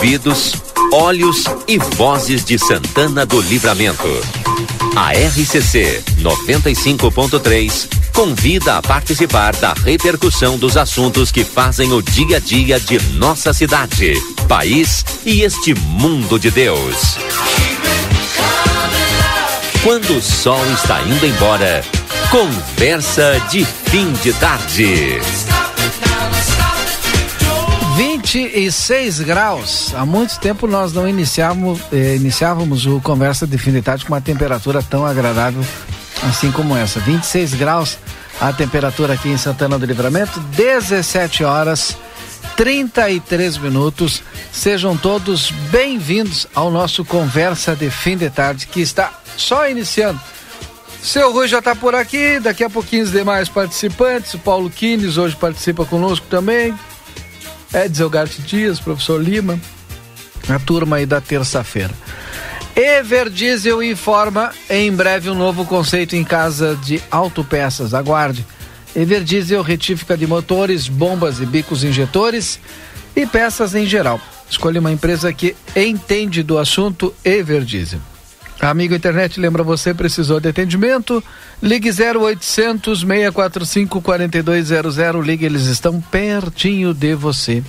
ouvidos, 0.00 0.54
olhos 0.94 1.44
e 1.68 1.76
vozes 1.76 2.42
de 2.42 2.58
Santana 2.58 3.26
do 3.26 3.38
Livramento. 3.42 4.08
A 4.96 5.12
RCC 5.12 6.02
95.3 6.22 7.86
convida 8.14 8.78
a 8.78 8.82
participar 8.82 9.54
da 9.56 9.74
repercussão 9.74 10.56
dos 10.56 10.78
assuntos 10.78 11.30
que 11.30 11.44
fazem 11.44 11.92
o 11.92 12.00
dia 12.00 12.38
a 12.38 12.40
dia 12.40 12.80
de 12.80 12.98
nossa 13.16 13.52
cidade, 13.52 14.14
país 14.48 15.04
e 15.26 15.42
este 15.42 15.74
mundo 15.74 16.38
de 16.38 16.50
Deus. 16.50 17.18
Quando 19.82 20.16
o 20.16 20.22
sol 20.22 20.64
está 20.72 21.02
indo 21.02 21.26
embora, 21.26 21.84
conversa 22.30 23.38
de 23.50 23.66
fim 23.66 24.10
de 24.22 24.32
tarde. 24.32 25.20
26 28.32 29.22
graus. 29.22 29.92
Há 29.92 30.06
muito 30.06 30.38
tempo 30.38 30.68
nós 30.68 30.92
não 30.92 31.08
iniciávamos, 31.08 31.80
eh, 31.92 32.14
iniciávamos 32.14 32.86
o 32.86 33.00
Conversa 33.00 33.44
de 33.44 33.58
Fim 33.58 33.72
de 33.72 33.82
Tarde 33.82 34.04
com 34.04 34.12
uma 34.12 34.20
temperatura 34.20 34.80
tão 34.80 35.04
agradável 35.04 35.64
assim 36.28 36.52
como 36.52 36.76
essa. 36.76 37.00
26 37.00 37.54
graus 37.54 37.98
a 38.40 38.52
temperatura 38.52 39.14
aqui 39.14 39.30
em 39.30 39.36
Santana 39.36 39.76
do 39.80 39.84
Livramento, 39.84 40.38
17 40.38 41.42
horas 41.42 41.96
33 42.56 43.58
minutos. 43.58 44.22
Sejam 44.52 44.96
todos 44.96 45.50
bem-vindos 45.72 46.46
ao 46.54 46.70
nosso 46.70 47.04
Conversa 47.04 47.74
de 47.74 47.90
Fim 47.90 48.16
de 48.16 48.30
Tarde 48.30 48.68
que 48.68 48.80
está 48.80 49.12
só 49.36 49.68
iniciando. 49.68 50.20
Seu 51.02 51.32
Rui 51.32 51.48
já 51.48 51.58
está 51.58 51.74
por 51.74 51.96
aqui, 51.96 52.38
daqui 52.38 52.62
a 52.62 52.70
pouquinho 52.70 53.02
os 53.02 53.10
demais 53.10 53.48
participantes. 53.48 54.34
O 54.34 54.38
Paulo 54.38 54.70
Quines 54.70 55.18
hoje 55.18 55.34
participa 55.34 55.84
conosco 55.84 56.26
também. 56.30 56.72
Edson 57.72 58.08
Garte 58.08 58.42
Dias, 58.42 58.80
professor 58.80 59.22
Lima, 59.22 59.60
a 60.48 60.58
turma 60.58 60.96
aí 60.96 61.06
da 61.06 61.20
terça-feira. 61.20 61.92
Everdiesel 62.74 63.82
informa 63.82 64.52
em 64.68 64.90
breve 64.92 65.30
um 65.30 65.34
novo 65.34 65.64
conceito 65.64 66.16
em 66.16 66.24
casa 66.24 66.76
de 66.82 67.02
autopeças. 67.10 67.94
Aguarde. 67.94 68.46
Everdiesel 68.94 69.62
retífica 69.62 70.16
de 70.16 70.26
motores, 70.26 70.88
bombas 70.88 71.40
e 71.40 71.46
bicos 71.46 71.84
injetores 71.84 72.58
e 73.14 73.26
peças 73.26 73.74
em 73.74 73.86
geral. 73.86 74.20
Escolha 74.48 74.80
uma 74.80 74.90
empresa 74.90 75.32
que 75.32 75.54
entende 75.76 76.42
do 76.42 76.58
assunto 76.58 77.14
Everdiesel. 77.24 78.00
Amigo 78.60 78.94
internet, 78.94 79.40
lembra 79.40 79.62
você, 79.62 79.94
precisou 79.94 80.38
de 80.38 80.50
atendimento? 80.50 81.24
Ligue 81.62 81.88
0800 81.88 83.00
645 83.00 84.02
4200. 84.02 84.96
Ligue, 85.24 85.46
eles 85.46 85.62
estão 85.62 85.98
pertinho 85.98 86.92
de 86.92 87.14
você. 87.14 87.64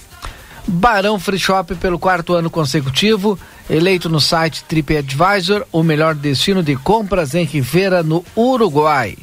Barão 0.68 1.18
Free 1.18 1.40
Shop 1.40 1.74
pelo 1.74 1.98
quarto 1.98 2.34
ano 2.34 2.48
consecutivo, 2.48 3.36
eleito 3.68 4.08
no 4.08 4.20
site 4.20 4.62
TripAdvisor 4.62 5.66
o 5.72 5.82
melhor 5.82 6.14
destino 6.14 6.62
de 6.62 6.76
compras 6.76 7.34
em 7.34 7.44
Rivera, 7.44 8.04
no 8.04 8.25
Uruguai. 8.36 9.19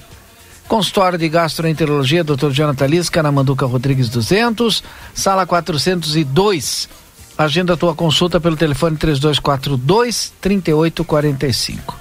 Consultório 0.67 1.17
de 1.17 1.29
Gastroenterologia, 1.29 2.21
Dr. 2.21 2.51
Jonathan 2.51 2.87
Lisca, 2.87 3.23
na 3.23 3.31
Manduca 3.31 3.65
Rodrigues 3.65 4.09
200, 4.09 4.83
sala 5.13 5.45
402. 5.45 6.89
Agenda 7.37 7.77
tua 7.77 7.95
consulta 7.95 8.41
pelo 8.41 8.57
telefone 8.57 8.97
3242 8.97 10.33
3845. 10.41 11.97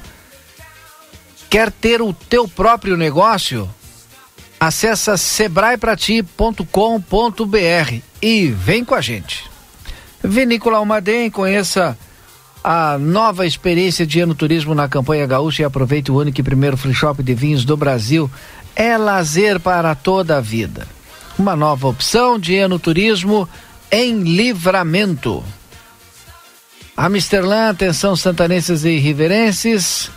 Quer 1.49 1.71
ter 1.71 2.03
o 2.03 2.13
teu 2.13 2.49
próprio 2.49 2.97
negócio? 2.97 3.71
Acesse 4.61 5.17
sebraeprati.com.br 5.17 8.03
e 8.21 8.49
vem 8.49 8.85
com 8.85 8.95
a 8.95 9.01
gente. 9.01 9.49
Vinícola 10.23 10.79
Almaden, 10.79 11.31
conheça 11.31 11.97
a 12.63 12.99
nova 12.99 13.47
experiência 13.47 14.05
de 14.05 14.21
ano 14.21 14.35
turismo 14.35 14.75
na 14.75 14.89
campanha 14.89 15.27
gaúcha 15.27 15.63
e 15.63 15.65
aproveite 15.65 16.11
o 16.11 16.19
único 16.19 16.41
e 16.41 16.43
primeiro 16.43 16.77
free 16.77 16.93
shop 16.93 17.23
de 17.23 17.35
vinhos 17.35 17.65
do 17.65 17.77
Brasil. 17.77 18.31
É 18.75 18.97
lazer 18.97 19.61
para 19.61 19.95
toda 19.95 20.39
a 20.39 20.41
vida. 20.41 20.87
Uma 21.39 21.55
nova 21.55 21.87
opção 21.87 22.39
de 22.39 22.59
ano 22.59 22.79
turismo 22.79 23.49
em 23.91 24.23
livramento. 24.23 25.43
Amsterdã, 26.97 27.71
atenção 27.71 28.17
santanenses 28.17 28.85
e 28.85 28.99
riverenses. 28.99 30.11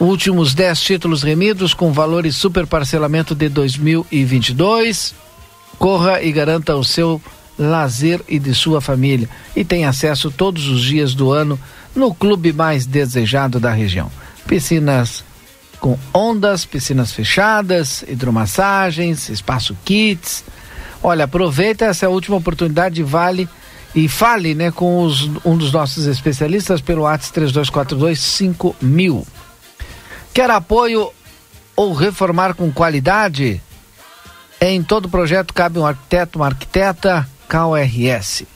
Últimos 0.00 0.54
10 0.54 0.80
títulos 0.80 1.22
remidos 1.24 1.74
com 1.74 1.92
valores 1.92 2.36
super 2.36 2.66
parcelamento 2.66 3.34
de 3.34 3.48
2022. 3.48 5.12
Corra 5.76 6.22
e 6.22 6.30
garanta 6.30 6.76
o 6.76 6.84
seu 6.84 7.20
lazer 7.58 8.20
e 8.28 8.38
de 8.38 8.54
sua 8.54 8.80
família. 8.80 9.28
E 9.56 9.64
tem 9.64 9.84
acesso 9.84 10.30
todos 10.30 10.68
os 10.68 10.82
dias 10.82 11.14
do 11.14 11.32
ano 11.32 11.58
no 11.96 12.14
clube 12.14 12.52
mais 12.52 12.86
desejado 12.86 13.58
da 13.58 13.72
região. 13.72 14.08
Piscinas 14.46 15.24
com 15.80 15.98
ondas, 16.14 16.64
piscinas 16.64 17.12
fechadas, 17.12 18.04
hidromassagens, 18.06 19.28
espaço 19.28 19.76
kits. 19.84 20.44
Olha, 21.02 21.24
aproveita 21.24 21.86
essa 21.86 22.08
última 22.08 22.36
oportunidade 22.36 23.02
vale 23.02 23.48
e 23.94 24.08
fale 24.08 24.54
né, 24.54 24.70
com 24.70 25.02
os, 25.02 25.28
um 25.44 25.56
dos 25.56 25.72
nossos 25.72 26.06
especialistas 26.06 26.80
pelo 26.80 27.02
WhatsApp 27.02 27.32
3242 27.34 28.20
5000. 28.20 29.26
Quer 30.32 30.50
apoio 30.50 31.10
ou 31.74 31.92
reformar 31.92 32.54
com 32.54 32.72
qualidade? 32.72 33.60
Em 34.60 34.82
todo 34.82 35.08
projeto 35.08 35.54
cabe 35.54 35.78
um 35.78 35.86
arquiteto, 35.86 36.38
uma 36.38 36.46
arquiteta, 36.46 37.28
KRS. 37.48 38.46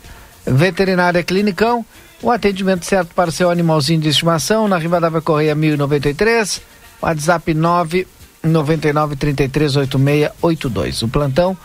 Veterinária 0.44 1.22
Clinicão, 1.22 1.86
o 2.20 2.28
atendimento 2.30 2.84
certo 2.84 3.14
para 3.14 3.30
seu 3.30 3.48
animalzinho 3.50 4.00
de 4.00 4.08
estimação, 4.08 4.66
na 4.66 4.78
Rivadavia 4.78 5.20
Correia 5.20 5.54
1093, 5.54 6.60
WhatsApp 7.00 7.54
999 7.54 9.14
338682. 9.16 11.02
O 11.02 11.08
plantão 11.08 11.56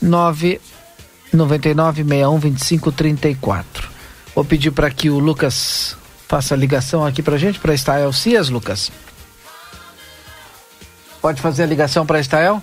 999 0.00 2.04
612534. 2.04 3.90
Vou 4.34 4.44
pedir 4.44 4.70
para 4.70 4.90
que 4.90 5.10
o 5.10 5.18
Lucas 5.18 5.96
faça 6.28 6.54
a 6.54 6.56
ligação 6.56 7.04
aqui 7.04 7.22
para 7.22 7.36
gente, 7.36 7.58
para 7.58 7.74
Estael 7.74 8.12
Cias, 8.12 8.48
Lucas. 8.48 8.92
Pode 11.20 11.40
fazer 11.40 11.64
a 11.64 11.66
ligação 11.66 12.06
para 12.06 12.20
Estael? 12.20 12.62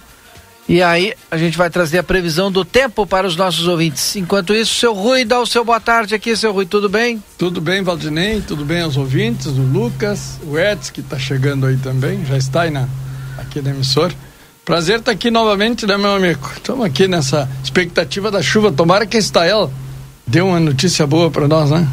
E 0.69 0.83
aí 0.83 1.13
a 1.31 1.37
gente 1.37 1.57
vai 1.57 1.69
trazer 1.69 1.99
a 1.99 2.03
previsão 2.03 2.51
do 2.51 2.65
tempo 2.65 3.07
para 3.07 3.25
os 3.25 3.37
nossos 3.37 3.67
ouvintes. 3.67 4.17
Enquanto 4.17 4.53
isso, 4.53 4.75
seu 4.75 4.93
Rui, 4.93 5.23
dá 5.23 5.39
o 5.39 5.45
seu 5.45 5.63
boa 5.63 5.79
tarde 5.79 6.13
aqui, 6.13 6.35
seu 6.35 6.51
Rui, 6.51 6.65
tudo 6.65 6.89
bem? 6.89 7.23
Tudo 7.37 7.61
bem, 7.61 7.81
Valdinei, 7.81 8.41
tudo 8.41 8.65
bem 8.65 8.81
aos 8.81 8.97
ouvintes, 8.97 9.47
o 9.47 9.61
Lucas, 9.61 10.37
o 10.43 10.59
Edson, 10.59 10.91
que 10.91 10.99
está 10.99 11.17
chegando 11.17 11.65
aí 11.65 11.77
também, 11.77 12.25
já 12.25 12.37
está 12.37 12.63
aí 12.63 12.69
na, 12.69 12.85
aqui 13.37 13.61
na 13.61 13.69
emissora. 13.69 14.13
Prazer 14.65 14.99
estar 14.99 15.05
tá 15.05 15.15
aqui 15.15 15.31
novamente, 15.31 15.85
né, 15.85 15.95
meu 15.95 16.13
amigo? 16.13 16.51
Estamos 16.53 16.85
aqui 16.85 17.07
nessa 17.07 17.49
expectativa 17.63 18.29
da 18.29 18.41
chuva. 18.41 18.69
Tomara 18.69 19.05
que 19.05 19.15
a 19.15 19.19
Estael 19.21 19.71
dê 20.27 20.41
uma 20.41 20.59
notícia 20.59 21.07
boa 21.07 21.31
para 21.31 21.47
nós, 21.47 21.71
né? 21.71 21.87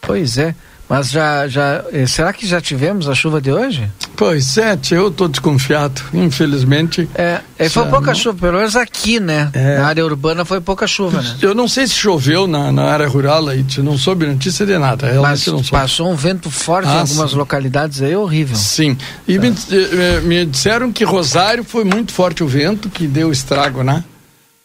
Pois 0.00 0.38
é. 0.38 0.54
Mas 0.88 1.10
já, 1.10 1.48
já, 1.48 1.82
eh, 1.92 2.06
será 2.06 2.32
que 2.32 2.46
já 2.46 2.60
tivemos 2.60 3.08
a 3.08 3.14
chuva 3.14 3.40
de 3.40 3.50
hoje? 3.50 3.90
Pois 4.16 4.58
é, 4.58 4.78
eu 4.92 5.08
estou 5.08 5.28
desconfiado, 5.28 6.02
infelizmente. 6.12 7.08
É, 7.14 7.40
é 7.58 7.68
foi 7.68 7.86
pouca 7.86 8.08
não... 8.08 8.14
chuva, 8.14 8.38
pelo 8.38 8.58
menos 8.58 8.76
aqui, 8.76 9.18
né? 9.18 9.50
É. 9.54 9.78
Na 9.78 9.86
área 9.86 10.04
urbana 10.04 10.44
foi 10.44 10.60
pouca 10.60 10.86
chuva, 10.86 11.22
né? 11.22 11.36
Eu 11.40 11.54
não 11.54 11.66
sei 11.66 11.86
se 11.86 11.94
choveu 11.94 12.46
na, 12.46 12.70
na 12.70 12.84
área 12.84 13.08
rural 13.08 13.48
aí, 13.48 13.64
não 13.78 13.96
soube 13.96 14.26
notícia 14.26 14.66
de 14.66 14.76
nada. 14.76 15.10
Mas 15.20 15.46
não 15.46 15.62
passou 15.62 16.10
um 16.10 16.16
vento 16.16 16.50
forte 16.50 16.88
ah, 16.88 16.96
em 16.96 17.00
algumas 17.00 17.30
sim. 17.30 17.36
localidades 17.36 18.02
aí, 18.02 18.14
horrível. 18.14 18.56
Sim, 18.56 18.96
e 19.26 19.36
é. 19.36 19.38
me, 19.38 19.48
eh, 19.48 20.20
me 20.20 20.44
disseram 20.44 20.92
que 20.92 21.02
Rosário 21.02 21.64
foi 21.64 21.84
muito 21.84 22.12
forte 22.12 22.44
o 22.44 22.46
vento, 22.46 22.90
que 22.90 23.06
deu 23.06 23.32
estrago, 23.32 23.82
né? 23.82 24.04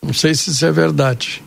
Não 0.02 0.14
sei 0.14 0.36
se 0.36 0.50
isso 0.50 0.66
é 0.66 0.72
verdade. 0.72 1.42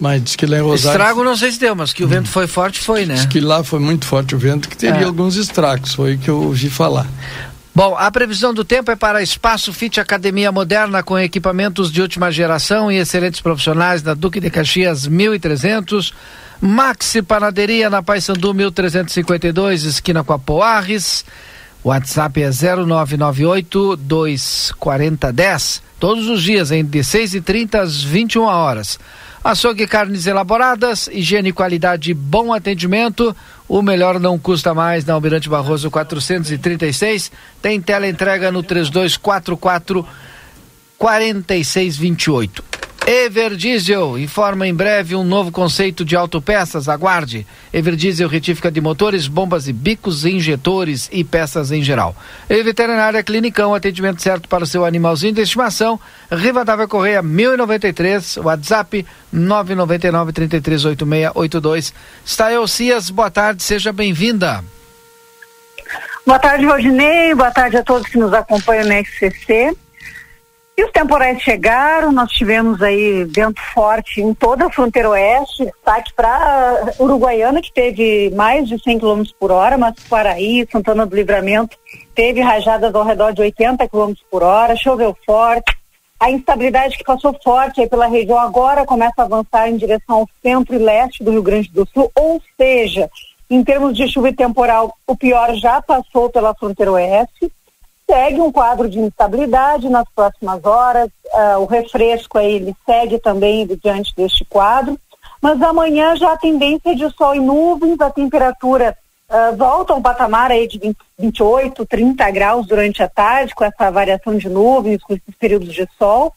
Mas 0.00 0.24
diz 0.24 0.34
que 0.34 0.46
lá 0.46 0.56
em 0.56 0.62
Rosário. 0.62 0.98
Estrago 0.98 1.22
não 1.22 1.36
sei 1.36 1.52
se 1.52 1.60
deu, 1.60 1.76
mas 1.76 1.92
que 1.92 2.02
o 2.02 2.08
vento 2.08 2.28
foi 2.28 2.46
forte, 2.46 2.80
foi, 2.80 3.04
né? 3.04 3.14
Diz 3.14 3.26
que 3.26 3.38
lá 3.38 3.62
foi 3.62 3.78
muito 3.78 4.06
forte 4.06 4.34
o 4.34 4.38
vento, 4.38 4.66
que 4.66 4.76
teria 4.76 5.02
é. 5.02 5.04
alguns 5.04 5.36
estragos, 5.36 5.94
foi 5.94 6.14
o 6.14 6.18
que 6.18 6.30
eu 6.30 6.42
ouvi 6.42 6.70
falar. 6.70 7.06
Bom, 7.74 7.94
a 7.96 8.10
previsão 8.10 8.52
do 8.52 8.64
tempo 8.64 8.90
é 8.90 8.96
para 8.96 9.22
Espaço 9.22 9.72
Fit 9.72 10.00
Academia 10.00 10.50
Moderna 10.50 11.02
com 11.02 11.18
equipamentos 11.18 11.92
de 11.92 12.00
última 12.00 12.32
geração 12.32 12.90
e 12.90 12.96
excelentes 12.96 13.40
profissionais 13.40 14.02
da 14.02 14.14
Duque 14.14 14.40
de 14.40 14.50
Caxias 14.50 15.06
1300, 15.06 16.12
Maxi 16.60 17.22
Panaderia 17.22 17.88
na 17.88 18.02
Paysandu 18.02 18.52
1352, 18.54 19.84
esquina 19.84 20.24
com 20.24 20.32
a 20.32 20.38
Poarres, 20.38 21.24
WhatsApp 21.84 22.42
é 22.42 22.50
0998 22.50 23.96
240 23.96 25.32
10. 25.32 25.82
Todos 25.98 26.28
os 26.28 26.42
dias, 26.42 26.70
hein? 26.70 26.84
De 26.84 27.00
6h30 27.00 27.74
às 27.76 28.02
21 28.02 28.42
horas. 28.42 28.98
Açougue 29.42 29.86
carnes 29.86 30.26
elaboradas, 30.26 31.08
higiene 31.10 31.48
e 31.48 31.52
qualidade, 31.52 32.12
bom 32.12 32.52
atendimento. 32.52 33.34
O 33.66 33.80
melhor 33.80 34.20
não 34.20 34.38
custa 34.38 34.74
mais 34.74 35.06
na 35.06 35.14
Almirante 35.14 35.48
Barroso 35.48 35.90
436. 35.90 37.32
Tem 37.62 37.80
tela 37.80 38.06
entrega 38.06 38.52
no 38.52 38.62
3244 38.62 40.06
4628. 40.98 42.69
Everdiesel 43.06 44.18
informa 44.18 44.66
em 44.66 44.74
breve 44.74 45.16
um 45.16 45.24
novo 45.24 45.50
conceito 45.50 46.04
de 46.04 46.14
autopeças. 46.14 46.88
Aguarde. 46.88 47.46
Everdiesel 47.72 48.28
retífica 48.28 48.70
de 48.70 48.80
motores, 48.80 49.26
bombas 49.26 49.66
e 49.66 49.72
bicos, 49.72 50.24
injetores 50.24 51.08
e 51.10 51.24
peças 51.24 51.72
em 51.72 51.82
geral. 51.82 52.14
E 52.48 52.62
Veterinária 52.62 53.22
Clinicão, 53.22 53.74
atendimento 53.74 54.22
certo 54.22 54.48
para 54.48 54.64
o 54.64 54.66
seu 54.66 54.84
animalzinho 54.84 55.32
de 55.32 55.40
estimação. 55.40 55.98
Rivadavia 56.30 56.86
Correia 56.86 57.22
1093, 57.22 58.36
WhatsApp 58.38 59.06
999 59.32 60.32
338682. 60.32 61.94
Stael 62.24 62.68
Cias, 62.68 63.10
boa 63.10 63.30
tarde, 63.30 63.62
seja 63.62 63.92
bem-vinda. 63.92 64.62
Boa 66.26 66.38
tarde, 66.38 66.66
Valdinei. 66.66 67.34
Boa 67.34 67.50
tarde 67.50 67.78
a 67.78 67.82
todos 67.82 68.06
que 68.06 68.18
nos 68.18 68.32
acompanham 68.32 68.84
no 68.84 68.92
XCC. 68.92 69.74
E 70.80 70.84
os 70.84 70.92
temporais 70.92 71.42
chegaram, 71.42 72.10
nós 72.10 72.32
tivemos 72.32 72.80
aí 72.80 73.24
vento 73.24 73.60
forte 73.74 74.22
em 74.22 74.32
toda 74.32 74.64
a 74.64 74.70
fronteira 74.70 75.10
oeste, 75.10 75.66
destaque 75.66 76.10
para 76.14 76.94
Uruguaiana, 76.98 77.60
que 77.60 77.70
teve 77.70 78.30
mais 78.30 78.66
de 78.66 78.82
100 78.82 78.98
km 78.98 79.22
por 79.38 79.52
hora, 79.52 79.76
mas 79.76 79.94
Paraí, 80.08 80.66
Santana 80.72 81.04
do 81.04 81.14
Livramento, 81.14 81.76
teve 82.14 82.40
rajadas 82.40 82.94
ao 82.94 83.04
redor 83.04 83.34
de 83.34 83.42
80 83.42 83.86
km 83.88 84.14
por 84.30 84.42
hora, 84.42 84.74
choveu 84.74 85.14
forte. 85.26 85.76
A 86.18 86.30
instabilidade 86.30 86.96
que 86.96 87.04
passou 87.04 87.38
forte 87.44 87.86
pela 87.86 88.06
região 88.06 88.38
agora 88.38 88.86
começa 88.86 89.16
a 89.18 89.24
avançar 89.24 89.68
em 89.68 89.76
direção 89.76 90.20
ao 90.20 90.28
centro 90.42 90.74
e 90.74 90.78
leste 90.78 91.22
do 91.22 91.30
Rio 91.30 91.42
Grande 91.42 91.68
do 91.68 91.86
Sul, 91.92 92.10
ou 92.14 92.40
seja, 92.56 93.10
em 93.50 93.62
termos 93.62 93.94
de 93.94 94.08
chuva 94.08 94.30
e 94.30 94.34
temporal, 94.34 94.96
o 95.06 95.14
pior 95.14 95.54
já 95.56 95.82
passou 95.82 96.30
pela 96.30 96.54
fronteira 96.54 96.92
oeste 96.92 97.52
segue 98.10 98.40
um 98.40 98.50
quadro 98.50 98.88
de 98.88 98.98
instabilidade 98.98 99.88
nas 99.88 100.04
próximas 100.14 100.64
horas, 100.64 101.08
uh, 101.32 101.60
o 101.60 101.64
refresco 101.64 102.38
aí 102.38 102.56
ele 102.56 102.74
segue 102.84 103.20
também 103.20 103.64
diante 103.66 104.12
deste 104.16 104.44
quadro, 104.44 104.98
mas 105.40 105.62
amanhã 105.62 106.16
já 106.16 106.32
a 106.32 106.36
tendência 106.36 106.94
de 106.96 107.08
sol 107.10 107.36
e 107.36 107.40
nuvens, 107.40 108.00
a 108.00 108.10
temperatura 108.10 108.96
uh, 109.30 109.56
volta 109.56 109.92
a 109.92 109.96
um 109.96 110.02
patamar 110.02 110.50
aí 110.50 110.66
de 110.66 110.80
20, 110.80 110.96
28, 111.20 111.86
30 111.86 112.30
graus 112.32 112.66
durante 112.66 113.00
a 113.00 113.08
tarde, 113.08 113.54
com 113.54 113.64
essa 113.64 113.90
variação 113.92 114.36
de 114.36 114.48
nuvens, 114.48 115.00
com 115.04 115.14
esses 115.14 115.34
períodos 115.38 115.72
de 115.72 115.86
sol 115.96 116.34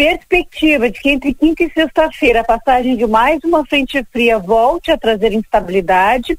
perspectiva 0.00 0.88
de 0.88 0.98
que 0.98 1.10
entre 1.10 1.34
quinta 1.34 1.62
e 1.62 1.70
sexta-feira 1.70 2.40
a 2.40 2.44
passagem 2.44 2.96
de 2.96 3.06
mais 3.06 3.38
uma 3.44 3.66
frente 3.66 4.02
fria 4.10 4.38
volte 4.38 4.90
a 4.90 4.96
trazer 4.96 5.30
instabilidade 5.34 6.38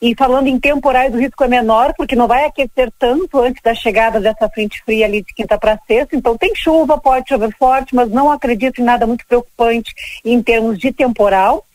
e 0.00 0.14
falando 0.16 0.46
em 0.46 0.58
temporais 0.58 1.12
o 1.12 1.18
risco 1.18 1.44
é 1.44 1.48
menor 1.48 1.92
porque 1.94 2.16
não 2.16 2.26
vai 2.26 2.46
aquecer 2.46 2.90
tanto 2.98 3.38
antes 3.38 3.60
da 3.62 3.74
chegada 3.74 4.18
dessa 4.18 4.48
frente 4.48 4.82
fria 4.82 5.04
ali 5.04 5.22
de 5.22 5.34
quinta 5.34 5.58
para 5.58 5.78
sexta, 5.86 6.16
então 6.16 6.38
tem 6.38 6.54
chuva, 6.54 6.98
pode 6.98 7.28
chover 7.28 7.54
forte, 7.58 7.94
mas 7.94 8.08
não 8.08 8.32
acredito 8.32 8.80
em 8.80 8.84
nada 8.84 9.06
muito 9.06 9.26
preocupante 9.26 9.92
em 10.24 10.42
termos 10.42 10.78
de 10.78 10.90
temporal. 10.90 11.66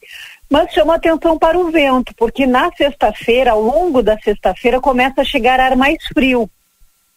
Mas 0.49 0.73
chama 0.73 0.95
atenção 0.95 1.37
para 1.37 1.59
o 1.59 1.69
vento, 1.69 2.15
porque 2.15 2.47
na 2.47 2.71
sexta-feira, 2.71 3.51
ao 3.51 3.61
longo 3.61 4.01
da 4.01 4.17
sexta-feira, 4.17 4.79
começa 4.79 5.21
a 5.21 5.25
chegar 5.25 5.59
ar 5.59 5.75
mais 5.75 5.97
frio. 6.13 6.49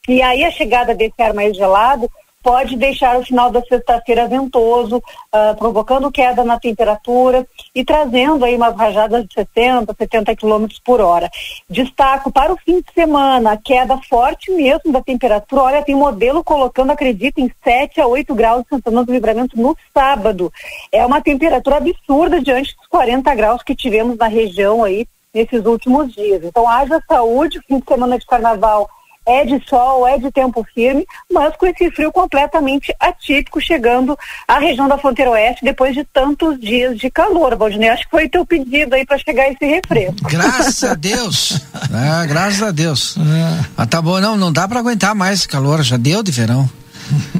E 0.09 0.21
aí 0.21 0.45
a 0.45 0.51
chegada 0.51 0.95
desse 0.95 1.23
ar 1.23 1.33
mais 1.33 1.57
gelado 1.57 2.11
pode 2.43 2.77
deixar 2.77 3.19
o 3.19 3.25
final 3.25 3.51
da 3.51 3.61
sexta-feira 3.63 4.27
ventoso, 4.27 4.97
uh, 4.97 5.57
provocando 5.57 6.11
queda 6.11 6.45
na 6.45 6.59
temperatura 6.59 7.47
e 7.75 7.85
trazendo 7.85 8.45
aí 8.45 8.57
umas 8.57 8.75
rajadas 8.77 9.27
de 9.27 9.35
60, 9.35 9.95
70 9.97 10.37
quilômetros 10.37 10.81
por 10.81 11.01
hora. 11.01 11.31
Destaco 11.69 12.33
para 12.33 12.53
o 12.53 12.57
fim 12.57 12.81
de 12.81 12.93
semana, 12.95 13.53
a 13.53 13.57
queda 13.57 13.99
forte 14.09 14.51
mesmo 14.51 14.91
da 14.91 15.03
temperatura. 15.03 15.63
Olha, 15.63 15.85
tem 15.85 15.95
modelo 15.95 16.43
colocando, 16.43 16.93
acredita, 16.93 17.41
em 17.41 17.51
7 17.63 18.01
a 18.01 18.07
8 18.07 18.35
graus 18.35 18.63
de 18.63 18.71
Santana 18.71 19.05
do 19.05 19.13
Livramento 19.13 19.61
no 19.61 19.77
sábado. 19.93 20.53
É 20.91 21.05
uma 21.05 21.21
temperatura 21.21 21.77
absurda 21.77 22.41
diante 22.41 22.75
dos 22.77 22.87
40 22.87 23.35
graus 23.35 23.63
que 23.63 23.75
tivemos 23.75 24.17
na 24.17 24.29
região 24.29 24.83
aí 24.83 25.07
nesses 25.33 25.65
últimos 25.65 26.13
dias. 26.13 26.43
Então, 26.43 26.69
haja 26.69 27.01
saúde, 27.07 27.61
fim 27.69 27.79
de 27.79 27.87
semana 27.87 28.19
de 28.19 28.27
carnaval 28.27 28.89
é 29.27 29.45
de 29.45 29.63
sol, 29.69 30.07
é 30.07 30.19
de 30.19 30.31
tempo 30.31 30.67
firme, 30.75 31.07
mas 31.33 31.55
com 31.57 31.67
esse 31.67 31.91
frio 31.91 32.11
completamente 32.11 32.95
atípico 32.99 33.61
chegando 33.61 34.19
à 34.49 34.59
região 34.59 34.89
da 34.89 34.99
fronteira 34.99 35.31
oeste 35.31 35.65
depois 35.65 35.95
de 35.95 36.05
tantos 36.05 36.59
dias 36.59 36.99
de 36.99 37.11
calor, 37.11 37.57
Valdinei. 37.57 37.91
Acho 37.91 38.05
que 38.05 38.11
foi 38.11 38.29
teu 38.29 38.45
pedido 38.47 38.95
aí 38.95 39.05
para 39.05 39.19
chegar 39.19 39.51
esse 39.51 39.65
refresco. 39.65 40.29
Graças 40.29 40.83
a 40.85 40.95
Deus. 40.95 41.61
É, 41.93 42.27
graças 42.27 42.63
a 42.63 42.71
Deus. 42.71 43.17
É. 43.17 43.65
Ah, 43.77 43.87
tá 43.87 44.01
bom, 44.01 44.21
não, 44.21 44.37
não 44.37 44.53
dá 44.53 44.69
para 44.69 44.79
aguentar 44.79 45.15
mais 45.15 45.41
esse 45.41 45.49
calor, 45.49 45.83
já 45.83 45.97
deu 45.97 46.23
de 46.23 46.31
verão. 46.31 46.69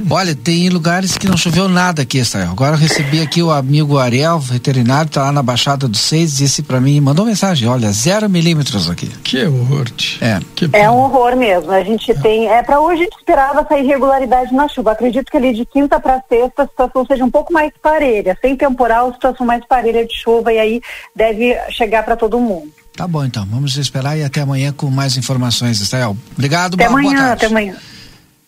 Olha, 0.09 0.35
tem 0.35 0.69
lugares 0.69 1.17
que 1.17 1.27
não 1.27 1.37
choveu 1.37 1.67
nada 1.67 2.01
aqui, 2.01 2.17
Estael. 2.17 2.51
Agora 2.51 2.75
eu 2.75 2.79
recebi 2.79 3.21
aqui 3.21 3.41
o 3.41 3.51
amigo 3.51 3.97
Ariel, 3.97 4.39
veterinário, 4.39 5.09
tá 5.09 5.23
lá 5.23 5.31
na 5.31 5.41
Baixada 5.41 5.87
do 5.87 5.97
Seis, 5.97 6.37
disse 6.37 6.61
para 6.61 6.79
mim, 6.79 6.99
mandou 6.99 7.25
mensagem, 7.25 7.67
olha, 7.67 7.91
zero 7.91 8.29
milímetros 8.29 8.89
aqui. 8.89 9.07
Que 9.23 9.45
horror. 9.45 9.87
É. 10.19 10.39
Que 10.55 10.69
é 10.73 10.89
um 10.89 10.97
horror 10.97 11.35
mesmo. 11.35 11.71
A 11.71 11.83
gente 11.83 12.11
é. 12.11 12.15
tem, 12.15 12.47
é 12.47 12.61
para 12.63 12.79
hoje 12.79 13.01
a 13.01 13.03
gente 13.05 13.17
esperava 13.17 13.61
essa 13.61 13.77
irregularidade 13.77 14.53
na 14.53 14.67
chuva. 14.67 14.91
Acredito 14.91 15.31
que 15.31 15.37
ali 15.37 15.53
de 15.53 15.65
quinta 15.65 15.99
para 15.99 16.21
sexta 16.27 16.63
a 16.63 16.67
situação 16.67 17.05
seja 17.05 17.23
um 17.23 17.31
pouco 17.31 17.53
mais 17.53 17.71
parelha, 17.81 18.37
sem 18.41 18.55
temporal, 18.55 19.09
a 19.09 19.13
situação 19.13 19.45
mais 19.45 19.65
parelha 19.65 20.05
de 20.05 20.15
chuva 20.15 20.51
e 20.53 20.59
aí 20.59 20.81
deve 21.15 21.57
chegar 21.71 22.03
para 22.03 22.15
todo 22.15 22.39
mundo. 22.39 22.71
Tá 22.95 23.07
bom, 23.07 23.23
então. 23.23 23.45
Vamos 23.49 23.77
esperar 23.77 24.17
e 24.17 24.23
até 24.23 24.41
amanhã 24.41 24.73
com 24.73 24.89
mais 24.89 25.17
informações, 25.17 25.79
Estael. 25.79 26.15
Obrigado, 26.33 26.75
até 26.75 26.87
boa, 26.87 26.99
amanhã, 26.99 27.15
boa 27.15 27.27
tarde. 27.27 27.45
Até 27.45 27.45
amanhã. 27.47 27.75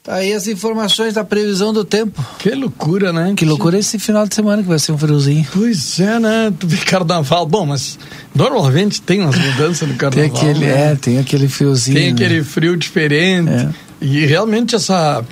Tá 0.04 0.16
aí 0.16 0.34
as 0.34 0.50
informações 0.50 1.14
da 1.14 1.24
previsão 1.24 1.72
do 1.72 1.86
tempo. 1.86 2.22
Que 2.38 2.50
loucura, 2.50 3.14
né? 3.14 3.34
Que 3.38 3.46
loucura 3.46 3.80
esse 3.80 3.98
final 3.98 4.28
de 4.28 4.36
semana 4.36 4.62
que 4.62 4.68
vai 4.68 4.78
ser 4.78 4.92
um 4.92 4.98
friozinho. 4.98 5.48
Pois 5.54 5.98
é, 5.98 6.20
né? 6.20 6.54
Tu 6.60 6.68
vê 6.68 6.76
carnaval. 6.76 7.46
Bom, 7.46 7.66
mas 7.66 7.98
normalmente 8.36 9.02
tem 9.02 9.22
umas 9.22 9.38
mudanças 9.38 9.88
no 9.88 9.96
carnaval. 9.96 10.30
Tem 10.30 10.50
aquele, 10.50 10.66
né? 10.66 10.92
é, 10.92 10.96
tem 10.96 11.20
aquele 11.20 11.48
friozinho. 11.48 11.98
Tem 11.98 12.12
aquele 12.12 12.40
né? 12.40 12.44
frio 12.44 12.76
diferente. 12.76 13.50
É. 13.50 13.70
E 14.02 14.26
realmente 14.26 14.76
essa 14.76 15.24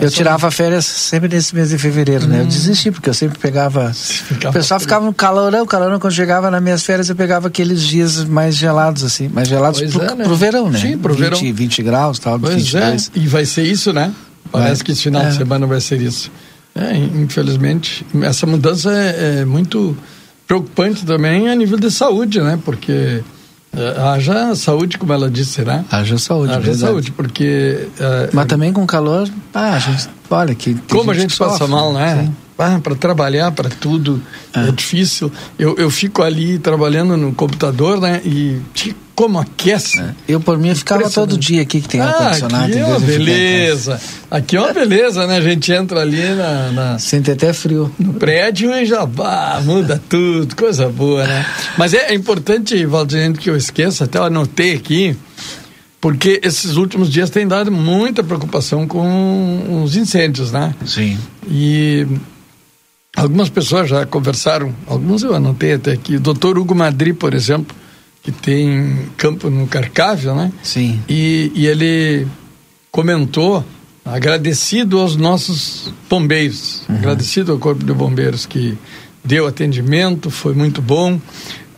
eu 0.00 0.10
tirava 0.10 0.50
férias 0.50 0.84
sempre 0.84 1.28
nesse 1.28 1.54
mês 1.54 1.70
de 1.70 1.78
fevereiro, 1.78 2.24
hum. 2.24 2.28
né? 2.28 2.40
Eu 2.40 2.44
hum. 2.44 2.48
desisti, 2.48 2.90
porque 2.90 3.08
eu 3.08 3.14
sempre 3.14 3.38
pegava. 3.38 3.92
Ficava 3.92 4.50
o 4.50 4.52
pessoal 4.52 4.80
ficava 4.80 5.04
no 5.04 5.14
calorão, 5.14 5.66
calorão. 5.66 5.98
Quando 5.98 6.12
chegava 6.12 6.50
nas 6.50 6.62
minhas 6.62 6.84
férias, 6.84 7.08
eu 7.08 7.16
pegava 7.16 7.48
aqueles 7.48 7.82
dias 7.82 8.24
mais 8.24 8.56
gelados, 8.56 9.02
assim. 9.02 9.28
Mais 9.28 9.48
gelados 9.48 9.80
pro, 9.92 10.02
é, 10.02 10.14
né? 10.14 10.24
pro 10.24 10.36
verão, 10.36 10.70
né? 10.70 10.78
Sim, 10.78 10.98
pro 10.98 11.14
20, 11.14 11.22
verão. 11.22 11.54
20 11.54 11.82
graus, 11.82 12.18
tal, 12.18 12.38
pois 12.38 12.54
22. 12.54 13.10
É. 13.14 13.18
E 13.18 13.26
vai 13.26 13.44
ser 13.44 13.64
isso, 13.64 13.92
né? 13.92 14.12
Parece 14.50 14.76
vai. 14.76 14.84
que 14.84 14.92
esse 14.92 15.02
final 15.02 15.22
é. 15.22 15.28
de 15.28 15.36
semana 15.36 15.66
vai 15.66 15.80
ser 15.80 16.00
isso. 16.00 16.30
É, 16.74 16.94
infelizmente, 16.96 18.04
essa 18.22 18.46
mudança 18.46 18.92
é, 18.92 19.40
é 19.40 19.44
muito 19.44 19.96
preocupante 20.46 21.04
também 21.04 21.48
a 21.48 21.54
nível 21.54 21.78
de 21.78 21.90
saúde, 21.90 22.40
né? 22.40 22.58
Porque 22.64 23.22
haja 24.12 24.54
saúde, 24.54 24.98
como 24.98 25.12
ela 25.12 25.30
disse, 25.30 25.62
né? 25.62 25.84
Haja 25.90 26.18
saúde, 26.18 26.52
Haja 26.52 26.60
verdade. 26.60 26.80
saúde, 26.80 27.12
porque... 27.12 27.88
Uh, 27.98 28.30
Mas 28.32 28.46
também 28.46 28.72
com 28.72 28.86
calor, 28.86 29.28
ah, 29.52 29.74
a 29.74 29.78
gente, 29.78 30.08
olha 30.30 30.54
que... 30.54 30.74
Como 30.88 31.12
gente 31.12 31.18
a 31.18 31.20
gente 31.22 31.38
passa 31.38 31.58
sofre, 31.58 31.74
mal, 31.74 31.92
né? 31.92 32.30
Ah, 32.58 32.80
para 32.82 32.94
trabalhar, 32.94 33.52
para 33.52 33.68
tudo, 33.68 34.22
é. 34.54 34.68
é, 34.68 34.72
difícil. 34.72 35.30
Eu, 35.58 35.76
eu 35.76 35.90
fico 35.90 36.22
ali 36.22 36.58
trabalhando 36.58 37.16
no 37.16 37.34
computador, 37.34 38.00
né? 38.00 38.22
E 38.24 38.60
como 39.16 39.38
aquece. 39.38 39.98
É. 39.98 40.10
Eu, 40.28 40.40
por 40.40 40.58
mim, 40.58 40.74
ficava 40.74 41.10
todo 41.10 41.38
dia 41.38 41.62
aqui 41.62 41.80
que 41.80 41.88
tem 41.88 42.02
ah, 42.02 42.10
ar-condicionado. 42.10 42.64
Aqui 42.66 42.78
é 42.78 42.84
uma 42.84 43.00
beleza. 43.00 44.00
Aqui 44.30 44.56
é 44.56 44.60
uma 44.60 44.72
beleza, 44.74 45.26
né? 45.26 45.38
A 45.38 45.40
gente 45.40 45.72
entra 45.72 46.00
ali 46.02 46.22
na. 46.34 46.70
na 46.70 46.98
Sente 46.98 47.30
até 47.30 47.52
frio. 47.54 47.90
No 47.98 48.12
prédio 48.12 48.70
e 48.74 48.84
já 48.84 49.06
bah, 49.06 49.60
muda 49.64 50.00
tudo, 50.08 50.54
coisa 50.54 50.88
boa, 50.90 51.26
né? 51.26 51.46
Mas 51.78 51.94
é, 51.94 52.12
é 52.12 52.14
importante, 52.14 52.84
Valdir, 52.84 53.32
que 53.32 53.48
eu 53.48 53.56
esqueça, 53.56 54.04
até 54.04 54.18
eu 54.18 54.24
anotei 54.24 54.74
aqui, 54.74 55.16
porque 55.98 56.38
esses 56.44 56.76
últimos 56.76 57.10
dias 57.10 57.30
tem 57.30 57.48
dado 57.48 57.72
muita 57.72 58.22
preocupação 58.22 58.86
com 58.86 59.82
os 59.82 59.96
incêndios, 59.96 60.52
né? 60.52 60.74
Sim. 60.84 61.18
E. 61.48 62.06
Algumas 63.16 63.48
pessoas 63.48 63.88
já 63.88 64.04
conversaram, 64.04 64.74
alguns 64.86 65.22
eu 65.22 65.34
anotei 65.34 65.72
até 65.72 65.92
aqui. 65.92 66.16
O 66.16 66.20
doutor 66.20 66.58
Hugo 66.58 66.74
Madri, 66.74 67.14
por 67.14 67.32
exemplo, 67.32 67.74
que 68.26 68.32
tem 68.32 69.08
campo 69.16 69.48
no 69.48 69.68
Carcávio, 69.68 70.34
né? 70.34 70.50
Sim. 70.60 71.00
E, 71.08 71.52
e 71.54 71.64
ele 71.68 72.26
comentou, 72.90 73.64
agradecido 74.04 74.98
aos 74.98 75.14
nossos 75.14 75.92
bombeiros, 76.10 76.82
uhum. 76.88 76.96
agradecido 76.96 77.52
ao 77.52 77.58
Corpo 77.58 77.84
de 77.84 77.92
Bombeiros 77.92 78.44
que 78.44 78.76
deu 79.22 79.46
atendimento, 79.46 80.28
foi 80.28 80.54
muito 80.54 80.82
bom. 80.82 81.20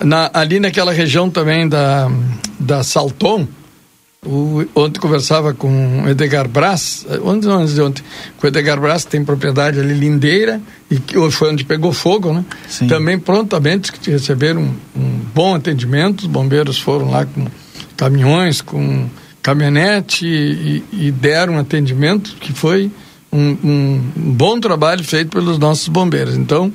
Na, 0.02 0.31
ali 0.33 0.59
naquela 0.59 0.90
região 0.90 1.28
também 1.28 1.69
da, 1.69 2.11
da 2.59 2.83
Salton, 2.83 3.47
O, 4.30 4.66
ontem 4.75 5.00
conversava 5.00 5.54
com 5.54 6.02
o 6.02 6.08
Edgar 6.11 6.47
Brás, 6.47 7.06
ontem, 7.25 7.49
ontem, 7.49 7.80
ontem, 7.80 8.02
com 8.37 8.47
o 8.47 8.49
Edgar 8.49 8.78
Brás, 8.78 9.04
que 9.04 9.12
tem 9.12 9.25
propriedade 9.25 9.80
ali 9.80 9.94
lindeira, 9.94 10.61
e 10.90 10.99
que 10.99 11.14
foi 11.30 11.50
onde 11.50 11.64
pegou 11.64 11.94
fogo, 11.94 12.35
né? 12.35 12.44
Sim. 12.68 12.88
Também 12.88 13.18
prontamente 13.18 13.90
receberam 14.04 14.61
um, 14.61 14.75
um 14.94 15.20
bom 15.35 15.54
atendimento, 15.54 16.20
os 16.20 16.26
bombeiros 16.26 16.78
foram 16.78 17.11
lá 17.11 17.25
com 17.25 17.47
caminhões, 17.97 18.61
com 18.61 19.08
caminhonete 19.42 20.26
e, 20.26 20.85
e 20.92 21.11
deram 21.11 21.54
um 21.54 21.58
atendimento 21.58 22.37
que 22.38 22.52
foi 22.52 22.90
um, 23.32 23.56
um, 23.64 24.02
um 24.14 24.32
bom 24.35 24.61
trabalho 24.61 25.02
feito 25.02 25.30
pelos 25.30 25.58
nossos 25.58 25.88
bombeiros. 25.88 26.37
Então, 26.37 26.70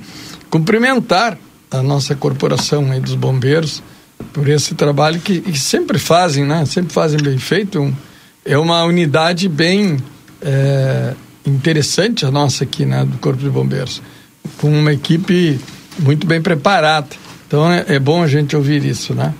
cumprimentar 0.49 1.37
a 1.69 1.83
nossa 1.83 2.15
corporação 2.15 2.91
aí 2.91 2.99
dos 2.99 3.13
bombeiros, 3.13 3.83
por 4.31 4.47
esse 4.47 4.75
trabalho 4.75 5.19
que, 5.19 5.41
que 5.41 5.59
sempre 5.59 5.99
fazem, 5.99 6.45
né? 6.45 6.65
Sempre 6.65 6.93
fazem 6.93 7.19
bem 7.21 7.37
feito. 7.37 7.95
É 8.45 8.57
uma 8.57 8.83
unidade 8.83 9.47
bem 9.49 9.97
é, 10.41 11.13
interessante 11.45 12.25
a 12.25 12.31
nossa 12.31 12.63
aqui, 12.63 12.85
né? 12.85 13.05
Do 13.05 13.17
Corpo 13.17 13.41
de 13.41 13.49
Bombeiros, 13.49 14.01
com 14.57 14.69
uma 14.69 14.93
equipe 14.93 15.59
muito 15.99 16.25
bem 16.25 16.41
preparada. 16.41 17.09
Então 17.47 17.71
é, 17.71 17.85
é 17.87 17.99
bom 17.99 18.23
a 18.23 18.27
gente 18.27 18.55
ouvir 18.55 18.85
isso, 18.85 19.13
né? 19.13 19.33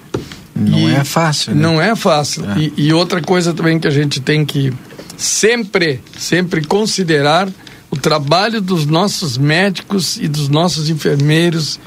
Não 0.56 0.78
e 0.78 0.94
é 0.94 1.04
fácil. 1.04 1.56
Né? 1.56 1.62
Não 1.62 1.82
é 1.82 1.96
fácil. 1.96 2.46
É. 2.52 2.60
E, 2.60 2.74
e 2.78 2.94
outra 2.94 3.22
coisa 3.22 3.54
também 3.54 3.80
que 3.80 3.88
a 3.88 3.92
gente 3.92 4.22
tem 4.22 4.46
que 4.46 4.72
sempre, 5.18 6.02
sempre 6.18 6.64
considerar 6.66 7.50
o 7.90 7.96
trabalho 7.96 8.62
dos 8.62 8.86
nossos 8.86 9.38
médicos 9.38 10.18
e 10.18 10.28
dos 10.28 10.50
nossos 10.50 10.90
enfermeiros 10.90 11.80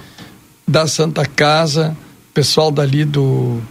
da 0.67 0.87
Santa 0.87 1.25
Casa, 1.25 1.97
pessoal 2.37 2.71
dali 2.71 3.03
do 3.07 3.63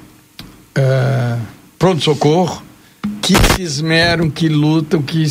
é, 0.74 1.38
pronto-socorro, 1.77 2.63
que 3.22 3.36
se 3.53 3.62
esmeram, 3.62 4.27
que 4.27 4.50
lutam, 4.50 5.03
que. 5.03 5.24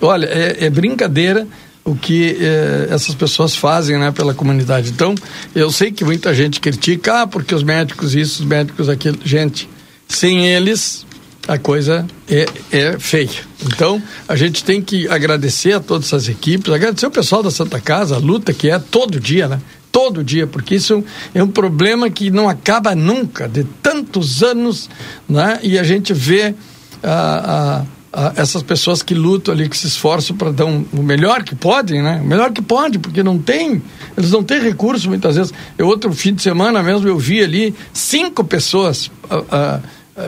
Olha, 0.00 0.26
é, 0.26 0.64
é 0.64 0.68
brincadeira 0.68 1.46
o 1.84 1.94
que 1.94 2.36
é, 2.40 2.88
essas 2.92 3.14
pessoas 3.14 3.54
fazem 3.54 3.96
né, 3.96 4.10
pela 4.10 4.34
comunidade. 4.34 4.90
Então, 4.90 5.14
eu 5.54 5.70
sei 5.70 5.92
que 5.92 6.04
muita 6.04 6.34
gente 6.34 6.60
critica, 6.60 7.22
ah, 7.22 7.26
porque 7.28 7.54
os 7.54 7.62
médicos 7.62 8.16
isso, 8.16 8.42
os 8.42 8.48
médicos 8.48 8.88
aquilo. 8.88 9.18
Gente, 9.24 9.68
sem 10.08 10.44
eles, 10.48 11.06
a 11.46 11.56
coisa 11.56 12.04
é, 12.28 12.46
é 12.72 12.98
feia. 12.98 13.46
Então, 13.64 14.02
a 14.26 14.34
gente 14.34 14.64
tem 14.64 14.82
que 14.82 15.06
agradecer 15.06 15.74
a 15.74 15.80
todas 15.80 16.06
essas 16.06 16.28
equipes, 16.28 16.72
agradecer 16.72 17.06
o 17.06 17.12
pessoal 17.12 17.44
da 17.44 17.50
Santa 17.52 17.80
Casa, 17.80 18.16
a 18.16 18.18
luta 18.18 18.52
que 18.52 18.68
é 18.68 18.78
todo 18.80 19.20
dia, 19.20 19.46
né? 19.46 19.60
Todo 19.96 20.22
dia, 20.22 20.46
porque 20.46 20.74
isso 20.74 21.02
é 21.34 21.42
um 21.42 21.48
problema 21.48 22.10
que 22.10 22.30
não 22.30 22.50
acaba 22.50 22.94
nunca, 22.94 23.48
de 23.48 23.64
tantos 23.64 24.42
anos, 24.42 24.90
né? 25.26 25.58
e 25.62 25.78
a 25.78 25.82
gente 25.82 26.12
vê 26.12 26.54
ah, 27.02 27.82
ah, 27.82 27.84
ah, 28.12 28.32
essas 28.36 28.62
pessoas 28.62 29.02
que 29.02 29.14
lutam 29.14 29.54
ali, 29.54 29.70
que 29.70 29.78
se 29.78 29.86
esforçam 29.86 30.36
para 30.36 30.52
dar 30.52 30.66
um, 30.66 30.84
o 30.92 31.02
melhor 31.02 31.42
que 31.42 31.54
podem, 31.54 32.02
né? 32.02 32.20
o 32.22 32.26
melhor 32.26 32.52
que 32.52 32.60
pode, 32.60 32.98
porque 32.98 33.22
não 33.22 33.38
tem, 33.38 33.82
eles 34.18 34.30
não 34.30 34.42
têm 34.42 34.60
recurso 34.60 35.08
muitas 35.08 35.34
vezes. 35.34 35.54
Eu, 35.78 35.86
outro 35.86 36.12
fim 36.12 36.34
de 36.34 36.42
semana 36.42 36.82
mesmo, 36.82 37.08
eu 37.08 37.18
vi 37.18 37.42
ali 37.42 37.74
cinco 37.94 38.44
pessoas 38.44 39.10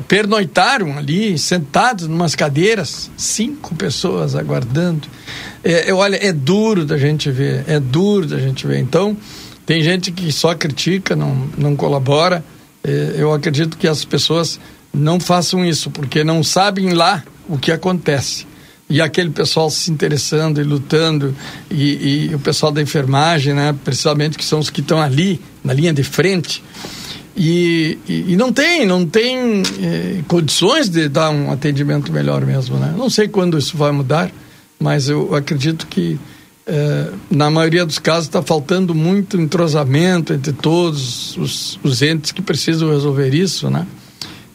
pernoitaram 0.06 0.96
ali, 0.98 1.38
sentados 1.38 2.06
em 2.06 2.12
umas 2.12 2.34
cadeiras, 2.34 3.10
cinco 3.16 3.74
pessoas 3.74 4.34
aguardando. 4.34 5.08
É, 5.62 5.92
olha, 5.92 6.16
é 6.16 6.32
duro 6.32 6.84
da 6.84 6.96
gente 6.96 7.30
ver, 7.30 7.64
é 7.66 7.78
duro 7.80 8.26
da 8.26 8.38
gente 8.38 8.66
ver. 8.66 8.78
Então, 8.78 9.16
tem 9.68 9.82
gente 9.82 10.10
que 10.10 10.32
só 10.32 10.54
critica, 10.54 11.14
não, 11.14 11.46
não 11.58 11.76
colabora. 11.76 12.42
É, 12.82 13.16
eu 13.18 13.34
acredito 13.34 13.76
que 13.76 13.86
as 13.86 14.02
pessoas 14.02 14.58
não 14.94 15.20
façam 15.20 15.62
isso, 15.62 15.90
porque 15.90 16.24
não 16.24 16.42
sabem 16.42 16.94
lá 16.94 17.22
o 17.46 17.58
que 17.58 17.70
acontece. 17.70 18.46
E 18.88 18.98
aquele 18.98 19.28
pessoal 19.28 19.68
se 19.68 19.90
interessando 19.90 20.58
e 20.58 20.64
lutando, 20.64 21.36
e, 21.70 22.28
e 22.30 22.34
o 22.34 22.38
pessoal 22.38 22.72
da 22.72 22.80
enfermagem, 22.80 23.52
né, 23.52 23.76
principalmente 23.84 24.38
que 24.38 24.44
são 24.46 24.58
os 24.58 24.70
que 24.70 24.80
estão 24.80 25.02
ali, 25.02 25.38
na 25.62 25.74
linha 25.74 25.92
de 25.92 26.02
frente, 26.02 26.64
e, 27.36 27.98
e, 28.08 28.32
e, 28.32 28.36
não 28.36 28.50
tem, 28.50 28.86
não 28.86 29.04
tem 29.04 29.62
eh, 29.82 30.22
condições 30.26 30.88
de 30.88 31.10
dar 31.10 31.28
um 31.28 31.52
atendimento 31.52 32.10
melhor 32.10 32.44
mesmo, 32.46 32.78
né? 32.78 32.94
Não 32.96 33.10
sei 33.10 33.28
quando 33.28 33.58
isso 33.58 33.76
vai 33.76 33.92
mudar, 33.92 34.30
mas 34.80 35.10
eu 35.10 35.34
acredito 35.34 35.86
que 35.86 36.18
é, 36.68 37.08
na 37.30 37.50
maioria 37.50 37.86
dos 37.86 37.98
casos 37.98 38.26
está 38.26 38.42
faltando 38.42 38.94
muito 38.94 39.40
entrosamento 39.40 40.34
entre 40.34 40.52
todos 40.52 41.34
os, 41.38 41.80
os, 41.82 42.02
entes 42.02 42.30
que 42.30 42.42
precisam 42.42 42.90
resolver 42.90 43.32
isso, 43.32 43.70
né? 43.70 43.86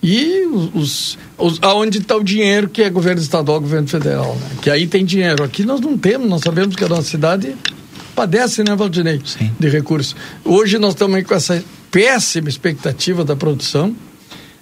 E 0.01 0.46
os, 0.75 1.17
os 1.38 1.58
aonde 1.62 1.98
está 1.98 2.15
o 2.15 2.24
dinheiro 2.24 2.70
que 2.70 2.84
é 2.84 2.89
governo 2.89 3.20
estadual, 3.20 3.60
governo 3.60 3.88
federal, 3.88 4.36
né? 4.36 4.58
Que 4.62 4.70
aí 4.70 4.86
tem 4.86 5.03
dinheiro. 5.03 5.43
Aqui 5.43 5.65
nós 5.65 5.82
não 5.82 5.98
temos, 5.98 6.29
nós 6.29 6.41
sabemos 6.41 6.75
que 6.75 6.84
a 6.84 6.88
nossa 6.88 7.03
cidade 7.10 7.55
padece, 8.15 8.63
né, 8.63 8.75
Valdinei? 8.75 9.20
Sim. 9.25 9.51
De 9.60 9.67
recursos. 9.67 10.15
Hoje 10.46 10.77
nós 10.77 10.93
estamos 10.93 11.15
aí 11.15 11.24
com 11.24 11.34
essa 11.34 11.63
péssima 11.89 12.48
expectativa 12.48 13.25
da 13.25 13.36
produção. 13.36 13.96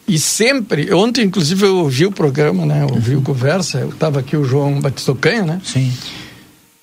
E 0.08 0.18
sempre, 0.18 0.94
ontem 0.94 1.26
inclusive 1.26 1.66
eu 1.66 1.78
ouvi 1.78 2.06
o 2.06 2.12
programa, 2.12 2.66
né? 2.66 2.84
Eu 2.84 2.96
ouvi 2.96 3.16
uhum. 3.16 3.20
o 3.20 3.24
conversa, 3.24 3.80
eu 3.80 3.90
estava 3.90 4.20
aqui 4.20 4.38
o 4.38 4.44
João 4.46 4.80
Batista 4.80 5.14
Canha, 5.16 5.44
né? 5.44 5.62
Sim. 5.64 5.92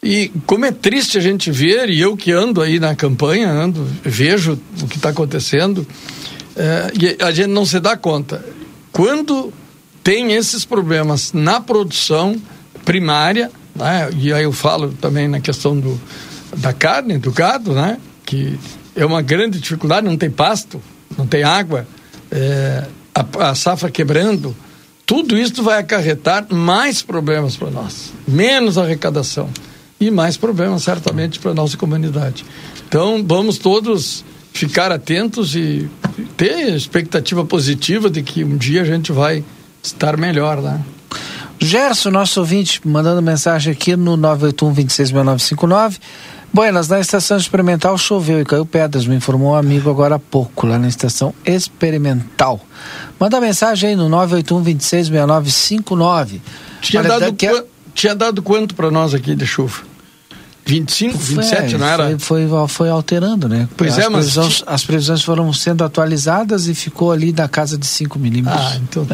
E 0.02 0.30
como 0.46 0.64
é 0.64 0.70
triste 0.70 1.18
a 1.18 1.20
gente 1.20 1.50
ver, 1.50 1.90
e 1.90 2.00
eu 2.00 2.16
que 2.16 2.30
ando 2.30 2.62
aí 2.62 2.78
na 2.78 2.94
campanha, 2.94 3.50
ando, 3.50 3.84
vejo 4.02 4.58
o 4.80 4.86
que 4.86 4.96
está 4.96 5.08
acontecendo, 5.08 5.86
é, 6.54 6.92
e 6.94 7.22
a 7.22 7.32
gente 7.32 7.48
não 7.48 7.66
se 7.66 7.80
dá 7.80 7.96
conta. 7.96 8.44
Quando 8.92 9.52
tem 10.02 10.32
esses 10.34 10.64
problemas 10.64 11.32
na 11.32 11.60
produção 11.60 12.40
primária, 12.84 13.50
né, 13.74 14.08
e 14.16 14.32
aí 14.32 14.44
eu 14.44 14.52
falo 14.52 14.94
também 15.00 15.26
na 15.26 15.40
questão 15.40 15.78
do, 15.78 16.00
da 16.56 16.72
carne, 16.72 17.18
do 17.18 17.32
gado, 17.32 17.72
né, 17.72 17.98
que 18.24 18.56
é 18.94 19.04
uma 19.04 19.20
grande 19.20 19.58
dificuldade, 19.58 20.06
não 20.06 20.16
tem 20.16 20.30
pasto, 20.30 20.80
não 21.16 21.26
tem 21.26 21.42
água, 21.42 21.88
é, 22.30 22.86
a, 23.12 23.50
a 23.50 23.54
safra 23.56 23.90
quebrando, 23.90 24.56
tudo 25.04 25.36
isso 25.36 25.60
vai 25.60 25.80
acarretar 25.80 26.46
mais 26.52 27.02
problemas 27.02 27.56
para 27.56 27.70
nós, 27.70 28.12
menos 28.28 28.78
arrecadação 28.78 29.50
e 30.00 30.10
mais 30.10 30.36
problemas 30.36 30.82
certamente 30.82 31.38
para 31.38 31.50
a 31.50 31.54
nossa 31.54 31.76
comunidade. 31.76 32.44
Então, 32.86 33.24
vamos 33.26 33.58
todos 33.58 34.24
ficar 34.52 34.90
atentos 34.90 35.54
e 35.54 35.88
ter 36.36 36.74
expectativa 36.74 37.44
positiva 37.44 38.10
de 38.10 38.22
que 38.22 38.42
um 38.42 38.56
dia 38.56 38.82
a 38.82 38.84
gente 38.84 39.12
vai 39.12 39.44
estar 39.82 40.16
melhor, 40.16 40.60
né? 40.60 40.80
Gerson, 41.60 42.10
nosso 42.10 42.40
ouvinte, 42.40 42.80
mandando 42.86 43.20
mensagem 43.20 43.72
aqui 43.72 43.96
no 43.96 44.16
981 44.16 44.72
266959. 44.74 45.98
Buenas, 46.52 46.88
na 46.88 46.98
estação 46.98 47.36
experimental 47.36 47.98
choveu 47.98 48.40
e 48.40 48.44
caiu 48.44 48.64
pedras, 48.64 49.06
me 49.06 49.16
informou 49.16 49.52
um 49.52 49.54
amigo 49.54 49.90
agora 49.90 50.14
há 50.14 50.18
pouco, 50.18 50.66
lá 50.66 50.78
na 50.78 50.88
estação 50.88 51.34
experimental. 51.44 52.60
Manda 53.20 53.40
mensagem 53.40 53.90
aí 53.90 53.96
no 53.96 54.08
981 54.08 54.62
266959. 54.62 56.40
Tinha, 56.80 57.00
Olha, 57.00 57.08
dado, 57.08 57.20
daqui 57.20 57.46
a... 57.46 57.64
tinha 57.92 58.14
dado 58.14 58.40
quanto 58.40 58.74
para 58.74 58.90
nós 58.90 59.12
aqui 59.12 59.34
de 59.34 59.46
chuva? 59.46 59.87
25, 60.68 61.16
27, 61.16 61.74
é, 61.74 61.78
não 61.78 61.86
era? 61.86 62.18
Foi, 62.18 62.46
foi, 62.46 62.68
foi, 62.68 62.90
alterando, 62.90 63.48
né? 63.48 63.66
Pois 63.74 63.96
as 63.96 64.04
é, 64.04 64.08
mas. 64.10 64.34
Previsões, 64.34 64.64
as 64.66 64.84
previsões 64.84 65.22
foram 65.22 65.50
sendo 65.50 65.82
atualizadas 65.82 66.68
e 66.68 66.74
ficou 66.74 67.10
ali 67.10 67.32
da 67.32 67.48
casa 67.48 67.78
de 67.78 67.86
5 67.86 68.18
milímetros. 68.18 68.60
Ah, 68.60 68.76
então. 68.76 69.06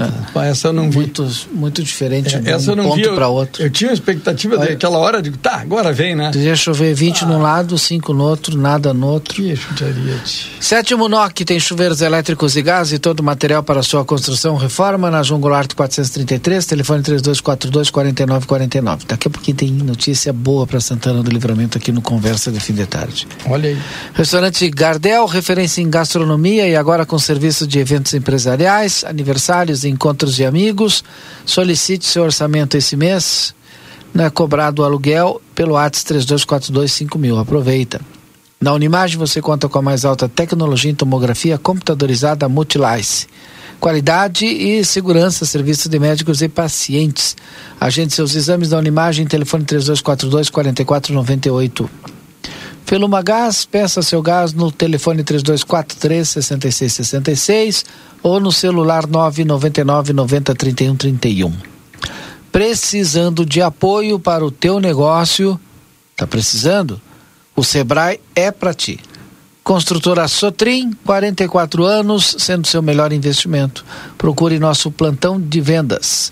É. 0.43 0.49
Essa 0.49 0.69
eu 0.69 0.73
não 0.73 0.91
vi. 0.91 0.97
Muito, 0.97 1.29
muito 1.53 1.81
diferente 1.81 2.35
é, 2.35 2.41
de 2.41 2.51
um 2.51 2.53
essa 2.53 2.73
eu 2.73 2.77
não 2.77 2.89
ponto 2.89 3.15
para 3.15 3.29
outro. 3.29 3.63
Eu 3.63 3.71
tinha 3.71 3.91
a 3.91 3.95
expectativa 3.95 4.57
Olha, 4.57 4.71
daquela 4.71 4.99
hora, 4.99 5.23
de 5.23 5.31
tá, 5.31 5.61
agora 5.61 5.93
vem, 5.93 6.17
né? 6.17 6.33
Deixa 6.33 6.57
chover 6.57 6.93
20 6.93 7.23
ah. 7.23 7.29
num 7.29 7.41
lado, 7.41 7.79
5 7.79 8.13
no 8.13 8.25
outro, 8.25 8.59
nada 8.59 8.93
no 8.93 9.07
outro. 9.07 9.35
Que 9.35 9.55
chucharia. 9.55 10.21
Sétimo 10.59 11.09
NOC 11.09 11.45
tem 11.45 11.61
chuveiros 11.61 12.01
elétricos 12.01 12.57
e 12.57 12.63
gás 12.63 12.93
e 12.93 12.99
todo 12.99 13.21
o 13.21 13.23
material 13.23 13.63
para 13.63 13.81
sua 13.85 14.05
construção, 14.05 14.57
reforma 14.57 15.09
na 15.09 15.23
João 15.23 15.41
Goulart 15.41 15.73
433, 15.73 16.67
telefone 16.67 17.03
3242 17.05 17.91
4949. 17.91 19.05
Daqui 19.07 19.29
a 19.29 19.31
pouquinho 19.31 19.57
tem 19.57 19.71
notícia 19.71 20.33
boa 20.33 20.67
para 20.67 20.81
Santana 20.81 21.23
do 21.23 21.31
Livramento 21.31 21.44
aqui 21.77 21.93
no 21.93 22.01
conversa 22.01 22.51
de 22.51 22.61
fim 22.61 22.73
de 22.73 22.87
tarde. 22.87 23.27
Olha 23.47 23.71
aí. 23.71 23.79
Restaurante 24.15 24.69
Gardel, 24.71 25.27
referência 25.27 25.83
em 25.83 25.91
gastronomia 25.91 26.69
e 26.69 26.77
agora 26.77 27.05
com 27.05 27.19
serviço 27.19 27.67
de 27.67 27.79
eventos 27.79 28.15
empresariais, 28.15 29.05
aniversários 29.05 29.85
e 29.85 29.89
encontros 29.89 30.35
de 30.35 30.45
amigos. 30.45 31.05
Solicite 31.45 32.07
seu 32.07 32.23
orçamento 32.23 32.77
esse 32.77 32.97
mês. 32.97 33.55
Não 34.13 34.25
é 34.25 34.31
cobrado 34.31 34.83
o 34.83 34.85
aluguel 34.85 35.41
pelo 35.55 35.77
ATS 35.77 36.05
32425000. 36.05 37.41
Aproveita. 37.41 38.01
Na 38.61 38.73
Unimagem 38.73 39.19
você 39.19 39.43
conta 39.43 39.69
com 39.69 39.79
a 39.79 39.83
mais 39.83 40.05
alta 40.05 40.29
tecnologia 40.29 40.91
em 40.91 40.95
tomografia 40.95 41.59
computadorizada 41.59 42.49
Multilice. 42.49 43.27
Qualidade 43.81 44.47
e 44.47 44.85
segurança, 44.85 45.45
serviço 45.45 45.89
de 45.89 45.99
médicos 45.99 46.41
e 46.43 46.49
pacientes. 46.49 47.37
Agende 47.81 48.15
seus 48.15 48.35
exames 48.35 48.71
na 48.71 48.79
Unimagem, 48.79 49.27
telefone 49.27 49.65
3242 49.65 50.51
4498. 50.51 51.91
Feluma 52.87 53.23
Gás, 53.23 53.65
peça 53.65 54.03
seu 54.03 54.21
gás 54.21 54.53
no 54.53 54.71
telefone 54.71 55.25
3243 55.25 56.29
6666 56.29 57.85
ou 58.23 58.39
no 58.39 58.53
celular 58.53 59.07
999 59.07 60.13
90 60.13 60.55
31 60.55 60.97
31. 60.97 61.53
Precisando 62.53 63.45
de 63.45 63.61
apoio 63.63 64.19
para 64.19 64.45
o 64.45 64.51
teu 64.51 64.79
negócio? 64.79 65.59
Tá 66.15 66.27
precisando? 66.27 67.01
O 67.57 67.65
Sebrae 67.65 68.21
é 68.35 68.51
para 68.51 68.75
ti. 68.75 69.01
Construtora 69.65 70.29
Sotrim, 70.29 70.93
44 71.07 71.85
anos, 71.87 72.37
sendo 72.39 72.67
seu 72.67 72.83
melhor 72.83 73.15
investimento. 73.15 73.83
Procure 74.19 74.59
nosso 74.59 74.91
plantão 74.91 75.41
de 75.41 75.59
vendas. 75.59 76.31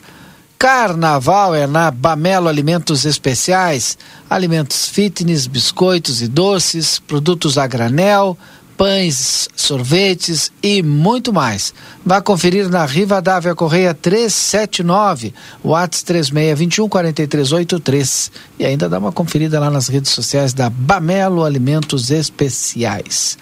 Carnaval 0.59 1.55
é 1.55 1.67
na 1.67 1.91
Bamelo 1.91 2.47
Alimentos 2.47 3.07
Especiais, 3.07 3.97
alimentos 4.29 4.87
fitness, 4.87 5.47
biscoitos 5.47 6.21
e 6.21 6.29
doces, 6.29 6.99
produtos 6.99 7.57
a 7.57 7.67
granel, 7.67 8.37
pães, 8.83 9.49
sorvetes 9.55 10.51
e 10.61 10.83
muito 10.83 11.33
mais. 11.33 11.73
Vá 12.05 12.21
conferir 12.21 12.69
na 12.69 12.85
Rivadavia 12.85 13.55
Correia 13.55 13.95
379, 13.95 15.33
Whats 15.65 16.03
3621 16.03 16.89
4383 16.89 18.33
e 18.59 18.67
ainda 18.67 18.89
dá 18.89 18.99
uma 18.99 19.13
conferida 19.13 19.61
lá 19.61 19.71
nas 19.71 19.87
redes 19.87 20.11
sociais 20.11 20.53
da 20.53 20.69
Bamelo 20.69 21.45
Alimentos 21.45 22.11
Especiais. 22.11 23.39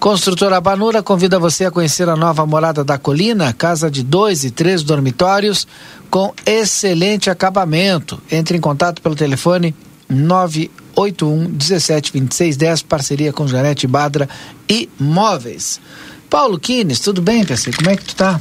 Construtora 0.00 0.60
Banura 0.60 1.00
convida 1.00 1.38
você 1.38 1.64
a 1.64 1.70
conhecer 1.70 2.08
a 2.08 2.16
nova 2.16 2.44
morada 2.44 2.82
da 2.82 2.98
colina, 2.98 3.52
casa 3.52 3.88
de 3.88 4.02
dois 4.02 4.42
e 4.42 4.50
três 4.50 4.82
dormitórios 4.82 5.64
com 6.10 6.34
excelente 6.44 7.30
acabamento. 7.30 8.20
Entre 8.28 8.58
em 8.58 8.60
contato 8.60 9.00
pelo 9.00 9.14
telefone 9.14 9.76
981 10.08 10.81
17 10.94 12.12
26 12.12 12.56
10, 12.56 12.82
parceria 12.82 13.32
com 13.32 13.46
Janete 13.46 13.86
Badra 13.86 14.28
e 14.68 14.88
Móveis. 14.98 15.80
Paulo 16.28 16.58
Kines, 16.58 17.00
tudo 17.00 17.20
bem, 17.20 17.44
PC? 17.44 17.72
Como 17.72 17.90
é 17.90 17.96
que 17.96 18.04
tu 18.04 18.14
tá? 18.14 18.40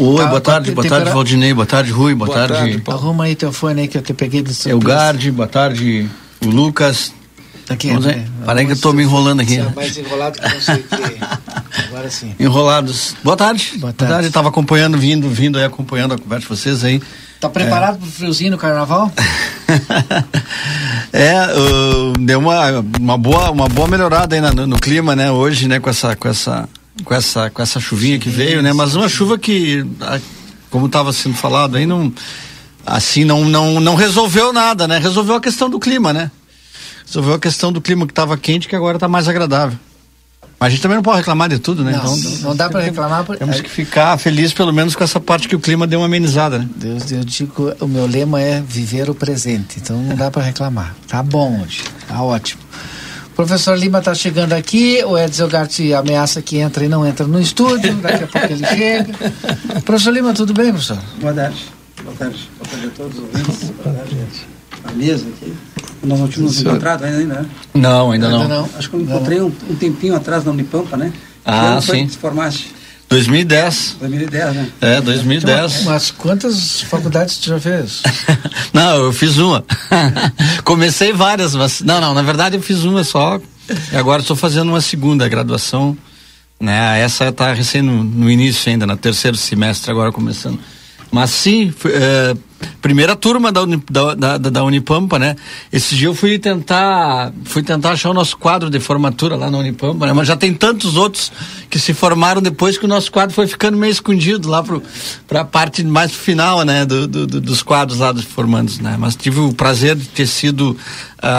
Oi, 0.00 0.16
tá, 0.16 0.26
boa 0.26 0.40
tarde, 0.40 0.72
boa 0.72 0.88
tarde, 0.88 1.10
Valdinei, 1.10 1.54
boa 1.54 1.66
tarde, 1.66 1.90
Rui, 1.90 2.14
boa, 2.14 2.26
boa 2.26 2.38
tarde. 2.38 2.78
tarde 2.78 2.82
Arruma 2.88 3.24
aí 3.24 3.36
teu 3.36 3.52
fone 3.52 3.82
aí 3.82 3.88
que 3.88 3.96
eu 3.96 4.02
te 4.02 4.12
peguei 4.12 4.42
do 4.42 4.52
seu. 4.52 4.72
É 4.72 4.74
o 4.74 4.78
Garde, 4.78 5.30
boa 5.30 5.46
tarde, 5.46 6.08
o 6.44 6.48
Lucas, 6.48 7.12
Aqui, 7.68 7.88
Vamos 7.88 8.04
né? 8.04 8.26
Parei 8.44 8.66
que 8.66 8.72
eu 8.72 8.74
estou 8.74 8.92
me 8.92 9.02
enrolando 9.02 9.40
aqui. 9.40 9.58
Mais 9.74 9.96
enrolado 9.96 10.38
que 10.38 10.48
não 10.48 10.60
sei 10.60 10.74
o 10.76 10.82
que. 10.82 11.84
Agora 11.88 12.10
sim. 12.10 12.34
Enrolados. 12.38 13.16
Boa 13.24 13.36
tarde. 13.36 13.78
Boa 13.78 13.92
tarde. 13.92 13.96
Boa 13.96 14.08
tarde. 14.08 14.28
Estava 14.28 14.48
acompanhando, 14.48 14.98
vindo, 14.98 15.28
vindo 15.30 15.58
aí, 15.58 15.64
acompanhando 15.64 16.14
a 16.14 16.18
conversa 16.18 16.42
de 16.42 16.48
vocês 16.48 16.84
aí. 16.84 17.00
Tá 17.44 17.50
preparado 17.50 17.96
é. 17.96 17.98
para 17.98 18.08
o 18.08 18.10
friozinho 18.10 18.52
no 18.52 18.58
carnaval? 18.58 19.12
é, 21.12 21.34
uh, 21.54 22.18
deu 22.18 22.38
uma, 22.38 22.82
uma, 22.98 23.18
boa, 23.18 23.50
uma 23.50 23.68
boa 23.68 23.86
melhorada 23.86 24.34
aí 24.34 24.40
no, 24.40 24.66
no, 24.66 24.78
clima, 24.78 25.14
né? 25.14 25.30
Hoje, 25.30 25.68
né? 25.68 25.78
Com 25.78 25.90
essa, 25.90 26.16
com 26.16 26.26
essa, 26.26 26.66
com 27.04 27.14
essa, 27.14 27.50
com 27.50 27.60
essa 27.60 27.78
chuvinha 27.78 28.18
que 28.18 28.30
veio, 28.30 28.62
né? 28.62 28.72
Mas 28.72 28.94
uma 28.94 29.10
chuva 29.10 29.36
que, 29.36 29.84
como 30.70 30.86
estava 30.86 31.12
sendo 31.12 31.34
falado 31.34 31.76
aí, 31.76 31.84
não, 31.84 32.10
assim, 32.86 33.26
não, 33.26 33.44
não, 33.44 33.78
não 33.78 33.94
resolveu 33.94 34.50
nada, 34.50 34.88
né? 34.88 34.96
Resolveu 34.96 35.34
a 35.34 35.40
questão 35.40 35.68
do 35.68 35.78
clima, 35.78 36.14
né? 36.14 36.30
resolveu 37.06 37.34
a 37.34 37.38
questão 37.38 37.70
do 37.70 37.80
clima 37.80 38.06
que 38.06 38.12
estava 38.12 38.36
quente, 38.38 38.66
que 38.66 38.74
agora 38.74 38.96
está 38.96 39.06
mais 39.06 39.28
agradável. 39.28 39.78
Mas 40.64 40.68
a 40.68 40.70
gente 40.76 40.80
também 40.80 40.96
não 40.96 41.02
pode 41.02 41.18
reclamar 41.18 41.46
de 41.50 41.58
tudo, 41.58 41.84
né? 41.84 41.92
Não, 41.92 42.16
então, 42.16 42.30
não 42.40 42.56
dá 42.56 42.70
para 42.70 42.80
reclamar. 42.80 43.22
Por... 43.22 43.36
Temos 43.36 43.60
que 43.60 43.68
ficar 43.68 44.16
feliz 44.16 44.54
pelo 44.54 44.72
menos 44.72 44.96
com 44.96 45.04
essa 45.04 45.20
parte 45.20 45.46
que 45.46 45.54
o 45.54 45.60
clima 45.60 45.86
deu 45.86 46.00
uma 46.00 46.06
amenizada, 46.06 46.58
né? 46.58 46.66
Deus, 46.74 47.12
eu 47.12 47.22
digo, 47.22 47.74
o 47.80 47.86
meu 47.86 48.06
lema 48.06 48.40
é 48.40 48.62
viver 48.66 49.10
o 49.10 49.14
presente, 49.14 49.76
então 49.76 49.94
não 50.02 50.16
dá 50.16 50.30
para 50.30 50.42
reclamar. 50.42 50.94
Tá 51.06 51.22
bom 51.22 51.60
hoje, 51.62 51.84
tá 52.08 52.22
ótimo. 52.22 52.62
O 53.26 53.34
professor 53.36 53.76
Lima 53.76 53.98
está 53.98 54.14
chegando 54.14 54.54
aqui, 54.54 55.04
o 55.04 55.18
Edson 55.18 55.48
Gatti 55.48 55.92
ameaça 55.92 56.40
que 56.40 56.56
entra 56.56 56.82
e 56.82 56.88
não 56.88 57.06
entra 57.06 57.26
no 57.26 57.38
estúdio, 57.38 57.96
daqui 57.96 58.24
a 58.24 58.26
pouco 58.26 58.46
ele 58.50 58.66
chega. 58.66 59.12
Professor 59.84 60.12
Lima, 60.12 60.32
tudo 60.32 60.54
bem, 60.54 60.70
professor? 60.72 60.98
Boa 61.20 61.34
tarde. 61.34 61.62
Boa 62.02 62.16
tarde. 62.16 62.48
Boa 62.56 62.70
tarde 62.70 62.86
a 62.86 62.90
todos 62.90 63.18
os 63.18 63.22
ouvintes. 63.22 63.70
Boa 63.82 63.94
tarde, 63.96 64.14
gente. 64.14 64.53
A 64.84 64.92
mesa 64.92 65.26
aqui. 65.28 65.52
Nós 66.02 66.20
não 66.20 66.28
tínhamos 66.28 66.60
encontrado 66.60 67.04
ainda, 67.04 67.42
né? 67.42 67.46
Não, 67.72 68.12
ainda, 68.12 68.26
ainda 68.26 68.38
não. 68.38 68.48
não. 68.48 68.70
Acho 68.76 68.90
que 68.90 68.96
eu 68.96 69.00
encontrei 69.00 69.40
um, 69.40 69.52
um, 69.70 69.74
tempinho 69.74 70.14
atrás 70.14 70.44
na 70.44 70.52
Unipampa, 70.52 70.96
né? 70.96 71.12
Ah, 71.44 71.80
sim. 71.80 72.06
Que 72.06 72.12
te 72.12 72.18
formaste? 72.18 72.74
2010. 73.08 73.96
2010, 74.00 74.54
né? 74.54 74.68
É, 74.80 75.00
2010. 75.00 75.84
Mas 75.84 76.10
quantas 76.10 76.80
faculdades 76.82 77.38
tu 77.38 77.48
já 77.48 77.60
fez? 77.60 78.02
não, 78.72 78.96
eu 78.96 79.12
fiz 79.12 79.38
uma. 79.38 79.64
Comecei 80.64 81.12
várias, 81.12 81.54
mas. 81.54 81.80
Não, 81.80 82.00
não, 82.00 82.12
na 82.12 82.22
verdade 82.22 82.56
eu 82.56 82.62
fiz 82.62 82.84
uma 82.84 83.04
só. 83.04 83.40
E 83.92 83.96
agora 83.96 84.20
estou 84.20 84.36
fazendo 84.36 84.68
uma 84.68 84.80
segunda 84.80 85.28
graduação. 85.28 85.96
Né? 86.60 87.00
Essa 87.00 87.28
está 87.28 87.52
recém 87.52 87.82
no, 87.82 88.02
no, 88.04 88.30
início 88.30 88.70
ainda, 88.70 88.86
no 88.86 88.96
terceiro 88.96 89.36
semestre, 89.36 89.90
agora 89.90 90.12
começando. 90.12 90.58
Mas 91.10 91.30
sim, 91.30 91.72
é, 91.84 92.34
primeira 92.80 93.16
turma 93.16 93.50
da, 93.50 93.64
da, 93.64 94.14
da, 94.14 94.38
da, 94.38 94.64
Unipampa, 94.64 95.18
né? 95.18 95.36
Esse 95.72 95.94
dia 95.94 96.08
eu 96.08 96.14
fui 96.14 96.38
tentar, 96.38 97.32
fui 97.44 97.62
tentar 97.62 97.92
achar 97.92 98.10
o 98.10 98.14
nosso 98.14 98.36
quadro 98.36 98.70
de 98.70 98.80
formatura 98.80 99.36
lá 99.36 99.50
na 99.50 99.58
Unipampa, 99.58 100.06
né? 100.06 100.12
Mas 100.12 100.28
já 100.28 100.36
tem 100.36 100.52
tantos 100.54 100.96
outros 100.96 101.32
que 101.70 101.78
se 101.78 101.92
formaram 101.94 102.40
depois 102.40 102.78
que 102.78 102.84
o 102.84 102.88
nosso 102.88 103.10
quadro 103.10 103.34
foi 103.34 103.46
ficando 103.46 103.76
meio 103.76 103.90
escondido 103.90 104.48
lá 104.48 104.62
para 105.26 105.40
a 105.40 105.44
parte 105.44 105.82
mais 105.82 106.12
final, 106.12 106.62
né? 106.64 106.84
Do, 106.84 107.06
do, 107.06 107.26
do, 107.26 107.40
dos 107.40 107.62
quadros 107.62 107.98
lá 107.98 108.12
dos 108.12 108.24
formandos, 108.24 108.78
né? 108.78 108.96
Mas 108.98 109.16
tive 109.16 109.40
o 109.40 109.52
prazer 109.52 109.96
de 109.96 110.06
ter 110.08 110.26
sido 110.26 110.70
uh, 110.70 110.76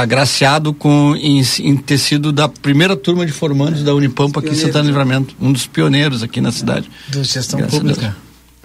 agraciado 0.01 0.73
com 0.73 1.15
em, 1.15 1.41
em, 1.59 1.77
ter 1.77 1.97
sido 1.97 2.31
da 2.31 2.47
primeira 2.47 2.95
turma 2.95 3.25
de 3.25 3.31
formandos 3.31 3.83
da 3.83 3.93
Unipampa 3.93 4.39
aqui 4.39 4.49
em 4.49 4.55
Santana 4.55 4.85
Livramento, 4.85 5.35
um 5.39 5.51
dos 5.51 5.67
pioneiros 5.67 6.23
aqui 6.23 6.41
na 6.41 6.51
cidade. 6.51 6.89
Do 7.09 7.23
gestão 7.23 7.59
pública. 7.61 8.15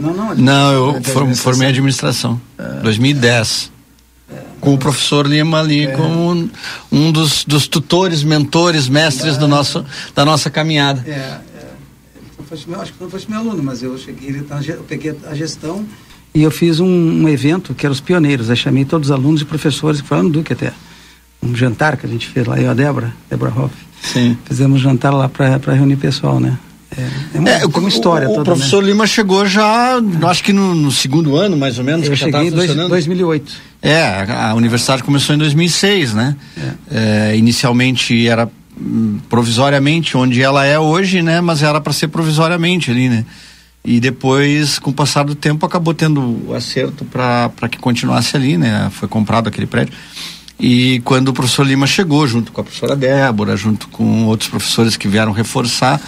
Não, 0.01 0.15
não. 0.15 0.35
Não, 0.35 0.73
eu 0.73 1.03
formei, 1.03 1.35
formei 1.35 1.69
administração. 1.69 2.41
É. 2.59 2.81
2010. 2.81 3.71
É. 4.31 4.35
Com 4.61 4.75
o 4.75 4.79
professor 4.79 5.27
Lima 5.27 5.61
ali 5.61 5.87
é. 5.87 5.93
como 5.93 6.33
um, 6.33 6.51
um 6.91 7.13
dos, 7.13 7.45
dos, 7.45 7.69
tutores, 7.69 8.23
mentores, 8.23 8.89
mestres 8.89 9.37
do 9.37 9.47
nosso, 9.47 9.85
da 10.15 10.25
nossa 10.25 10.51
caminhada. 10.51 11.05
É, 11.07 11.11
é. 11.11 11.41
Acho 12.53 12.93
que 12.93 13.03
não 13.03 13.11
fosse 13.11 13.31
meu 13.31 13.39
aluno, 13.39 13.63
mas 13.63 13.83
eu 13.83 13.97
cheguei, 13.97 14.45
eu 14.69 14.83
peguei 14.83 15.15
a 15.31 15.35
gestão 15.35 15.87
e 16.35 16.43
eu 16.43 16.51
fiz 16.51 16.81
um, 16.81 16.87
um 16.87 17.29
evento 17.29 17.75
que 17.75 17.87
era 17.87 17.93
os 17.93 18.01
pioneiros. 18.01 18.49
Eu 18.49 18.57
chamei 18.57 18.85
todos 18.85 19.09
os 19.09 19.13
alunos 19.13 19.43
e 19.43 19.45
professores, 19.45 20.01
que 20.01 20.09
foram 20.09 20.25
no 20.25 20.31
Duque 20.31 20.53
até. 20.53 20.73
Um 21.43 21.55
jantar 21.55 21.97
que 21.97 22.07
a 22.07 22.09
gente 22.09 22.27
fez 22.27 22.47
lá, 22.47 22.59
eu 22.59 22.65
e 22.65 22.69
a 22.69 22.75
Débora, 22.75 23.15
Débora 23.29 23.53
Hoff. 23.57 23.75
Sim. 24.03 24.37
Fizemos 24.45 24.81
um 24.81 24.83
jantar 24.83 25.13
lá 25.13 25.29
para 25.29 25.73
reunir 25.73 25.97
pessoal, 25.97 26.41
né? 26.41 26.59
É, 26.97 27.37
é, 27.37 27.39
uma, 27.39 27.51
é, 27.51 27.67
uma 27.67 27.89
história 27.89 28.29
o, 28.29 28.31
toda, 28.31 28.43
o 28.43 28.45
professor 28.45 28.83
né? 28.83 28.89
Lima 28.89 29.07
chegou 29.07 29.47
já, 29.47 29.95
acho 30.29 30.43
que 30.43 30.53
no, 30.53 30.75
no, 30.75 30.91
segundo 30.91 31.37
ano, 31.37 31.57
mais 31.57 31.79
ou 31.79 31.85
menos. 31.85 32.09
Eu 32.09 32.17
cheguei 32.17 32.49
em 32.49 32.51
2008. 32.51 33.53
É, 33.81 34.03
a, 34.03 34.51
a, 34.51 34.55
universidade 34.55 35.03
começou 35.03 35.35
em 35.35 35.39
2006, 35.39 36.15
né? 36.15 36.37
É. 36.91 37.31
É, 37.31 37.37
inicialmente 37.37 38.27
era 38.27 38.51
hum, 38.79 39.19
provisoriamente 39.29 40.17
onde 40.17 40.43
ela 40.43 40.65
é 40.67 40.79
hoje, 40.79 41.23
né? 41.23 41.41
Mas 41.41 41.63
era 41.63 41.81
para 41.81 41.93
ser 41.93 42.09
provisoriamente 42.09 42.91
ali, 42.91 43.09
né? 43.09 43.25
E 43.85 43.99
depois, 43.99 44.79
com 44.79 44.91
o 44.91 44.93
passar 44.93 45.25
do 45.25 45.35
tempo, 45.35 45.65
acabou 45.65 45.95
tendo 45.95 46.49
o 46.49 46.55
acerto 46.55 47.05
para 47.05 47.69
que 47.71 47.79
continuasse 47.79 48.37
ali, 48.37 48.59
né? 48.59 48.91
Foi 48.93 49.09
comprado 49.09 49.49
aquele 49.49 49.67
prédio. 49.67 49.95
E 50.59 51.01
quando 51.01 51.29
o 51.29 51.33
professor 51.33 51.67
Lima 51.67 51.87
chegou, 51.87 52.27
junto 52.27 52.53
com 52.53 52.61
a 52.61 52.65
professora 52.65 52.95
Débora, 52.95 53.57
junto 53.57 53.89
com 53.89 54.27
outros 54.27 54.51
professores 54.51 54.97
que 54.97 55.09
vieram 55.09 55.33
reforçar, 55.33 55.99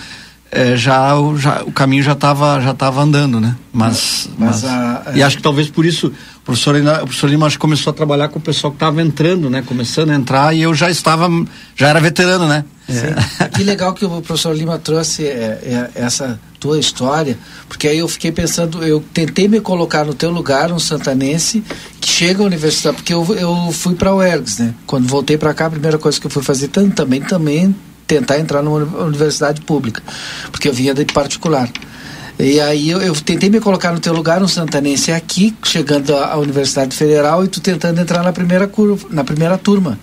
é, 0.55 0.77
já, 0.77 1.15
já, 1.39 1.63
o 1.65 1.73
caminho 1.73 2.03
já 2.03 2.13
estava 2.13 2.61
já 2.61 2.75
tava 2.75 3.01
andando, 3.01 3.41
né? 3.41 3.57
Mas, 3.73 4.29
mas, 4.37 4.63
mas 4.63 4.65
a, 4.67 5.03
é... 5.07 5.17
e 5.17 5.23
acho 5.23 5.39
que 5.39 5.43
talvez 5.43 5.71
por 5.71 5.87
isso 5.87 6.09
o 6.09 6.41
professor, 6.45 6.77
o 6.77 7.05
professor 7.07 7.31
Lima 7.31 7.47
acho 7.47 7.59
começou 7.59 7.91
a 7.91 7.95
trabalhar 7.95 8.29
com 8.29 8.39
o 8.39 8.43
pessoal 8.43 8.71
que 8.71 8.77
estava 8.77 9.01
entrando, 9.01 9.49
né? 9.49 9.63
Começando 9.63 10.11
a 10.11 10.15
entrar 10.15 10.55
e 10.55 10.61
eu 10.61 10.75
já 10.75 10.91
estava, 10.91 11.27
já 11.75 11.89
era 11.89 11.99
veterano, 12.01 12.47
né? 12.47 12.67
É. 12.87 13.49
que 13.49 13.63
legal 13.63 13.95
que 13.95 14.05
o 14.05 14.21
professor 14.21 14.55
Lima 14.55 14.79
trouxe 14.79 15.25
é, 15.25 15.59
é, 15.63 15.91
essa 15.95 16.39
tua 16.61 16.79
história, 16.79 17.39
porque 17.67 17.89
aí 17.89 17.99
eu 17.99 18.09
fiquei 18.09 18.31
pensando, 18.31 18.85
eu 18.85 19.03
tentei 19.15 19.49
me 19.49 19.59
colocar 19.59 20.05
no 20.05 20.13
teu 20.13 20.31
lugar, 20.31 20.71
um 20.71 20.79
santanense 20.79 21.65
que 21.99 22.11
chega 22.11 22.43
à 22.43 22.47
universidade, 22.47 22.97
porque 22.97 23.15
eu, 23.15 23.25
eu 23.35 23.73
fui 23.73 23.95
para 23.95 24.15
o 24.15 24.23
ERGS, 24.23 24.61
né? 24.61 24.75
Quando 24.87 25.09
voltei 25.09 25.39
para 25.39 25.55
cá, 25.55 25.67
a 25.67 25.71
primeira 25.71 25.97
coisa 25.97 26.21
que 26.21 26.27
eu 26.27 26.31
fui 26.31 26.43
fazer 26.43 26.69
também, 26.69 27.23
também 27.23 27.75
tentar 28.07 28.39
entrar 28.39 28.63
numa 28.63 28.85
universidade 29.05 29.61
pública, 29.63 30.03
porque 30.51 30.69
eu 30.69 30.73
vinha 30.73 30.95
de 30.95 31.05
particular. 31.07 31.69
E 32.39 32.61
aí 32.61 32.91
eu, 32.91 33.01
eu, 33.01 33.15
tentei 33.15 33.49
me 33.49 33.61
colocar 33.61 33.93
no 33.93 34.01
teu 34.01 34.13
lugar, 34.13 34.43
um 34.43 34.49
santanense 34.49 35.13
aqui, 35.13 35.55
chegando 35.65 36.17
à, 36.17 36.37
Universidade 36.39 36.97
Federal, 36.97 37.45
e 37.45 37.49
tu 37.49 37.61
tentando 37.61 38.01
entrar 38.01 38.23
na 38.23 38.33
primeira 38.33 38.67
curva, 38.67 39.07
na 39.11 39.23
primeira 39.23 39.57
turma. 39.59 39.99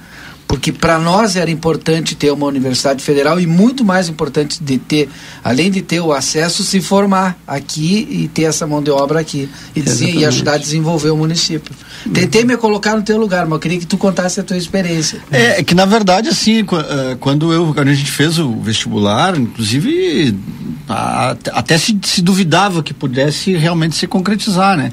Porque 0.49 0.71
para 0.71 0.97
nós 0.97 1.35
era 1.35 1.51
importante 1.51 2.15
ter 2.15 2.31
uma 2.31 2.47
universidade 2.47 3.03
federal 3.03 3.39
e 3.39 3.45
muito 3.45 3.85
mais 3.85 4.09
importante 4.09 4.57
de 4.59 4.79
ter, 4.79 5.07
além 5.43 5.69
de 5.69 5.79
ter 5.79 5.99
o 5.99 6.11
acesso, 6.11 6.63
se 6.63 6.81
formar 6.81 7.39
aqui 7.45 8.07
e 8.09 8.27
ter 8.27 8.45
essa 8.45 8.65
mão 8.65 8.81
de 8.81 8.89
obra 8.89 9.19
aqui 9.19 9.47
e, 9.75 9.81
dizer, 9.81 10.09
e 10.09 10.25
ajudar 10.25 10.53
a 10.53 10.57
desenvolver 10.57 11.11
o 11.11 11.15
município. 11.15 11.71
Tentei 12.11 12.43
me 12.43 12.57
colocar 12.57 12.95
no 12.95 13.03
teu 13.03 13.19
lugar, 13.19 13.45
mas 13.45 13.51
eu 13.53 13.59
queria 13.59 13.77
que 13.77 13.85
tu 13.85 13.95
contasse 13.95 14.39
a 14.39 14.43
tua 14.43 14.57
experiência. 14.57 15.21
É, 15.29 15.59
é 15.59 15.63
que 15.63 15.75
na 15.75 15.85
verdade 15.85 16.29
assim, 16.29 16.61
eh, 16.61 17.17
quando 17.19 17.53
eu 17.53 17.71
quando 17.71 17.89
a 17.89 17.93
gente 17.93 18.09
fez 18.09 18.39
o 18.39 18.59
vestibular, 18.59 19.37
inclusive 19.37 20.35
até 21.53 21.77
se, 21.77 21.95
se 22.01 22.23
duvidava 22.23 22.81
que 22.81 22.91
pudesse 22.91 23.55
realmente 23.55 23.95
se 23.95 24.07
concretizar, 24.07 24.75
né? 24.75 24.91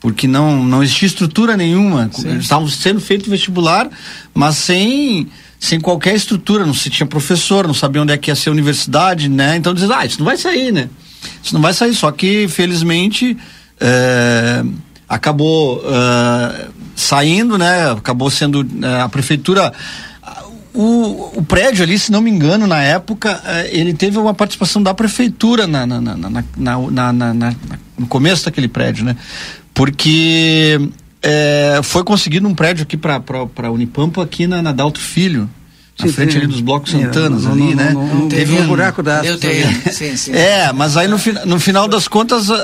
Porque 0.00 0.28
não 0.28 0.62
não 0.62 0.82
existia 0.82 1.06
estrutura 1.06 1.56
nenhuma. 1.56 2.10
Estavam 2.38 2.68
sendo 2.68 3.00
feito 3.00 3.28
vestibular, 3.30 3.88
mas 4.34 4.56
sem 4.56 5.28
sem 5.58 5.80
qualquer 5.80 6.14
estrutura, 6.14 6.64
não 6.64 6.74
se 6.74 6.88
tinha 6.88 7.06
professor, 7.06 7.66
não 7.66 7.74
sabia 7.74 8.00
onde 8.00 8.12
é 8.12 8.16
que 8.16 8.30
ia 8.30 8.34
ser 8.36 8.48
a 8.48 8.52
universidade, 8.52 9.28
né? 9.28 9.56
Então 9.56 9.74
dizia, 9.74 9.96
ah, 9.96 10.06
isso 10.06 10.18
não 10.18 10.24
vai 10.24 10.36
sair, 10.36 10.72
né? 10.72 10.88
Isso 11.42 11.52
não 11.52 11.60
vai 11.60 11.72
sair, 11.72 11.94
só 11.94 12.12
que 12.12 12.46
felizmente 12.46 13.36
é, 13.80 14.64
acabou 15.08 15.82
é, 15.84 16.68
saindo, 16.94 17.58
né? 17.58 17.90
Acabou 17.90 18.30
sendo 18.30 18.64
é, 18.82 19.00
a 19.00 19.08
prefeitura 19.08 19.72
o, 20.72 21.38
o 21.38 21.42
prédio 21.42 21.82
ali, 21.82 21.98
se 21.98 22.12
não 22.12 22.20
me 22.20 22.30
engano, 22.30 22.64
na 22.68 22.80
época, 22.80 23.42
ele 23.70 23.92
teve 23.92 24.16
uma 24.16 24.32
participação 24.32 24.80
da 24.80 24.94
prefeitura 24.94 25.66
na, 25.66 25.84
na, 25.84 26.00
na, 26.00 27.12
na 27.12 27.54
no 27.98 28.06
começo 28.06 28.44
daquele 28.44 28.68
prédio, 28.68 29.04
né? 29.04 29.16
Porque 29.78 30.90
é, 31.22 31.78
foi 31.84 32.02
conseguido 32.02 32.48
um 32.48 32.54
prédio 32.54 32.82
aqui 32.82 32.96
para 32.96 33.22
a 33.62 33.70
Unipampa, 33.70 34.20
aqui 34.24 34.44
na, 34.44 34.60
na 34.60 34.72
Dalto 34.72 34.98
Filho. 34.98 35.48
Na 36.00 36.06
sim, 36.06 36.12
frente 36.12 36.32
sim. 36.32 36.38
ali 36.38 36.46
dos 36.48 36.60
blocos 36.60 36.92
é, 36.94 37.00
Santanas 37.00 37.44
não, 37.44 37.52
ali, 37.52 37.74
não, 37.74 37.74
né? 37.74 37.90
Não, 37.92 38.06
não, 38.06 38.28
teve 38.28 38.54
um 38.54 38.66
buraco 38.66 39.04
da 39.04 39.22
sim, 39.92 40.16
sim. 40.16 40.32
É, 40.32 40.72
mas 40.72 40.96
aí 40.96 41.06
no, 41.06 41.16
no 41.44 41.60
final 41.60 41.86
das 41.86 42.08
contas 42.08 42.48
uh, 42.48 42.54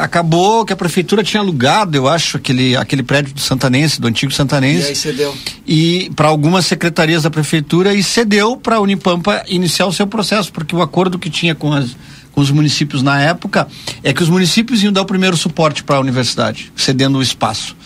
acabou 0.00 0.64
que 0.64 0.72
a 0.72 0.76
prefeitura 0.76 1.24
tinha 1.24 1.40
alugado, 1.40 1.96
eu 1.96 2.08
acho, 2.08 2.36
aquele, 2.36 2.76
aquele 2.76 3.02
prédio 3.02 3.34
do 3.34 3.40
Santanense, 3.40 4.00
do 4.00 4.06
antigo 4.06 4.32
Santanense. 4.32 4.86
E 4.86 4.88
aí 4.90 4.96
cedeu. 4.96 5.36
E 5.66 6.10
para 6.14 6.28
algumas 6.28 6.66
secretarias 6.66 7.24
da 7.24 7.30
prefeitura 7.30 7.94
e 7.94 8.02
cedeu 8.02 8.56
para 8.56 8.76
a 8.76 8.80
Unipampa 8.80 9.42
iniciar 9.48 9.86
o 9.86 9.92
seu 9.92 10.06
processo, 10.06 10.52
porque 10.52 10.74
o 10.74 10.82
acordo 10.82 11.18
que 11.18 11.30
tinha 11.30 11.54
com 11.54 11.72
as 11.72 11.96
com 12.34 12.40
os 12.40 12.50
municípios 12.50 13.02
na 13.02 13.20
época 13.20 13.68
é 14.02 14.12
que 14.12 14.22
os 14.22 14.28
municípios 14.28 14.82
iam 14.82 14.92
dar 14.92 15.02
o 15.02 15.06
primeiro 15.06 15.36
suporte 15.36 15.84
para 15.84 15.96
a 15.96 16.00
universidade, 16.00 16.72
cedendo 16.76 17.18
o 17.18 17.22
espaço, 17.22 17.76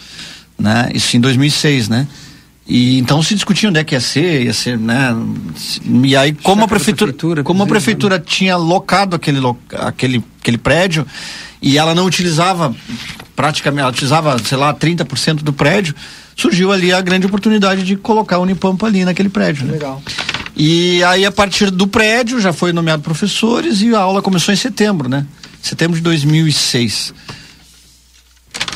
né? 0.59 0.91
Isso 0.95 1.17
em 1.17 1.21
2006, 1.21 1.89
né? 1.89 2.09
E 2.67 2.99
então 2.99 3.23
se 3.23 3.35
discutia 3.35 3.69
onde 3.69 3.79
é 3.79 3.85
que 3.85 3.95
ia 3.95 4.01
ser, 4.01 4.45
ia 4.45 4.53
ser, 4.53 4.79
né? 4.79 5.15
E 6.03 6.17
aí 6.17 6.33
como 6.33 6.65
a 6.65 6.69
prefeitura, 6.69 7.13
prefeitura 7.13 7.43
como 7.43 7.63
a 7.63 7.67
prefeitura 7.67 8.19
tinha 8.19 8.57
locado 8.57 9.17
aquele 9.17 9.41
aquele 9.73 10.25
aquele 10.41 10.59
prédio 10.59 11.07
e 11.61 11.77
ela 11.77 11.95
não 11.95 12.07
utilizava 12.07 12.75
praticamente, 13.35 13.83
ela 13.83 13.91
utilizava, 13.91 14.37
sei 14.45 14.59
lá, 14.59 14.75
30% 14.75 15.37
do 15.37 15.53
prédio, 15.53 15.95
surgiu 16.37 16.73
ali 16.73 16.93
a 16.93 17.01
grande 17.01 17.27
oportunidade 17.27 17.85
de 17.85 17.97
colocar 17.97 18.37
a 18.37 18.39
Unipampa 18.41 18.87
ali 18.87 19.05
naquele 19.05 19.29
prédio. 19.29 19.65
Né? 19.65 19.73
Legal. 19.73 20.03
E 20.59 21.05
aí, 21.05 21.25
a 21.25 21.31
partir 21.31 21.71
do 21.71 21.87
prédio, 21.87 22.41
já 22.41 22.53
foi 22.53 22.73
nomeado 22.73 23.01
professores 23.01 23.81
e 23.81 23.95
a 23.95 24.01
aula 24.01 24.21
começou 24.21 24.53
em 24.53 24.57
setembro, 24.57 25.09
né? 25.09 25.25
Setembro 25.63 25.97
de 25.97 26.03
2006. 26.03 27.15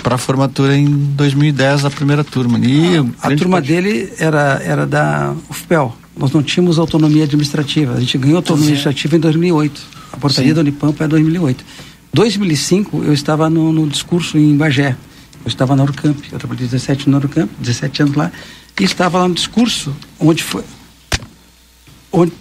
Para 0.01 0.15
a 0.15 0.19
formatura 0.19 0.77
em 0.77 0.87
2010, 0.87 1.85
a 1.85 1.91
primeira 1.91 2.23
turma. 2.23 2.57
E 2.61 2.99
a, 3.21 3.29
a 3.29 3.37
turma 3.37 3.61
dele 3.61 4.13
era, 4.17 4.63
era 4.65 4.87
da 4.87 5.35
UFPEL. 5.51 5.97
Nós 6.17 6.31
não 6.31 6.41
tínhamos 6.41 6.79
autonomia 6.79 7.25
administrativa. 7.25 7.95
A 7.95 8.01
gente 8.01 8.17
ganhou 8.17 8.37
autonomia 8.37 8.67
Sim. 8.67 8.73
administrativa 8.75 9.17
em 9.17 9.21
2008. 9.21 9.83
A 10.13 10.17
portaria 10.19 10.51
Sim. 10.51 10.55
da 10.55 10.61
Unipampa 10.61 11.03
é 11.03 11.09
2008. 11.09 11.65
2005, 12.15 13.03
eu 13.03 13.13
estava 13.13 13.51
no, 13.51 13.73
no 13.73 13.89
discurso 13.89 14.39
em 14.39 14.57
Bagé. 14.57 14.97
Eu 15.45 15.49
estava 15.49 15.75
na 15.75 15.83
Urcamp. 15.83 16.19
Eu 16.31 16.39
trabalhei 16.39 16.65
17 16.65 17.11
no 17.11 17.17
Urcamp, 17.17 17.51
17 17.59 18.03
anos 18.03 18.15
lá. 18.15 18.31
E 18.79 18.85
estava 18.85 19.19
lá 19.19 19.27
no 19.27 19.35
discurso, 19.35 19.93
onde 20.21 20.45
foi 20.45 20.63
onde 22.13 22.33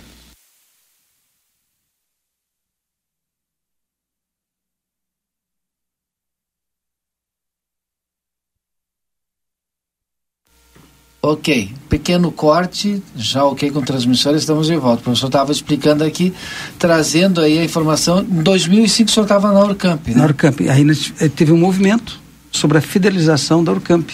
Ok, 11.24 11.72
pequeno 11.88 12.32
corte, 12.32 13.02
já 13.16 13.46
ok 13.46 13.70
com 13.70 13.82
transmissora, 13.82 14.36
estamos 14.36 14.66
de 14.66 14.76
volta. 14.76 15.02
O 15.02 15.04
professor 15.04 15.28
estava 15.28 15.52
explicando 15.52 16.04
aqui, 16.04 16.34
trazendo 16.80 17.40
aí 17.40 17.60
a 17.60 17.64
informação. 17.64 18.22
Em 18.22 18.42
2005 18.42 19.08
o 19.08 19.14
senhor 19.14 19.26
estava 19.26 19.52
na 19.52 19.60
Urcamp, 19.64 20.08
né? 20.08 20.16
Na 20.16 20.24
Urcamp. 20.24 20.62
Aí 20.62 20.84
eh, 21.20 21.30
teve 21.30 21.52
um 21.52 21.58
movimento 21.58 22.20
sobre 22.52 22.80
a 22.80 22.82
fidelização 22.82 23.64
da 23.64 23.72
Urcamp, 23.72 24.10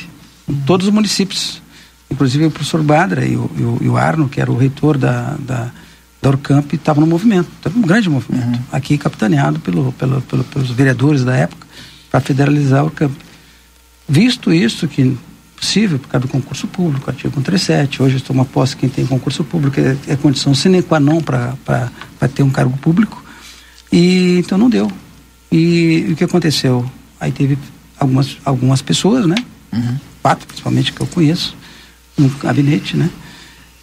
em 0.49 0.55
todos 0.65 0.87
os 0.87 0.93
municípios 0.93 1.61
inclusive 2.09 2.45
o 2.45 2.51
professor 2.51 2.81
Badra 2.81 3.25
e 3.25 3.35
o, 3.35 3.49
e 3.57 3.61
o, 3.63 3.77
e 3.81 3.89
o 3.89 3.97
Arno, 3.97 4.29
que 4.29 4.39
era 4.39 4.51
o 4.51 4.57
reitor 4.57 4.97
da, 4.97 5.35
da, 5.39 5.71
da 6.21 6.29
Orcamp, 6.29 6.73
estavam 6.73 7.01
no 7.01 7.07
movimento, 7.07 7.49
teve 7.61 7.77
um 7.77 7.81
grande 7.81 8.09
movimento, 8.09 8.45
uhum. 8.45 8.63
aqui 8.71 8.97
capitaneado 8.97 9.59
pelo, 9.59 9.91
pelo, 9.93 10.21
pelo, 10.21 10.43
pelos 10.43 10.69
vereadores 10.71 11.23
da 11.23 11.35
época, 11.35 11.67
para 12.09 12.19
federalizar 12.19 12.81
a 12.81 12.83
Orcamp. 12.83 13.13
Visto 14.07 14.53
isso, 14.53 14.87
que 14.87 15.17
possível 15.57 15.97
por 15.97 16.07
causa 16.07 16.27
do 16.27 16.31
concurso 16.31 16.67
público, 16.67 17.09
artigo 17.09 17.33
137, 17.33 18.01
hoje 18.01 18.17
estou 18.17 18.33
uma 18.33 18.45
posse 18.45 18.77
quem 18.77 18.87
tem 18.87 19.05
concurso 19.05 19.43
público, 19.43 19.79
é, 19.79 19.97
é 20.07 20.15
condição 20.15 20.53
sine 20.53 20.83
qua 20.83 20.99
non 20.99 21.19
para 21.19 21.57
ter 22.33 22.43
um 22.43 22.49
cargo 22.49 22.77
público, 22.77 23.23
e 23.91 24.37
então 24.39 24.57
não 24.57 24.69
deu. 24.69 24.91
E, 25.51 26.05
e 26.07 26.13
o 26.13 26.15
que 26.15 26.23
aconteceu? 26.23 26.89
Aí 27.19 27.31
teve 27.31 27.57
algumas, 27.99 28.37
algumas 28.45 28.81
pessoas, 28.81 29.25
né? 29.25 29.35
Uhum. 29.73 29.97
Quatro, 30.21 30.45
principalmente, 30.45 30.93
que 30.93 31.01
eu 31.01 31.07
conheço, 31.07 31.55
no 32.17 32.29
gabinete, 32.29 32.97
né? 32.97 33.09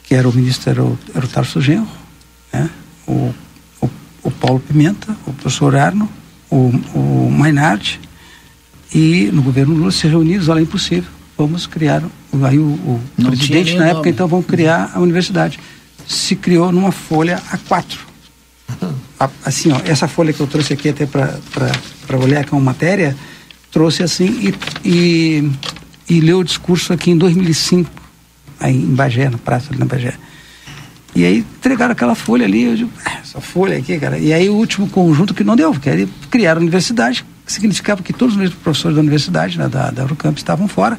Que 0.02 0.14
era 0.14 0.28
o 0.28 0.32
ministro, 0.32 0.70
era 0.70 0.82
o, 0.82 0.98
era 1.14 1.24
o 1.24 1.28
Tarso 1.28 1.60
Genro, 1.60 1.88
né? 2.52 2.68
O, 3.06 3.32
o, 3.80 3.90
o, 4.24 4.30
Paulo 4.30 4.60
Pimenta, 4.60 5.16
o 5.26 5.32
professor 5.32 5.76
Arno, 5.76 6.08
o, 6.50 6.72
o 6.94 7.30
Mainardi, 7.30 8.00
e 8.92 9.30
no 9.32 9.42
governo 9.42 9.74
Lula 9.74 9.90
se 9.90 10.06
reuniram, 10.06 10.44
olha, 10.48 10.60
é 10.60 10.62
impossível, 10.62 11.10
vamos 11.36 11.66
criar, 11.66 12.02
aí 12.42 12.58
o, 12.58 12.62
o 12.62 13.00
presidente 13.16 13.74
na 13.76 13.86
época, 13.86 13.98
nome. 13.98 14.10
então 14.10 14.28
vamos 14.28 14.46
criar 14.46 14.92
a 14.94 15.00
universidade. 15.00 15.58
Se 16.06 16.36
criou 16.36 16.70
numa 16.70 16.92
folha 16.92 17.42
A4. 17.50 17.98
A, 19.18 19.30
assim, 19.44 19.72
ó, 19.72 19.80
essa 19.84 20.06
folha 20.06 20.32
que 20.32 20.40
eu 20.40 20.46
trouxe 20.46 20.72
aqui 20.72 20.88
até 20.88 21.06
para 21.06 22.18
olhar 22.18 22.44
com 22.46 22.56
a 22.56 22.60
matéria, 22.60 23.16
trouxe 23.70 24.02
assim 24.02 24.54
e, 24.84 24.88
e, 24.88 25.50
e 26.08 26.20
leu 26.20 26.40
o 26.40 26.44
discurso 26.44 26.92
aqui 26.92 27.10
em 27.10 27.16
2005 27.16 28.03
aí 28.60 28.76
em 28.76 28.94
Bagé, 28.94 29.28
na 29.28 29.38
praça 29.38 29.68
ali 29.70 29.78
na 29.78 29.86
Bagé. 29.86 30.14
E 31.14 31.24
aí 31.24 31.38
entregaram 31.38 31.92
aquela 31.92 32.14
folha 32.14 32.44
ali, 32.44 32.64
eu 32.64 32.76
digo, 32.76 32.90
ah, 33.04 33.18
essa 33.22 33.40
folha 33.40 33.78
aqui, 33.78 33.98
cara. 33.98 34.18
E 34.18 34.32
aí 34.32 34.48
o 34.50 34.54
último 34.54 34.88
conjunto 34.88 35.32
que 35.32 35.44
não 35.44 35.54
deu, 35.54 35.70
porque 35.70 35.88
aí 35.88 36.08
criaram 36.28 36.60
a 36.60 36.62
universidade, 36.62 37.24
que 37.46 37.52
significava 37.52 38.02
que 38.02 38.12
todos 38.12 38.36
os 38.36 38.54
professores 38.54 38.96
da 38.96 39.00
universidade, 39.00 39.56
né, 39.56 39.68
da, 39.68 39.90
da 39.90 40.02
Eurocamp, 40.02 40.36
estavam 40.36 40.66
fora. 40.66 40.98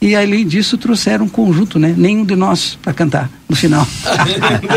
E 0.00 0.14
além 0.14 0.46
disso 0.46 0.76
trouxeram 0.76 1.24
um 1.24 1.28
conjunto, 1.28 1.78
né? 1.78 1.94
Nenhum 1.96 2.24
de 2.24 2.36
nós 2.36 2.78
para 2.82 2.92
cantar 2.92 3.30
no 3.48 3.56
final. 3.56 3.86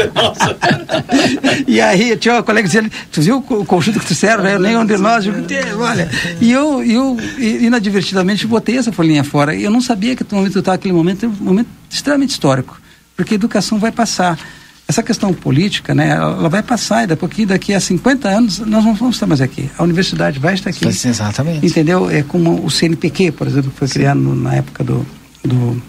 e 1.68 1.82
aí 1.82 2.16
tinha 2.16 2.36
uma 2.36 2.44
colega 2.44 2.66
dizendo, 2.66 2.90
tu 3.12 3.22
viu 3.22 3.38
o 3.38 3.66
conjunto 3.66 4.00
que 4.00 4.06
trouxeram, 4.06 4.44
né? 4.44 4.58
Nenhum 4.58 4.86
de 4.86 4.98
nós, 4.98 5.26
eu, 5.26 5.34
olha. 5.80 6.10
E 6.40 6.52
eu, 6.52 6.82
eu 6.84 7.18
inadvertidamente 7.38 8.48
botei 8.48 8.78
essa 8.78 8.94
folhinha 8.94 9.24
fora. 9.24 9.54
E 9.54 9.64
eu 9.64 9.72
não 9.72 9.82
sabia 9.82 10.16
que 10.16 10.24
no 10.24 10.38
momento 10.38 10.56
eu 10.56 10.60
estava 10.60 10.78
naquele 10.78 10.94
momento, 10.94 11.26
um 11.26 11.44
momento 11.44 11.68
extremamente 11.90 12.32
histórico, 12.32 12.80
porque 13.16 13.34
a 13.34 13.36
educação 13.36 13.78
vai 13.78 13.92
passar 13.92 14.40
essa 14.90 15.04
questão 15.04 15.32
política, 15.32 15.94
né, 15.94 16.10
ela 16.10 16.50
vai 16.50 16.64
passar, 16.64 17.04
e 17.04 17.08
daqui, 17.08 17.46
daqui 17.46 17.74
a 17.76 17.80
50 17.80 18.28
anos 18.28 18.58
nós 18.58 18.84
não 18.84 18.96
vamos 18.96 19.18
estar 19.18 19.28
mais 19.28 19.40
aqui. 19.40 19.70
A 19.78 19.84
universidade 19.84 20.40
vai 20.40 20.56
estar 20.56 20.72
aqui. 20.72 20.88
Exatamente. 20.88 21.64
Entendeu? 21.64 22.10
É 22.10 22.24
como 22.24 22.66
o 22.66 22.72
CNPq, 22.72 23.34
por 23.34 23.46
exemplo, 23.46 23.70
que 23.70 23.78
foi 23.78 23.88
Sim. 23.88 23.94
criado 23.94 24.20
no, 24.20 24.34
na 24.34 24.56
época 24.56 24.84
do. 24.84 25.06
do 25.44 25.80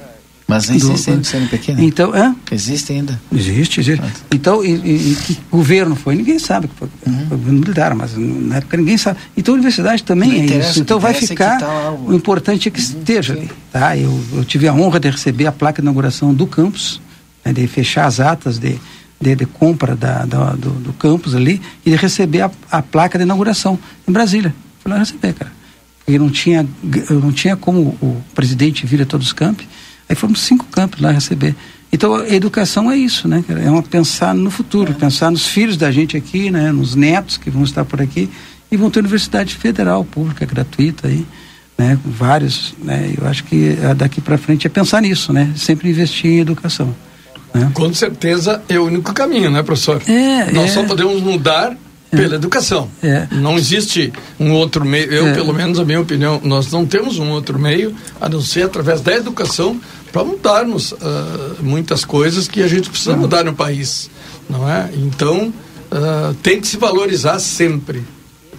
mas 0.47 0.69
não 0.69 0.77
existe 0.77 1.11
ainda 1.11 1.23
o 1.23 1.25
CNPq, 1.25 1.75
né? 1.75 1.83
Então, 1.85 2.13
hã? 2.13 2.37
Existe 2.51 2.93
ainda. 2.93 3.19
Existe, 3.33 3.81
existe. 3.81 4.05
Então, 4.33 4.63
e, 4.63 4.73
e, 5.13 5.17
que 5.25 5.39
governo 5.51 5.95
foi? 5.95 6.17
Ninguém 6.17 6.39
sabe 6.39 6.69
foi, 6.77 6.89
uhum. 7.07 7.27
foi 7.29 7.39
militar, 7.39 7.95
mas 7.95 8.15
na 8.17 8.57
época 8.57 8.77
ninguém 8.77 8.99
sabe. 8.99 9.19
Então, 9.35 9.55
a 9.55 9.57
universidade 9.57 10.03
também 10.03 10.29
não 10.29 10.57
é 10.57 10.59
isso. 10.59 10.79
Então, 10.79 11.01
vai 11.01 11.15
ficar. 11.15 11.59
Tá 11.59 11.93
o 11.93 12.13
importante 12.13 12.69
é 12.69 12.71
que 12.71 12.81
uhum. 12.81 12.99
esteja 12.99 13.33
ali. 13.33 13.51
Tá? 13.73 13.97
Eu, 13.97 14.21
eu 14.35 14.45
tive 14.45 14.69
a 14.69 14.75
honra 14.75 15.01
de 15.01 15.09
receber 15.09 15.47
a 15.47 15.53
placa 15.53 15.81
de 15.81 15.87
inauguração 15.87 16.35
do 16.35 16.47
campus 16.47 17.01
né, 17.45 17.53
de 17.53 17.67
fechar 17.67 18.07
as 18.07 18.21
atas 18.21 18.59
de, 18.59 18.79
de, 19.21 19.35
de 19.35 19.47
compra 19.47 19.95
da, 19.95 20.25
da 20.25 20.53
do, 20.53 20.71
do, 20.71 20.93
campus 20.93 21.35
ali 21.35 21.61
e 21.85 21.91
de 21.91 21.97
receber 21.97 22.43
a, 22.43 22.51
a 22.71 22.83
placa 22.83 23.19
de 23.19 23.25
inauguração 23.25 23.79
em 24.09 24.13
Brasília. 24.13 24.55
Fui 24.81 24.91
lá 24.91 24.99
receber, 24.99 25.35
cara. 25.35 25.53
Porque 25.99 26.19
não 26.19 26.31
tinha, 26.31 26.67
não 27.11 27.33
tinha 27.33 27.57
como 27.57 27.97
o 28.01 28.23
presidente 28.35 28.87
vir 28.87 29.03
a 29.03 29.07
todos 29.07 29.29
os 29.29 29.33
campos. 29.33 29.67
Aí 30.09 30.17
fomos 30.17 30.41
cinco 30.41 30.65
campos 30.67 31.01
lá 31.01 31.11
receber. 31.13 31.55
Então, 31.93 32.15
a 32.17 32.29
educação 32.29 32.91
é 32.91 32.97
isso, 32.97 33.27
né? 33.27 33.45
É 33.49 33.71
uma 33.71 33.83
pensar 33.83 34.35
no 34.35 34.51
futuro, 34.51 34.93
é. 34.93 34.95
pensar 34.95 35.31
nos 35.31 35.47
filhos 35.47 35.77
da 35.77 35.91
gente 35.91 36.17
aqui, 36.17 36.51
né? 36.51 36.71
Nos 36.73 36.95
netos 36.95 37.37
que 37.37 37.51
vão 37.51 37.65
estar 37.65 37.85
por 37.85 38.01
aqui 38.01 38.29
e 38.71 38.77
vão 38.77 38.91
ter 38.91 39.01
universidade 39.01 39.55
federal, 39.57 40.05
pública, 40.05 40.47
gratuita 40.47 41.09
aí, 41.09 41.27
né? 41.77 41.99
Vários, 42.05 42.75
né? 42.83 43.13
Eu 43.17 43.27
acho 43.27 43.45
que 43.45 43.77
daqui 43.97 44.21
para 44.21 44.39
frente 44.39 44.67
é 44.67 44.71
pensar 44.71 45.03
nisso, 45.03 45.33
né? 45.33 45.53
Sempre 45.57 45.91
investir 45.91 46.31
em 46.31 46.39
educação. 46.39 46.95
Né? 47.53 47.71
Com 47.75 47.93
certeza 47.93 48.63
é 48.69 48.79
o 48.79 48.85
único 48.85 49.13
caminho, 49.13 49.51
né, 49.51 49.63
professor? 49.63 50.03
É, 50.07 50.51
Nós 50.53 50.71
é. 50.71 50.75
só 50.75 50.85
podemos 50.85 51.21
mudar 51.21 51.77
é. 52.13 52.17
pela 52.17 52.35
educação. 52.35 52.91
É. 53.03 53.27
Não 53.31 53.57
existe 53.57 54.13
um 54.39 54.53
outro 54.53 54.85
meio. 54.85 55.13
Eu, 55.13 55.29
é. 55.29 55.35
pelo 55.35 55.53
menos, 55.53 55.79
a 55.79 55.85
minha 55.85 56.01
opinião, 56.01 56.41
nós 56.45 56.71
não 56.71 56.85
temos 56.85 57.19
um 57.19 57.31
outro 57.31 57.59
meio 57.59 57.95
a 58.21 58.29
não 58.29 58.41
ser 58.41 58.65
através 58.65 59.01
da 59.01 59.15
educação 59.15 59.81
para 60.13 60.25
mudarmos 60.25 60.93
uh, 60.93 60.99
muitas 61.61 62.05
coisas 62.05 62.49
que 62.49 62.63
a 62.63 62.69
gente 62.69 62.91
precisa 62.91 63.13
uhum. 63.13 63.19
mudar 63.19 63.45
no 63.45 63.55
país, 63.55 64.11
não 64.49 64.69
é? 64.69 64.91
Então 64.95 65.53
uh, 65.93 66.35
tem 66.43 66.61
que 66.61 66.67
se 66.67 66.77
valorizar 66.77 67.39
sempre. 67.39 68.05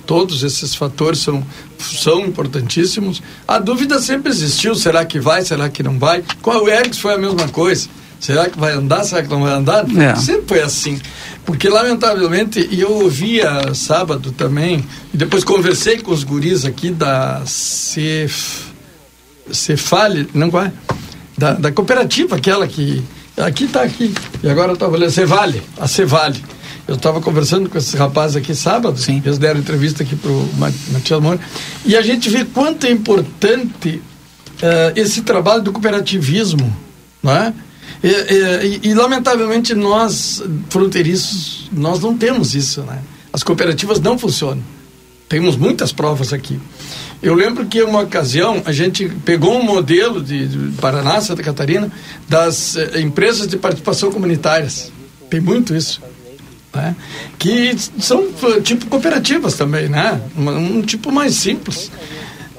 Todos 0.06 0.44
esses 0.44 0.74
fatores 0.76 1.20
são 1.20 1.46
são 1.80 2.26
importantíssimos. 2.26 3.22
A 3.48 3.60
dúvida 3.60 4.00
sempre 4.00 4.30
existiu: 4.30 4.76
será 4.76 5.06
que 5.06 5.20
vai? 5.20 5.44
Será 5.44 5.70
que 5.70 5.84
não 5.84 6.00
vai? 6.00 6.24
Com 6.42 6.52
a 6.52 6.62
UERGS 6.62 7.00
foi 7.00 7.14
a 7.14 7.18
mesma 7.18 7.48
coisa. 7.50 7.88
Será 8.22 8.50
que 8.50 8.58
vai 8.58 8.72
andar? 8.72 9.04
Será 9.04 9.24
que 9.24 9.30
não 9.30 9.42
vai 9.42 9.52
andar? 9.52 9.86
É. 9.98 10.16
Sempre 10.16 10.44
foi 10.48 10.62
assim. 10.62 11.02
Porque, 11.44 11.68
lamentavelmente, 11.68 12.66
e 12.72 12.80
eu 12.80 12.92
ouvia 12.94 13.74
sábado 13.74 14.32
também, 14.32 14.86
e 15.14 15.18
depois 15.18 15.44
conversei 15.44 15.98
com 16.00 16.12
os 16.12 16.24
guris 16.24 16.64
aqui 16.64 16.92
da 16.92 17.42
Cef, 17.46 18.68
Cefale, 19.52 20.30
não 20.34 20.50
vai? 20.50 20.72
da, 21.42 21.54
da 21.54 21.72
cooperativa, 21.72 22.36
aquela 22.36 22.68
que. 22.68 23.04
Aqui 23.38 23.64
está 23.64 23.82
aqui. 23.82 24.14
E 24.44 24.50
agora 24.50 24.70
eu 24.70 24.74
estava 24.76 24.94
olhando, 24.94 25.10
Cevale, 25.10 25.64
a 25.80 25.88
Cevale. 25.88 26.44
Eu 26.88 26.96
estava 26.96 27.22
conversando 27.22 27.70
com 27.70 27.78
esses 27.78 27.94
rapazes 27.94 28.36
aqui 28.36 28.54
sábado, 28.54 29.00
Sim. 29.00 29.22
eles 29.26 29.38
deram 29.38 29.60
entrevista 29.60 30.04
aqui 30.04 30.16
para 30.16 30.30
o 30.30 30.50
Matias 30.58 31.20
Moura, 31.20 31.40
e 31.86 31.96
a 31.96 32.02
gente 32.02 32.30
vê 32.30 32.44
quanto 32.44 32.86
é 32.86 32.92
importante 32.92 34.02
uh, 34.58 34.92
esse 34.96 35.22
trabalho 35.22 35.62
do 35.62 35.72
cooperativismo, 35.72 36.76
não 37.24 37.32
é? 37.32 37.54
E, 38.04 38.08
e, 38.08 38.90
e, 38.90 38.94
lamentavelmente 38.94 39.76
nós, 39.76 40.42
fronteiriços, 40.70 41.70
nós 41.72 42.00
não 42.00 42.18
temos 42.18 42.56
isso, 42.56 42.82
né? 42.82 43.00
As 43.32 43.44
cooperativas 43.44 44.00
não 44.00 44.18
funcionam. 44.18 44.64
Temos 45.30 45.56
muitas 45.56 45.94
provas 45.94 46.34
aqui. 46.34 46.60
Eu 47.22 47.36
lembro 47.36 47.66
que 47.68 47.82
uma 47.84 48.02
ocasião 48.02 48.62
a 48.66 48.72
gente 48.72 49.08
pegou 49.24 49.58
um 49.58 49.64
modelo 49.64 50.22
de, 50.22 50.48
de 50.48 50.72
Paraná, 50.78 51.22
Santa 51.22 51.44
Catarina, 51.44 51.92
das 52.28 52.76
eh, 52.76 53.00
empresas 53.00 53.48
de 53.48 53.58
participação 53.58 54.12
comunitárias. 54.12 54.92
Tem 55.30 55.40
muito 55.40 55.76
isso. 55.76 56.02
Né? 56.74 56.96
Que 57.38 57.76
são 58.00 58.28
tipo 58.64 58.88
cooperativas 58.88 59.56
também, 59.56 59.88
né? 59.88 60.20
Um, 60.36 60.78
um 60.80 60.82
tipo 60.82 61.12
mais 61.12 61.36
simples. 61.36 61.92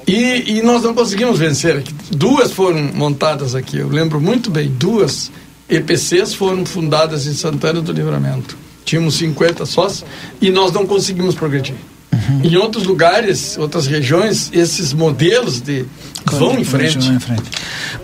E, 0.05 0.57
e, 0.57 0.61
nós 0.61 0.83
não 0.83 0.93
conseguimos 0.93 1.39
vencer. 1.39 1.83
Duas 2.11 2.51
foram 2.51 2.81
montadas 2.93 3.55
aqui, 3.55 3.77
eu 3.77 3.87
lembro 3.87 4.19
muito 4.19 4.51
bem. 4.51 4.69
Duas 4.69 5.31
EPCs 5.69 6.33
foram 6.33 6.65
fundadas 6.65 7.25
em 7.25 7.33
Santana 7.33 7.81
do 7.81 7.91
Livramento. 7.91 8.57
Tínhamos 8.83 9.15
50 9.15 9.65
sócios 9.65 10.05
e 10.41 10.49
nós 10.49 10.71
não 10.71 10.85
conseguimos 10.85 11.35
progredir. 11.35 11.75
Uhum. 12.11 12.41
Em 12.43 12.55
outros 12.57 12.83
lugares, 12.83 13.57
outras 13.57 13.87
regiões, 13.87 14.51
esses 14.53 14.93
modelos 14.93 15.61
de 15.61 15.85
vão 16.31 16.57
em 16.59 16.63
frente. 16.63 16.97
em 16.97 17.19
frente. 17.19 17.43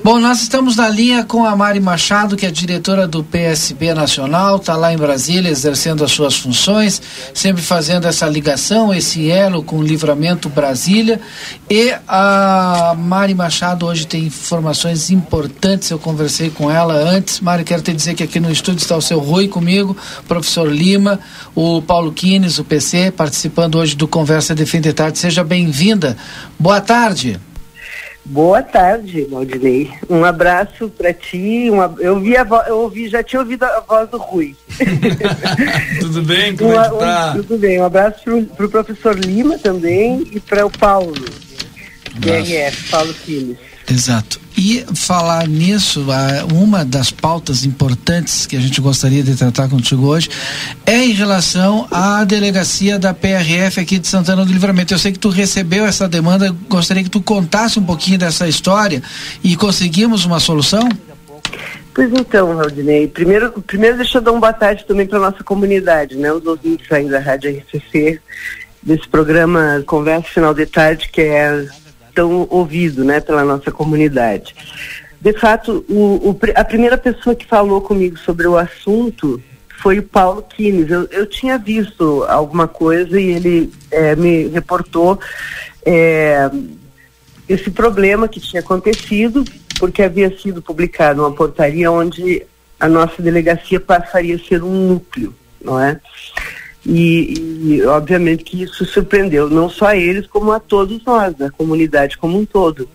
Bom, 0.04 0.20
nós 0.20 0.42
estamos 0.42 0.76
na 0.76 0.88
linha 0.88 1.24
com 1.24 1.46
a 1.46 1.56
Mari 1.56 1.80
Machado, 1.80 2.36
que 2.36 2.46
é 2.46 2.52
diretora 2.52 3.08
do 3.08 3.24
PSB 3.24 3.94
Nacional, 3.94 4.58
está 4.58 4.76
lá 4.76 4.94
em 4.94 4.98
Brasília 4.98 5.50
exercendo 5.50 6.04
as 6.04 6.12
suas 6.12 6.36
funções, 6.36 7.02
sempre 7.34 7.62
fazendo 7.62 8.08
essa 8.08 8.28
ligação, 8.28 8.94
esse 8.94 9.30
elo 9.30 9.64
com 9.64 9.78
o 9.78 9.84
Livramento 9.84 10.48
Brasília. 10.50 11.20
E 11.70 11.94
a 12.08 12.96
Mari 12.98 13.34
Machado 13.34 13.86
hoje 13.86 14.08
tem 14.08 14.26
informações 14.26 15.10
importantes, 15.10 15.90
eu 15.90 16.00
conversei 16.00 16.50
com 16.50 16.72
ela 16.72 16.94
antes. 16.94 17.40
Mari, 17.40 17.64
quero 17.64 17.82
te 17.82 17.94
dizer 17.94 18.14
que 18.14 18.24
aqui 18.24 18.40
no 18.40 18.52
estúdio 18.52 18.82
está 18.82 18.96
o 18.96 19.02
seu 19.02 19.20
Rui 19.20 19.48
comigo, 19.48 19.96
o 20.20 20.24
professor 20.24 20.72
Lima, 20.72 21.20
o 21.54 21.82
Paulo 21.82 22.12
Quines, 22.12 22.58
o 22.58 22.64
PC, 22.64 23.12
participando 23.12 23.76
hoje 23.76 23.96
do 23.96 24.08
Conversa 24.08 24.56
de 24.56 24.66
Fim 24.66 24.82
de 24.82 24.94
Tarde. 24.94 25.20
Seja 25.20 25.44
bem-vinda. 25.44 26.18
Boa 26.58 26.80
tarde. 26.80 27.40
Boa 28.30 28.62
tarde, 28.62 29.28
Maldinei. 29.28 29.90
Um 30.08 30.24
abraço 30.24 30.88
para 30.90 31.12
ti. 31.12 31.68
Uma... 31.72 31.96
Eu 31.98 32.20
vi 32.20 32.38
a 32.38 32.44
vo... 32.44 32.58
eu 32.68 32.78
ouvi, 32.78 33.10
já 33.10 33.24
tinha 33.24 33.40
ouvido 33.40 33.64
a 33.64 33.80
voz 33.80 34.08
do 34.08 34.20
Rui. 34.20 34.56
tudo 36.00 36.22
bem? 36.22 36.56
Como 36.56 36.72
é 36.72 36.90
que 36.90 36.96
tá? 36.98 37.34
Um, 37.36 37.42
tudo 37.42 37.58
bem. 37.58 37.82
Um 37.82 37.86
abraço 37.86 38.22
para 38.56 38.66
o 38.68 38.70
professor 38.70 39.18
Lima 39.18 39.58
também 39.58 40.28
e 40.32 40.40
para 40.40 40.64
o 40.64 40.70
Paulo, 40.70 41.26
DRF, 42.20 42.92
Paulo 42.92 43.14
Quines. 43.16 43.58
Exato. 43.90 44.40
E 44.58 44.86
falar 44.94 45.48
nisso, 45.48 46.06
uma 46.54 46.84
das 46.84 47.12
pautas 47.12 47.66
importantes 47.66 48.46
que 48.46 48.58
a 48.58 48.60
gente 48.60 48.80
gostaria 48.82 49.24
de 49.24 49.36
tratar 49.36 49.70
contigo 49.70 50.06
hoje 50.06 50.30
é 50.86 50.98
em 50.98 51.14
relação 51.14 51.88
à 51.90 52.24
delegacia 52.24 53.00
da 53.00 53.14
PRF 53.14 53.80
aqui 53.80 53.98
de 53.98 54.08
Santana 54.08 54.46
do 54.46 54.52
Livramento. 54.52 54.94
Eu 54.94 55.00
sei 55.00 55.12
que 55.12 55.20
tu 55.20 55.30
recebeu 55.30 55.86
essa 55.86 56.08
demanda, 56.08 56.54
gostaria 56.68 57.04
que 57.04 57.10
tu 57.10 57.22
contasse 57.22 57.80
um 57.80 57.84
pouquinho 57.84 58.20
dessa 58.20 58.48
história 58.48 59.02
e 59.44 59.56
conseguimos 59.56 60.26
uma 60.26 60.40
solução? 60.40 60.88
Pois 61.94 62.12
então, 62.14 62.56
Rodinei, 62.56 63.08
primeiro, 63.08 63.52
primeiro 63.64 63.98
deixa 63.98 64.20
eu 64.20 64.22
dar 64.22 64.32
uma 64.32 64.42
boa 64.42 64.54
tarde 64.54 64.86
também 64.86 65.08
para 65.08 65.20
nossa 65.20 65.44
comunidade, 65.44 66.16
né? 66.16 66.32
Os 66.32 66.46
ouvintes 66.46 66.90
aí 66.92 67.10
da 67.10 67.20
Rádio 67.20 67.64
RCC, 67.72 68.20
desse 68.84 69.08
programa 69.08 69.84
Conversa 69.86 70.30
Final 70.30 70.54
de 70.54 70.66
Tarde, 70.66 71.10
que 71.12 71.22
é 71.22 71.68
tão 72.20 72.46
ouvido 72.50 73.06
né, 73.06 73.22
pela 73.22 73.46
nossa 73.46 73.72
comunidade. 73.72 74.54
De 75.22 75.32
fato, 75.32 75.86
o, 75.88 76.30
o, 76.30 76.40
a 76.54 76.66
primeira 76.66 76.98
pessoa 76.98 77.34
que 77.34 77.46
falou 77.46 77.80
comigo 77.80 78.18
sobre 78.20 78.46
o 78.46 78.58
assunto 78.58 79.42
foi 79.82 80.00
o 80.00 80.04
Paulo 80.04 80.42
Kines. 80.42 80.90
Eu, 80.90 81.08
eu 81.12 81.26
tinha 81.26 81.58
visto 81.58 82.26
alguma 82.28 82.68
coisa 82.68 83.18
e 83.18 83.32
ele 83.32 83.74
é, 83.90 84.18
me 84.18 84.50
reportou 84.50 85.18
é, 85.86 86.52
esse 87.48 87.72
problema 87.72 88.28
que 88.28 88.42
tinha 88.42 88.60
acontecido, 88.60 89.46
porque 89.80 90.04
havia 90.04 90.38
sido 90.38 90.62
publicado 90.62 91.22
uma 91.22 91.32
portaria 91.32 91.90
onde 91.90 92.46
a 92.78 92.90
nossa 92.90 93.22
delegacia 93.22 93.80
passaria 93.80 94.36
a 94.36 94.40
ser 94.40 94.62
um 94.62 94.90
núcleo, 94.90 95.34
não 95.64 95.80
é? 95.80 95.98
E, 96.86 97.34
e, 97.64 97.84
obviamente 97.84 98.44
que 98.44 98.64
isso 98.64 98.86
surpreendeu 98.86 99.50
não 99.50 99.70
só 99.70 99.88
a 99.88 99.98
eles, 99.98 100.28
como 100.28 100.52
a 100.52 100.60
todos 100.60 101.04
nós, 101.04 101.40
a 101.42 101.52
comunidade 101.52 102.18
como 102.18 102.38
um 102.38 102.46
todo. 102.46 102.90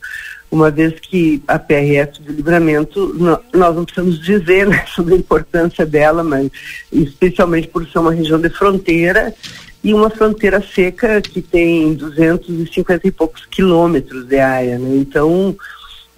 Uma 0.51 0.71
vez 0.71 0.99
que 1.01 1.43
a 1.49 1.59
PRF 1.59 2.23
do 2.23 2.33
Livramento, 2.33 3.15
nós 3.53 3.75
não 3.75 3.85
precisamos 3.85 4.21
dizer 4.21 4.67
né, 4.67 4.85
sobre 4.95 5.15
a 5.15 5.19
importância 5.19 5.85
dela, 5.85 6.23
mas 6.23 6.51
especialmente 6.93 7.69
por 7.69 7.87
ser 7.89 7.99
uma 7.99 8.13
região 8.13 8.41
de 8.41 8.49
fronteira 8.49 9.35
e 9.83 9.93
uma 9.93 10.09
fronteira 10.09 10.63
seca 10.63 11.21
que 11.21 11.43
tem 11.43 11.93
250 11.95 13.07
e 13.07 13.11
poucos 13.11 13.45
quilômetros 13.47 14.25
de 14.27 14.39
área. 14.39 14.79
Né? 14.79 14.97
Então, 14.97 15.55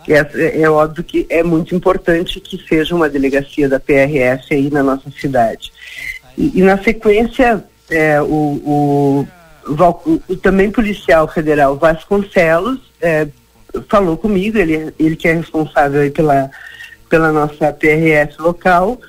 é, 0.08 0.62
é 0.62 0.70
óbvio 0.70 1.02
que 1.02 1.26
é 1.28 1.42
muito 1.42 1.74
importante 1.74 2.38
que 2.38 2.62
seja 2.68 2.94
uma 2.94 3.08
delegacia 3.08 3.68
da 3.68 3.80
PRF 3.80 4.54
aí 4.54 4.70
na 4.70 4.82
nossa 4.82 5.10
cidade. 5.10 5.72
E, 6.36 6.62
na 6.62 6.82
sequência, 6.82 7.64
é, 7.90 8.20
o, 8.20 8.26
o, 8.26 9.28
o, 10.28 10.36
também 10.36 10.70
policial 10.70 11.26
federal 11.28 11.76
Vasconcelos 11.76 12.80
é, 13.00 13.26
falou 13.88 14.16
comigo, 14.16 14.58
ele, 14.58 14.92
ele 14.98 15.16
que 15.16 15.28
é 15.28 15.34
responsável 15.34 16.10
pela, 16.12 16.50
pela 17.08 17.32
nossa 17.32 17.72
PRS 17.72 18.38
local. 18.38 19.00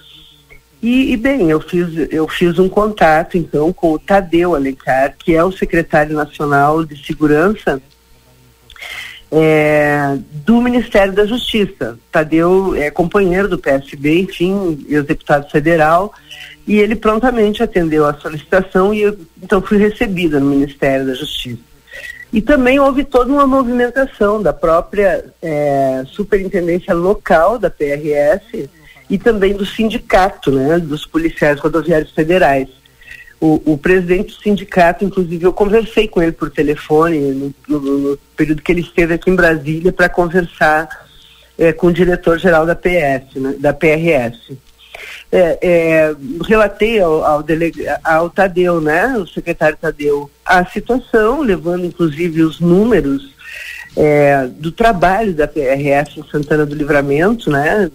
E, 0.81 1.11
e, 1.11 1.17
bem, 1.17 1.49
eu 1.49 1.59
fiz, 1.59 1.89
eu 2.11 2.27
fiz 2.27 2.59
um 2.59 2.69
contato 2.69 3.37
então 3.37 3.73
com 3.73 3.93
o 3.93 3.99
Tadeu 3.99 4.55
Alencar, 4.55 5.15
que 5.17 5.35
é 5.35 5.43
o 5.43 5.51
secretário 5.51 6.15
nacional 6.15 6.85
de 6.85 7.03
segurança 7.03 7.81
é, 9.31 10.17
do 10.45 10.61
Ministério 10.61 11.13
da 11.13 11.25
Justiça. 11.25 11.97
Tadeu 12.11 12.75
é 12.75 12.91
companheiro 12.91 13.47
do 13.47 13.57
PSB, 13.57 14.21
enfim, 14.21 14.85
ex-deputado 14.87 15.49
federal, 15.49 16.13
e 16.67 16.79
ele 16.79 16.95
prontamente 16.95 17.63
atendeu 17.63 18.05
a 18.05 18.13
solicitação 18.13 18.93
e 18.93 19.01
eu, 19.01 19.17
então 19.41 19.61
fui 19.61 19.77
recebida 19.77 20.39
no 20.39 20.47
Ministério 20.47 21.07
da 21.07 21.13
Justiça. 21.13 21.61
E 22.31 22.41
também 22.41 22.77
houve 22.77 23.05
toda 23.05 23.31
uma 23.31 23.47
movimentação 23.47 24.41
da 24.41 24.51
própria 24.51 25.23
é, 25.41 26.03
superintendência 26.07 26.93
local 26.93 27.57
da 27.57 27.69
PRS 27.69 28.69
e 29.09 29.17
também 29.17 29.53
do 29.53 29.65
sindicato, 29.65 30.51
né, 30.51 30.77
dos 30.77 31.05
policiais 31.05 31.57
rodoviários 31.59 32.11
federais. 32.11 32.67
O, 33.39 33.61
o, 33.73 33.77
presidente 33.77 34.35
do 34.35 34.41
sindicato, 34.41 35.05
inclusive, 35.05 35.45
eu 35.45 35.53
conversei 35.53 36.07
com 36.07 36.21
ele 36.21 36.31
por 36.31 36.49
telefone 36.49 37.19
no, 37.19 37.53
no, 37.67 37.79
no 37.79 38.17
período 38.35 38.61
que 38.61 38.71
ele 38.71 38.81
esteve 38.81 39.13
aqui 39.13 39.29
em 39.29 39.35
Brasília 39.35 39.93
para 39.93 40.09
conversar 40.09 41.07
é, 41.57 41.71
com 41.71 41.87
o 41.87 41.93
diretor-geral 41.93 42.65
da 42.65 42.75
PS, 42.75 43.35
né, 43.35 43.55
da 43.57 43.73
PRS. 43.73 44.57
É, 45.31 45.59
é, 45.61 46.15
relatei 46.45 46.99
ao, 46.99 47.23
ao, 47.23 47.43
delega, 47.43 47.99
ao 48.03 48.29
Tadeu, 48.29 48.79
né, 48.81 49.17
o 49.17 49.27
secretário 49.27 49.77
Tadeu, 49.79 50.29
a 50.45 50.65
situação, 50.65 51.41
levando 51.41 51.85
inclusive 51.85 52.41
os 52.43 52.59
números 52.59 53.35
é, 53.95 54.47
do 54.47 54.71
trabalho 54.71 55.33
da 55.33 55.47
PRS 55.47 56.17
em 56.17 56.23
Santana 56.31 56.65
do 56.65 56.75
Livramento, 56.75 57.49
né, 57.49 57.89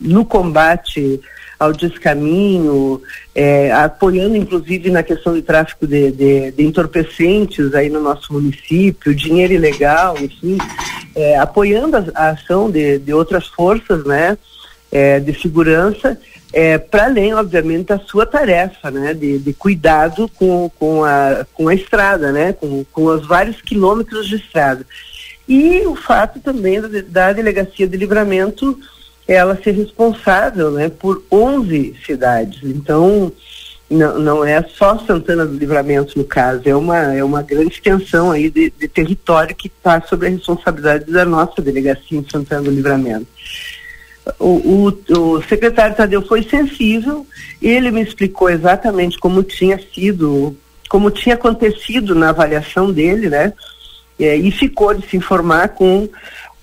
no 0.00 0.24
combate 0.24 1.20
ao 1.58 1.72
descaminho, 1.72 3.02
é, 3.34 3.72
apoiando 3.72 4.36
inclusive 4.36 4.90
na 4.90 5.02
questão 5.02 5.34
de 5.34 5.42
tráfico 5.42 5.86
de, 5.86 6.12
de, 6.12 6.52
de, 6.52 6.64
entorpecentes 6.64 7.74
aí 7.74 7.90
no 7.90 8.00
nosso 8.00 8.32
município, 8.32 9.14
dinheiro 9.14 9.54
ilegal, 9.54 10.16
enfim, 10.20 10.56
é, 11.16 11.36
apoiando 11.36 11.96
a, 11.96 12.04
a 12.14 12.30
ação 12.30 12.70
de, 12.70 12.98
de, 12.98 13.12
outras 13.12 13.48
forças, 13.48 14.04
né, 14.04 14.38
é, 14.92 15.18
de 15.18 15.34
segurança, 15.40 16.16
é, 16.52 16.78
para 16.78 17.04
além, 17.04 17.34
obviamente, 17.34 17.88
da 17.88 17.98
sua 17.98 18.24
tarefa, 18.24 18.90
né, 18.90 19.12
de, 19.14 19.38
de, 19.38 19.52
cuidado 19.52 20.28
com, 20.36 20.70
com, 20.78 21.04
a, 21.04 21.46
com 21.52 21.68
a 21.68 21.74
estrada, 21.74 22.32
né, 22.32 22.52
com, 22.52 22.84
com 22.92 23.04
os 23.04 23.26
vários 23.26 23.60
quilômetros 23.60 24.28
de 24.28 24.36
estrada. 24.36 24.84
E 25.46 25.80
o 25.86 25.94
fato 25.94 26.40
também 26.40 26.80
da, 26.80 26.88
da 27.06 27.32
delegacia 27.32 27.86
de 27.86 27.96
livramento 27.96 28.78
ela 29.26 29.60
ser 29.62 29.72
responsável 29.72 30.70
né, 30.70 30.88
por 30.88 31.22
11 31.30 31.94
cidades. 32.06 32.60
Então, 32.64 33.30
não, 33.90 34.18
não 34.18 34.44
é 34.44 34.62
só 34.62 34.98
Santana 35.06 35.44
do 35.44 35.56
Livramento 35.56 36.18
no 36.18 36.24
caso, 36.24 36.62
é 36.64 36.74
uma, 36.74 37.14
é 37.14 37.22
uma 37.22 37.42
grande 37.42 37.74
extensão 37.74 38.30
aí 38.30 38.50
de, 38.50 38.70
de 38.70 38.88
território 38.88 39.54
que 39.54 39.68
está 39.68 40.00
sob 40.00 40.26
a 40.26 40.30
responsabilidade 40.30 41.10
da 41.12 41.26
nossa 41.26 41.60
delegacia 41.60 42.18
em 42.18 42.26
Santana 42.28 42.62
do 42.62 42.70
Livramento. 42.70 43.26
O, 44.38 44.46
o, 44.46 45.12
o, 45.18 45.42
secretário 45.44 45.96
Tadeu 45.96 46.22
foi 46.22 46.42
sensível, 46.42 47.26
ele 47.62 47.90
me 47.90 48.02
explicou 48.02 48.50
exatamente 48.50 49.18
como 49.18 49.42
tinha 49.42 49.80
sido, 49.94 50.56
como 50.88 51.10
tinha 51.10 51.34
acontecido 51.34 52.14
na 52.14 52.30
avaliação 52.30 52.92
dele, 52.92 53.28
né? 53.28 53.52
É, 54.18 54.36
e 54.36 54.50
ficou 54.50 54.92
de 54.92 55.08
se 55.08 55.16
informar 55.16 55.70
com 55.70 56.08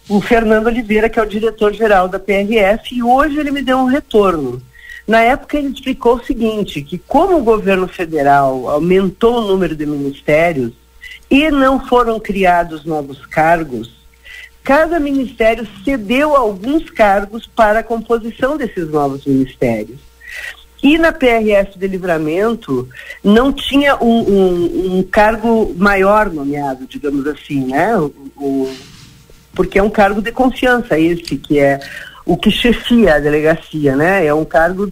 o 0.07 0.21
Fernando 0.21 0.67
Oliveira, 0.67 1.09
que 1.09 1.17
é 1.17 1.23
o 1.23 1.27
diretor-geral 1.27 2.07
da 2.07 2.19
PRF, 2.19 2.93
e 2.93 3.01
hoje 3.01 3.39
ele 3.39 3.51
me 3.51 3.61
deu 3.61 3.77
um 3.77 3.85
retorno. 3.85 4.61
Na 5.07 5.21
época 5.21 5.57
ele 5.57 5.69
explicou 5.69 6.15
o 6.15 6.23
seguinte, 6.23 6.81
que 6.81 6.97
como 6.97 7.37
o 7.37 7.43
governo 7.43 7.87
federal 7.87 8.69
aumentou 8.69 9.37
o 9.37 9.47
número 9.47 9.75
de 9.75 9.85
ministérios 9.85 10.73
e 11.29 11.49
não 11.49 11.85
foram 11.87 12.19
criados 12.19 12.85
novos 12.85 13.25
cargos, 13.25 14.04
cada 14.65 14.99
ministério 14.99 15.67
cedeu 15.83 16.35
alguns 16.35 16.89
cargos 16.89 17.45
para 17.45 17.79
a 17.79 17.83
composição 17.83 18.57
desses 18.57 18.89
novos 18.89 19.23
ministérios. 19.23 19.99
E 20.81 20.97
na 20.97 21.11
PRF 21.11 21.77
de 21.77 21.87
livramento 21.87 22.89
não 23.23 23.53
tinha 23.53 23.95
um, 24.03 24.21
um, 24.21 24.97
um 24.97 25.03
cargo 25.03 25.73
maior 25.77 26.31
nomeado, 26.31 26.87
digamos 26.87 27.25
assim, 27.27 27.67
né? 27.67 27.95
O, 27.95 28.11
o 28.35 28.75
porque 29.53 29.79
é 29.79 29.83
um 29.83 29.89
cargo 29.89 30.21
de 30.21 30.31
confiança 30.31 30.99
esse, 30.99 31.37
que 31.37 31.59
é 31.59 31.79
o 32.25 32.35
que 32.35 32.51
chefia 32.51 33.15
a 33.15 33.19
delegacia, 33.19 33.95
né? 33.95 34.25
É 34.25 34.33
um 34.33 34.43
cargo, 34.43 34.91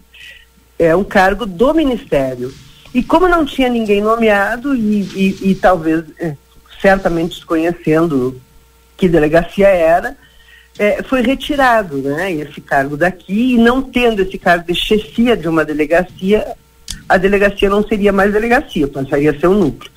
é 0.79 0.95
um 0.95 1.03
cargo 1.03 1.45
do 1.45 1.73
Ministério. 1.73 2.53
E 2.93 3.03
como 3.03 3.27
não 3.27 3.43
tinha 3.43 3.69
ninguém 3.69 4.01
nomeado 4.01 4.73
e, 4.75 5.01
e, 5.01 5.51
e 5.51 5.55
talvez 5.55 6.05
é, 6.19 6.35
certamente 6.79 7.35
desconhecendo 7.35 8.39
que 9.03 9.09
delegacia 9.09 9.67
era, 9.67 10.15
é, 10.79 11.03
foi 11.03 11.21
retirado, 11.21 11.97
né? 11.97 12.31
Esse 12.31 12.61
cargo 12.61 12.95
daqui 12.95 13.55
e 13.55 13.57
não 13.57 13.81
tendo 13.81 14.21
esse 14.21 14.37
cargo 14.37 14.65
de 14.65 14.73
chefia 14.73 15.35
de 15.35 15.45
uma 15.45 15.65
delegacia, 15.65 16.55
a 17.09 17.17
delegacia 17.17 17.69
não 17.69 17.85
seria 17.85 18.13
mais 18.13 18.31
delegacia, 18.31 18.87
passaria 18.87 19.31
a 19.31 19.37
ser 19.37 19.47
um 19.47 19.55
núcleo. 19.55 19.91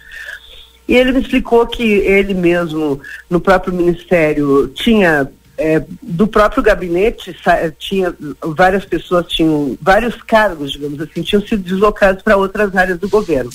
E 0.89 0.97
ele 0.97 1.13
me 1.13 1.21
explicou 1.21 1.69
que 1.69 1.85
ele 1.85 2.35
mesmo, 2.35 3.01
no 3.31 3.41
próprio 3.41 3.73
ministério, 3.73 4.67
tinha 4.75 5.31
é, 5.57 5.85
do 6.03 6.27
próprio 6.27 6.65
gabinete 6.65 7.35
tinha 7.79 8.13
várias 8.43 8.85
pessoas 8.85 9.29
tinham 9.29 9.79
vários 9.81 10.21
cargos, 10.21 10.73
digamos 10.73 11.01
assim, 11.01 11.23
tinham 11.23 11.47
sido 11.47 11.63
deslocados 11.63 12.25
para 12.25 12.37
outras 12.37 12.75
áreas 12.75 12.99
do 12.99 13.09
governo. 13.09 13.53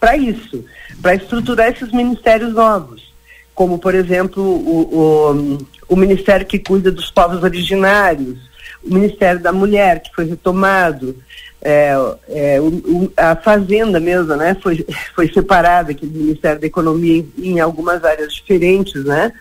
Para 0.00 0.16
isso, 0.16 0.64
para 1.02 1.14
estruturar 1.14 1.68
esses 1.68 1.92
ministérios 1.92 2.54
novos, 2.54 3.07
como 3.58 3.76
por 3.76 3.92
exemplo 3.92 4.40
o, 4.40 4.82
o, 5.00 5.58
o 5.88 5.96
ministério 5.96 6.46
que 6.46 6.60
cuida 6.60 6.92
dos 6.92 7.10
povos 7.10 7.42
originários, 7.42 8.38
o 8.84 8.94
Ministério 8.94 9.40
da 9.40 9.52
Mulher 9.52 10.00
que 10.00 10.14
foi 10.14 10.26
retomado, 10.26 11.16
é, 11.60 11.92
é, 12.28 12.60
o, 12.60 13.10
a 13.16 13.34
fazenda 13.34 13.98
mesmo, 13.98 14.36
né, 14.36 14.56
foi, 14.62 14.86
foi 15.12 15.28
separada 15.32 15.90
aqui 15.90 16.06
do 16.06 16.20
Ministério 16.20 16.60
da 16.60 16.68
Economia 16.68 17.16
em, 17.16 17.32
em, 17.36 17.58
algumas 17.58 18.04
áreas 18.04 18.32
diferentes, 18.32 19.04
né? 19.04 19.32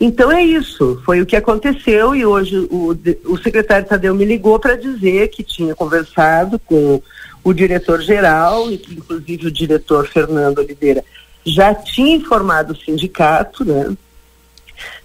Então 0.00 0.32
é 0.32 0.42
isso, 0.42 1.00
foi 1.06 1.20
o 1.20 1.26
que 1.26 1.36
aconteceu 1.36 2.12
e 2.12 2.26
hoje 2.26 2.58
o, 2.58 2.98
o 3.26 3.38
secretário 3.38 3.86
Tadeu 3.86 4.16
me 4.16 4.24
ligou 4.24 4.58
para 4.58 4.76
dizer 4.76 5.28
que 5.28 5.44
tinha 5.44 5.76
conversado 5.76 6.58
com 6.58 7.00
o 7.44 7.52
diretor-geral 7.52 8.72
e 8.72 8.78
que 8.78 8.94
inclusive 8.94 9.46
o 9.46 9.52
diretor 9.52 10.08
Fernando 10.08 10.58
Oliveira 10.58 11.04
já 11.44 11.74
tinha 11.74 12.16
informado 12.16 12.72
o 12.72 12.76
sindicato, 12.76 13.64
né? 13.64 13.94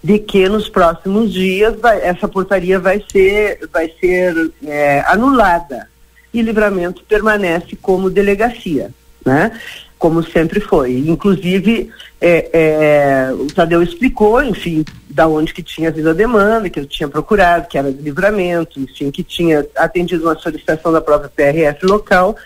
De 0.02 0.18
que 0.18 0.48
nos 0.48 0.68
próximos 0.68 1.32
dias 1.32 1.78
vai, 1.78 2.00
essa 2.02 2.26
portaria 2.26 2.78
vai 2.78 3.04
ser, 3.10 3.68
vai 3.72 3.92
ser 4.00 4.50
é, 4.64 5.00
anulada 5.06 5.88
e 6.32 6.42
Livramento 6.42 7.02
permanece 7.04 7.76
como 7.76 8.10
delegacia, 8.10 8.90
né? 9.24 9.58
Como 9.98 10.22
sempre 10.22 10.60
foi. 10.60 10.92
Inclusive, 10.98 11.90
é, 12.20 12.50
é, 12.52 13.32
o 13.32 13.46
Tadeu 13.48 13.82
explicou, 13.82 14.42
enfim, 14.42 14.84
da 15.08 15.26
onde 15.26 15.52
que 15.52 15.62
tinha 15.62 15.88
havido 15.88 16.10
a 16.10 16.14
demanda, 16.14 16.70
que 16.70 16.80
eu 16.80 16.86
tinha 16.86 17.08
procurado, 17.08 17.68
que 17.68 17.76
era 17.76 17.92
de 17.92 18.00
livramento, 18.00 18.80
enfim, 18.80 19.10
que 19.10 19.22
tinha 19.22 19.66
atendido 19.76 20.24
uma 20.24 20.38
solicitação 20.38 20.92
da 20.92 21.00
própria 21.00 21.28
PRF 21.28 21.84
local 21.84 22.36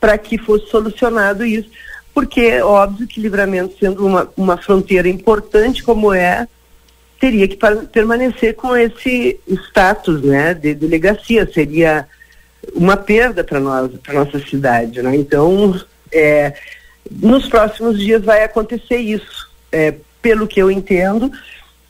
para 0.00 0.16
que 0.16 0.38
fosse 0.38 0.68
solucionado 0.70 1.44
isso. 1.44 1.68
Porque 2.14 2.40
é 2.42 2.64
óbvio 2.64 3.08
que 3.08 3.20
livramento, 3.20 3.76
sendo 3.78 4.06
uma, 4.06 4.30
uma 4.36 4.56
fronteira 4.56 5.08
importante 5.08 5.82
como 5.82 6.14
é, 6.14 6.46
teria 7.20 7.48
que 7.48 7.58
permanecer 7.90 8.54
com 8.54 8.76
esse 8.76 9.40
status 9.48 10.22
né, 10.22 10.54
de 10.54 10.74
delegacia. 10.74 11.50
Seria 11.52 12.06
uma 12.72 12.96
perda 12.96 13.42
para 13.42 13.58
nós, 13.58 13.90
para 14.02 14.14
nossa 14.14 14.38
cidade, 14.38 15.02
né? 15.02 15.16
Então, 15.16 15.78
é, 16.12 16.54
nos 17.10 17.48
próximos 17.48 17.98
dias 17.98 18.22
vai 18.22 18.44
acontecer 18.44 18.96
isso. 18.96 19.50
É, 19.72 19.94
pelo 20.22 20.46
que 20.46 20.62
eu 20.62 20.70
entendo, 20.70 21.30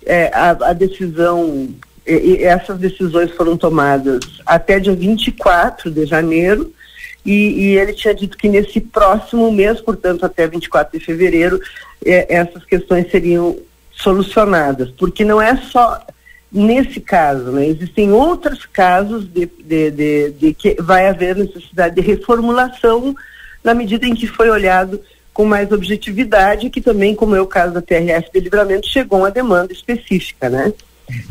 é, 0.05 0.31
a, 0.35 0.51
a, 0.51 0.73
decisão, 0.73 1.69
essas 2.05 2.79
decisões 2.79 3.31
foram 3.31 3.57
tomadas 3.57 4.21
até 4.45 4.81
dia 4.81 4.95
24 4.95 5.91
de 5.91 6.05
janeiro, 6.05 6.73
e, 7.25 7.33
e, 7.33 7.79
ele 7.79 7.93
tinha 7.93 8.15
dito 8.15 8.37
que 8.37 8.49
nesse 8.49 8.81
próximo 8.81 9.51
mês, 9.51 9.81
portanto 9.81 10.25
até 10.27 10.47
24 10.47 10.99
de 10.99 11.05
fevereiro, 11.05 11.61
é, 12.05 12.35
essas 12.35 12.65
questões 12.65 13.11
seriam 13.11 13.57
solucionadas, 13.93 14.91
porque 14.91 15.25
não 15.25 15.41
é 15.41 15.57
só 15.57 16.05
nesse 16.53 17.01
caso, 17.01 17.51
né? 17.51 17.67
Existem 17.67 18.13
outros 18.13 18.65
casos 18.65 19.27
de, 19.27 19.47
de, 19.47 19.91
de, 19.91 20.31
de, 20.31 20.55
que 20.55 20.77
vai 20.81 21.09
haver 21.09 21.35
necessidade 21.35 21.97
de 21.97 22.01
reformulação 22.01 23.15
na 23.63 23.75
medida 23.75 24.07
em 24.07 24.15
que 24.15 24.27
foi 24.27 24.49
olhado 24.51 25.01
com 25.33 25.45
mais 25.45 25.73
objetividade, 25.73 26.71
que 26.71 26.81
também, 26.81 27.15
como 27.15 27.35
é 27.35 27.41
o 27.41 27.47
caso 27.47 27.75
da 27.75 27.83
TRF 27.83 28.31
de 28.33 28.41
livramento, 28.41 28.89
chegou 28.89 29.19
uma 29.19 29.33
demanda 29.33 29.73
específica, 29.73 30.49
né? 30.49 30.73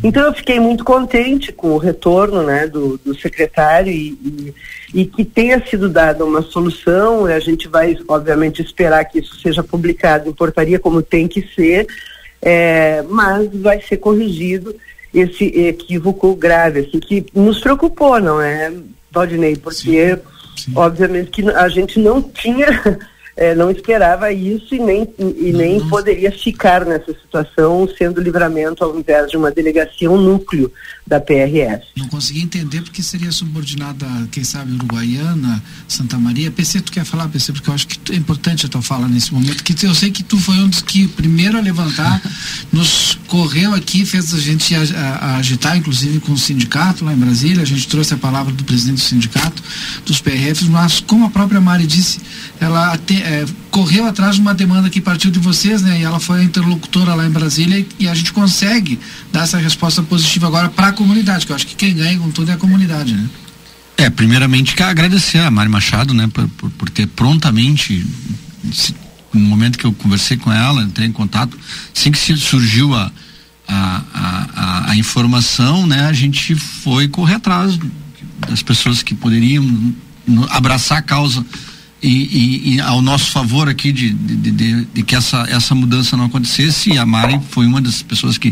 Então 0.04 0.26
eu 0.26 0.34
fiquei 0.34 0.60
muito 0.60 0.84
contente 0.84 1.52
com 1.52 1.72
o 1.72 1.78
retorno 1.78 2.44
né, 2.44 2.68
do, 2.68 2.98
do 2.98 3.18
secretário 3.18 3.92
e, 3.92 4.10
e, 4.12 4.54
e, 4.94 5.06
que 5.06 5.26
tenha 5.26 5.66
sido 5.66 5.90
dada 5.90 6.26
uma 6.26 6.42
solução. 6.42 7.26
A 7.26 7.40
gente 7.40 7.68
vai, 7.68 7.98
obviamente, 8.08 8.62
esperar 8.62 9.06
que 9.06 9.20
isso 9.20 9.40
seja 9.40 9.64
publicado 9.64 10.30
em 10.30 10.34
portaria 10.34 10.78
como 10.78 11.02
tem 11.02 11.28
que 11.28 11.42
ser, 11.56 11.88
é, 12.42 13.02
mas 13.04 13.50
vai 13.54 13.82
ser 13.82 13.98
corrigido 13.98 14.76
esse 15.14 15.46
equívoco 15.46 16.36
grave, 16.36 16.82
assim, 16.82 17.00
que 17.00 17.26
nos 17.34 17.60
preocupou, 17.60 18.19
não 18.19 18.42
é, 18.42 18.71
Valdinei? 19.12 19.56
Porque, 19.56 20.15
sim, 20.15 20.21
sim. 20.58 20.71
obviamente, 20.76 21.30
que 21.30 21.50
a 21.50 21.69
gente 21.69 22.00
não 22.00 22.21
tinha 22.21 22.67
é, 23.36 23.56
não 23.56 23.71
esperava 23.71 24.31
isso 24.31 24.75
e 24.75 24.79
nem, 24.79 25.13
e 25.17 25.52
nem 25.52 25.79
uhum. 25.79 25.90
poderia 25.90 26.31
ficar 26.31 26.86
nessa 26.86 27.13
situação 27.13 27.88
sendo 27.98 28.21
livramento 28.21 28.84
ao 28.84 28.96
invés 28.96 29.31
de 29.31 29.38
uma 29.38 29.52
delegacia, 29.52 30.10
um 30.10 30.17
núcleo 30.17 30.71
da 31.06 31.19
PRF. 31.19 31.85
Não 31.97 32.08
consegui 32.08 32.41
entender 32.41 32.81
porque 32.81 33.04
seria 33.04 33.31
subordinada, 33.31 34.08
quem 34.31 34.43
sabe, 34.43 34.73
Uruguaiana, 34.73 35.62
Santa 35.87 36.17
Maria. 36.17 36.49
PC, 36.49 36.81
tu 36.81 36.91
quer 36.91 37.04
falar, 37.04 37.27
PC, 37.27 37.51
porque 37.51 37.69
eu 37.69 37.73
acho 37.73 37.87
que 37.87 38.13
é 38.13 38.15
importante 38.15 38.65
a 38.65 38.69
tua 38.69 38.81
fala 38.81 39.08
nesse 39.08 39.33
momento, 39.33 39.63
que 39.63 39.85
eu 39.85 39.93
sei 39.93 40.12
que 40.12 40.23
tu 40.23 40.37
foi 40.37 40.56
um 40.56 40.69
dos 40.69 40.81
que 40.81 41.08
primeiro 41.08 41.58
a 41.58 41.62
levantar 41.62 42.21
nos 42.71 43.17
correu 43.27 43.73
aqui, 43.73 44.06
fez 44.06 44.33
a 44.33 44.39
gente 44.39 44.73
a, 44.75 44.79
a, 44.79 45.35
agitar, 45.37 45.77
inclusive 45.77 46.19
com 46.19 46.31
o 46.31 46.37
sindicato 46.37 47.04
lá 47.04 47.13
em 47.13 47.17
Brasília, 47.17 47.62
a 47.62 47.65
gente 47.65 47.87
trouxe 47.87 48.13
a 48.13 48.17
palavra 48.17 48.54
do 48.54 48.63
presidente 48.63 48.97
do 48.97 49.04
sindicato, 49.04 49.62
dos 50.06 50.21
PRFs, 50.21 50.67
mas 50.67 50.99
como 51.01 51.25
a 51.25 51.29
própria 51.29 51.60
Mari 51.60 51.85
disse, 51.85 52.19
ela 52.60 52.97
te, 52.97 53.21
é, 53.21 53.45
correu 53.74 54.06
atrás 54.06 54.36
de 54.36 54.42
uma 54.42 54.54
demanda 54.54 54.88
que 54.88 55.02
partiu 55.02 55.32
de 55.32 55.40
vocês, 55.40 55.82
né? 55.82 56.00
E 56.00 56.04
ela 56.04 56.19
foi 56.19 56.42
a 56.42 56.44
interlocutora 56.44 57.15
lá 57.15 57.26
em 57.26 57.32
Brasília 57.32 57.84
e, 57.98 58.08
a 58.08 58.13
gente 58.13 58.32
consegue 58.32 59.00
dar 59.32 59.46
essa 59.46 59.58
resposta 59.58 60.04
positiva 60.04 60.46
agora 60.46 60.69
para 60.69 60.90
a 60.90 60.94
comunidade, 60.94 61.48
que 61.48 61.52
eu 61.52 61.56
acho 61.56 61.65
que 61.65 61.76
quem 61.76 61.96
ganha 61.96 62.19
com 62.19 62.30
tudo 62.30 62.52
é 62.52 62.54
a 62.54 62.58
comunidade, 62.58 63.15
né? 63.15 63.28
É, 63.98 64.12
primeiramente 64.12 64.76
quero 64.76 64.92
agradecer 64.92 65.40
a 65.40 65.50
Mari 65.50 65.69
Machado, 65.69 66.13
né, 66.13 66.30
por, 66.32 66.48
por, 66.50 66.69
por 66.69 66.90
ter 66.90 67.08
prontamente 67.08 68.06
no 69.34 69.40
momento 69.40 69.80
que 69.80 69.86
eu 69.86 69.94
conversei 69.94 70.38
com 70.38 70.54
ela, 70.54 70.84
entrei 70.84 71.08
em 71.08 71.12
contato, 71.12 71.58
assim 71.96 72.12
que 72.12 72.19
surgiu 72.38 72.94
a, 72.94 73.12
a, 73.67 74.04
a, 74.13 74.92
a, 74.92 74.96
informação, 74.96 75.88
né, 75.88 76.06
a 76.06 76.13
gente 76.13 76.54
foi 76.54 77.08
correr 77.08 77.36
atrás 77.36 77.80
das 78.48 78.62
pessoas 78.62 79.02
que 79.02 79.15
poderiam 79.15 79.96
abraçar 80.52 81.00
a 81.00 81.02
causa 81.02 81.44
e, 82.04 82.08
e, 82.08 82.75
e 82.75 82.81
ao 82.81 83.01
nosso 83.01 83.31
favor 83.31 83.69
aqui 83.69 83.91
de, 83.91 84.10
de, 84.10 84.51
de, 84.51 84.85
de, 84.85 85.04
que 85.04 85.15
essa, 85.15 85.45
essa 85.49 85.73
mudança 85.73 86.17
não 86.17 86.25
acontecesse 86.25 86.91
e 86.91 86.97
a 86.97 87.06
Mari 87.06 87.39
foi 87.49 87.65
uma 87.65 87.81
das 87.81 88.04
pessoas 88.04 88.37
que 88.37 88.51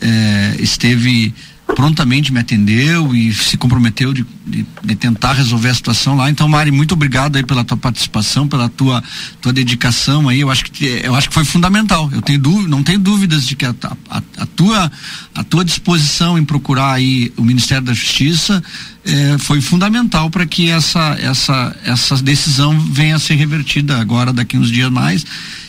eh, 0.00 0.56
esteve 0.60 1.34
prontamente 1.66 2.32
me 2.32 2.40
atendeu 2.40 3.14
e 3.14 3.32
se 3.32 3.56
comprometeu 3.56 4.12
de, 4.12 4.24
de, 4.46 4.66
de, 4.84 4.94
tentar 4.94 5.32
resolver 5.32 5.70
a 5.70 5.74
situação 5.74 6.16
lá. 6.16 6.30
Então, 6.30 6.48
Mari, 6.48 6.70
muito 6.70 6.92
obrigado 6.92 7.36
aí 7.36 7.44
pela 7.44 7.64
tua 7.64 7.76
participação, 7.76 8.46
pela 8.46 8.68
tua, 8.68 9.02
tua 9.40 9.52
dedicação 9.52 10.28
aí. 10.28 10.40
Eu 10.40 10.50
acho 10.50 10.64
que 10.66 10.84
eu 11.02 11.14
acho 11.14 11.28
que 11.28 11.34
foi 11.34 11.44
fundamental. 11.44 12.10
Eu 12.12 12.20
tenho 12.20 12.38
dúvida, 12.38 12.68
não 12.68 12.82
tenho 12.82 12.98
dúvidas 12.98 13.46
de 13.46 13.56
que 13.56 13.64
a, 13.64 13.74
a, 14.10 14.22
a, 14.38 14.46
tua 14.46 14.92
a 15.34 15.42
tua 15.42 15.64
disposição 15.64 16.38
em 16.38 16.44
procurar 16.44 16.92
aí 16.92 17.32
o 17.36 17.42
Ministério 17.42 17.84
da 17.84 17.94
Justiça 17.94 18.62
eh, 19.04 19.36
foi 19.38 19.60
fundamental 19.60 20.30
para 20.30 20.46
que 20.46 20.68
essa 20.70 21.16
essa 21.20 21.76
essa 21.84 22.16
decisão 22.22 22.78
venha 22.78 23.16
a 23.16 23.18
ser 23.18 23.34
revertida 23.34 23.98
agora 23.98 24.32
daqui 24.32 24.56
uns 24.56 24.70
dias 24.70 24.90
mais 24.90 25.24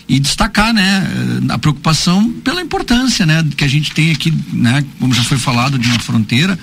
e 0.08 0.20
destacar, 0.20 0.74
né, 0.74 1.08
a 1.49 1.58
preocupação 1.58 2.32
pela 2.43 2.62
importância, 2.62 3.26
né, 3.26 3.43
que 3.58 3.64
a 3.64 3.68
gente 3.68 3.91
tem 3.91 4.12
aqui, 4.12 4.32
né, 4.53 4.86
como 4.99 5.14
já 5.14 5.24
foi 5.24 5.38
falado, 5.38 5.80
de 5.80 5.88
uma 5.88 5.99
fronteira 5.99 6.58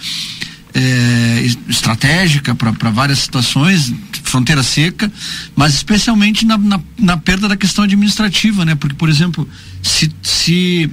é, 0.74 1.45
estratégica 1.68 2.55
para 2.55 2.90
várias 2.90 3.18
situações, 3.18 3.93
fronteira 4.22 4.62
seca, 4.62 5.12
mas 5.55 5.74
especialmente 5.74 6.47
na, 6.47 6.57
na, 6.57 6.80
na, 6.99 7.16
perda 7.16 7.49
da 7.49 7.57
questão 7.57 7.84
administrativa, 7.84 8.64
né, 8.64 8.74
porque, 8.74 8.95
por 8.95 9.09
exemplo, 9.09 9.49
se, 9.82 10.11
se, 10.22 10.90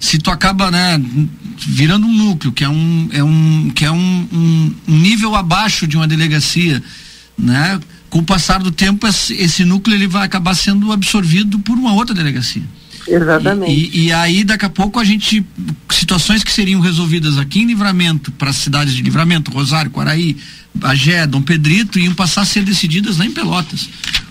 se 0.00 0.18
tu 0.18 0.30
acaba, 0.30 0.70
né, 0.70 1.00
virando 1.58 2.06
um 2.06 2.12
núcleo, 2.12 2.52
que 2.52 2.64
é 2.64 2.68
um, 2.68 3.08
é 3.12 3.22
um, 3.22 3.70
que 3.74 3.84
é 3.84 3.90
um, 3.90 4.74
um 4.88 4.98
nível 4.98 5.36
abaixo 5.36 5.86
de 5.86 5.96
uma 5.96 6.08
delegacia, 6.08 6.82
né, 7.38 7.78
com 8.12 8.18
o 8.18 8.22
passar 8.22 8.62
do 8.62 8.70
tempo, 8.70 9.06
esse, 9.06 9.32
esse, 9.32 9.64
núcleo 9.64 9.96
ele 9.96 10.06
vai 10.06 10.26
acabar 10.26 10.54
sendo 10.54 10.92
absorvido 10.92 11.58
por 11.60 11.78
uma 11.78 11.94
outra 11.94 12.14
delegacia. 12.14 12.62
Exatamente. 13.08 13.72
E, 13.72 14.00
e, 14.00 14.06
e, 14.08 14.12
aí, 14.12 14.44
daqui 14.44 14.66
a 14.66 14.68
pouco, 14.68 15.00
a 15.00 15.04
gente. 15.04 15.42
Situações 15.90 16.44
que 16.44 16.52
seriam 16.52 16.78
resolvidas 16.78 17.38
aqui 17.38 17.62
em 17.62 17.66
Livramento, 17.66 18.30
para 18.32 18.50
as 18.50 18.56
cidades 18.56 18.92
de 18.94 19.02
Livramento, 19.02 19.50
Rosário, 19.50 19.90
Quaraí, 19.90 20.36
Bagé, 20.74 21.26
Dom 21.26 21.40
Pedrito, 21.40 21.98
iam 21.98 22.12
passar 22.12 22.42
a 22.42 22.44
ser 22.44 22.62
decididas 22.64 23.16
lá 23.16 23.24
em 23.24 23.32
Pelotas, 23.32 23.88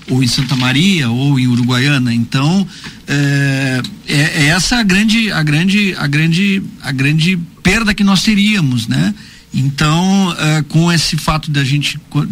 ou 0.07 0.23
em 0.23 0.27
Santa 0.27 0.55
Maria, 0.55 1.09
ou 1.09 1.39
em 1.39 1.47
Uruguaiana. 1.47 2.13
Então, 2.13 2.67
é, 3.07 3.81
é, 4.07 4.15
é 4.15 4.45
essa 4.49 4.77
a 4.77 4.83
grande, 4.83 5.31
a 5.31 5.41
grande, 5.41 5.95
a 5.97 6.05
grande, 6.05 6.61
a 6.83 6.91
grande 6.91 7.35
perda 7.63 7.95
que 7.95 8.03
nós 8.03 8.21
teríamos, 8.21 8.87
né? 8.87 9.11
Então, 9.53 10.29
uh, 10.29 10.63
com 10.69 10.91
esse 10.91 11.17
fato 11.17 11.51
da 11.51 11.63
gente 11.63 11.97
uh, 12.15 12.25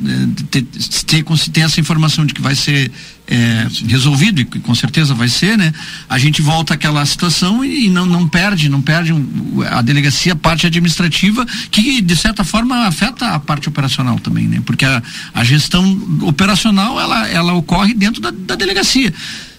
ter, 0.50 0.62
ter, 0.62 1.24
ter, 1.52 1.62
essa 1.62 1.80
informação 1.80 2.26
de 2.26 2.34
que 2.34 2.42
vai 2.42 2.56
ser 2.56 2.90
é, 3.28 3.68
resolvido, 3.88 4.42
e 4.42 4.46
com 4.46 4.74
certeza 4.74 5.14
vai 5.14 5.28
ser, 5.28 5.58
né? 5.58 5.72
A 6.10 6.18
gente 6.18 6.42
volta 6.42 6.74
àquela 6.74 7.06
situação 7.06 7.64
e, 7.64 7.86
e 7.86 7.90
não, 7.90 8.06
não 8.06 8.28
perde, 8.28 8.70
não 8.70 8.82
perde 8.82 9.14
um, 9.14 9.62
a 9.70 9.82
delegacia, 9.82 10.34
a 10.34 10.36
parte 10.36 10.66
administrativa, 10.66 11.46
que 11.70 12.02
de 12.02 12.16
certa 12.16 12.44
forma 12.44 12.88
afeta 12.88 13.28
a 13.28 13.40
parte 13.40 13.70
operacional 13.70 14.18
também, 14.18 14.48
né? 14.48 14.62
Porque 14.66 14.86
a, 14.86 15.04
a 15.34 15.44
gestão 15.44 16.20
operacional, 16.22 17.00
ela, 17.00 17.28
ela 17.28 17.54
ocorre 17.54 17.94
dentro 17.94 18.22
da, 18.22 18.32
da 18.32 18.56
delegacia 18.56 19.14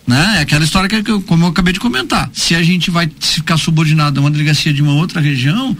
né? 0.07 0.39
É 0.39 0.41
aquela 0.41 0.65
história 0.65 0.89
que, 0.89 1.21
como 1.23 1.45
eu 1.45 1.49
acabei 1.49 1.73
de 1.73 1.79
comentar, 1.79 2.29
se 2.33 2.57
a 2.57 2.63
gente 2.63 2.91
vai 2.91 3.09
ficar 3.21 3.57
subordinado 3.57 4.19
a 4.19 4.23
uma 4.25 4.31
delegacia 4.31 4.73
de 4.73 4.83
uma 4.83 4.95
outra 4.95 5.21
região, 5.21 5.77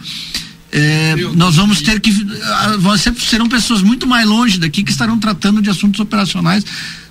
é, 0.71 1.15
nós 1.35 1.55
vamos 1.55 1.81
ter 1.81 1.99
que. 1.99 2.11
Ah, 2.43 2.77
serão 3.17 3.49
pessoas 3.49 3.81
muito 3.81 4.07
mais 4.07 4.25
longe 4.27 4.57
daqui 4.57 4.83
que 4.83 4.91
estarão 4.91 5.19
tratando 5.19 5.61
de 5.61 5.69
assuntos 5.69 5.99
operacionais 5.99 6.63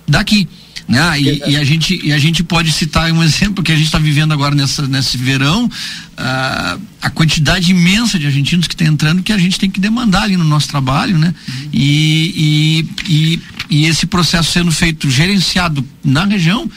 daqui. 0.07 0.47
Né? 0.87 1.21
E, 1.21 1.51
e, 1.51 1.57
a 1.57 1.63
gente, 1.63 2.01
e 2.03 2.11
a 2.11 2.17
gente 2.17 2.43
pode 2.43 2.71
citar 2.71 3.11
um 3.11 3.23
exemplo 3.23 3.63
que 3.63 3.71
a 3.71 3.75
gente 3.75 3.85
está 3.85 3.99
vivendo 3.99 4.33
agora 4.33 4.53
nessa, 4.53 4.87
nesse 4.87 5.15
verão, 5.15 5.65
uh, 5.65 6.81
a 7.01 7.09
quantidade 7.09 7.71
imensa 7.71 8.19
de 8.19 8.25
argentinos 8.25 8.67
que 8.67 8.73
está 8.73 8.83
entrando 8.83 9.23
que 9.23 9.31
a 9.31 9.37
gente 9.37 9.59
tem 9.59 9.69
que 9.69 9.79
demandar 9.79 10.23
ali 10.23 10.35
no 10.35 10.43
nosso 10.43 10.67
trabalho, 10.67 11.17
né? 11.17 11.33
E, 11.71 12.85
e, 13.07 13.13
e, 13.13 13.39
e, 13.69 13.85
esse 13.85 14.05
processo 14.05 14.51
sendo 14.51 14.71
feito, 14.71 15.09
gerenciado 15.09 15.85
na 16.03 16.25
região, 16.25 16.69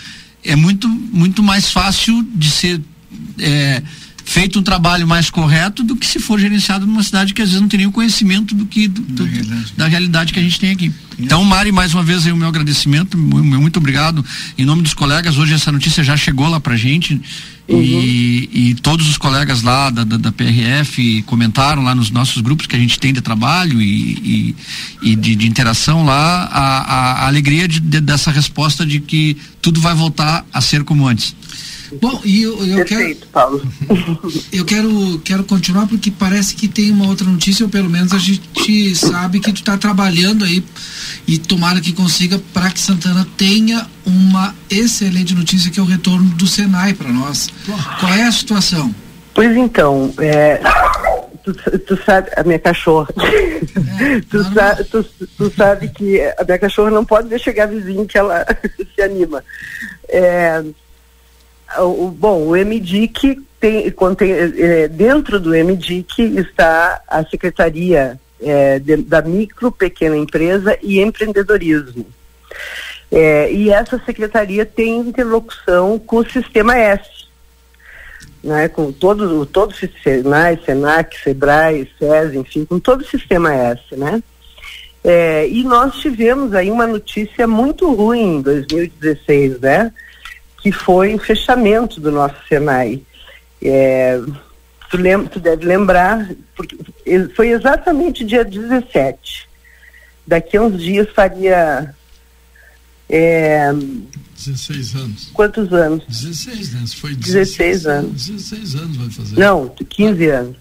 é 0.44 0.54
muito, 0.54 0.88
muito 0.88 1.42
mais 1.42 1.70
fácil 1.70 2.22
de 2.34 2.50
ser. 2.50 2.80
É, 3.38 3.82
feito 4.24 4.58
um 4.58 4.62
trabalho 4.62 5.06
mais 5.06 5.30
correto 5.30 5.82
do 5.82 5.94
que 5.96 6.06
se 6.06 6.18
for 6.18 6.38
gerenciado 6.40 6.86
numa 6.86 7.02
cidade 7.02 7.34
que 7.34 7.42
às 7.42 7.48
vezes 7.48 7.60
não 7.60 7.68
tem 7.68 7.78
nenhum 7.78 7.92
conhecimento 7.92 8.54
do 8.54 8.66
que 8.66 8.88
do, 8.88 9.02
da, 9.02 9.24
realidade. 9.24 9.72
da, 9.76 9.86
realidade. 9.86 10.32
que 10.32 10.38
a 10.38 10.42
gente 10.42 10.58
tem 10.58 10.70
aqui. 10.70 10.92
Então, 11.18 11.44
Mari, 11.44 11.70
mais 11.70 11.94
uma 11.94 12.02
vez 12.02 12.26
aí 12.26 12.32
o 12.32 12.36
meu 12.36 12.48
agradecimento, 12.48 13.16
muito 13.16 13.76
obrigado. 13.76 14.24
Em 14.58 14.64
nome 14.64 14.82
dos 14.82 14.94
colegas, 14.94 15.36
hoje 15.38 15.54
essa 15.54 15.70
notícia 15.70 16.02
já 16.02 16.16
chegou 16.16 16.48
lá 16.48 16.58
pra 16.58 16.76
gente. 16.76 17.20
Uhum. 17.66 17.80
E, 17.80 18.50
e, 18.52 18.74
todos 18.74 19.08
os 19.08 19.16
colegas 19.16 19.62
lá 19.62 19.88
da, 19.88 20.04
da, 20.04 20.18
da, 20.18 20.30
PRF 20.30 21.22
comentaram 21.22 21.82
lá 21.82 21.94
nos 21.94 22.10
nossos 22.10 22.42
grupos 22.42 22.66
que 22.66 22.76
a 22.76 22.78
gente 22.78 22.98
tem 22.98 23.10
de 23.10 23.22
trabalho 23.22 23.80
e, 23.80 24.54
e, 25.02 25.10
e 25.12 25.16
de, 25.16 25.34
de, 25.34 25.46
interação 25.46 26.04
lá 26.04 26.44
a, 26.44 26.60
a, 26.60 27.12
a 27.22 27.26
alegria 27.26 27.66
de, 27.66 27.80
de, 27.80 28.02
dessa 28.02 28.30
resposta 28.30 28.84
de 28.84 29.00
que 29.00 29.38
tudo 29.62 29.80
vai 29.80 29.94
voltar 29.94 30.44
a 30.52 30.60
ser 30.60 30.84
como 30.84 31.08
antes. 31.08 31.34
Bom, 32.00 32.20
e 32.24 32.42
eu, 32.42 32.64
eu 32.64 32.76
Perfeito, 32.76 33.20
quero. 33.20 33.32
Paulo. 33.32 33.62
Eu 34.52 34.64
quero, 34.64 35.18
quero 35.24 35.44
continuar 35.44 35.86
porque 35.86 36.10
parece 36.10 36.54
que 36.54 36.68
tem 36.68 36.90
uma 36.90 37.08
outra 37.08 37.26
notícia, 37.26 37.64
ou 37.64 37.70
pelo 37.70 37.90
menos 37.90 38.12
a 38.12 38.18
gente 38.18 38.94
sabe 38.94 39.40
que 39.40 39.52
tu 39.52 39.60
está 39.60 39.76
trabalhando 39.76 40.44
aí 40.44 40.64
e 41.26 41.38
tomara 41.38 41.80
que 41.80 41.92
consiga 41.92 42.40
para 42.52 42.70
que 42.70 42.78
Santana 42.78 43.26
tenha 43.36 43.86
uma 44.06 44.54
excelente 44.70 45.34
notícia 45.34 45.70
que 45.70 45.80
é 45.80 45.82
o 45.82 45.86
retorno 45.86 46.30
do 46.30 46.46
Senai 46.46 46.94
para 46.94 47.08
nós. 47.08 47.48
Qual 48.00 48.12
é 48.12 48.22
a 48.22 48.32
situação? 48.32 48.94
Pois 49.34 49.56
então, 49.56 50.14
é, 50.18 50.60
tu, 51.44 51.52
tu, 51.80 52.04
sabe, 52.04 52.30
a 52.36 52.42
minha 52.44 52.58
cachorra, 52.58 53.08
é, 53.18 54.20
tu, 54.30 54.44
sa, 54.54 54.76
tu, 54.84 55.04
tu, 55.36 55.52
sabe 55.56 55.88
que 55.88 56.20
a 56.38 56.44
minha 56.44 56.58
cachorra 56.58 56.90
não 56.90 57.04
pode 57.04 57.28
ver 57.28 57.40
chegar 57.40 57.66
vizinho 57.66 58.06
que 58.06 58.16
ela 58.16 58.46
se 58.94 59.02
anima. 59.02 59.44
É, 60.08 60.62
o, 61.82 62.10
bom, 62.10 62.46
o 62.46 62.50
MDIC 62.52 63.42
tem, 63.60 63.90
contém, 63.90 64.32
é, 64.32 64.88
dentro 64.88 65.40
do 65.40 65.50
MDIC 65.50 66.22
está 66.38 67.00
a 67.08 67.24
Secretaria 67.24 68.20
é, 68.40 68.78
de, 68.78 68.96
da 68.98 69.22
Micro, 69.22 69.72
Pequena 69.72 70.16
Empresa 70.16 70.78
e 70.82 71.00
Empreendedorismo. 71.00 72.06
É, 73.10 73.52
e 73.52 73.70
essa 73.70 74.00
secretaria 74.04 74.66
tem 74.66 74.98
interlocução 74.98 75.98
com 75.98 76.16
o 76.16 76.30
Sistema 76.30 76.76
S, 76.76 77.08
né, 78.42 78.68
com 78.68 78.92
todo, 78.92 79.46
todo 79.46 79.72
o 79.72 80.02
Senai, 80.02 80.58
Senac, 80.64 81.16
Sebrae, 81.22 81.90
SES, 81.98 82.34
enfim, 82.34 82.64
com 82.64 82.78
todo 82.78 83.02
o 83.02 83.06
Sistema 83.06 83.54
S, 83.54 83.80
né? 83.92 84.22
É, 85.02 85.46
e 85.48 85.62
nós 85.64 85.96
tivemos 85.96 86.54
aí 86.54 86.70
uma 86.70 86.86
notícia 86.86 87.46
muito 87.46 87.92
ruim 87.92 88.38
em 88.38 88.42
2016, 88.42 89.60
né? 89.60 89.92
Que 90.64 90.72
foi 90.72 91.14
o 91.14 91.18
fechamento 91.18 92.00
do 92.00 92.10
nosso 92.10 92.36
Senai. 92.48 93.02
É, 93.60 94.18
tu, 94.90 94.96
lembra, 94.96 95.28
tu 95.28 95.38
deve 95.38 95.66
lembrar, 95.66 96.30
porque 96.56 96.74
foi 97.36 97.50
exatamente 97.50 98.24
dia 98.24 98.42
17. 98.42 99.46
Daqui 100.26 100.56
a 100.56 100.62
uns 100.62 100.82
dias 100.82 101.06
faria. 101.14 101.94
É, 103.10 103.70
16 103.74 104.94
anos. 104.94 105.30
Quantos 105.34 105.70
anos? 105.70 106.02
16, 106.08 106.72
né? 106.72 106.84
Foi 106.96 107.14
16, 107.14 107.84
16 107.84 107.86
anos. 107.86 108.26
16 108.26 108.74
anos 108.76 108.96
vai 108.96 109.10
fazer. 109.10 109.38
Não, 109.38 109.68
15 109.68 110.28
anos. 110.28 110.56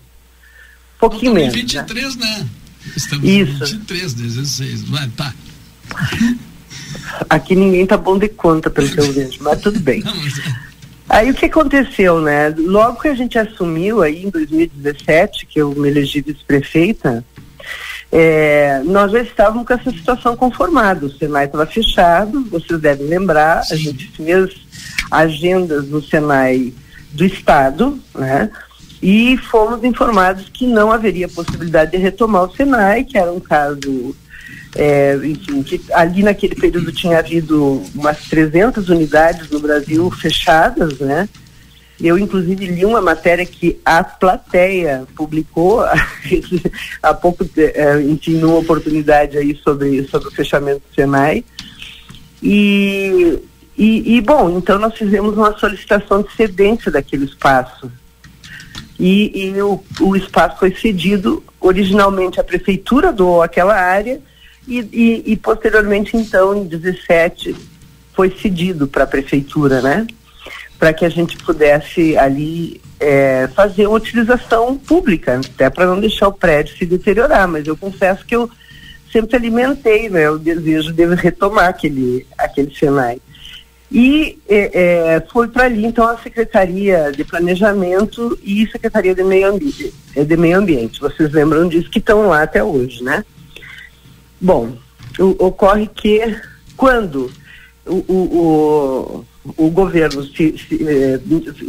Pouquinho 1.00 1.34
menos. 1.34 1.54
23, 1.54 2.16
né? 2.18 2.26
né? 2.26 2.50
Estamos 2.98 3.30
Isso. 3.30 3.52
em 3.52 3.78
23, 3.78 4.14
16. 4.16 4.84
Vai, 4.84 5.08
tá. 5.16 5.34
Aqui 7.30 7.56
ninguém 7.56 7.86
tá 7.86 7.98
bom 7.98 8.18
de 8.18 8.30
conta, 8.30 8.70
pelo 8.70 8.90
que 8.90 9.00
eu 9.00 9.12
vejo, 9.12 9.40
mas 9.42 9.62
tudo 9.62 9.80
bem. 9.80 10.04
É. 11.10 11.18
Aí 11.18 11.30
o 11.30 11.34
que 11.34 11.46
aconteceu, 11.46 12.22
né? 12.22 12.54
Logo 12.58 13.02
que 13.02 13.10
a 13.10 13.14
gente 13.14 13.38
assumiu 13.38 14.02
aí 14.02 14.26
em 14.26 14.30
2017, 14.30 15.46
que 15.46 15.60
eu 15.60 15.72
me 15.76 15.90
elegi 15.90 16.22
vice-prefeita, 16.22 17.24
é, 18.12 18.82
nós 18.86 19.12
já 19.12 19.22
estávamos 19.22 19.68
com 19.68 19.74
essa 19.74 19.92
situação 19.92 20.36
conformada. 20.36 21.06
O 21.06 21.12
Senai 21.12 21.46
estava 21.46 21.66
fechado, 21.66 22.46
vocês 22.46 22.80
devem 22.80 23.08
lembrar, 23.08 23.64
a 23.70 23.76
gente 23.76 24.08
fez 24.12 24.56
agendas 25.12 25.88
no 25.88 26.02
Senai 26.02 26.74
do 27.12 27.26
Estado, 27.26 28.00
né? 28.16 28.50
E 29.02 29.38
fomos 29.38 29.84
informados 29.84 30.48
que 30.50 30.66
não 30.66 30.92
haveria 30.92 31.28
possibilidade 31.28 31.92
de 31.92 31.98
retomar 31.98 32.44
o 32.44 32.56
Senai, 32.56 33.04
que 33.04 33.18
era 33.18 33.32
um 33.32 33.40
caso 33.40 34.16
é, 34.76 35.16
enfim, 35.24 35.62
que 35.62 35.82
ali 35.94 36.24
naquele 36.24 36.56
período 36.56 36.92
tinha 36.92 37.20
havido 37.20 37.84
umas 37.94 38.24
300 38.24 38.90
unidades 38.90 39.50
no 39.50 39.60
Brasil 39.60 40.10
fechadas, 40.12 41.00
né? 41.00 41.30
Eu, 42.02 42.18
inclusive, 42.18 42.66
li 42.66 42.84
uma 42.84 43.02
matéria 43.02 43.46
que 43.46 43.80
a 43.86 44.04
plateia 44.04 45.06
publicou 45.16 45.82
há 47.02 47.14
pouco, 47.14 47.48
é, 47.56 48.02
enfim, 48.02 48.38
numa 48.38 48.58
oportunidade 48.58 49.38
aí 49.38 49.56
sobre, 49.64 50.06
sobre 50.08 50.28
o 50.28 50.32
fechamento 50.32 50.80
do 50.80 50.96
Senai. 50.96 51.46
E, 52.42 53.40
e, 53.78 54.16
e, 54.16 54.22
bom, 54.22 54.58
então 54.58 54.80
nós 54.80 54.96
fizemos 54.96 55.38
uma 55.38 55.58
solicitação 55.58 56.24
de 56.24 56.34
cedência 56.36 56.92
daquele 56.92 57.26
espaço. 57.26 57.90
E, 59.00 59.48
e 59.48 59.62
o, 59.62 59.82
o 60.02 60.16
espaço 60.16 60.60
foi 60.60 60.76
cedido 60.76 61.44
originalmente 61.60 62.40
à 62.40 62.44
prefeitura 62.44 63.14
doou 63.14 63.42
aquela 63.42 63.76
área 63.76 64.20
e, 64.68 64.80
e, 64.80 65.34
e 65.34 65.38
posteriormente, 65.38 66.16
então, 66.16 66.56
em 66.56 66.66
17, 66.66 67.56
foi 68.14 68.30
cedido 68.42 68.88
para 68.88 69.04
a 69.04 69.08
prefeitura, 69.08 69.82
né? 69.82 70.08
Para 70.80 70.94
que 70.94 71.06
a 71.06 71.10
gente 71.10 71.38
pudesse 71.38 72.18
ali 72.18 72.82
é, 73.00 73.50
fazer 73.56 73.88
uma 73.88 73.98
utilização 73.98 74.78
pública, 74.78 75.40
até 75.40 75.70
para 75.70 75.86
não 75.86 76.00
deixar 76.00 76.28
o 76.28 76.34
prédio 76.34 76.78
se 76.78 76.86
deteriorar. 76.86 77.48
Mas 77.48 77.68
eu 77.68 77.76
confesso 77.76 78.26
que 78.26 78.36
eu 78.36 78.50
sempre 79.12 79.36
alimentei 79.36 80.10
né, 80.10 80.30
o 80.30 80.40
desejo 80.40 80.92
de 80.92 81.06
retomar 81.16 81.70
aquele, 81.70 82.26
aquele 82.38 82.74
Senai. 82.74 83.22
E 83.92 84.40
é, 84.50 84.72
é, 85.14 85.24
foi 85.32 85.48
para 85.48 85.66
ali, 85.66 85.86
então, 85.86 86.08
a 86.08 86.18
Secretaria 86.18 87.12
de 87.16 87.24
Planejamento 87.24 88.40
e 88.44 88.66
Secretaria 88.68 89.14
de 89.14 89.24
Meio 89.24 89.50
Ambiente. 89.50 89.94
De 90.16 90.36
Meio 90.36 90.58
Ambiente. 90.58 91.00
Vocês 91.00 91.32
lembram 91.32 91.68
disso 91.68 91.92
que 91.92 92.00
estão 92.00 92.28
lá 92.28 92.42
até 92.42 92.64
hoje, 92.64 93.04
né? 93.04 93.24
Bom, 94.44 94.74
o, 95.18 95.46
ocorre 95.46 95.88
que 95.88 96.20
quando 96.76 97.32
o, 97.86 97.96
o, 97.96 99.26
o, 99.56 99.66
o 99.66 99.70
governo, 99.70 100.22
se, 100.22 100.58
se, 100.58 100.86
eh, 100.86 101.18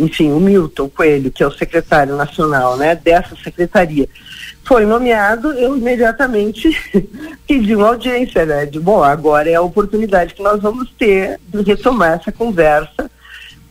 enfim, 0.01 0.33
o 0.33 0.41
Milton 0.41 0.89
Coelho, 0.89 1.31
que 1.31 1.45
é 1.45 1.47
o 1.47 1.53
secretário 1.53 2.17
nacional 2.17 2.77
né, 2.77 2.97
dessa 2.97 3.37
secretaria, 3.37 4.09
foi 4.65 4.85
nomeado, 4.87 5.53
eu 5.53 5.77
imediatamente 5.77 6.77
pedi 7.47 7.77
uma 7.77 7.91
audiência, 7.91 8.45
né? 8.45 8.67
De, 8.67 8.81
bom, 8.81 9.05
agora 9.05 9.49
é 9.49 9.55
a 9.55 9.63
oportunidade 9.63 10.35
que 10.35 10.43
nós 10.43 10.61
vamos 10.61 10.91
ter 10.99 11.39
de 11.47 11.63
retomar 11.63 12.19
essa 12.19 12.33
conversa 12.33 13.09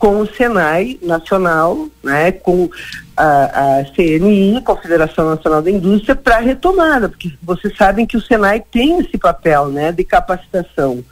com 0.04 0.20
o 0.20 0.26
Senai 0.26 0.98
Nacional, 1.00 1.88
né, 2.02 2.30
com 2.30 2.68
a, 3.16 3.78
a 3.78 3.84
CNI, 3.86 4.60
Confederação 4.62 5.30
Nacional 5.30 5.62
da 5.62 5.70
Indústria, 5.70 6.14
para 6.14 6.40
retomada, 6.40 7.08
porque 7.08 7.32
vocês 7.42 7.74
sabem 7.74 8.04
que 8.04 8.14
o 8.14 8.20
Senai 8.20 8.62
tem 8.70 8.98
esse 8.98 9.16
papel 9.16 9.68
né, 9.68 9.92
de 9.92 10.04
capacitação 10.04 11.02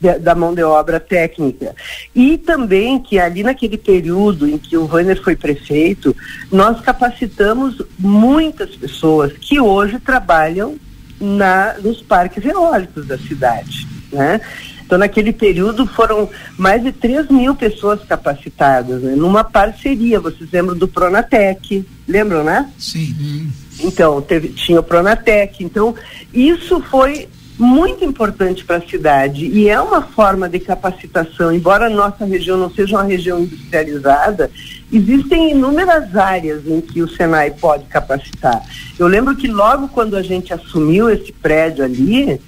de, 0.00 0.18
da 0.20 0.34
mão 0.34 0.54
de 0.54 0.62
obra 0.62 0.98
técnica. 0.98 1.74
E 2.14 2.38
também 2.38 2.98
que 2.98 3.18
ali 3.18 3.42
naquele 3.42 3.76
período 3.76 4.48
em 4.48 4.56
que 4.56 4.74
o 4.74 4.88
Wanner 4.90 5.22
foi 5.22 5.36
prefeito, 5.36 6.16
nós 6.50 6.80
capacitamos 6.80 7.82
muitas 7.98 8.74
pessoas 8.74 9.34
que 9.34 9.60
hoje 9.60 9.98
trabalham 9.98 10.76
na, 11.20 11.74
nos 11.74 12.00
parques 12.00 12.42
eólicos 12.42 13.06
da 13.06 13.18
cidade. 13.18 13.86
Né? 14.10 14.40
Então, 14.90 14.98
naquele 14.98 15.32
período, 15.32 15.86
foram 15.86 16.28
mais 16.58 16.82
de 16.82 16.90
3 16.90 17.28
mil 17.28 17.54
pessoas 17.54 18.00
capacitadas, 18.02 19.00
né? 19.00 19.14
numa 19.14 19.44
parceria. 19.44 20.18
Vocês 20.18 20.50
lembram 20.50 20.76
do 20.76 20.88
Pronatec? 20.88 21.86
Lembram, 22.08 22.42
né? 22.42 22.68
Sim. 22.76 23.48
Então, 23.84 24.20
teve, 24.20 24.48
tinha 24.48 24.80
o 24.80 24.82
Pronatec. 24.82 25.62
Então, 25.62 25.94
isso 26.34 26.80
foi 26.90 27.28
muito 27.56 28.04
importante 28.04 28.64
para 28.64 28.78
a 28.78 28.88
cidade 28.88 29.46
e 29.46 29.68
é 29.68 29.80
uma 29.80 30.02
forma 30.02 30.48
de 30.48 30.58
capacitação. 30.58 31.52
Embora 31.54 31.86
a 31.86 31.90
nossa 31.90 32.24
região 32.24 32.58
não 32.58 32.68
seja 32.68 32.96
uma 32.96 33.04
região 33.04 33.38
industrializada, 33.38 34.50
existem 34.92 35.52
inúmeras 35.52 36.16
áreas 36.16 36.66
em 36.66 36.80
que 36.80 37.00
o 37.00 37.08
Senai 37.08 37.52
pode 37.52 37.84
capacitar. 37.84 38.60
Eu 38.98 39.06
lembro 39.06 39.36
que 39.36 39.46
logo 39.46 39.86
quando 39.86 40.16
a 40.16 40.22
gente 40.22 40.52
assumiu 40.52 41.08
esse 41.08 41.32
prédio 41.32 41.84
ali, 41.84 42.40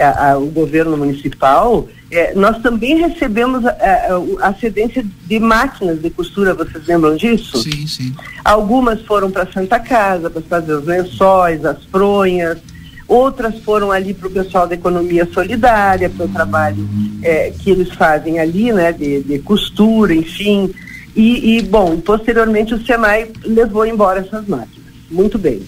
a, 0.00 0.32
a, 0.32 0.38
o 0.38 0.46
governo 0.46 0.96
municipal, 0.96 1.88
é, 2.10 2.34
nós 2.34 2.58
também 2.58 2.96
recebemos 2.96 3.64
a, 3.64 4.54
cedência 4.58 5.04
de 5.26 5.38
máquinas 5.38 6.00
de 6.00 6.10
costura, 6.10 6.54
vocês 6.54 6.86
lembram 6.86 7.16
disso? 7.16 7.62
Sim, 7.62 7.86
sim. 7.86 8.14
Algumas 8.44 9.00
foram 9.02 9.30
para 9.30 9.50
Santa 9.52 9.78
Casa, 9.78 10.28
para 10.28 10.42
fazer 10.42 10.72
os 10.72 10.84
lençóis, 10.84 11.64
as 11.64 11.84
fronhas, 11.84 12.58
outras 13.06 13.58
foram 13.60 13.92
ali 13.92 14.12
para 14.12 14.28
o 14.28 14.30
pessoal 14.30 14.66
da 14.66 14.74
economia 14.74 15.28
solidária, 15.32 16.10
para 16.10 16.26
o 16.26 16.28
trabalho 16.28 16.88
é, 17.22 17.50
que 17.50 17.70
eles 17.70 17.90
fazem 17.90 18.38
ali, 18.38 18.72
né, 18.72 18.92
de, 18.92 19.22
de 19.22 19.38
costura, 19.40 20.14
enfim. 20.14 20.72
E, 21.14 21.56
e, 21.56 21.62
bom, 21.62 22.00
posteriormente 22.00 22.74
o 22.74 22.84
Senai 22.84 23.28
levou 23.44 23.84
embora 23.84 24.20
essas 24.20 24.46
máquinas. 24.46 24.80
Muito 25.10 25.38
bem. 25.38 25.62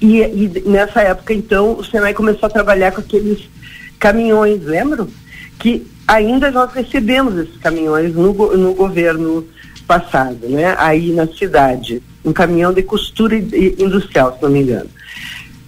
E, 0.00 0.20
e, 0.20 0.62
nessa 0.66 1.00
época, 1.00 1.32
então, 1.32 1.72
o 1.72 1.84
Senai 1.84 2.14
começou 2.14 2.46
a 2.46 2.50
trabalhar 2.50 2.92
com 2.92 3.00
aqueles 3.00 3.48
caminhões, 3.98 4.62
lembram? 4.64 5.08
Que 5.58 5.86
ainda 6.06 6.50
nós 6.50 6.72
recebemos 6.72 7.36
esses 7.36 7.56
caminhões 7.58 8.14
no, 8.14 8.32
no 8.56 8.74
governo 8.74 9.46
passado, 9.86 10.48
né? 10.48 10.74
Aí 10.78 11.12
na 11.12 11.26
cidade. 11.26 12.02
Um 12.24 12.32
caminhão 12.32 12.72
de 12.72 12.82
costura 12.82 13.36
industrial, 13.36 14.36
se 14.36 14.42
não 14.42 14.50
me 14.50 14.60
engano. 14.60 14.90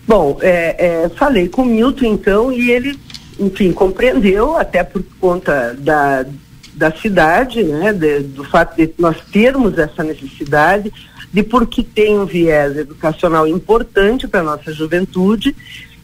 Bom, 0.07 0.39
é, 0.43 1.05
é, 1.05 1.09
falei 1.11 1.49
com 1.49 1.63
o 1.63 1.67
Milton, 1.67 2.07
então, 2.07 2.53
e 2.53 2.71
ele, 2.71 2.99
enfim, 3.39 3.73
compreendeu, 3.73 4.57
até 4.57 4.85
por 4.85 5.03
conta 5.21 5.75
da, 5.79 6.27
da 6.75 6.93
cidade, 6.93 7.63
né? 7.65 7.93
De, 7.93 8.21
do 8.21 8.45
fato 8.45 8.77
de 8.77 8.93
nós 8.99 9.17
termos 9.33 9.79
essa 9.79 10.05
necessidade 10.05 10.93
de 11.33 11.43
porque 11.43 11.83
tem 11.83 12.19
um 12.19 12.27
viés 12.27 12.77
educacional 12.77 13.47
importante 13.47 14.27
para 14.27 14.41
a 14.41 14.45
nossa 14.45 14.73
juventude, 14.73 15.55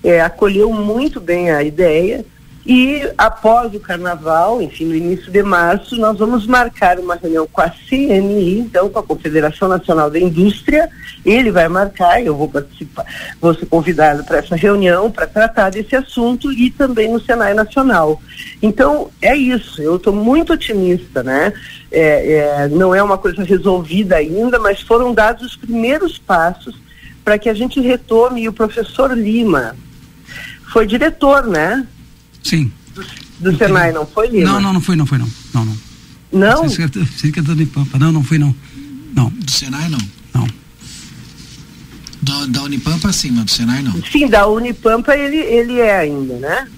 é, 0.02 0.20
acolheu 0.20 0.72
muito 0.72 1.20
bem 1.20 1.50
a 1.50 1.62
ideia 1.62 2.24
e 2.66 3.08
após 3.16 3.72
o 3.72 3.78
carnaval, 3.78 4.60
enfim, 4.60 4.86
no 4.86 4.94
início 4.96 5.30
de 5.30 5.40
março, 5.40 5.94
nós 5.94 6.18
vamos 6.18 6.48
marcar 6.48 6.98
uma 6.98 7.14
reunião 7.14 7.46
com 7.46 7.60
a 7.60 7.70
CNI, 7.70 8.58
então 8.58 8.88
com 8.88 8.98
a 8.98 9.02
Confederação 9.04 9.68
Nacional 9.68 10.10
da 10.10 10.18
Indústria. 10.18 10.90
Ele 11.24 11.52
vai 11.52 11.68
marcar, 11.68 12.20
eu 12.20 12.34
vou 12.34 12.48
participar, 12.48 13.04
vou 13.40 13.54
ser 13.54 13.66
convidado 13.66 14.24
para 14.24 14.38
essa 14.38 14.56
reunião 14.56 15.12
para 15.12 15.28
tratar 15.28 15.70
desse 15.70 15.94
assunto 15.94 16.52
e 16.52 16.68
também 16.68 17.08
no 17.08 17.20
Senai 17.20 17.54
Nacional. 17.54 18.20
Então 18.60 19.10
é 19.22 19.36
isso. 19.36 19.80
Eu 19.80 19.94
estou 19.94 20.12
muito 20.12 20.52
otimista, 20.52 21.22
né? 21.22 21.52
É, 21.92 22.32
é, 22.32 22.68
não 22.68 22.92
é 22.92 23.00
uma 23.00 23.16
coisa 23.16 23.44
resolvida 23.44 24.16
ainda, 24.16 24.58
mas 24.58 24.80
foram 24.80 25.14
dados 25.14 25.46
os 25.46 25.56
primeiros 25.56 26.18
passos 26.18 26.76
para 27.24 27.38
que 27.38 27.48
a 27.48 27.54
gente 27.54 27.80
retome. 27.80 28.42
E 28.42 28.48
o 28.48 28.52
professor 28.52 29.16
Lima 29.16 29.76
foi 30.72 30.84
diretor, 30.84 31.46
né? 31.46 31.86
Sim. 32.46 32.70
Do, 32.94 33.50
do 33.50 33.58
Senai, 33.58 33.92
não 33.92 34.06
foi, 34.06 34.28
Lima? 34.28 34.52
Não, 34.52 34.60
não, 34.60 34.72
não 34.74 34.80
foi, 34.80 34.96
não 34.96 35.04
foi, 35.04 35.18
não. 35.18 35.28
Não, 35.52 35.64
não. 35.64 35.76
Não? 36.32 36.68
Secretário 36.68 37.56
de 37.56 37.66
Pampa. 37.66 37.98
Não, 37.98 38.12
não 38.12 38.22
foi, 38.22 38.38
não. 38.38 38.54
Não. 39.14 39.28
Do 39.30 39.50
Senai, 39.50 39.88
não? 39.88 39.98
Não. 40.34 40.46
Da, 42.22 42.46
da 42.46 42.62
Unipampa, 42.62 43.12
sim, 43.12 43.32
mas 43.32 43.44
do 43.46 43.50
Senai, 43.50 43.82
não. 43.82 43.92
Sim, 44.10 44.28
da 44.28 44.46
Unipampa 44.46 45.16
ele, 45.16 45.36
ele 45.38 45.80
é 45.80 45.98
ainda, 45.98 46.36
né? 46.38 46.68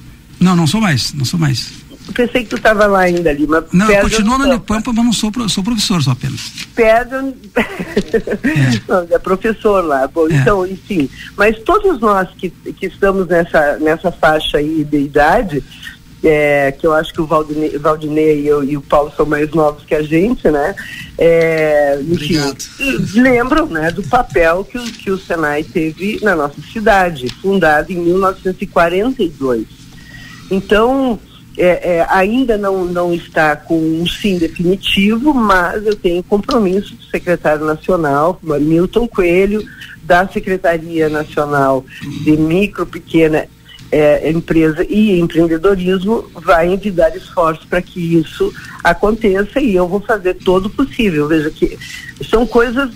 Não, 0.40 0.56
não 0.56 0.66
sou 0.66 0.80
mais, 0.80 1.12
não 1.12 1.24
sou 1.24 1.38
mais. 1.38 1.70
Pensei 2.14 2.42
que 2.42 2.50
tu 2.50 2.56
estava 2.56 2.86
lá 2.86 3.00
ainda, 3.00 3.32
Lima. 3.32 3.64
Não, 3.72 3.90
eu 3.90 4.02
continuo 4.02 4.38
na 4.38 4.46
Unipampa, 4.46 4.92
mas 4.92 5.04
não 5.04 5.12
sou, 5.12 5.30
sou 5.48 5.62
professor 5.62 6.02
só 6.02 6.12
apenas. 6.12 6.40
Perde... 6.74 7.14
é. 7.14 8.80
não, 8.88 9.06
é 9.11 9.18
professor 9.18 9.84
lá. 9.84 10.06
Bom, 10.06 10.28
é. 10.28 10.34
então, 10.34 10.66
enfim. 10.66 11.09
Mas 11.36 11.59
todos 11.61 12.00
nós 12.00 12.28
que, 12.36 12.50
que 12.50 12.86
estamos 12.86 13.26
nessa, 13.26 13.78
nessa 13.78 14.11
faixa 14.11 14.59
aí 14.59 14.84
de 14.84 14.98
idade, 14.98 15.62
é, 16.22 16.72
que 16.72 16.86
eu 16.86 16.92
acho 16.92 17.12
que 17.12 17.20
o 17.20 17.26
Valdinei, 17.26 17.78
Valdinei 17.78 18.40
e, 18.42 18.46
eu, 18.48 18.64
e, 18.64 18.76
o 18.76 18.80
Paulo 18.80 19.12
são 19.16 19.24
mais 19.24 19.50
novos 19.50 19.84
que 19.84 19.94
a 19.94 20.02
gente, 20.02 20.50
né? 20.50 20.74
É, 21.16 22.00
enfim, 22.00 22.38
lembram 23.14 23.66
né, 23.66 23.90
do 23.90 24.02
papel 24.02 24.64
que, 24.64 24.78
que 24.92 25.11
o 25.11 25.18
Senai 25.18 25.62
teve 25.62 26.18
na 26.22 26.34
nossa 26.34 26.61
cidade, 26.72 27.28
fundado 27.40 27.92
em 27.92 27.96
1942. 27.96 29.66
Então, 30.50 31.20
é, 31.59 31.96
é, 31.96 32.06
ainda 32.09 32.56
não, 32.56 32.84
não 32.84 33.12
está 33.12 33.56
com 33.56 33.76
um 33.76 34.06
sim 34.06 34.38
definitivo, 34.38 35.34
mas 35.34 35.84
eu 35.84 35.96
tenho 35.96 36.22
compromisso 36.22 36.94
do 36.94 37.02
secretário 37.04 37.66
nacional, 37.66 38.38
Milton 38.42 39.09
Coelho, 39.09 39.62
da 40.02 40.26
Secretaria 40.28 41.09
Nacional 41.09 41.84
de 42.24 42.36
Micro, 42.36 42.86
Pequena 42.86 43.46
é, 43.90 44.30
Empresa 44.30 44.86
e 44.88 45.18
Empreendedorismo, 45.18 46.30
vai 46.34 46.72
envidar 46.72 47.14
esforços 47.16 47.64
para 47.64 47.82
que 47.82 48.16
isso 48.16 48.52
aconteça 48.84 49.61
e 49.61 49.74
eu 49.74 49.88
vou 49.88 50.00
fazer 50.00 50.34
todo 50.34 50.66
o 50.66 50.70
possível. 50.70 51.26
Veja 51.26 51.50
que 51.50 51.78
são 52.30 52.46
coisas 52.46 52.90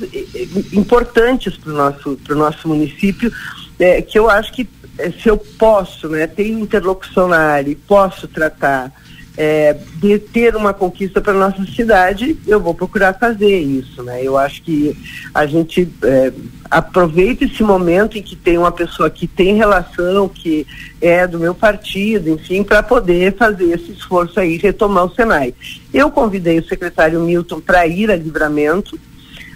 importantes 0.72 1.56
para 1.56 1.72
o 1.72 1.76
nosso, 1.76 2.18
nosso 2.30 2.68
município, 2.68 3.32
é, 3.78 4.00
que 4.00 4.18
eu 4.18 4.30
acho 4.30 4.52
que 4.52 4.62
é, 4.62 4.81
se 5.20 5.28
eu 5.28 5.38
posso, 5.38 6.08
né, 6.08 6.26
ter 6.26 6.48
interlocução 6.48 7.28
na 7.28 7.38
área 7.38 7.70
e 7.70 7.74
posso 7.74 8.28
tratar 8.28 8.92
é, 9.36 9.76
de 9.96 10.18
ter 10.18 10.54
uma 10.54 10.74
conquista 10.74 11.20
para 11.20 11.32
nossa 11.32 11.64
cidade, 11.66 12.36
eu 12.46 12.60
vou 12.60 12.74
procurar 12.74 13.14
fazer 13.14 13.58
isso, 13.58 14.02
né? 14.02 14.22
Eu 14.22 14.36
acho 14.36 14.62
que 14.62 14.96
a 15.34 15.46
gente 15.46 15.88
é, 16.02 16.32
aproveita 16.70 17.44
esse 17.44 17.62
momento 17.62 18.18
em 18.18 18.22
que 18.22 18.36
tem 18.36 18.58
uma 18.58 18.72
pessoa 18.72 19.08
que 19.08 19.26
tem 19.26 19.56
relação, 19.56 20.28
que 20.28 20.66
é 21.00 21.26
do 21.26 21.38
meu 21.38 21.54
partido, 21.54 22.28
enfim, 22.28 22.62
para 22.62 22.82
poder 22.82 23.34
fazer 23.36 23.72
esse 23.72 23.92
esforço 23.92 24.38
aí, 24.38 24.58
retomar 24.58 25.06
o 25.06 25.14
Senai. 25.14 25.54
Eu 25.92 26.10
convidei 26.10 26.58
o 26.58 26.68
secretário 26.68 27.20
Milton 27.20 27.60
para 27.60 27.86
ir 27.86 28.10
a 28.10 28.16
Livramento, 28.16 28.98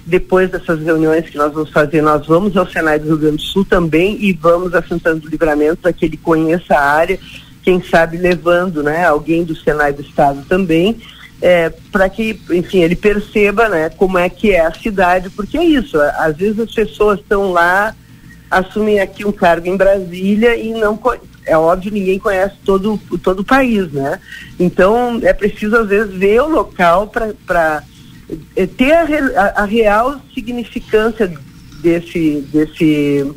depois 0.06 0.48
dessas 0.48 0.80
reuniões 0.80 1.28
que 1.28 1.36
nós 1.36 1.52
vamos 1.52 1.70
fazer, 1.70 2.00
nós 2.00 2.24
vamos 2.26 2.56
ao 2.56 2.66
Senai 2.70 2.98
do 2.98 3.06
Rio 3.06 3.18
Grande 3.18 3.36
do 3.38 3.42
Sul 3.42 3.64
também 3.64 4.16
e 4.20 4.32
vamos 4.32 4.72
a 4.72 4.80
Santana 4.80 5.18
do 5.18 5.28
Livramento 5.28 5.78
para 5.78 5.92
que 5.92 6.04
ele 6.04 6.16
conheça 6.16 6.74
a 6.74 6.92
área, 6.92 7.18
quem 7.62 7.82
sabe 7.82 8.16
levando 8.16 8.84
né, 8.84 9.04
alguém 9.04 9.42
do 9.42 9.56
Senai 9.56 9.92
do 9.92 10.02
Estado 10.02 10.44
também, 10.48 10.96
é, 11.42 11.70
para 11.90 12.08
que, 12.08 12.40
enfim, 12.50 12.82
ele 12.82 12.94
perceba 12.94 13.68
né, 13.68 13.90
como 13.90 14.16
é 14.16 14.28
que 14.28 14.52
é 14.52 14.64
a 14.64 14.72
cidade, 14.72 15.28
porque 15.30 15.58
é 15.58 15.64
isso, 15.64 16.00
às 16.00 16.36
vezes 16.36 16.60
as 16.60 16.72
pessoas 16.72 17.18
estão 17.18 17.50
lá, 17.50 17.92
assumem 18.48 19.00
aqui 19.00 19.26
um 19.26 19.32
cargo 19.32 19.66
em 19.66 19.76
Brasília 19.76 20.56
e 20.56 20.72
não 20.72 20.96
é 21.44 21.56
óbvio 21.56 21.92
ninguém 21.92 22.18
conhece 22.18 22.54
todo, 22.64 23.00
todo 23.22 23.40
o 23.40 23.44
país, 23.44 23.90
né? 23.92 24.20
Então 24.58 25.20
é 25.22 25.32
preciso 25.32 25.76
às 25.76 25.88
vezes 25.88 26.12
ver 26.12 26.42
o 26.42 26.48
local 26.48 27.06
para 27.08 27.82
ter 28.76 28.92
a, 28.92 29.04
a, 29.40 29.62
a, 29.62 29.64
real 29.64 30.20
significância 30.34 31.32
desse, 31.80 32.40
desse 32.52 33.32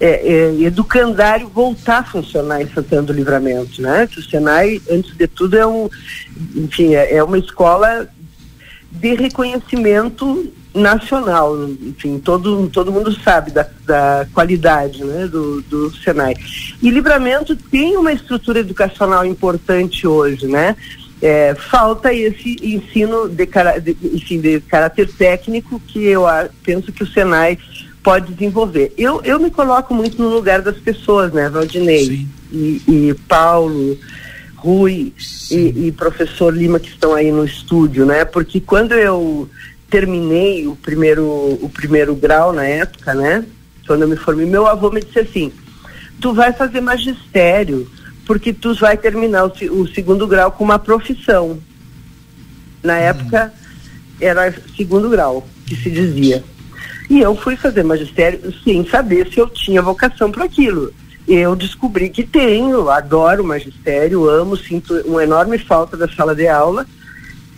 é, 0.00 0.08
é, 0.08 0.60
educandário 0.62 1.48
voltar 1.48 1.98
a 1.98 2.04
funcionar 2.04 2.62
em 2.62 2.68
Santana 2.68 3.02
do 3.02 3.12
Livramento, 3.12 3.82
né? 3.82 4.06
Que 4.06 4.20
o 4.20 4.22
Senai, 4.22 4.80
antes 4.90 5.16
de 5.16 5.26
tudo, 5.26 5.56
é 5.56 5.66
um, 5.66 5.88
enfim, 6.54 6.94
é, 6.94 7.16
é 7.16 7.24
uma 7.24 7.38
escola 7.38 8.08
de 8.90 9.14
reconhecimento 9.14 10.52
nacional, 10.74 11.56
enfim, 11.82 12.18
todo, 12.18 12.68
todo 12.68 12.92
mundo 12.92 13.12
sabe 13.22 13.50
da, 13.50 13.68
da 13.84 14.26
qualidade 14.32 15.02
né, 15.04 15.26
do, 15.26 15.60
do 15.62 15.90
Senai. 15.96 16.34
E 16.80 16.90
Livramento 16.90 17.56
tem 17.56 17.96
uma 17.96 18.12
estrutura 18.12 18.60
educacional 18.60 19.24
importante 19.24 20.06
hoje, 20.06 20.46
né? 20.46 20.76
É, 21.20 21.54
falta 21.54 22.14
esse 22.14 22.56
ensino 22.62 23.28
de, 23.28 23.44
de, 23.82 23.96
enfim, 24.14 24.40
de 24.40 24.60
caráter 24.60 25.10
técnico 25.12 25.80
que 25.80 26.04
eu 26.04 26.24
penso 26.62 26.92
que 26.92 27.02
o 27.02 27.06
Senai 27.06 27.58
pode 28.02 28.32
desenvolver. 28.32 28.92
Eu, 28.96 29.20
eu 29.22 29.38
me 29.40 29.50
coloco 29.50 29.92
muito 29.92 30.22
no 30.22 30.28
lugar 30.28 30.62
das 30.62 30.76
pessoas, 30.78 31.32
né, 31.32 31.48
Valdinei 31.48 32.26
e, 32.52 32.82
e, 32.86 33.14
Paulo, 33.26 33.98
Rui 34.56 35.12
e, 35.50 35.88
e, 35.88 35.92
professor 35.92 36.56
Lima 36.56 36.80
que 36.80 36.88
estão 36.88 37.14
aí 37.14 37.30
no 37.30 37.44
estúdio, 37.44 38.06
né? 38.06 38.24
Porque 38.24 38.60
quando 38.60 38.92
eu 38.92 39.48
terminei 39.90 40.66
o 40.66 40.74
primeiro, 40.76 41.24
o 41.24 41.70
primeiro 41.72 42.14
grau 42.14 42.52
na 42.52 42.64
época, 42.64 43.14
né? 43.14 43.44
Quando 43.86 44.02
eu 44.02 44.08
me 44.08 44.16
formei, 44.16 44.46
meu 44.46 44.66
avô 44.66 44.90
me 44.90 45.02
disse 45.02 45.20
assim: 45.20 45.52
tu 46.20 46.32
vai 46.32 46.52
fazer 46.52 46.80
magistério 46.80 47.88
porque 48.28 48.52
tu 48.52 48.74
vai 48.74 48.94
terminar 48.94 49.46
o, 49.46 49.52
o 49.80 49.88
segundo 49.88 50.26
grau 50.26 50.52
com 50.52 50.62
uma 50.62 50.78
profissão. 50.78 51.58
Na 52.82 52.92
uhum. 52.92 53.00
época 53.00 53.54
era 54.20 54.54
segundo 54.76 55.08
grau 55.08 55.48
que 55.66 55.74
se 55.74 55.90
dizia. 55.90 56.44
E 57.08 57.20
eu 57.20 57.34
fui 57.34 57.56
fazer 57.56 57.82
magistério 57.82 58.52
sem 58.62 58.86
saber 58.86 59.32
se 59.32 59.40
eu 59.40 59.48
tinha 59.48 59.80
vocação 59.80 60.30
para 60.30 60.44
aquilo. 60.44 60.92
Eu 61.26 61.56
descobri 61.56 62.10
que 62.10 62.22
tenho, 62.22 62.90
adoro 62.90 63.42
magistério, 63.42 64.28
amo, 64.28 64.58
sinto 64.58 64.94
uma 65.06 65.24
enorme 65.24 65.58
falta 65.58 65.96
da 65.96 66.06
sala 66.06 66.34
de 66.34 66.46
aula, 66.46 66.86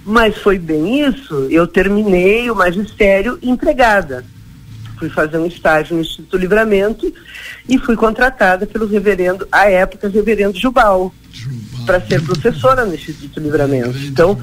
mas 0.04 0.38
foi 0.38 0.56
bem 0.56 1.04
isso. 1.04 1.48
Eu 1.50 1.66
terminei 1.66 2.48
o 2.48 2.54
magistério 2.54 3.40
empregada 3.42 4.24
fui 5.00 5.08
fazer 5.08 5.38
um 5.38 5.46
estágio 5.46 5.96
no 5.96 6.02
Instituto 6.02 6.36
Livramento 6.36 7.12
e 7.66 7.78
fui 7.78 7.96
contratada 7.96 8.66
pelo 8.66 8.86
reverendo, 8.86 9.48
à 9.50 9.68
época, 9.68 10.10
reverendo 10.10 10.58
Jubal, 10.58 11.12
Jubal. 11.32 11.86
para 11.86 12.00
ser 12.02 12.22
professora 12.22 12.84
no 12.84 12.94
Instituto 12.94 13.40
Livramento. 13.40 13.96
Então, 13.98 14.38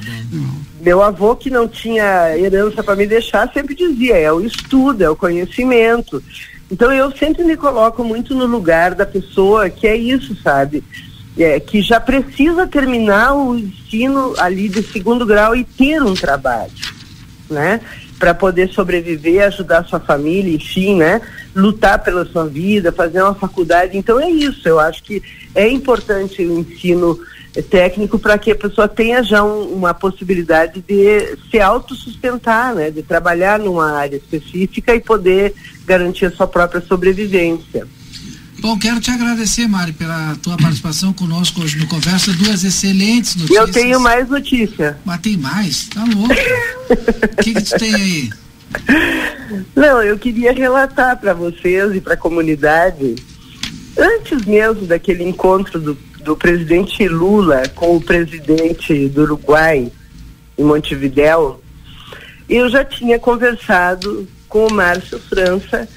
meu 0.81 1.03
avô, 1.03 1.35
que 1.35 1.51
não 1.51 1.67
tinha 1.67 2.35
herança 2.35 2.83
para 2.83 2.95
me 2.95 3.05
deixar, 3.05 3.51
sempre 3.53 3.75
dizia: 3.75 4.17
é 4.17 4.31
o 4.31 4.41
estudo, 4.41 5.03
é 5.03 5.09
o 5.09 5.15
conhecimento. 5.15 6.21
Então, 6.71 6.91
eu 6.91 7.15
sempre 7.15 7.43
me 7.43 7.55
coloco 7.55 8.03
muito 8.03 8.33
no 8.33 8.47
lugar 8.47 8.95
da 8.95 9.05
pessoa 9.05 9.69
que 9.69 9.85
é 9.87 9.95
isso, 9.95 10.35
sabe? 10.41 10.83
É, 11.37 11.59
que 11.59 11.83
já 11.83 11.99
precisa 11.99 12.65
terminar 12.65 13.35
o 13.35 13.55
ensino 13.55 14.33
ali 14.39 14.67
de 14.67 14.81
segundo 14.81 15.23
grau 15.23 15.55
e 15.55 15.63
ter 15.63 16.01
um 16.01 16.15
trabalho, 16.15 16.71
né? 17.47 17.79
Para 18.19 18.33
poder 18.33 18.69
sobreviver, 18.69 19.45
ajudar 19.45 19.85
sua 19.85 19.99
família, 19.99 20.55
enfim, 20.55 20.95
né? 20.95 21.21
Lutar 21.55 22.03
pela 22.03 22.25
sua 22.25 22.45
vida, 22.47 22.91
fazer 22.91 23.21
uma 23.21 23.35
faculdade. 23.35 23.97
Então 23.97 24.19
é 24.19 24.29
isso. 24.29 24.67
Eu 24.67 24.79
acho 24.79 25.03
que 25.03 25.21
é 25.53 25.67
importante 25.69 26.41
o 26.41 26.59
ensino 26.59 27.19
técnico 27.69 28.19
para 28.19 28.37
que 28.37 28.51
a 28.51 28.55
pessoa 28.55 28.87
tenha 28.87 29.23
já 29.23 29.43
um, 29.43 29.73
uma 29.73 29.93
possibilidade 29.93 30.83
de 30.87 31.37
se 31.49 31.59
autossustentar, 31.59 32.73
né? 32.73 32.91
De 32.91 33.01
trabalhar 33.01 33.59
numa 33.59 33.91
área 33.91 34.17
específica 34.17 34.95
e 34.95 34.99
poder 34.99 35.53
garantir 35.85 36.25
a 36.25 36.31
sua 36.31 36.47
própria 36.47 36.81
sobrevivência. 36.81 37.87
Bom, 38.59 38.77
quero 38.77 38.99
te 38.99 39.11
agradecer, 39.11 39.67
Mari, 39.67 39.93
pela 39.93 40.35
tua 40.41 40.57
participação 40.57 41.13
conosco 41.13 41.61
hoje 41.61 41.77
no 41.77 41.87
Conversa. 41.87 42.33
Duas 42.33 42.63
excelentes 42.63 43.35
notícias. 43.35 43.67
Eu 43.67 43.71
tenho 43.71 43.99
mais 43.99 44.27
notícia. 44.27 44.97
Mas 45.05 45.21
tem 45.21 45.37
mais? 45.37 45.87
Tá 45.87 46.03
louco. 46.03 46.33
O 47.39 47.43
que, 47.43 47.53
que 47.53 47.61
tu 47.61 47.77
tem 47.77 47.93
aí? 47.93 48.29
Não, 49.75 50.01
eu 50.01 50.17
queria 50.17 50.51
relatar 50.51 51.17
para 51.17 51.33
vocês 51.33 51.95
e 51.95 52.01
para 52.01 52.15
a 52.15 52.17
comunidade, 52.17 53.15
antes 53.97 54.45
mesmo 54.45 54.85
daquele 54.87 55.23
encontro 55.23 55.79
do, 55.79 55.97
do 56.23 56.35
presidente 56.35 57.07
Lula 57.07 57.63
com 57.75 57.95
o 57.95 58.01
presidente 58.01 59.07
do 59.09 59.21
Uruguai, 59.21 59.91
em 60.57 60.63
Montevidéu, 60.63 61.61
eu 62.49 62.69
já 62.69 62.83
tinha 62.83 63.19
conversado 63.19 64.27
com 64.49 64.65
o 64.65 64.73
Márcio 64.73 65.19
França 65.19 65.87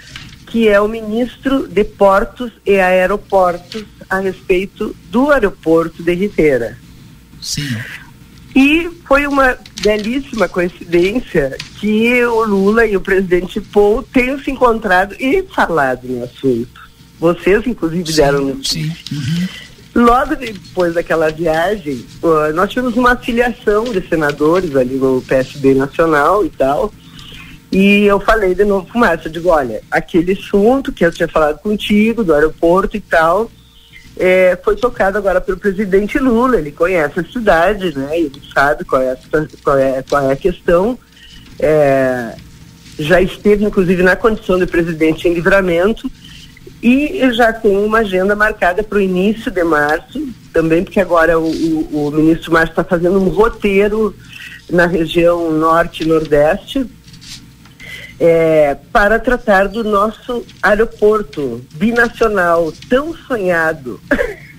que 0.51 0.69
é 0.69 0.81
o 0.81 0.89
ministro 0.89 1.67
de 1.69 1.85
Portos 1.85 2.51
e 2.67 2.79
Aeroportos 2.79 3.85
a 4.09 4.19
respeito 4.19 4.95
do 5.09 5.31
aeroporto 5.31 6.03
de 6.03 6.13
Riteira. 6.13 6.77
Sim. 7.41 7.69
E 8.55 8.91
foi 9.07 9.27
uma 9.27 9.57
belíssima 9.81 10.49
coincidência 10.49 11.57
que 11.79 12.25
o 12.25 12.45
Lula 12.45 12.85
e 12.85 12.97
o 12.97 13.01
presidente 13.01 13.61
Paul 13.61 14.03
tenham 14.03 14.39
se 14.41 14.51
encontrado 14.51 15.15
e 15.21 15.43
falado 15.55 16.09
no 16.09 16.25
assunto. 16.25 16.81
Vocês, 17.21 17.65
inclusive, 17.67 18.11
sim, 18.11 18.17
deram 18.17 18.65
Sim. 18.65 18.93
Uhum. 19.13 19.49
Logo 19.95 20.37
depois 20.37 20.95
daquela 20.95 21.31
viagem, 21.31 22.05
uh, 22.23 22.53
nós 22.55 22.71
tivemos 22.71 22.97
uma 22.97 23.17
filiação 23.17 23.85
de 23.85 24.01
senadores 24.09 24.75
ali 24.75 24.97
no 24.97 25.23
PSB 25.23 25.75
Nacional 25.75 26.45
e 26.45 26.51
tal. 26.51 26.93
E 27.73 28.05
eu 28.05 28.19
falei 28.19 28.55
de 28.55 28.65
novo 28.65 28.89
com 28.93 28.99
Márcio, 28.99 29.29
eu 29.29 29.33
digo, 29.33 29.49
olha, 29.49 29.81
aquele 29.91 30.33
assunto 30.33 30.93
que 30.93 31.05
eu 31.05 31.13
tinha 31.13 31.29
falado 31.29 31.59
contigo, 31.61 32.25
do 32.25 32.35
aeroporto 32.35 32.97
e 32.97 33.01
tal, 33.01 33.49
é, 34.17 34.59
foi 34.65 34.75
tocado 34.75 35.17
agora 35.17 35.41
pelo 35.41 35.57
presidente 35.57 36.19
Lula, 36.19 36.59
ele 36.59 36.73
conhece 36.73 37.21
a 37.21 37.25
cidade, 37.25 37.97
né? 37.97 38.19
Ele 38.19 38.43
sabe 38.53 38.85
qual 38.85 39.01
é 39.01 39.13
a, 39.13 39.17
qual 39.63 39.79
é, 39.79 40.03
qual 40.03 40.31
é 40.31 40.33
a 40.33 40.37
questão. 40.37 40.99
É, 41.61 42.35
já 42.99 43.21
esteve, 43.21 43.65
inclusive, 43.65 44.03
na 44.03 44.17
condição 44.17 44.59
de 44.59 44.67
presidente 44.67 45.29
em 45.29 45.35
livramento 45.35 46.11
e 46.83 47.31
já 47.33 47.53
tem 47.53 47.77
uma 47.77 47.99
agenda 47.99 48.35
marcada 48.35 48.83
para 48.83 48.99
o 48.99 49.01
início 49.01 49.51
de 49.51 49.63
março, 49.63 50.29
também 50.53 50.83
porque 50.83 50.99
agora 50.99 51.39
o, 51.39 51.47
o, 51.47 52.09
o 52.09 52.11
ministro 52.11 52.53
Márcio 52.53 52.73
está 52.73 52.83
fazendo 52.83 53.19
um 53.21 53.29
roteiro 53.29 54.15
na 54.69 54.87
região 54.87 55.53
norte 55.53 56.03
e 56.03 56.07
nordeste 56.07 56.87
é, 58.21 58.77
para 58.93 59.19
tratar 59.19 59.67
do 59.67 59.83
nosso 59.83 60.45
aeroporto 60.63 61.65
binacional 61.73 62.71
tão 62.89 63.17
sonhado. 63.17 63.99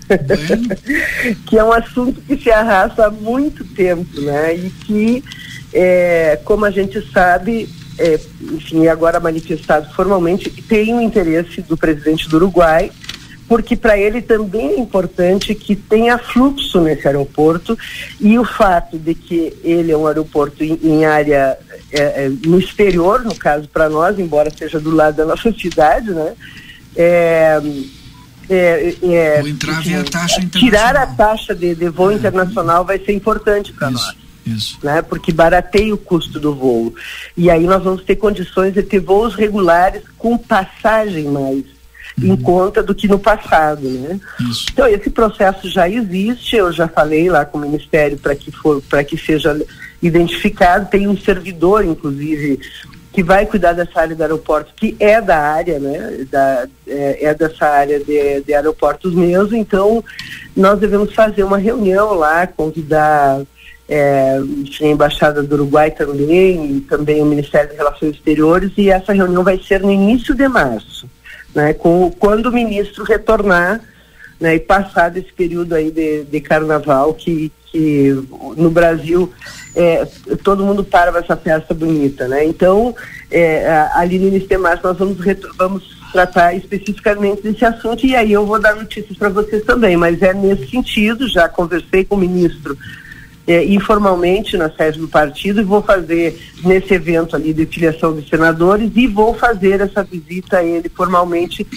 que 1.48 1.58
é 1.58 1.64
um 1.64 1.72
assunto 1.72 2.20
que 2.22 2.36
se 2.36 2.52
arrasta 2.52 3.06
há 3.06 3.12
muito 3.12 3.64
tempo, 3.64 4.20
né? 4.20 4.56
E 4.56 4.70
que, 4.70 5.24
é, 5.72 6.38
como 6.44 6.66
a 6.66 6.72
gente 6.72 7.00
sabe, 7.14 7.70
é, 7.98 8.20
enfim, 8.42 8.88
agora 8.88 9.22
manifestado 9.22 9.94
formalmente, 9.94 10.50
tem 10.64 10.94
o 10.94 11.00
interesse 11.00 11.62
do 11.62 11.78
presidente 11.78 12.28
do 12.28 12.38
Uruguai, 12.38 12.92
porque 13.52 13.76
para 13.76 13.98
ele 13.98 14.22
também 14.22 14.76
é 14.76 14.80
importante 14.80 15.54
que 15.54 15.76
tenha 15.76 16.18
fluxo 16.18 16.80
nesse 16.80 17.06
aeroporto 17.06 17.78
e 18.18 18.40
o 18.40 18.46
fato 18.46 18.98
de 18.98 19.14
que 19.14 19.52
ele 19.62 19.92
é 19.92 19.98
um 19.98 20.08
aeroporto 20.08 20.64
em, 20.64 20.80
em 20.82 21.04
área 21.04 21.58
é, 21.92 22.02
é, 22.02 22.32
no 22.46 22.58
exterior, 22.58 23.26
no 23.26 23.36
caso 23.36 23.68
para 23.68 23.90
nós, 23.90 24.18
embora 24.18 24.50
seja 24.58 24.80
do 24.80 24.90
lado 24.90 25.18
da 25.18 25.26
nossa 25.26 25.52
cidade, 25.52 26.12
né? 26.12 26.34
É, 26.96 27.62
é, 28.50 28.96
é, 29.04 29.14
é 29.16 29.96
a 30.00 30.04
taxa 30.06 30.46
tirar 30.50 30.96
a 30.96 31.08
taxa 31.08 31.54
de, 31.54 31.76
de 31.76 31.90
voo 31.90 32.14
internacional 32.14 32.86
vai 32.86 33.00
ser 33.00 33.12
importante 33.12 33.74
para 33.74 33.92
nós. 33.92 34.16
Isso. 34.48 34.80
Né, 34.82 35.02
porque 35.02 35.34
barateia 35.34 35.94
o 35.94 35.98
custo 35.98 36.40
do 36.40 36.56
voo. 36.56 36.96
E 37.36 37.50
aí 37.50 37.66
nós 37.66 37.84
vamos 37.84 38.02
ter 38.06 38.16
condições 38.16 38.74
de 38.74 38.82
ter 38.82 39.02
voos 39.02 39.36
regulares 39.36 40.04
com 40.18 40.38
passagem 40.38 41.26
mais. 41.26 41.81
Em 42.22 42.36
conta 42.36 42.84
do 42.84 42.94
que 42.94 43.08
no 43.08 43.20
passado, 43.20 43.88
né? 43.88 44.20
Isso. 44.50 44.66
Então 44.72 44.88
esse 44.88 45.10
processo 45.10 45.70
já 45.70 45.90
existe, 45.90 46.56
eu 46.56 46.72
já 46.72 46.88
falei 46.88 47.30
lá 47.30 47.46
com 47.46 47.58
o 47.58 47.62
Ministério 47.62 48.18
para 48.18 48.36
que 48.36 48.52
for 48.52 48.82
para 48.82 49.04
que 49.04 49.18
seja 49.18 49.60
identificado, 50.02 50.90
tem 50.90 51.08
um 51.08 51.18
servidor 51.18 51.86
inclusive 51.86 52.60
que 53.12 53.22
vai 53.22 53.46
cuidar 53.46 53.74
dessa 53.74 54.00
área 54.00 54.16
do 54.16 54.22
aeroporto, 54.22 54.74
que 54.76 54.96
é 55.00 55.20
da 55.20 55.38
área, 55.38 55.80
né, 55.80 56.26
da, 56.32 56.68
é, 56.88 57.26
é 57.26 57.34
dessa 57.34 57.68
área 57.68 58.00
de, 58.00 58.42
de 58.42 58.54
aeroportos 58.54 59.14
mesmo, 59.14 59.56
então 59.56 60.04
nós 60.56 60.80
devemos 60.80 61.14
fazer 61.14 61.44
uma 61.44 61.58
reunião 61.58 62.14
lá, 62.14 62.48
convidar 62.48 63.42
é, 63.90 64.40
a 64.82 64.86
Embaixada 64.86 65.44
do 65.44 65.56
Uruguai 65.56 65.92
também, 65.92 66.78
e 66.78 66.82
também 66.82 67.22
o 67.22 67.26
Ministério 67.26 67.70
das 67.70 67.78
Relações 67.78 68.16
Exteriores, 68.16 68.72
e 68.78 68.90
essa 68.90 69.12
reunião 69.12 69.44
vai 69.44 69.60
ser 69.60 69.82
no 69.82 69.92
início 69.92 70.34
de 70.34 70.48
março, 70.48 71.10
né, 71.54 71.74
com, 71.74 72.12
quando 72.12 72.48
o 72.48 72.52
ministro 72.52 73.04
retornar 73.04 73.82
né, 74.40 74.56
e 74.56 74.60
passar 74.60 75.10
desse 75.10 75.32
período 75.34 75.76
aí 75.76 75.92
de, 75.92 76.24
de 76.24 76.42
carnaval 76.42 77.14
que, 77.14 77.52
que 77.72 78.12
no 78.58 78.72
Brasil 78.72 79.32
é, 79.76 80.06
todo 80.44 80.66
mundo 80.66 80.84
para 80.84 81.18
essa 81.20 81.38
festa 81.38 81.74
bonita, 81.74 82.28
né? 82.28 82.44
Então, 82.44 82.94
é, 83.30 83.88
ali 83.94 84.20
no 84.20 84.60
março 84.60 84.84
nós 84.84 84.98
vamos, 84.98 85.18
vamos 85.58 86.02
tratar 86.12 86.54
especificamente 86.56 87.42
desse 87.42 87.64
assunto 87.64 88.06
e 88.06 88.16
aí 88.16 88.34
eu 88.34 88.46
vou 88.46 88.60
dar 88.60 88.76
notícias 88.76 89.18
para 89.18 89.30
vocês 89.30 89.64
também, 89.64 89.96
mas 89.96 90.22
é 90.22 90.34
nesse 90.34 90.70
sentido, 90.70 91.30
já 91.30 91.48
conversei 91.48 92.04
com 92.04 92.16
o 92.16 92.20
ministro 92.20 92.78
é, 93.52 93.66
informalmente 93.66 94.56
na 94.56 94.70
sede 94.70 95.00
do 95.00 95.08
partido 95.08 95.60
e 95.60 95.64
vou 95.64 95.82
fazer 95.82 96.40
nesse 96.64 96.94
evento 96.94 97.36
ali 97.36 97.54
de 97.54 97.66
filiação 97.66 98.14
dos 98.14 98.30
senadores 98.30 98.92
e 98.96 99.08
vou 99.08 99.34
fazer 99.34 99.82
essa 99.82 100.04
visita 100.04 100.60
a 100.60 100.64
ele 100.64 100.88
formalmente. 100.90 101.68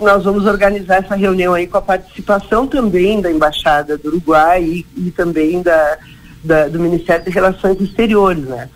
Nós 0.00 0.24
vamos 0.24 0.44
organizar 0.46 0.96
essa 0.96 1.14
reunião 1.14 1.54
aí 1.54 1.66
com 1.66 1.78
a 1.78 1.82
participação 1.82 2.66
também 2.66 3.20
da 3.20 3.30
Embaixada 3.30 3.96
do 3.96 4.08
Uruguai 4.08 4.62
e, 4.64 4.86
e 4.96 5.10
também 5.10 5.62
da, 5.62 5.98
da, 6.42 6.68
do 6.68 6.80
Ministério 6.80 7.24
de 7.24 7.30
Relações 7.30 7.80
Exteriores, 7.80 8.44
né? 8.44 8.68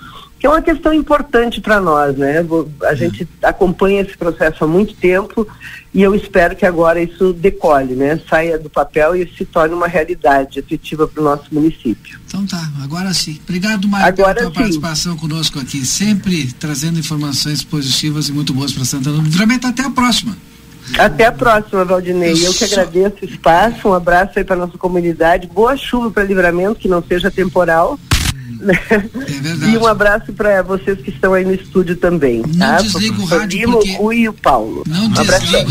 Que 0.45 0.49
é 0.49 0.51
uma 0.51 0.61
questão 0.61 0.92
importante 0.92 1.59
para 1.59 1.80
nós, 1.80 2.18
né? 2.18 2.45
A 2.82 2.95
gente 2.95 3.26
acompanha 3.42 4.03
esse 4.03 4.14
processo 4.14 4.62
há 4.62 4.66
muito 4.66 4.92
tempo 4.92 5.49
e 5.95 6.03
eu 6.03 6.14
espero 6.14 6.55
que 6.55 6.66
agora 6.66 7.03
isso 7.03 7.32
decole, 7.32 7.95
né? 7.95 8.20
Saia 8.28 8.59
do 8.59 8.68
papel 8.68 9.16
e 9.16 9.26
se 9.38 9.47
torne 9.47 9.74
uma 9.74 9.88
realidade 9.88 10.59
efetiva 10.59 11.09
para 11.09 11.18
o 11.22 11.24
nosso 11.24 11.45
município. 11.51 12.20
Então 12.26 12.45
tá, 12.45 12.62
agora 12.82 13.14
sim. 13.14 13.40
Obrigado, 13.42 13.88
agora 13.95 14.12
pela 14.12 14.34
tua 14.34 14.45
sim. 14.49 14.53
participação 14.53 15.16
conosco 15.16 15.59
aqui, 15.59 15.82
sempre 15.86 16.53
trazendo 16.53 16.99
informações 16.99 17.64
positivas 17.64 18.28
e 18.28 18.32
muito 18.32 18.53
boas 18.53 18.70
para 18.70 18.84
Santana 18.84 19.16
do 19.16 19.22
Livramento. 19.22 19.66
Até 19.66 19.82
a 19.82 19.90
próxima. 19.90 20.36
Até 20.99 21.24
a 21.24 21.32
próxima, 21.32 21.86
Valdinei. 21.86 22.34
Eu 22.34 22.53
que 22.53 22.64
agradeço 22.64 23.16
o 23.22 23.24
espaço, 23.24 23.88
um 23.88 23.95
abraço 23.95 24.38
aí 24.38 24.45
para 24.45 24.57
nossa 24.57 24.76
comunidade. 24.76 25.47
Boa 25.47 25.74
chuva 25.74 26.11
para 26.11 26.22
livramento, 26.22 26.74
que 26.80 26.86
não 26.86 27.03
seja 27.03 27.30
temporal. 27.30 27.99
É 28.90 28.99
verdade. 29.40 29.72
E 29.72 29.78
um 29.78 29.86
abraço 29.86 30.32
para 30.32 30.62
vocês 30.62 31.01
que 31.01 31.11
estão 31.11 31.34
aí 31.34 31.45
no 31.45 31.55
estúdio 31.55 31.97
também. 31.97 32.42
Não 32.47 32.59
tá? 32.59 32.82
desliga 32.82 33.20
o 33.20 33.24
rádio 33.24 33.59
Limo, 33.59 33.72
porque... 33.72 33.97
Rui 33.97 34.16
e 34.18 34.28
o 34.28 34.32
Paulo. 34.32 34.82
Não 34.86 35.07
um 35.07 35.09
desliga. 35.11 35.66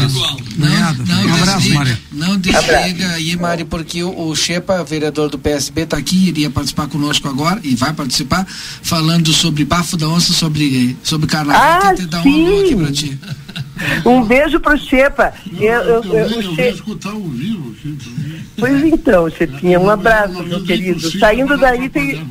Não, 0.57 0.93
não, 1.05 1.25
um 1.25 1.33
abraço, 1.35 1.59
desliga, 1.59 1.99
não 2.11 2.37
desliga 2.37 3.09
aí, 3.11 3.35
Mari, 3.35 3.65
porque 3.65 4.03
o, 4.03 4.27
o 4.29 4.35
Shepa, 4.35 4.83
vereador 4.83 5.29
do 5.29 5.39
PSB, 5.39 5.81
está 5.81 5.97
aqui, 5.97 6.27
iria 6.27 6.49
participar 6.49 6.87
conosco 6.87 7.27
agora 7.27 7.59
e 7.63 7.75
vai 7.75 7.93
participar, 7.93 8.45
falando 8.81 9.33
sobre 9.33 9.65
bafo 9.65 9.97
da 9.97 10.07
onça, 10.07 10.33
sobre, 10.33 10.95
sobre 11.03 11.27
carnaval. 11.27 11.61
Ah, 11.61 11.89
Tentei 11.89 12.05
dar 12.05 12.19
um 12.19 12.23
sim. 12.23 12.63
aqui 12.63 12.75
para 12.75 12.91
ti. 12.91 13.19
Um 14.05 14.23
beijo 14.23 14.59
pro 14.59 14.77
Xepa. 14.77 15.33
Eu, 15.59 15.61
eu, 15.61 16.03
eu, 16.03 16.03
eu, 16.03 16.25
o 16.27 16.41
eu 16.41 16.55
Xe- 16.55 16.69
escutar 16.69 17.11
ao 17.11 17.21
vivo. 17.21 17.75
Pois 18.57 18.83
então, 18.83 19.29
Xepinha, 19.29 19.79
um 19.79 19.89
abraço, 19.89 20.43
meu 20.43 20.63
querido. 20.63 20.99
Saindo 21.19 21.57
daí 21.57 21.89
tem. 21.89 22.23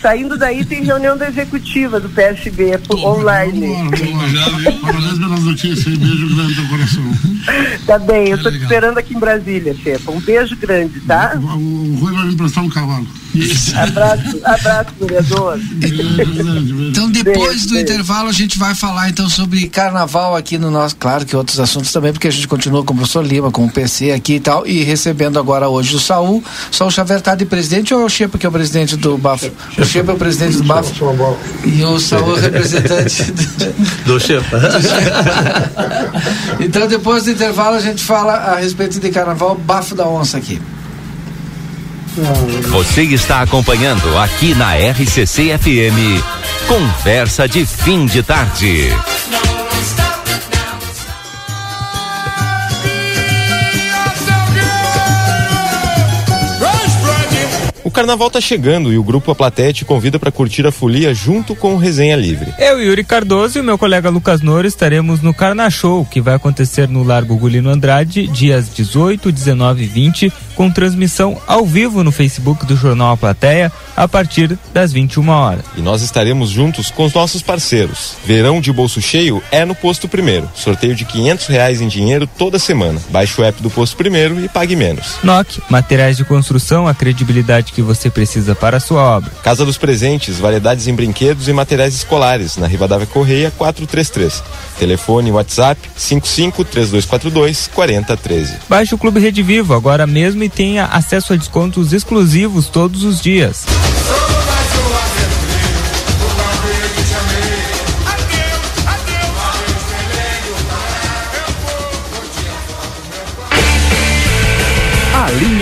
Saindo 0.00 0.36
daí 0.36 0.64
tem 0.64 0.84
reunião 0.84 1.16
da 1.16 1.28
executiva 1.28 1.98
do 1.98 2.08
PSB 2.08 2.70
é 2.70 2.78
por- 2.78 2.98
online. 2.98 3.74
Parabéns 4.82 5.18
pelas 5.18 5.42
notícias. 5.42 5.86
e 5.86 5.96
Beijo 5.98 6.34
grande 6.36 6.54
no 6.60 6.68
coração. 6.68 7.02
Tá 7.86 7.98
bem, 7.98 8.28
eu 8.28 8.42
tô 8.42 8.50
te 8.50 8.58
esperando 8.58 8.98
aqui 8.98 9.14
em 9.14 9.18
Brasília, 9.18 9.74
Xepa. 9.74 10.10
Um 10.12 10.20
beijo 10.20 10.56
grande, 10.56 11.00
tá? 11.00 11.32
O, 11.36 11.96
Rui 12.00 12.12
vai 12.12 12.26
me 12.26 12.34
emprestar 12.34 12.64
um 12.64 12.68
cavalo. 12.68 13.06
Abraço, 13.74 14.40
abraço, 14.44 14.90
vereador. 15.00 15.58
Beijo 15.58 15.96
grande, 16.14 16.72
beijo. 16.72 16.88
Então, 16.90 17.10
depois 17.10 17.66
do 17.66 17.78
intervalo, 17.78 18.28
a 18.28 18.32
gente 18.32 18.58
vai 18.58 18.74
falar 18.74 19.10
então 19.10 19.28
sobre 19.28 19.68
Carnaval 19.68 20.34
aqui 20.34 20.56
no 20.58 20.70
nosso, 20.70 20.96
claro 20.96 21.24
que 21.26 21.36
outros 21.36 21.60
assuntos 21.60 21.92
também, 21.92 22.12
porque 22.12 22.28
a 22.28 22.30
gente 22.30 22.48
continua 22.48 22.82
com 22.84 22.92
o 22.94 22.96
professor 22.96 23.24
Lima, 23.24 23.50
com 23.50 23.64
o 23.66 23.70
PC 23.70 24.10
aqui 24.12 24.34
e 24.34 24.40
tal, 24.40 24.66
e 24.66 24.82
recebendo 24.82 25.38
agora 25.38 25.68
hoje 25.68 25.94
o 25.96 26.00
Saul. 26.00 26.42
Só 26.70 26.86
o 26.86 26.90
Xavier 26.90 27.20
tá 27.20 27.34
de 27.34 27.44
presidente 27.44 27.92
ou 27.94 28.02
é 28.02 28.04
o 28.04 28.08
Chepa 28.08 28.38
que 28.38 28.46
é 28.46 28.48
o 28.48 28.52
presidente 28.52 28.96
do 28.96 29.16
Bafo? 29.18 29.50
O 29.86 29.88
Chepa 29.88 30.10
é 30.10 30.14
o 30.16 30.18
presidente 30.18 30.56
do 30.56 30.64
Bafo 30.64 30.92
e 31.64 31.84
o 31.84 32.00
Saul 32.00 32.30
é 32.30 32.38
o 32.38 32.40
representante 32.40 33.22
do... 33.30 34.14
Do 34.14 34.20
Chepa. 34.20 34.58
Então 36.58 36.88
depois 36.88 37.24
do 37.24 37.30
intervalo 37.30 37.76
a 37.76 37.80
gente 37.80 38.02
fala 38.02 38.32
a 38.32 38.56
respeito 38.56 38.98
de 38.98 39.10
carnaval 39.10 39.54
Bafo 39.54 39.94
da 39.94 40.04
Onça 40.08 40.38
aqui. 40.38 40.60
Você 42.70 43.02
está 43.02 43.42
acompanhando 43.42 44.18
aqui 44.18 44.54
na 44.54 44.74
RCC 44.74 45.56
FM. 45.56 46.20
Conversa 46.66 47.46
de 47.46 47.64
fim 47.64 48.06
de 48.06 48.24
tarde. 48.24 48.90
Carnaval 57.96 58.30
tá 58.30 58.42
chegando 58.42 58.92
e 58.92 58.98
o 58.98 59.02
grupo 59.02 59.30
A 59.30 59.34
Plateia 59.34 59.72
te 59.72 59.82
convida 59.82 60.18
para 60.18 60.30
curtir 60.30 60.66
a 60.66 60.70
folia 60.70 61.14
junto 61.14 61.56
com 61.56 61.74
o 61.74 61.78
Resenha 61.78 62.14
Livre. 62.14 62.52
Eu, 62.58 62.78
Yuri 62.78 63.02
Cardoso 63.02 63.56
e 63.56 63.60
o 63.62 63.64
meu 63.64 63.78
colega 63.78 64.10
Lucas 64.10 64.42
Noro 64.42 64.66
estaremos 64.66 65.22
no 65.22 65.32
Carna 65.32 65.70
Show, 65.70 66.04
que 66.04 66.20
vai 66.20 66.34
acontecer 66.34 66.90
no 66.90 67.02
Largo 67.02 67.38
Gulino 67.38 67.70
Andrade, 67.70 68.26
dias 68.26 68.68
18, 68.68 69.32
19 69.32 69.82
e 69.82 69.86
20, 69.86 70.32
com 70.54 70.70
transmissão 70.70 71.40
ao 71.46 71.64
vivo 71.64 72.04
no 72.04 72.12
Facebook 72.12 72.66
do 72.66 72.76
Jornal 72.76 73.12
A 73.12 73.16
Plateia, 73.16 73.72
a 73.96 74.06
partir 74.06 74.58
das 74.74 74.92
21 74.92 75.26
horas. 75.30 75.64
E 75.74 75.80
nós 75.80 76.02
estaremos 76.02 76.50
juntos 76.50 76.90
com 76.90 77.06
os 77.06 77.14
nossos 77.14 77.40
parceiros. 77.40 78.14
Verão 78.26 78.60
de 78.60 78.70
bolso 78.72 79.00
cheio 79.00 79.42
é 79.50 79.64
no 79.64 79.74
Posto 79.74 80.06
Primeiro. 80.06 80.50
Sorteio 80.54 80.94
de 80.94 81.06
500 81.06 81.46
reais 81.46 81.80
em 81.80 81.88
dinheiro 81.88 82.26
toda 82.26 82.58
semana. 82.58 83.00
Baixe 83.08 83.40
o 83.40 83.44
app 83.44 83.62
do 83.62 83.70
Posto 83.70 83.96
Primeiro 83.96 84.38
e 84.44 84.50
pague 84.50 84.76
menos. 84.76 85.16
NOC, 85.22 85.62
materiais 85.70 86.18
de 86.18 86.24
construção, 86.24 86.86
a 86.86 86.92
credibilidade 86.92 87.72
que 87.72 87.85
você 87.86 88.10
precisa 88.10 88.54
para 88.54 88.76
a 88.76 88.80
sua 88.80 89.02
obra. 89.02 89.30
Casa 89.42 89.64
dos 89.64 89.78
Presentes, 89.78 90.38
variedades 90.38 90.86
em 90.86 90.94
brinquedos 90.94 91.48
e 91.48 91.52
materiais 91.52 91.94
escolares, 91.94 92.56
na 92.56 92.66
Rivadavia 92.66 93.06
Correia 93.06 93.52
433. 93.56 94.42
Telefone 94.78 95.32
WhatsApp 95.32 95.80
55 95.96 96.64
3242 96.64 97.70
4013. 97.72 98.56
Baixe 98.68 98.94
o 98.94 98.98
Clube 98.98 99.20
Rede 99.20 99.42
Vivo 99.42 99.72
agora 99.72 100.06
mesmo 100.06 100.42
e 100.42 100.48
tenha 100.48 100.86
acesso 100.86 101.32
a 101.32 101.36
descontos 101.36 101.92
exclusivos 101.92 102.68
todos 102.68 103.04
os 103.04 103.20
dias. 103.20 103.64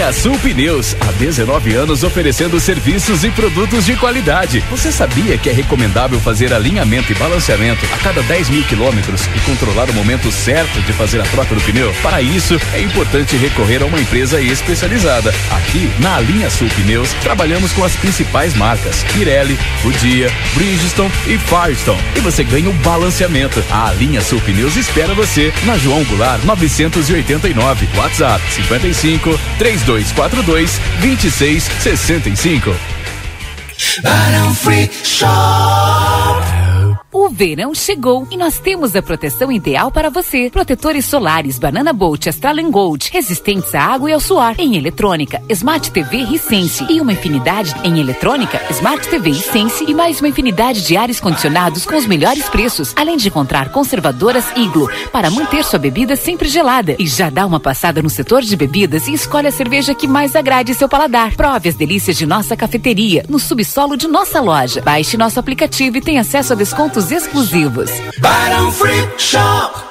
A 0.05 0.13
Sul 0.13 0.39
Pneus, 0.41 0.95
há 1.01 1.13
19 1.13 1.73
anos 1.77 2.03
oferecendo 2.03 2.61
serviços 2.61 3.25
e 3.25 3.31
produtos 3.31 3.87
de 3.87 3.97
qualidade. 3.97 4.63
Você 4.71 4.93
sabia 4.93 5.39
que 5.39 5.49
é 5.49 5.53
recomendável 5.53 6.21
fazer 6.21 6.53
alinhamento 6.53 7.11
e 7.11 7.15
balanceamento 7.15 7.87
a 7.87 7.97
cada 7.97 8.23
10 8.23 8.51
mil 8.51 8.63
quilômetros 8.65 9.23
e 9.35 9.41
controlar 9.47 9.89
o 9.89 9.95
momento 9.95 10.31
certo 10.31 10.79
de 10.83 10.93
fazer 10.93 11.23
a 11.23 11.25
troca 11.25 11.55
do 11.55 11.61
pneu? 11.63 11.91
Para 12.03 12.21
isso, 12.21 12.61
é 12.75 12.83
importante 12.83 13.35
recorrer 13.39 13.83
a 13.83 13.87
uma 13.87 13.99
empresa 13.99 14.43
especializada. 14.43 15.33
Aqui, 15.51 15.91
na 15.99 16.21
Linha 16.21 16.51
Sul 16.51 16.69
Pneus, 16.69 17.11
trabalhamos 17.23 17.73
com 17.73 17.83
as 17.83 17.97
principais 17.97 18.55
marcas 18.55 19.03
Pirelli, 19.05 19.59
Goodyear, 19.83 20.31
Bridgestone 20.53 21.11
e 21.27 21.39
Firestone. 21.39 22.03
E 22.15 22.21
você 22.21 22.45
ganha 22.45 22.69
o 22.69 22.75
balanceamento. 22.75 23.65
A 23.71 23.91
Linha 23.95 24.21
Sul 24.21 24.41
Pneus 24.43 24.77
espera 24.77 25.15
você 25.15 25.51
na 25.65 25.79
João 25.79 26.05
Goulart 26.05 26.45
989. 26.45 27.89
WhatsApp 27.97 28.43
55 28.53 29.41
3242 30.03 30.80
2665. 31.01 32.74
Barão 34.03 34.55
Free 34.55 34.90
Shop. 35.05 36.54
O 37.17 37.29
verão 37.29 37.73
chegou 37.73 38.27
e 38.29 38.37
nós 38.37 38.59
temos 38.59 38.97
a 38.97 39.01
proteção 39.01 39.53
ideal 39.53 39.89
para 39.89 40.11
você. 40.11 40.51
Protetores 40.51 41.05
solares 41.05 41.61
Banana 41.61 41.93
Bolt 41.93 42.27
Astral 42.27 42.57
Gold, 42.69 43.09
resistentes 43.12 43.73
à 43.73 43.83
água 43.83 44.11
e 44.11 44.12
ao 44.12 44.19
suor. 44.19 44.57
Em 44.59 44.77
eletrônica, 44.77 45.41
Smart 45.49 45.93
TV 45.93 46.17
Hisense 46.17 46.85
e 46.91 47.01
uma 47.01 47.12
infinidade 47.12 47.73
em 47.85 48.01
eletrônica, 48.01 48.61
Smart 48.71 49.07
TV 49.09 49.31
Hisense 49.31 49.85
e 49.87 49.95
mais 49.95 50.19
uma 50.19 50.29
infinidade 50.29 50.85
de 50.85 50.97
ares 50.97 51.21
condicionados 51.21 51.87
com 51.87 51.95
os 51.95 52.05
melhores 52.05 52.49
preços, 52.49 52.93
além 52.97 53.17
de 53.17 53.29
encontrar 53.29 53.71
conservadoras 53.71 54.47
Iglo 54.57 54.91
para 55.12 55.31
manter 55.31 55.65
sua 55.65 55.79
bebida 55.79 56.17
sempre 56.17 56.49
gelada. 56.49 56.97
E 56.99 57.07
já 57.07 57.31
dá 57.31 57.47
uma 57.47 57.61
passada 57.61 58.03
no 58.03 58.11
setor 58.11 58.43
de 58.43 58.57
bebidas 58.57 59.07
e 59.07 59.12
escolhe 59.12 59.47
a 59.47 59.53
cerveja 59.53 59.95
que 59.95 60.09
mais 60.09 60.35
agrade 60.35 60.75
seu 60.75 60.89
paladar. 60.89 61.37
Prove 61.37 61.69
as 61.69 61.77
delícias 61.77 62.17
de 62.17 62.27
nossa 62.27 62.57
cafeteria 62.57 63.25
no 63.29 63.39
subsolo 63.39 63.97
de 63.97 64.09
nossa 64.09 64.41
loja. 64.41 64.83
Baixe 64.83 65.17
nosso 65.17 65.39
aplicativo 65.39 65.99
e 65.99 66.01
tenha 66.01 66.23
acesso 66.23 66.55
a 66.55 66.57
descontos 66.57 67.04
exclusivos. 67.11 67.91
Barão 68.19 68.71
Free 68.73 69.09
Shop. 69.19 69.85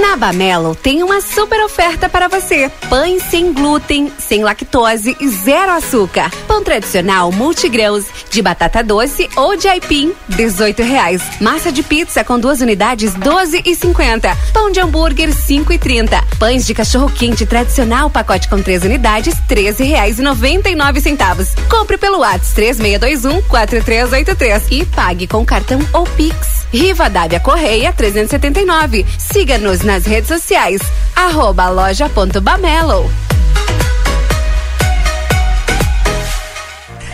Na 0.00 0.16
Bamelo 0.16 0.76
tem 0.76 1.02
uma 1.02 1.20
super 1.20 1.60
oferta 1.64 2.08
para 2.08 2.28
você. 2.28 2.70
Pães 2.88 3.22
sem 3.24 3.52
glúten, 3.52 4.12
sem 4.16 4.44
lactose 4.44 5.16
e 5.20 5.28
zero 5.28 5.72
açúcar. 5.72 6.30
Pão 6.46 6.62
tradicional 6.62 7.32
multigrãos 7.32 8.04
de 8.30 8.40
batata 8.40 8.82
doce 8.82 9.28
ou 9.34 9.56
de 9.56 9.66
aipim, 9.66 10.12
18 10.28 10.82
reais. 10.82 11.22
Massa 11.40 11.72
de 11.72 11.82
pizza 11.82 12.22
com 12.22 12.38
duas 12.38 12.60
unidades, 12.60 13.12
12 13.14 13.62
e 13.64 13.74
50. 13.74 14.36
Pão 14.52 14.70
de 14.70 14.78
hambúrguer, 14.78 15.32
5 15.32 15.72
e 15.72 15.78
30. 15.78 16.22
Pães 16.38 16.64
de 16.64 16.74
cachorro 16.74 17.10
quente 17.10 17.44
tradicional, 17.44 18.08
pacote 18.08 18.48
com 18.48 18.62
três 18.62 18.84
unidades, 18.84 19.34
13 19.48 19.82
reais 19.82 20.18
e 20.18 20.22
99 20.22 21.00
centavos. 21.00 21.48
Compre 21.68 21.98
pelo 21.98 22.18
WhatsApp 22.18 22.54
3621 22.54 23.42
4383 23.48 24.62
e 24.70 24.84
pague 24.86 25.26
com 25.26 25.44
cartão 25.44 25.80
ou 25.92 26.04
Pix. 26.04 26.66
Riva 26.72 27.08
Dávia 27.08 27.40
Correia 27.40 27.92
379. 27.92 29.04
Siga-nos 29.18 29.80
nas 29.88 30.04
redes 30.04 30.28
sociais. 30.28 30.82
Arroba 31.16 31.70
loja.bamelo. 31.70 33.10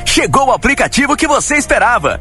Chegou 0.05 0.49
o 0.49 0.53
aplicativo 0.53 1.17
que 1.17 1.27
você 1.27 1.57
esperava. 1.57 2.21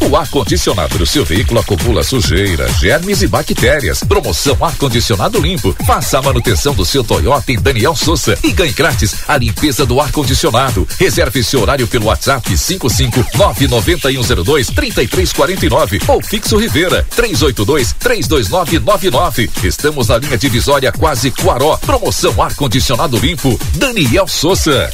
O 0.00 0.16
ar-condicionado 0.16 0.98
do 0.98 1.06
seu 1.06 1.24
veículo 1.24 1.60
acumula 1.60 2.02
sujeira, 2.02 2.68
germes 2.74 3.22
e 3.22 3.26
bactérias. 3.26 4.00
Promoção 4.00 4.56
ar-condicionado 4.60 5.40
limpo. 5.40 5.74
Faça 5.86 6.18
a 6.18 6.22
manutenção 6.22 6.74
do 6.74 6.84
seu 6.84 7.04
Toyota 7.04 7.52
em 7.52 7.58
Daniel 7.58 7.94
Souza 7.94 8.38
e 8.42 8.52
ganhe 8.52 8.72
grátis 8.72 9.16
a 9.26 9.36
limpeza 9.36 9.84
do 9.84 10.00
ar-condicionado. 10.00 10.88
Reserve 10.98 11.42
seu 11.42 11.60
horário 11.60 11.86
pelo 11.86 12.06
WhatsApp 12.06 12.50
5599102 12.50 14.74
3349 14.74 16.00
ou 16.08 16.22
fixo 16.22 16.56
Rivera 16.56 17.06
382 17.14 17.94
32999. 17.98 19.50
Estamos 19.64 20.08
na 20.08 20.18
linha 20.18 20.38
divisória 20.38 20.92
quase 20.92 21.30
Cuaró. 21.30 21.76
Promoção 21.76 22.42
ar-condicionado 22.42 23.18
limpo. 23.18 23.58
Daniel 23.74 24.26
Souza. 24.26 24.90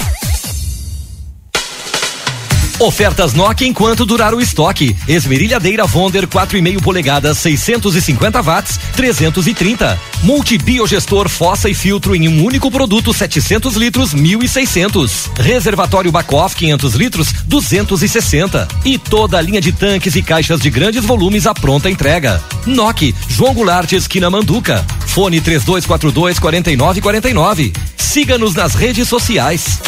Ofertas 2.80 3.32
Nokia 3.34 3.68
enquanto 3.68 4.04
durar 4.04 4.34
o 4.34 4.40
estoque. 4.40 4.96
Esmerilhadeira 5.06 5.86
Vonder 5.86 6.26
4,5 6.26 6.82
polegadas, 6.82 7.38
650 7.38 8.42
watts, 8.42 8.80
330. 8.96 9.98
Multibiogestor 10.22 11.28
fossa 11.28 11.68
e 11.68 11.74
filtro 11.74 12.16
em 12.16 12.28
um 12.28 12.44
único 12.44 12.70
produto, 12.70 13.14
700 13.14 13.76
litros, 13.76 14.14
1.600. 14.14 15.30
Reservatório 15.38 16.10
Bacoff 16.10 16.56
500 16.56 16.94
litros, 16.94 17.32
260. 17.46 18.66
E 18.84 18.98
toda 18.98 19.38
a 19.38 19.40
linha 19.40 19.60
de 19.60 19.72
tanques 19.72 20.16
e 20.16 20.22
caixas 20.22 20.60
de 20.60 20.68
grandes 20.68 21.04
volumes 21.04 21.46
à 21.46 21.54
pronta 21.54 21.88
entrega. 21.88 22.42
Nokia, 22.66 23.14
João 23.28 23.54
Goulart, 23.54 23.92
esquina 23.92 24.28
Manduca. 24.28 24.84
Fone 25.06 25.40
3242 25.40 26.38
4949. 26.40 27.72
Siga-nos 27.96 28.54
nas 28.54 28.74
redes 28.74 29.08
sociais. 29.08 29.80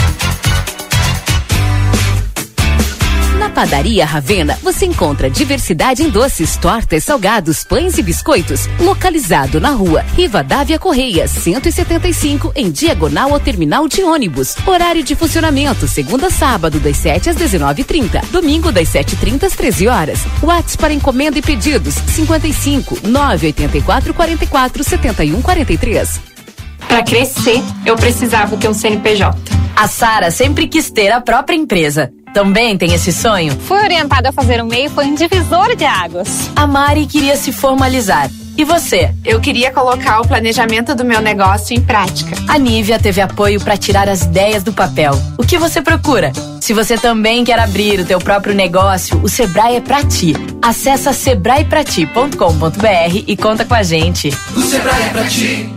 Padaria 3.56 4.04
Ravena 4.04 4.58
você 4.62 4.84
encontra 4.84 5.30
diversidade 5.30 6.02
em 6.02 6.10
doces, 6.10 6.58
tortas, 6.58 7.02
salgados, 7.04 7.64
pães 7.64 7.96
e 7.96 8.02
biscoitos. 8.02 8.68
Localizado 8.78 9.58
na 9.58 9.70
rua 9.70 10.04
Rivadavia 10.14 10.78
Correia, 10.78 11.26
175, 11.26 12.52
em 12.54 12.70
diagonal 12.70 13.32
ao 13.32 13.40
terminal 13.40 13.88
de 13.88 14.02
ônibus. 14.02 14.54
Horário 14.66 15.02
de 15.02 15.14
funcionamento: 15.14 15.88
segunda 15.88 16.26
a 16.26 16.30
sábado, 16.30 16.78
das 16.78 16.98
7 16.98 17.30
às 17.30 17.36
19h30. 17.36 18.26
Domingo, 18.26 18.70
das 18.70 18.90
7h30 18.90 19.44
às 19.44 19.54
13 19.54 19.88
horas. 19.88 20.18
WhatsApp 20.42 20.76
para 20.76 20.92
encomenda 20.92 21.38
e 21.38 21.42
pedidos: 21.42 21.94
55 21.94 23.08
984 23.08 24.12
44 24.12 24.84
71 24.84 25.40
43. 25.40 26.20
Para 26.86 27.02
crescer, 27.02 27.62
eu 27.86 27.96
precisava 27.96 28.54
ter 28.58 28.68
um 28.68 28.74
CNPJ. 28.74 29.34
A 29.74 29.88
Sara 29.88 30.30
sempre 30.30 30.68
quis 30.68 30.90
ter 30.90 31.10
a 31.10 31.22
própria 31.22 31.56
empresa. 31.56 32.12
Também 32.36 32.76
tem 32.76 32.92
esse 32.92 33.14
sonho? 33.14 33.56
Fui 33.60 33.78
orientada 33.78 34.28
a 34.28 34.32
fazer 34.32 34.60
o 34.60 34.66
MEI 34.66 34.90
foi 34.90 35.06
um 35.06 35.14
divisor 35.14 35.74
de 35.74 35.86
águas. 35.86 36.50
A 36.54 36.66
Mari 36.66 37.06
queria 37.06 37.34
se 37.34 37.50
formalizar. 37.50 38.30
E 38.58 38.62
você? 38.62 39.10
Eu 39.24 39.40
queria 39.40 39.72
colocar 39.72 40.20
o 40.20 40.28
planejamento 40.28 40.94
do 40.94 41.02
meu 41.02 41.22
negócio 41.22 41.74
em 41.74 41.80
prática. 41.80 42.36
A 42.46 42.58
Nívia 42.58 42.98
teve 42.98 43.22
apoio 43.22 43.58
para 43.58 43.78
tirar 43.78 44.06
as 44.06 44.24
ideias 44.24 44.62
do 44.62 44.70
papel. 44.70 45.12
O 45.38 45.46
que 45.46 45.56
você 45.56 45.80
procura? 45.80 46.30
Se 46.60 46.74
você 46.74 46.98
também 46.98 47.42
quer 47.42 47.58
abrir 47.58 48.00
o 48.00 48.04
teu 48.04 48.18
próprio 48.18 48.54
negócio, 48.54 49.18
o 49.22 49.30
Sebrae 49.30 49.76
é 49.76 49.80
para 49.80 50.04
ti. 50.04 50.34
Acesse 50.60 51.10
sebraeprati.com.br 51.14 53.24
e 53.26 53.34
conta 53.34 53.64
com 53.64 53.72
a 53.72 53.82
gente. 53.82 54.28
O 54.54 54.60
Sebrae 54.60 55.04
é 55.04 55.08
pra 55.08 55.24
ti. 55.24 55.75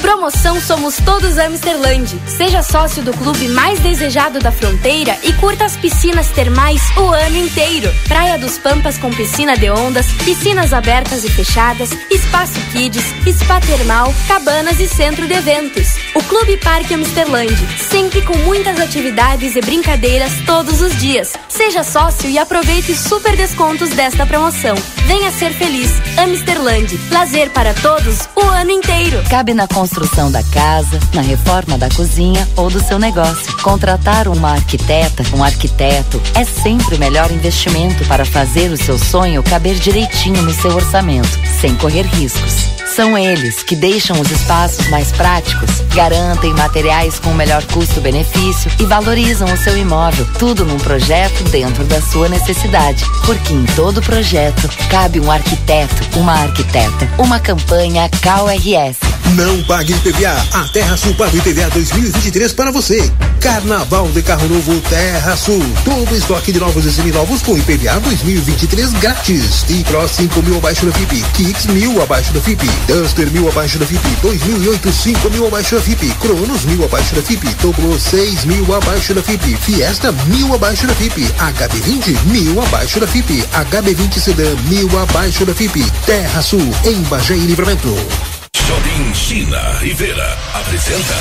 Promoção 0.00 0.60
Somos 0.60 0.96
Todos 1.04 1.38
Amsterland. 1.38 2.20
Seja 2.26 2.62
sócio 2.62 3.02
do 3.02 3.12
clube 3.12 3.48
mais 3.48 3.80
desejado 3.80 4.38
da 4.38 4.52
fronteira 4.52 5.16
e 5.22 5.32
curta 5.34 5.64
as 5.64 5.76
piscinas 5.76 6.28
termais 6.28 6.80
o 6.96 7.08
ano 7.12 7.36
inteiro. 7.36 7.92
Praia 8.06 8.38
dos 8.38 8.58
Pampas 8.58 8.98
com 8.98 9.10
piscina 9.10 9.56
de 9.56 9.70
ondas, 9.70 10.06
piscinas 10.24 10.72
abertas 10.72 11.24
e 11.24 11.30
fechadas, 11.30 11.90
espaço 12.10 12.60
kids, 12.72 13.04
spa 13.32 13.60
termal, 13.60 14.12
cabanas 14.26 14.78
e 14.80 14.88
centro 14.88 15.26
de 15.26 15.34
eventos. 15.34 15.88
O 16.14 16.22
Clube 16.22 16.56
Parque 16.58 16.94
Amsterland, 16.94 17.56
sempre 17.90 18.22
com 18.22 18.36
muitas 18.38 18.80
atividades 18.80 19.56
e 19.56 19.60
brincadeiras 19.60 20.32
todos 20.46 20.80
os 20.80 20.96
dias. 20.96 21.32
Seja 21.48 21.82
sócio 21.82 22.28
e 22.28 22.38
aproveite 22.38 22.94
super 22.94 23.36
descontos 23.36 23.90
desta 23.90 24.24
promoção. 24.26 24.74
Venha 25.06 25.30
ser 25.30 25.52
feliz. 25.52 25.90
Amsterland, 26.18 26.98
lazer 27.10 27.50
para 27.50 27.74
todos 27.74 28.28
o 28.36 28.42
ano 28.42 28.70
inteiro. 28.70 29.22
Cabe 29.30 29.54
na 29.54 29.66
construção 29.88 30.30
da 30.30 30.42
casa, 30.42 31.00
na 31.14 31.22
reforma 31.22 31.78
da 31.78 31.88
cozinha 31.88 32.46
ou 32.56 32.68
do 32.68 32.78
seu 32.78 32.98
negócio. 32.98 33.56
Contratar 33.62 34.28
uma 34.28 34.50
arquiteta, 34.50 35.24
um 35.34 35.42
arquiteto, 35.42 36.20
é 36.34 36.44
sempre 36.44 36.96
o 36.96 36.98
melhor 36.98 37.30
investimento 37.30 38.04
para 38.04 38.26
fazer 38.26 38.70
o 38.70 38.76
seu 38.76 38.98
sonho 38.98 39.42
caber 39.42 39.76
direitinho 39.76 40.42
no 40.42 40.52
seu 40.52 40.72
orçamento, 40.72 41.38
sem 41.60 41.74
correr 41.76 42.02
riscos. 42.02 42.68
São 42.94 43.16
eles 43.16 43.62
que 43.62 43.76
deixam 43.76 44.20
os 44.20 44.30
espaços 44.30 44.88
mais 44.88 45.12
práticos, 45.12 45.70
garantem 45.94 46.52
materiais 46.52 47.18
com 47.18 47.32
melhor 47.32 47.64
custo-benefício 47.66 48.70
e 48.80 48.84
valorizam 48.84 49.46
o 49.52 49.56
seu 49.56 49.76
imóvel. 49.78 50.26
Tudo 50.38 50.64
num 50.64 50.78
projeto 50.78 51.44
dentro 51.44 51.84
da 51.84 52.02
sua 52.02 52.28
necessidade. 52.28 53.04
Porque 53.24 53.52
em 53.52 53.64
todo 53.76 54.02
projeto 54.02 54.68
cabe 54.90 55.20
um 55.20 55.30
arquiteto, 55.30 56.18
uma 56.18 56.32
arquiteta. 56.32 57.08
Uma 57.18 57.38
campanha 57.38 58.08
CalRS. 58.20 58.98
Não 59.36 59.62
pague 59.64 59.92
IPVA. 59.92 60.46
A 60.52 60.64
Terra 60.68 60.96
Sul 60.96 61.14
paga 61.14 61.36
IPVA 61.36 61.68
2023 61.70 62.52
para 62.52 62.70
você. 62.70 63.12
Carnaval 63.40 64.08
de 64.08 64.22
carro 64.22 64.48
novo 64.48 64.80
Terra 64.88 65.36
Sul. 65.36 65.62
Todo 65.84 66.16
estoque 66.16 66.52
de 66.52 66.58
novos 66.58 66.84
e 66.84 66.92
seminovos 66.92 67.42
com 67.42 67.56
IPVA 67.56 68.00
2023 68.00 68.92
grátis. 68.94 69.62
T-Cross 69.64 70.12
5 70.12 70.42
mil 70.42 70.56
abaixo 70.58 70.86
da 70.86 70.92
FIP. 70.92 71.22
Kicks 71.34 71.66
mil 71.66 72.00
abaixo 72.02 72.32
da 72.32 72.40
FIP. 72.40 72.66
Duster 72.86 73.30
mil 73.30 73.48
abaixo 73.48 73.78
da 73.78 73.86
FIP. 73.86 74.08
2008 74.22 74.92
5 74.92 75.30
mil 75.30 75.46
abaixo 75.46 75.74
da 75.76 75.82
FIP. 75.82 76.14
Cronos 76.20 76.64
mil 76.64 76.84
abaixo 76.84 77.14
da 77.14 77.22
FIP. 77.22 77.54
Toblo 77.56 77.98
6 77.98 78.44
mil 78.44 78.74
abaixo 78.74 79.14
da 79.14 79.22
FIP. 79.22 79.56
Fiesta 79.56 80.12
mil 80.26 80.54
abaixo 80.54 80.86
da 80.86 80.94
FIP. 80.94 81.22
HB20 81.26 82.24
mil 82.26 82.62
abaixo 82.62 82.98
da 82.98 83.06
FIP. 83.06 83.44
HB20 83.52 84.18
Sedan 84.18 84.56
mil 84.68 84.88
abaixo 84.98 85.44
da 85.44 85.54
FIP. 85.54 85.84
Terra 86.06 86.40
Sul 86.42 86.66
em 86.84 87.02
Bagé 87.02 87.34
e 87.34 87.40
Livramento. 87.40 88.37
Shopping 88.68 89.14
China 89.14 89.58
Rivera 89.80 90.36
apresenta 90.52 91.14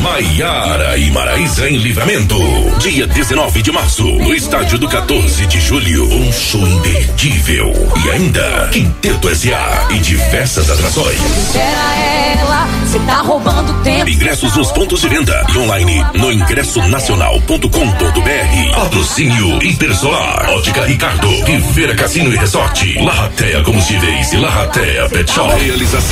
Maiara 0.00 0.96
e 0.96 1.10
Maraísa 1.10 1.68
em 1.68 1.76
Livramento. 1.76 2.36
Dia 2.78 3.08
19 3.08 3.60
de 3.60 3.72
março, 3.72 4.04
no 4.04 4.32
estádio 4.32 4.78
do 4.78 4.88
14 4.88 5.44
de 5.46 5.60
julho. 5.60 6.04
Um 6.06 6.32
show 6.32 6.60
imperdível. 6.60 7.72
E 8.04 8.10
ainda, 8.10 8.68
Quinteto 8.70 9.28
S.A. 9.30 9.88
e 9.90 9.98
diversas 9.98 10.70
atrações. 10.70 11.18
Era 11.56 11.96
ela, 12.38 12.68
você 12.86 13.00
tá 13.00 13.16
roubando 13.22 13.82
tempo. 13.82 14.08
Ingressos 14.08 14.54
nos 14.54 14.70
pontos 14.70 15.00
de 15.00 15.08
venda 15.08 15.44
e 15.52 15.58
online 15.58 16.06
no 16.14 16.30
ingressonacional.com.br. 16.30 18.74
Patrocínio 18.76 19.60
Intersolar, 19.60 20.50
Ótica 20.50 20.84
Ricardo, 20.84 21.28
Rivera 21.44 21.96
Cassino 21.96 22.32
e 22.32 22.36
Resort, 22.36 22.96
Larratea 23.00 23.60
Combustíveis 23.64 24.32
e 24.32 24.36
Larratea 24.36 25.08
Pet 25.08 25.32
Shop. 25.32 25.52
Realização 25.60 26.11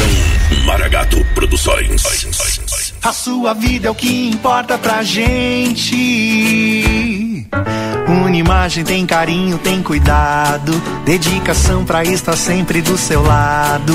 Maragato 0.64 1.24
Produções. 1.34 2.02
A 3.02 3.12
sua 3.12 3.54
vida 3.54 3.88
é 3.88 3.90
o 3.90 3.94
que 3.94 4.28
importa 4.28 4.76
pra 4.78 5.02
gente. 5.02 5.90
Unimagem 8.08 8.84
tem 8.84 9.06
carinho, 9.06 9.58
tem 9.58 9.82
cuidado, 9.82 10.72
dedicação 11.04 11.84
pra 11.84 12.04
estar 12.04 12.36
sempre 12.36 12.82
do 12.82 12.98
seu 12.98 13.22
lado. 13.22 13.94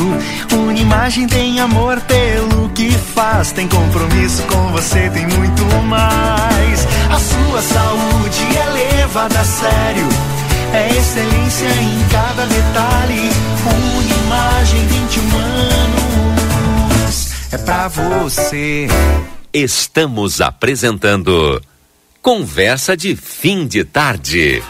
Unimagem 0.52 1.28
tem 1.28 1.60
amor 1.60 2.00
pelo 2.02 2.70
que 2.70 2.92
faz, 2.92 3.52
tem 3.52 3.68
compromisso 3.68 4.44
com 4.44 4.72
você, 4.72 5.10
tem 5.10 5.28
muito 5.28 5.64
mais. 5.84 6.88
A 7.10 7.20
sua 7.20 7.62
saúde 7.62 8.58
é 8.58 8.98
levada 8.98 9.40
a 9.40 9.44
sério, 9.44 10.08
é 10.74 10.90
excelência 10.98 11.68
em 11.68 12.08
cada 12.10 12.46
detalhe. 12.46 13.30
Unimagem 14.36 14.86
21 14.88 15.38
anos, 16.98 17.32
é 17.54 17.58
pra 17.58 17.88
você. 17.88 18.88
Estamos 19.54 20.42
apresentando 20.42 21.62
Conversa 22.22 22.98
de 22.98 23.16
Fim 23.16 23.66
de 23.66 23.86
Tarde. 23.86 24.62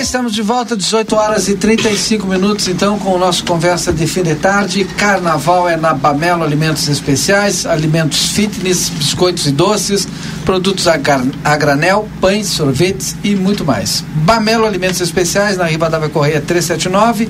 Bem, 0.00 0.04
estamos 0.04 0.32
de 0.32 0.40
volta, 0.40 0.74
18 0.74 1.14
horas 1.14 1.48
e 1.48 1.56
35 1.56 2.26
minutos, 2.26 2.68
então, 2.68 2.98
com 2.98 3.10
o 3.10 3.18
nosso 3.18 3.44
Conversa 3.44 3.92
de 3.92 4.06
Fim 4.06 4.22
de 4.22 4.34
Tarde. 4.34 4.84
Carnaval 4.84 5.68
é 5.68 5.76
na 5.76 5.92
Bamelo 5.92 6.42
Alimentos 6.42 6.88
Especiais, 6.88 7.66
alimentos 7.66 8.30
fitness, 8.30 8.88
biscoitos 8.88 9.46
e 9.46 9.52
doces, 9.52 10.08
produtos 10.44 10.88
a, 10.88 10.98
a 11.44 11.56
granel, 11.56 12.08
pães, 12.18 12.46
sorvetes 12.46 13.14
e 13.22 13.34
muito 13.34 13.62
mais. 13.62 14.02
Bamelo 14.24 14.64
Alimentos 14.64 15.02
Especiais, 15.02 15.58
na 15.58 15.66
Rivadavia 15.66 16.08
Correia 16.08 16.40
379. 16.40 17.28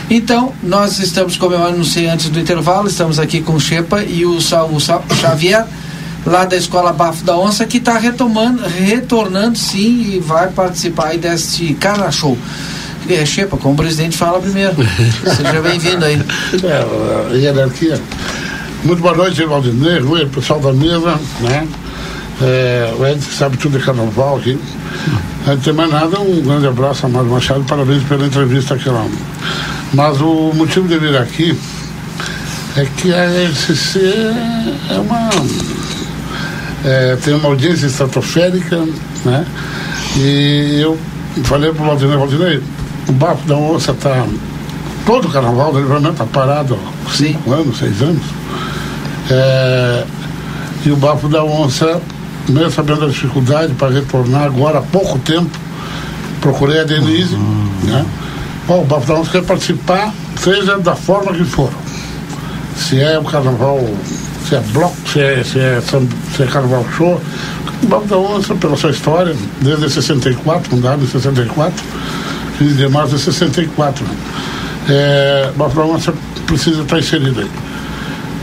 Então, 0.09 0.53
nós 0.63 1.01
estamos, 1.01 1.37
como 1.37 1.55
eu 1.55 1.67
anunciei 1.67 2.07
antes 2.09 2.29
do 2.29 2.39
intervalo, 2.39 2.87
estamos 2.89 3.19
aqui 3.19 3.41
com 3.41 3.55
o 3.55 3.61
Chepa 3.61 4.05
e 4.05 4.25
o 4.25 4.41
Saul 4.41 4.79
Sa- 4.79 5.03
Xavier 5.21 5.67
lá 6.27 6.45
da 6.45 6.57
Escola 6.57 6.93
Bafo 6.93 7.25
da 7.25 7.39
Onça, 7.39 7.65
que 7.65 7.79
está 7.79 7.97
retomando, 7.97 8.63
retornando 8.67 9.57
sim 9.57 10.15
e 10.15 10.19
vai 10.19 10.49
participar 10.49 11.09
aí 11.09 11.19
deste 11.19 11.73
Carna 11.75 12.11
Show. 12.11 12.37
É, 13.09 13.25
Chepa, 13.25 13.57
como 13.57 13.75
o 13.75 13.77
presidente 13.77 14.17
fala 14.17 14.41
primeiro. 14.41 14.75
Seja 15.37 15.63
bem-vindo 15.63 16.05
aí. 16.05 16.21
É, 16.65 17.37
hierarquia. 17.37 18.01
Muito 18.83 19.01
boa 19.01 19.15
noite, 19.15 19.45
Valdinei, 19.45 20.01
Rui, 20.01 20.27
pessoal 20.27 20.61
da 20.61 20.73
mesa, 20.73 21.19
né? 21.41 21.67
É, 22.43 22.93
o 22.99 23.07
Ed 23.07 23.23
sabe 23.23 23.57
tudo 23.57 23.79
de 23.79 23.85
carnaval 23.85 24.37
aqui. 24.37 24.59
Antes 25.47 25.65
de 25.65 25.73
mais 25.73 25.91
nada, 25.91 26.21
um 26.21 26.43
grande 26.43 26.67
abraço 26.67 27.07
a 27.07 27.09
Mário 27.09 27.31
Machado, 27.31 27.65
parabéns 27.65 28.03
pela 28.03 28.27
entrevista 28.27 28.75
aqui 28.75 28.89
lá. 28.89 29.07
Mas 29.95 30.21
o 30.21 30.53
motivo 30.55 30.87
de 30.89 30.99
vir 30.99 31.17
aqui 31.17 31.57
é 32.77 32.85
que 32.85 33.15
a 33.15 33.25
LCC 33.25 34.01
é 34.91 34.99
uma. 34.99 35.31
É, 36.85 37.17
tem 37.17 37.35
uma 37.35 37.49
audiência 37.49 37.87
estratosférica, 37.87 38.85
né? 39.25 39.47
E 40.17 40.81
eu 40.81 40.99
falei 41.45 41.73
para 41.73 41.83
o 41.83 41.87
Valdinei, 41.87 42.17
Valdinei, 42.17 42.63
o 43.09 43.13
bafo 43.13 43.47
da 43.47 43.57
onça 43.57 43.93
está. 43.93 44.27
Todo 45.05 45.29
o 45.29 45.31
carnaval 45.31 45.73
do 45.73 45.79
livramento 45.79 46.13
está 46.13 46.25
parado 46.25 46.77
há 46.77 47.11
cinco 47.11 47.53
anos, 47.53 47.79
seis 47.79 48.03
anos. 48.03 48.23
É, 49.31 50.05
e 50.85 50.91
o 50.91 50.97
bafo 50.97 51.29
da 51.29 51.45
onça, 51.45 52.01
mesmo 52.49 52.71
sabendo 52.71 53.01
da 53.01 53.07
dificuldade 53.09 53.75
para 53.75 53.93
retornar 53.93 54.45
agora 54.45 54.79
há 54.79 54.83
pouco 54.83 55.19
tempo, 55.21 55.51
procurei 56.41 56.81
a 56.81 56.85
Denise, 56.85 57.37
né? 57.85 58.05
Bom, 58.67 58.83
o 58.83 58.85
bafo 58.85 59.07
da 59.07 59.15
onça 59.15 59.31
quer 59.31 59.43
participar, 59.43 60.13
seja 60.37 60.79
da 60.79 60.97
forma 60.97 61.33
que 61.33 61.45
for. 61.45 61.71
Se 62.77 63.01
é 63.01 63.19
o 63.19 63.25
carnaval, 63.25 63.79
se 64.49 64.55
é 64.55 64.61
bloco, 64.73 64.97
se 65.07 65.21
é, 65.21 65.43
se 65.43 65.59
é, 65.59 65.81
se 65.81 66.43
é 66.43 66.47
carnaval 66.47 66.87
show. 66.97 67.21
Bafo 67.85 68.07
da 68.07 68.17
onça, 68.17 68.55
pela 68.55 68.77
sua 68.77 68.91
história, 68.91 69.35
desde 69.61 69.91
64, 69.91 70.71
fundado 70.71 71.05
em 71.05 71.07
64, 71.07 71.85
15 72.59 72.75
de 72.75 72.89
março 72.89 73.17
de 73.17 73.23
64. 73.23 74.05
né? 74.05 74.11
É, 74.89 75.53
da 75.57 75.85
onça 75.85 76.15
precisa 76.47 76.83
estar 76.83 76.99
inserido 76.99 77.41
aí. 77.41 77.66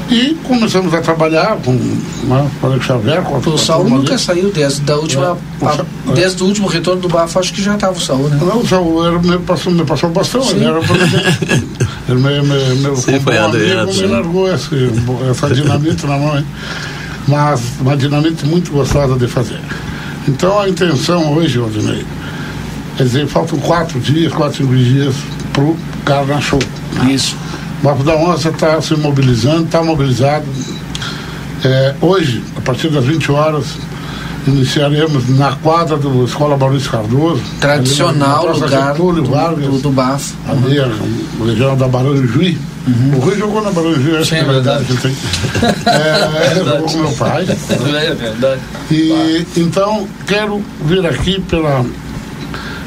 E 0.09 0.35
começamos 0.43 0.93
a 0.93 1.01
trabalhar 1.01 1.57
com 1.63 1.71
né, 1.73 2.49
o 2.61 2.65
Alex 2.65 2.85
Xavier, 2.85 3.21
com 3.23 3.35
a 3.35 3.39
O 3.39 3.57
Saul 3.57 3.89
nunca 3.89 4.17
saiu 4.17 4.51
desde, 4.51 4.81
da 4.81 4.95
última, 4.97 5.37
É, 5.61 5.65
a- 5.65 5.85
desde 6.13 6.43
o 6.43 6.45
último 6.45 6.67
retorno 6.67 7.01
do 7.01 7.07
Bafo, 7.09 7.39
acho 7.39 7.53
que 7.53 7.63
já 7.63 7.75
estava 7.75 7.97
o 7.97 8.01
Saul, 8.01 8.27
né? 8.29 8.37
Não, 8.39 8.59
o 8.59 8.67
Saul 8.67 9.05
era, 9.07 9.17
me, 9.19 9.39
passou, 9.39 9.71
me 9.73 9.83
passou 9.85 10.09
o 10.09 10.13
bastão, 10.13 10.43
Sim. 10.43 10.55
ele 10.57 10.65
era 10.65 10.79
presidente. 10.81 11.65
Ele 12.09 12.19
me, 12.19 12.41
me, 12.41 12.75
meu, 12.81 12.95
Sim, 12.95 13.19
foi 13.21 13.37
amigo, 13.37 13.93
me 13.93 14.05
largou 14.07 14.53
esse, 14.53 14.91
essa 15.31 15.49
dinamite 15.53 16.05
na 16.05 16.17
mão. 16.17 16.37
hein? 16.37 16.45
Mas 17.27 17.61
uma 17.79 17.95
dinamite 17.95 18.45
muito 18.45 18.71
gostosa 18.71 19.15
de 19.17 19.27
fazer. 19.27 19.59
Então 20.27 20.59
a 20.59 20.67
intenção 20.69 21.33
hoje, 21.33 21.57
Odinei, 21.59 22.05
quer 22.97 23.03
dizer, 23.03 23.27
faltam 23.27 23.57
quatro 23.59 23.99
dias, 23.99 24.31
quatro, 24.33 24.57
cinco 24.57 24.75
dias 24.75 25.15
para 25.53 25.63
o 25.63 25.77
Carna 26.05 26.39
Show. 26.41 26.59
Isso. 27.09 27.35
O 27.83 28.03
da 28.03 28.15
Onça 28.15 28.49
está 28.49 28.81
se 28.81 28.95
mobilizando, 28.95 29.65
está 29.65 29.83
mobilizado. 29.83 30.45
É, 31.65 31.93
hoje, 32.01 32.41
a 32.57 32.61
partir 32.61 32.89
das 32.89 33.03
20 33.05 33.31
horas, 33.31 33.65
Iniciaremos 34.45 35.29
na 35.37 35.53
quadra 35.53 35.95
do 35.95 36.25
Escola 36.25 36.57
Maurício 36.57 36.91
Cardoso. 36.91 37.41
Tradicional 37.61 38.49
ali 38.49 38.59
lugar 38.59 38.91
Getúlio 38.91 39.23
do- 39.23 39.31
Vargas, 39.31 39.65
do- 39.69 39.79
do 39.79 39.89
Bafo. 39.89 40.33
Ali, 40.49 40.79
a 40.81 40.89
região 41.45 41.77
da 41.77 41.87
Barão 41.87 42.13
do 42.13 42.27
Juí. 42.27 42.57
O 43.15 43.19
Rui 43.21 43.37
jogou 43.37 43.61
na 43.63 43.71
Barão 43.71 43.93
Juí, 43.95 44.17
acho 44.17 44.31
que 44.31 44.35
é 44.35 44.43
verdade 44.43 44.83
que 44.83 44.97
tem. 44.97 45.15
É, 45.87 46.51
ele 46.51 46.65
jogou 46.69 46.87
com 46.89 46.97
meu 46.97 47.11
pai. 47.13 47.47
É 47.47 48.13
verdade. 48.15 48.61
E 48.91 49.47
então 49.55 50.05
quero 50.27 50.61
vir 50.83 51.05
aqui 51.07 51.39
pela 51.39 51.85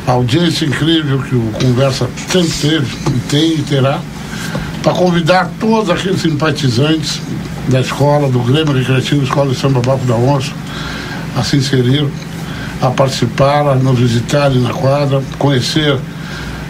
audiência 0.07 0.67
incrível 0.67 1.21
que 1.23 1.37
o 1.37 1.53
Conversa 1.59 2.07
sempre 2.31 2.51
teve, 2.61 2.87
tem 3.31 3.53
e 3.55 3.63
terá, 3.63 3.99
para 4.87 4.95
convidar 4.95 5.51
todos 5.59 5.91
aqueles 5.91 6.21
simpatizantes 6.23 7.21
da 7.69 7.81
escola, 7.81 8.29
do 8.29 8.39
Grêmio 8.39 8.73
Recreativo 8.73 9.25
Escola 9.25 9.51
de 9.53 9.59
Samba 9.59 9.81
Bafo 9.81 10.05
da 10.07 10.15
Onça, 10.15 10.53
a 11.37 11.43
se 11.43 11.57
inserir, 11.57 12.07
a 12.81 12.89
participar, 12.91 13.67
a 13.67 13.75
nos 13.75 13.99
visitarem 13.99 14.61
na 14.61 14.71
quadra, 14.73 15.21
conhecer 15.41 15.99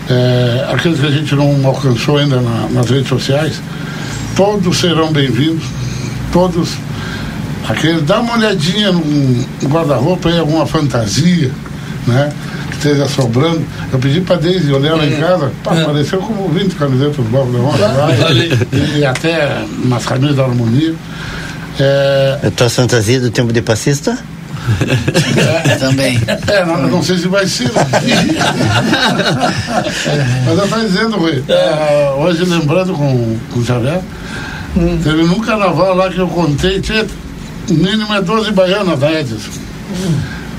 eh, 0.09 0.67
aqueles 0.73 0.99
que 0.99 1.05
a 1.05 1.11
gente 1.11 1.35
não 1.35 1.67
alcançou 1.67 2.17
ainda 2.17 2.41
na- 2.41 2.69
nas 2.71 2.89
redes 2.89 3.09
sociais, 3.09 3.61
todos 4.35 4.79
serão 4.79 5.12
bem-vindos, 5.12 5.64
todos 6.33 6.71
aquele, 7.69 8.01
dá 8.01 8.21
uma 8.21 8.33
olhadinha 8.39 8.93
no 8.93 9.05
no 9.05 9.69
guarda-roupa 9.69 10.31
aí, 10.31 10.39
alguma 10.39 10.64
fantasia, 10.64 11.51
né? 12.07 12.33
Que 12.81 12.89
esteja 12.89 13.09
sobrando. 13.09 13.64
Eu 13.93 13.99
pedi 13.99 14.20
pra 14.20 14.37
Deise 14.37 14.72
olhar 14.72 14.95
lá 14.97 15.07
em 15.07 15.16
casa, 15.16 15.51
pá, 15.64 15.72
apareceu 15.81 16.18
como 16.20 16.49
20 16.49 16.74
camisetas 16.74 17.16
do 17.16 17.37
Honra 17.37 17.87
lá, 17.89 18.09
e, 18.33 18.99
e 18.99 19.05
até 19.05 19.64
umas 19.83 20.05
camisas 20.05 20.37
da 20.37 20.45
harmonia. 20.45 20.95
É, 21.79 22.39
A 22.45 22.51
tua 22.51 22.68
fantasia 22.70 23.20
do 23.20 23.31
tempo 23.31 23.53
de 23.53 23.62
passista? 23.62 24.16
Também. 25.79 26.20
É, 26.49 26.64
não, 26.64 26.79
eu 26.81 26.89
não 26.89 27.03
sei 27.03 27.18
se 27.18 27.29
vai 27.29 27.47
ser. 27.47 27.70
Mas 30.45 30.59
eu 30.59 30.64
estou 30.64 30.81
dizendo, 30.81 31.16
Rui, 31.18 31.43
é, 31.49 32.11
hoje 32.18 32.45
lembrando 32.45 32.93
com, 32.95 33.37
com 33.53 33.61
o 33.61 33.64
Xavier, 33.64 34.01
teve 35.03 35.22
num 35.24 35.41
carnaval 35.41 35.95
lá 35.95 36.11
que 36.11 36.18
eu 36.18 36.29
contei, 36.29 36.81
tinha, 36.81 37.07
o 37.70 37.74
mínimo 37.74 38.12
é 38.14 38.20
12 38.20 38.51
baianas 38.53 38.99
da 38.99 39.12
Edson. 39.12 39.37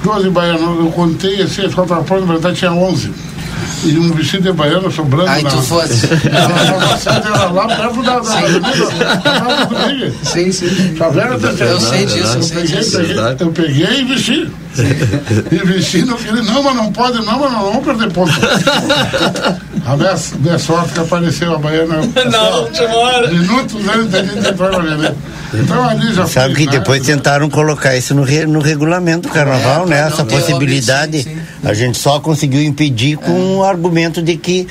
12 0.08 0.30
baianas, 0.30 0.62
eu 0.62 0.92
contei 0.96 1.42
assim, 1.42 1.66
as 1.66 1.74
quatro 1.74 2.02
prontas, 2.04 2.28
na 2.28 2.34
verdade 2.34 2.56
tinha 2.58 2.72
11. 2.72 3.12
E 3.84 3.98
um 4.00 4.12
vestido 4.14 4.44
de 4.44 4.52
baiana 4.54 4.90
sobrando 4.90 5.30
Aí 5.30 5.44
na... 5.44 5.50
tu 5.50 5.62
fosse. 5.62 6.08
Era 6.26 7.46
lá 7.52 7.68
perto 7.68 8.02
da... 8.02 8.24
Sim, 10.24 10.52
sim. 10.52 10.96
Xavier, 10.98 11.28
Eu 11.60 11.80
sei 11.80 12.06
disso, 12.06 12.38
eu 12.38 12.44
sei 12.44 12.64
disso. 12.64 12.98
eu 13.40 13.52
peguei 13.52 14.00
e 14.00 14.04
vesti. 14.06 14.50
E 15.52 15.56
vesti, 15.66 16.06
não 16.06 16.16
queria, 16.18 16.42
não, 16.42 16.64
mas 16.64 16.76
não 16.76 16.92
pode, 16.92 17.18
não, 17.26 17.40
mas 17.40 17.52
não 17.52 17.62
vamos 17.66 17.86
perder 17.86 18.12
ponto. 18.12 18.32
A 19.86 19.96
minha, 19.96 20.16
minha 20.40 20.60
sorte 20.60 20.94
que 20.94 21.00
apareceu 21.00 21.56
a 21.56 21.58
baiana. 21.60 21.98
Na 22.32 22.50
última 22.50 22.96
hora. 22.96 23.32
Minutos 23.32 23.88
antes 23.88 24.12
da 24.12 24.24
gente 24.24 24.48
entrar 24.48 24.72
na. 24.72 25.14
Então 25.54 25.88
ali 25.88 26.14
já 26.14 26.28
Sabe 26.28 26.56
que 26.56 26.66
né? 26.66 26.72
depois 26.74 27.06
tentaram 27.06 27.50
colocar 27.50 27.96
isso 27.96 28.14
no, 28.14 28.24
re- 28.24 28.46
no 28.46 28.60
regulamento 28.60 29.28
do 29.28 29.34
carnaval, 29.34 29.86
É, 29.86 29.90
né? 29.90 30.00
Essa 30.08 30.26
possibilidade. 30.26 31.28
A 31.64 31.74
gente 31.74 31.98
só 31.98 32.20
conseguiu 32.20 32.62
impedir 32.62 33.18
com 33.18 33.58
o 33.58 33.64
argumento 33.64 34.22
de 34.22 34.36
que 34.38 34.68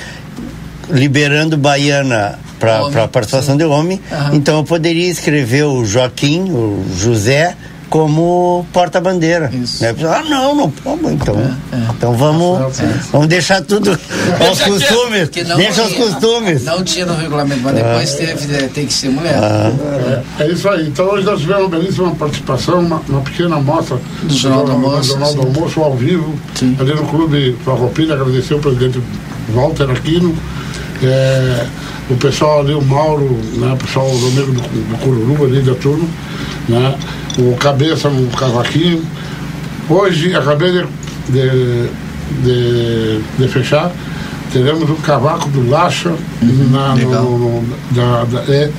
liberando 0.89 1.57
Baiana 1.57 2.39
para 2.59 3.03
a 3.03 3.07
participação 3.07 3.55
de 3.55 3.63
homem, 3.65 3.99
então 4.33 4.57
eu 4.57 4.63
poderia 4.63 5.07
escrever 5.11 5.63
o 5.63 5.85
Joaquim, 5.85 6.49
o 6.49 6.83
José, 6.97 7.55
como 7.89 8.65
porta-bandeira. 8.73 9.49
Né? 9.49 9.95
Ah, 10.09 10.23
não, 10.27 10.55
não 10.55 10.69
pode, 10.69 11.05
então. 11.07 11.35
Então 11.95 12.13
vamos, 12.13 12.77
vamos 13.11 13.27
deixar 13.27 13.61
tudo 13.61 13.91
aos 14.45 14.61
costumes. 14.61 15.29
Deixa 15.29 15.83
os 15.83 15.93
tinha. 15.93 16.05
costumes. 16.05 16.63
Não 16.63 16.83
tinha 16.83 17.05
no 17.05 17.15
regulamento, 17.15 17.61
mas 17.63 17.75
depois 17.75 18.13
teve, 18.15 18.55
é, 18.55 18.67
tem 18.67 18.85
que 18.85 18.93
ser 18.93 19.09
mulher. 19.09 19.35
É, 20.39 20.43
é 20.43 20.51
isso 20.51 20.67
aí. 20.69 20.87
Então 20.87 21.05
hoje 21.05 21.25
nós 21.25 21.39
tivemos 21.39 21.63
uma 21.63 21.69
belíssima 21.69 22.15
participação, 22.15 22.79
uma, 22.79 23.01
uma 23.07 23.21
pequena 23.21 23.55
amostra 23.57 23.97
Do 24.23 24.33
Jornal 24.33 24.65
do 24.65 24.71
Almoço, 24.71 25.09
Jornal 25.09 25.33
do 25.33 25.41
sim. 25.41 25.47
Almoço 25.47 25.81
ao 25.81 25.95
vivo, 25.95 26.35
ali 26.79 26.93
no 26.93 27.05
Clube 27.05 27.55
Farroupilha, 27.63 28.13
agradecer 28.15 28.53
o 28.53 28.59
presidente 28.59 29.01
Walter 29.53 29.89
Aquino, 29.89 30.35
é, 31.03 31.65
o 32.09 32.15
pessoal 32.15 32.61
ali, 32.61 32.73
o 32.73 32.81
Mauro, 32.81 33.39
né, 33.55 33.73
o 33.73 33.77
pessoal 33.77 34.09
do 34.09 34.27
amigo 34.27 34.51
do, 34.53 34.61
do 34.61 34.97
Cururu 34.99 35.45
ali 35.45 35.61
da 35.61 35.75
turma, 35.75 36.07
né, 36.67 36.97
o 37.37 37.55
Cabeça 37.57 38.09
no 38.09 38.27
cavaquinho. 38.31 39.03
Hoje 39.89 40.35
acabei 40.35 40.71
de, 40.71 40.85
de, 41.29 41.89
de, 42.43 43.21
de 43.37 43.47
fechar, 43.47 43.91
teremos 44.51 44.89
o 44.89 44.95
cavaco 44.95 45.47
do 45.49 45.69
Lacha 45.69 46.11
na, 46.41 46.95
no, 47.21 47.37
no- 47.37 47.63
da, 47.91 48.23
da- 48.25 48.51
é, 48.53 48.69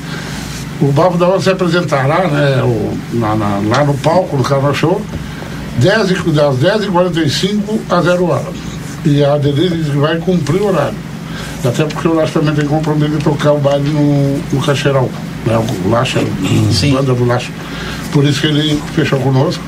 o 0.80 0.92
Bafo 0.92 1.16
da 1.18 1.28
Onça 1.28 1.44
se 1.44 1.50
apresentará 1.50 2.28
né, 2.28 2.62
o- 2.62 2.96
na- 3.14 3.34
na- 3.36 3.60
lá 3.68 3.84
no 3.84 3.94
palco, 3.94 4.36
no 4.36 4.42
Carnaval 4.42 4.74
Show, 4.74 5.00
10 5.78 6.10
e, 6.10 6.14
das 6.30 6.56
10h45 6.56 7.78
a 7.88 8.00
0 8.02 8.24
hora. 8.26 8.44
E 9.04 9.24
a 9.24 9.38
Denise 9.38 9.76
diz 9.76 9.86
que 9.90 9.96
vai 9.96 10.18
cumprir 10.18 10.60
o 10.60 10.66
horário. 10.68 10.94
Até 11.64 11.84
porque 11.84 12.06
o 12.08 12.14
Lacha 12.14 12.38
também 12.38 12.54
tem 12.54 12.66
compromisso 12.66 13.12
de 13.16 13.24
tocar 13.24 13.52
o 13.52 13.58
baile 13.58 13.88
no, 13.90 14.38
no 14.52 14.60
Cacheirão. 14.64 15.08
Né, 15.46 15.56
o 15.84 15.88
Lacha, 15.88 16.20
banda 16.92 17.14
do 17.14 17.24
Lacha. 17.24 17.50
Por 18.12 18.24
isso 18.24 18.40
que 18.40 18.46
ele 18.46 18.80
fechou 18.94 19.18
conosco. 19.20 19.62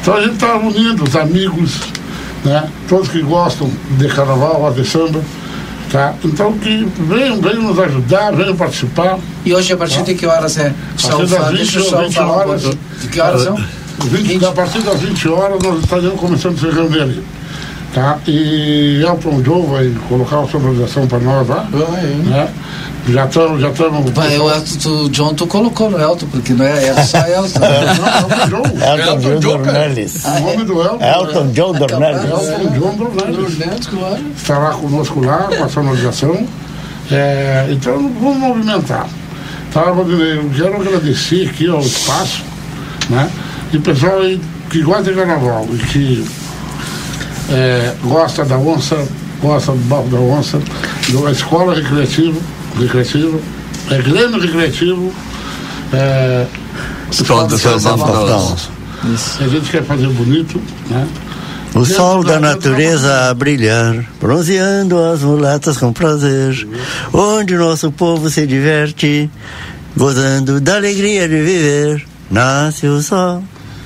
Então 0.00 0.14
a 0.16 0.20
gente 0.22 0.34
está 0.34 0.56
unindo 0.56 1.04
os 1.04 1.14
amigos, 1.16 1.80
né, 2.44 2.68
todos 2.88 3.08
que 3.08 3.20
gostam 3.22 3.70
de 3.98 4.08
carnaval, 4.08 4.72
de 4.72 4.84
samba. 4.86 5.20
Tá? 5.90 6.14
Então 6.24 6.52
que 6.56 6.88
venham, 7.00 7.40
venham 7.40 7.62
nos 7.64 7.78
ajudar, 7.80 8.30
venham 8.32 8.54
participar. 8.54 9.18
E 9.44 9.52
hoje 9.52 9.72
a 9.72 9.76
partir 9.76 10.02
de 10.04 10.14
que 10.14 10.24
horas 10.24 10.56
é? 10.56 10.68
A 10.68 11.08
partir 11.08 11.26
das 11.26 11.30
fala- 11.32 11.48
20, 11.50 11.56
deixa 11.58 11.78
eu 11.80 11.82
só 11.84 12.02
20 12.02 12.14
falar 12.14 12.30
horas. 12.46 12.64
um. 12.64 12.70
De 13.00 13.08
que 13.08 13.20
horas 13.20 13.42
são? 13.42 13.56
20, 13.98 14.44
A 14.44 14.52
partir 14.52 14.80
das 14.82 15.00
20 15.00 15.28
horas 15.28 15.58
nós 15.60 15.80
estaremos 15.80 16.20
começando 16.20 16.54
a 16.54 16.58
se 16.60 16.70
reunir 16.76 17.00
ali. 17.00 17.24
Tá? 17.94 18.18
E 18.26 19.02
Elton 19.02 19.42
John 19.42 19.66
vai 19.66 19.92
colocar 20.08 20.40
a 20.40 20.46
sonorização 20.46 21.08
para 21.08 21.18
nós 21.18 21.48
lá. 21.48 21.68
Né? 21.72 22.48
Já 23.08 23.24
estamos, 23.24 23.60
já 23.60 23.70
estamos. 23.70 24.10
Vai, 24.12 24.38
o 24.38 24.48
Elton, 24.48 24.76
tu, 24.80 25.08
John, 25.08 25.34
tu 25.34 25.46
colocou 25.48 25.90
no 25.90 26.00
Elton, 26.00 26.26
porque 26.26 26.52
não 26.52 26.64
é, 26.64 26.86
é 26.86 27.02
só 27.02 27.18
Elton. 27.18 27.60
Elton 28.86 29.40
John 29.40 29.40
Dornelles. 29.40 30.24
O 30.24 30.40
nome 30.40 30.64
do 30.64 30.80
Elton. 30.80 31.04
Elton 31.04 31.46
John 31.48 31.72
Dornelles. 31.72 32.24
Elton 32.30 32.78
John 32.78 32.96
Dornelles. 32.96 33.58
Estará 34.36 34.70
conosco 34.70 35.24
lá 35.24 35.48
com 35.56 35.64
a 35.64 35.68
sonorização. 35.68 36.46
É, 37.10 37.66
então 37.70 38.08
vamos 38.20 38.38
movimentar. 38.38 39.08
Tá, 39.72 39.82
eu 39.82 40.50
quero 40.56 40.80
agradecer 40.80 41.48
aqui 41.48 41.68
ao 41.68 41.80
espaço, 41.80 42.42
né? 43.08 43.30
E 43.72 43.76
o 43.76 43.80
pessoal 43.80 44.20
aí 44.20 44.40
que 44.68 44.82
gosta 44.82 45.04
de 45.04 45.14
carnaval 45.14 45.66
e 45.72 45.78
que 45.78 46.26
é, 47.50 47.94
gosta 48.02 48.44
da 48.44 48.56
onça, 48.56 49.06
gosta 49.40 49.72
do 49.72 49.78
barco 49.88 50.08
da 50.08 50.18
onça, 50.18 50.58
da 50.58 51.30
escola 51.30 51.74
recreativa, 51.74 52.38
recreativa, 52.78 53.38
é 53.90 54.02
Grêmio 54.02 54.40
Recreativo, 54.40 55.12
é, 55.92 56.46
Escola 57.10 57.48
do 57.48 57.58
Samba 57.58 57.96
Bafo 57.96 58.26
da 58.26 58.36
Onça. 58.36 58.68
A 59.40 59.48
gente 59.48 59.70
quer 59.70 59.82
fazer 59.82 60.08
bonito, 60.08 60.60
né? 60.88 61.08
O 61.74 61.84
sol 61.84 62.24
da 62.24 62.40
natureza 62.40 63.30
a 63.30 63.34
brilhar, 63.34 64.04
bronzeando 64.20 64.98
as 64.98 65.22
mulatas 65.22 65.76
com 65.76 65.92
prazer, 65.92 66.66
onde 67.12 67.56
nosso 67.56 67.92
povo 67.92 68.28
se 68.28 68.44
diverte, 68.46 69.30
gozando 69.96 70.60
da 70.60 70.76
alegria 70.76 71.28
de 71.28 71.40
viver. 71.40 72.06
Nasce 72.30 72.86
o 72.86 73.00
sol, 73.00 73.42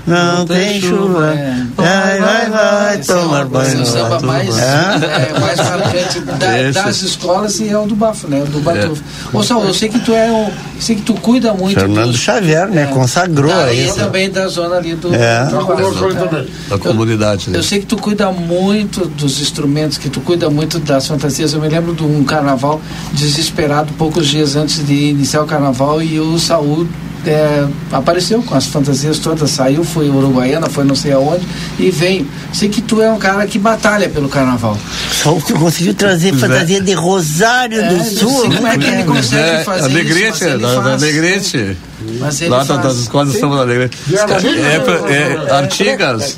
não 0.07 0.45
tem 0.47 0.81
chuva, 0.81 1.35
vai, 1.77 2.21
vai, 2.21 2.51
vai, 2.51 2.99
tomar 2.99 3.45
banho. 3.47 3.67
Esse 3.67 3.77
é 3.77 3.83
o 3.83 3.87
samba 3.87 4.21
mais, 4.21 4.49
alto. 4.51 5.05
é, 5.05 5.41
mais 5.41 5.57
marcante 5.59 6.21
da- 6.21 6.61
Esse. 6.61 6.73
das 6.83 7.03
escolas 7.03 7.59
e 7.61 7.69
é 7.69 7.79
o 7.79 7.87
do 7.87 7.95
Bafo, 7.97 8.29
né? 8.29 8.43
O 8.43 8.47
do 8.51 8.61
Batufa. 8.61 9.03
É. 9.33 9.37
Ô, 9.37 9.43
Saul, 9.43 9.65
eu 9.65 9.75
sei 9.75 9.89
que 9.89 9.99
tu 10.01 10.13
é 10.13 10.31
um, 10.31 10.51
sei 10.81 10.97
que 10.97 11.03
tu 11.03 11.15
cuida 11.15 11.53
muito 11.55 11.79
Fernando 11.81 12.13
dos- 12.13 12.21
Xavier, 12.21 12.69
né, 12.69 12.87
consagrou 12.93 13.51
daí 13.51 13.87
isso. 13.87 13.97
também 13.97 14.31
da 14.31 14.47
zona 14.49 14.77
ali 14.77 14.95
do, 14.95 15.15
É. 15.15 15.45
do 15.47 15.65
Tá 15.65 16.19
também. 16.29 16.47
Da 16.69 16.79
comunidade. 16.79 17.51
né? 17.51 17.59
Eu 17.59 17.63
sei 17.63 17.81
que 17.81 17.87
tu 17.87 17.97
cuida 17.97 18.31
muito 18.31 19.07
dos 19.07 19.41
instrumentos, 19.41 19.97
que 19.99 20.09
tu 20.11 20.21
cuida 20.21 20.51
muito 20.51 20.79
das 20.79 21.07
fantasias. 21.07 21.53
Eu 21.55 21.61
me 21.61 21.69
lembro 21.69 21.95
de 21.95 22.03
um 22.05 22.23
carnaval 22.25 22.81
desesperado, 23.13 23.93
poucos 23.95 24.27
dias 24.27 24.55
antes 24.57 24.85
de 24.87 24.95
iniciar 25.11 25.43
o 25.43 25.47
carnaval, 25.47 26.03
e 26.03 26.19
o 26.21 26.39
Saúl 26.39 26.87
é, 27.27 27.67
apareceu 27.93 28.43
com 28.43 28.55
as 28.55 28.67
fantasias 28.67 29.19
todas, 29.19 29.51
saiu, 29.51 29.85
foi 29.85 30.09
uruguaiana, 30.09 30.69
foi 30.69 30.85
não 30.85 30.95
sei 30.95 31.13
aonde 31.13 31.47
e 31.79 31.91
veio. 31.91 32.27
Sei 32.53 32.69
que 32.69 32.81
tu 32.83 33.01
é 33.03 33.11
um 33.11 33.19
cara 33.19 33.47
que 33.47 33.59
batalha 33.59 34.09
pelo 34.09 34.29
carnaval. 34.29 34.77
Só 35.13 35.33
tu 35.35 35.55
conseguiu 35.55 35.95
trazer 35.95 36.31
Pois 36.31 36.43
é. 36.43 36.47
fantasia 36.49 36.81
de 36.81 36.93
Rosário 36.93 37.81
É, 37.81 37.89
do 37.89 38.05
Sul. 38.05 38.41
sei 38.43 38.51
como 38.57 38.67
é 38.67 38.79
que 38.79 38.87
ele 38.87 39.05
consegue 39.05 39.65
fazer 39.65 39.79
isso, 39.89 39.91
Alegrete, 39.91 40.45
mas. 40.61 41.03
Alegrete. 41.03 41.77
Ele 42.07 42.49
Lá 42.51 42.63
das 42.65 42.97
escolas 42.99 43.33
de 43.33 43.39
samba 43.41 43.57
da 43.57 43.63
Alegrete. 43.63 43.97
É, 44.13 44.79
pra- 44.81 45.11
é, 45.11 45.57
Artigas. 45.57 46.37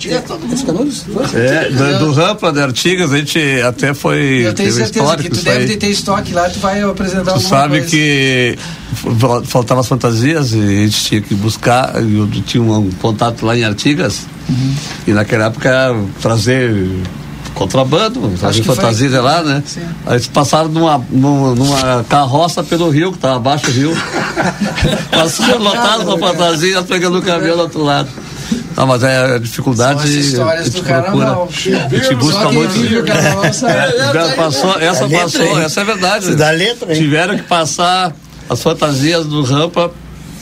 É, 1.35 1.71
do, 1.71 1.99
do 2.07 2.13
Rampa 2.13 2.53
de 2.53 2.61
Artigas, 2.61 3.13
a 3.13 3.19
gente 3.19 3.39
até 3.63 3.93
foi. 3.95 4.43
Eu 4.47 4.55
tenho 4.55 4.73
certeza 4.73 5.01
histórico 5.01 5.23
que 5.25 5.29
tu 5.31 5.37
isso 5.37 5.45
deve 5.45 5.77
ter 5.77 5.89
estoque 5.89 6.33
lá, 6.33 6.49
tu 6.49 6.59
vai 6.61 6.83
apresentar 6.83 7.25
Tu 7.25 7.31
alguma 7.31 7.49
sabe 7.49 7.79
coisa. 7.79 7.87
que 7.91 8.59
fal- 9.19 9.45
faltavam 9.45 9.81
as 9.81 9.89
fantasias 9.89 10.53
e 10.53 10.59
gente 10.85 11.05
tinha 11.05 11.21
que 11.21 11.35
buscar. 11.35 11.95
Eu 11.97 12.29
tinha 12.45 12.63
um 12.63 12.91
contato 13.01 13.45
lá 13.47 13.57
em 13.57 13.65
Artigas 13.65 14.27
Uhum. 14.49 14.75
e 15.09 15.13
naquela 15.13 15.47
época 15.47 15.97
trazer 16.21 16.89
contrabando, 17.55 18.21
trazer 18.39 18.61
que 18.61 18.67
foi- 18.67 19.21
lá, 19.21 19.43
né? 19.43 19.63
Sim. 19.67 19.81
Aí 20.05 20.15
eles 20.15 20.27
passaram 20.27 20.69
numa, 20.69 20.99
numa, 21.11 21.55
numa 21.55 22.05
carroça 22.05 22.63
pelo 22.63 22.91
rio, 22.91 23.11
que 23.11 23.17
estava 23.19 23.37
abaixo 23.37 23.65
do 23.67 23.73
rio. 23.73 23.97
passaram 25.11 25.59
lotados 25.59 26.05
com 26.05 26.19
fantasia, 26.19 26.83
pegando 26.83 27.19
o 27.19 27.23
caminhão 27.23 27.57
do 27.57 27.63
outro 27.63 27.83
lado. 27.83 28.09
Não, 28.77 28.87
mas 28.87 29.03
é 29.03 29.37
a 29.37 29.39
dificuldade. 29.39 30.01
São 30.01 30.09
as 30.11 30.15
histórias 30.15 30.71
do 30.71 30.83
carnaval. 30.83 31.49
A 31.51 31.97
gente 31.97 32.15
busca 32.15 32.53
muito. 32.53 32.75
É, 33.67 34.35
passou, 34.35 34.79
essa 34.79 35.07
letra, 35.07 35.23
passou, 35.23 35.43
hein? 35.59 35.65
essa 35.65 35.81
é 35.81 35.85
verdade. 35.85 36.25
Isso 36.27 36.37
dá 36.37 36.51
letra, 36.51 36.93
hein? 36.93 37.01
Tiveram 37.01 37.37
que 37.37 37.43
passar 37.45 38.13
as 38.49 38.63
fantasias 38.63 39.25
do 39.27 39.43
rampa 39.43 39.91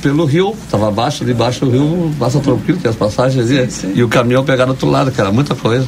pelo 0.05 0.27
rio, 0.27 0.55
estava 0.65 0.89
abaixo, 0.89 1.25
debaixo 1.25 1.65
do 1.65 1.71
rio, 1.71 2.13
passa 2.19 2.39
tranquilo, 2.39 2.79
tem 2.79 2.91
as 2.91 2.97
passagens 2.97 3.51
ali, 3.51 3.59
e 3.95 4.03
o 4.03 4.09
caminhão 4.09 4.45
pegar 4.45 4.67
do 4.67 4.73
outro 4.73 4.91
lado, 4.91 5.11
que 5.11 5.19
era 5.19 5.33
muita 5.33 5.55
coisa. 5.55 5.87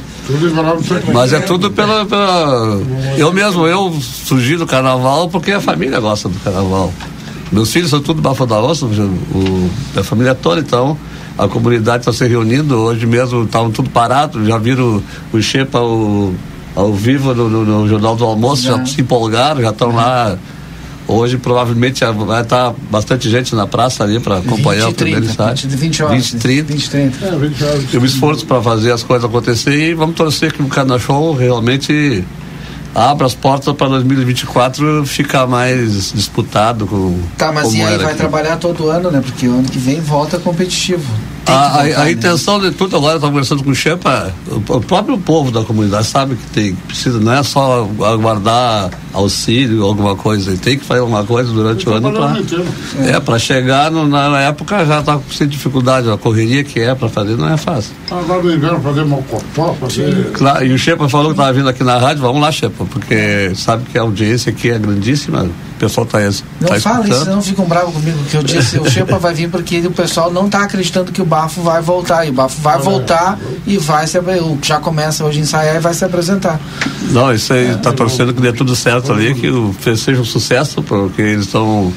Mas 1.13 1.31
é 1.33 1.39
tudo 1.39 1.69
pela, 1.71 2.03
pela. 2.05 2.81
Eu 3.15 3.31
mesmo, 3.31 3.67
eu 3.67 3.95
surgi 4.01 4.57
do 4.57 4.65
carnaval 4.65 5.29
porque 5.29 5.51
a 5.51 5.61
família 5.61 5.99
gosta 5.99 6.27
do 6.27 6.39
carnaval. 6.39 6.91
Meus 7.51 7.71
filhos 7.71 7.91
são 7.91 8.01
tudo 8.01 8.21
Bafo 8.21 8.45
da 8.47 8.59
Onça, 8.59 8.85
o, 8.87 9.69
a 9.95 10.03
família 10.03 10.33
toda, 10.33 10.59
então 10.61 10.97
a 11.37 11.47
comunidade 11.47 11.99
está 11.99 12.11
se 12.11 12.27
reunindo. 12.27 12.75
Hoje 12.75 13.05
mesmo 13.05 13.43
estavam 13.43 13.69
tudo 13.71 13.89
parado, 13.91 14.43
já 14.47 14.57
viram 14.57 15.01
o 15.31 15.41
Xepa 15.41 15.77
ao, 15.77 16.33
ao 16.75 16.91
vivo 16.91 17.35
no, 17.35 17.47
no- 17.49 17.63
no 17.81 17.87
Jornal 17.87 18.15
do 18.15 18.25
Almoço, 18.25 18.63
Já. 18.63 18.83
se 18.85 18.99
empolgaram, 18.99 19.61
já 19.61 19.69
estão 19.69 19.95
lá. 19.95 20.37
Hoje 21.07 21.37
provavelmente 21.37 22.03
vai 22.03 22.41
estar 22.41 22.73
bastante 22.91 23.29
gente 23.29 23.55
na 23.55 23.65
praça 23.65 24.03
ali 24.03 24.19
para 24.19 24.39
acompanhar 24.39 24.87
20 24.87 24.91
o 24.91 24.95
primeiro 24.95 25.21
30, 25.21 25.31
estágio. 25.31 25.69
20, 25.69 25.79
20 25.79 26.03
horas. 26.03 26.31
20, 26.31 26.41
30. 26.41 26.73
20, 26.73 26.89
30. 26.89 27.25
Eu 27.93 28.01
me 28.01 28.07
esforço 28.07 28.45
para 28.45 28.61
fazer 28.61 28.91
as 28.91 29.03
coisas 29.03 29.23
acontecer 29.23 29.91
e 29.91 29.93
vamos 29.93 30.15
torcer 30.15 30.51
que 30.51 30.61
o 30.61 30.67
Carna 30.67 30.99
Show 30.99 31.33
realmente 31.33 32.25
abra 32.93 33.25
as 33.25 33.33
portas 33.33 33.73
para 33.75 33.87
2024 33.89 35.05
ficar 35.05 35.47
mais 35.47 36.11
disputado 36.11 36.85
com 36.87 37.17
Tá, 37.37 37.51
mas 37.51 37.63
como 37.63 37.77
e 37.77 37.81
aí 37.81 37.97
vai 37.97 38.07
aqui. 38.07 38.15
trabalhar 38.17 38.57
todo 38.57 38.89
ano, 38.89 39.09
né? 39.09 39.21
Porque 39.23 39.47
o 39.47 39.53
ano 39.59 39.69
que 39.69 39.77
vem 39.77 40.01
volta 40.01 40.37
competitivo. 40.39 41.05
Tem 41.47 41.55
que 41.55 41.61
A, 41.61 41.65
a- 41.65 41.83
voltar, 41.83 42.01
a 42.01 42.05
né? 42.05 42.11
intenção 42.11 42.59
de 42.59 42.71
tudo 42.71 42.95
agora, 42.97 43.13
eu 43.13 43.17
estava 43.17 43.31
conversando 43.31 43.63
com 43.63 43.71
o 43.71 43.75
Chepa, 43.75 44.33
o, 44.47 44.55
o 44.73 44.81
próprio 44.81 45.17
povo 45.17 45.49
da 45.51 45.63
comunidade 45.63 46.05
sabe 46.07 46.35
que 46.35 46.45
tem, 46.51 46.75
que 46.75 46.81
precisa, 46.83 47.19
não 47.19 47.31
é 47.33 47.41
só 47.43 47.89
aguardar 48.05 48.89
auxílio 49.13 49.83
alguma 49.83 50.15
coisa, 50.15 50.55
tem 50.57 50.77
que 50.77 50.85
fazer 50.85 50.99
alguma 51.01 51.23
coisa 51.23 51.51
durante 51.51 51.87
o 51.87 51.93
ano 51.93 52.11
para 52.11 52.37
é, 53.07 53.19
para 53.19 53.39
chegar 53.39 53.89
no- 53.89 54.07
na 54.07 54.41
época 54.41 54.85
já 54.85 54.99
está 54.99 55.19
sem 55.31 55.47
dificuldade, 55.47 56.09
a 56.09 56.17
correria 56.17 56.63
que 56.63 56.79
é 56.79 56.93
para 56.93 57.09
fazer 57.09 57.37
não 57.37 57.47
é 57.49 57.57
fácil. 57.57 57.93
Agora 58.11 58.43
no 58.43 58.53
inverno 58.53 58.79
fazer 58.81 59.05
mocotó, 59.05 59.73
fazer. 59.79 60.31
Claro, 60.33 60.65
e 60.65 60.73
o 60.73 60.77
Shepa 60.77 61.07
falou 61.09 61.27
que 61.27 61.31
estava 61.33 61.53
vindo 61.53 61.69
aqui 61.69 61.83
na 61.83 61.97
rádio, 61.97 62.21
vamos 62.21 62.41
lá, 62.41 62.51
Shepa, 62.51 62.85
porque 62.85 63.51
sabe 63.55 63.83
que 63.91 63.97
a 63.97 64.01
audiência 64.01 64.49
aqui 64.51 64.69
é 64.69 64.77
grandíssima, 64.77 65.47
o 65.77 65.79
pessoal 65.79 66.05
está 66.05 66.21
Não 66.59 66.69
tá 66.69 66.79
fala 66.79 67.07
isso, 67.07 67.25
não 67.29 67.41
ficam 67.41 67.65
bravos 67.65 67.93
comigo, 67.93 68.17
que 68.29 68.35
eu 68.35 68.43
disse, 68.43 68.79
o 68.79 68.89
Xepa 68.89 69.19
vai 69.19 69.33
vir 69.33 69.49
porque 69.49 69.79
o 69.85 69.91
pessoal 69.91 70.31
não 70.31 70.47
está 70.47 70.63
acreditando 70.63 71.11
que 71.11 71.21
o 71.21 71.25
bafo 71.25 71.61
vai 71.61 71.81
voltar. 71.81 72.25
E 72.25 72.29
o 72.29 72.33
bafo 72.33 72.59
vai 72.61 72.79
voltar 72.79 73.39
e 73.65 73.77
vai 73.77 74.07
se 74.07 74.17
já 74.63 74.79
começa 74.79 75.23
hoje 75.23 75.39
a 75.39 75.41
ensaiar 75.41 75.75
e 75.75 75.79
vai 75.79 75.93
se 75.93 76.03
apresentar. 76.03 76.59
Não, 77.11 77.31
isso 77.31 77.53
aí 77.53 77.71
está 77.73 77.93
torcendo 77.93 78.33
que 78.33 78.41
dê 78.41 78.51
tudo 78.51 78.75
certo 78.75 79.13
ali, 79.13 79.35
que 79.35 79.49
o 79.49 79.75
seja 79.95 80.21
um 80.21 80.25
sucesso, 80.25 80.81
porque 80.81 81.21
eles 81.21 81.45
estão. 81.45 81.93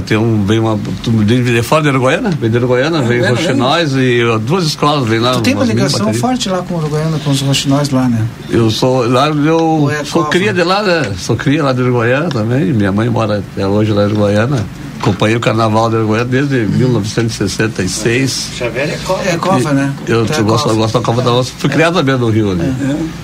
Ter 0.00 0.16
um. 0.16 0.44
Vem 0.44 0.58
uma. 0.58 0.76
De 0.76 1.62
fora 1.62 1.82
de 1.82 1.88
Uruguaiana? 1.88 2.30
Vem 2.30 2.50
de 2.50 2.56
Uruguaiana, 2.56 3.02
vem 3.02 3.20
Uruguaiana, 3.20 3.40
Roxinóis 3.40 3.94
e 3.94 4.20
duas 4.40 4.64
escolas 4.64 5.08
vem 5.08 5.18
lá. 5.20 5.32
Tu 5.32 5.42
tem 5.42 5.54
uma 5.54 5.64
ligação 5.64 6.12
forte 6.14 6.48
lá 6.48 6.58
com 6.58 6.76
Uruguaiana, 6.76 7.18
com 7.18 7.30
os 7.30 7.40
roxinóis 7.40 7.90
lá, 7.90 8.08
né? 8.08 8.26
Eu 8.50 8.70
sou 8.70 9.06
lá, 9.08 9.28
eu 9.28 9.90
é 9.90 10.04
sou 10.04 10.24
cria 10.26 10.52
de 10.52 10.62
lá, 10.62 10.82
né? 10.82 11.12
Sou 11.16 11.36
cria 11.36 11.62
lá 11.62 11.72
de 11.72 11.82
Uruguaiana 11.82 12.28
também. 12.28 12.72
Minha 12.72 12.92
mãe 12.92 13.08
mora 13.08 13.38
até 13.38 13.66
hoje 13.66 13.92
lá 13.92 14.02
em 14.02 14.06
Uruguaiana. 14.06 14.64
Acompanhei 15.04 15.36
o 15.36 15.40
carnaval 15.40 15.90
de 15.90 15.96
Uruguaiana 15.96 16.30
desde 16.30 16.54
1966. 16.64 18.48
Xavier 18.56 18.88
é 18.88 18.98
cova. 19.04 19.22
É 19.28 19.36
cova, 19.36 19.72
né? 19.74 19.92
Eu, 20.08 20.24
Tu 20.24 20.32
é 20.32 20.42
gosto, 20.42 20.70
eu 20.70 20.76
gosto 20.76 20.94
da 20.98 21.04
Cova 21.04 21.20
da 21.20 21.30
Onça. 21.30 21.52
Fui 21.58 21.68
criado 21.68 21.96
também 21.98 22.16
no 22.16 22.30
Rio 22.30 22.52
ali. 22.52 22.72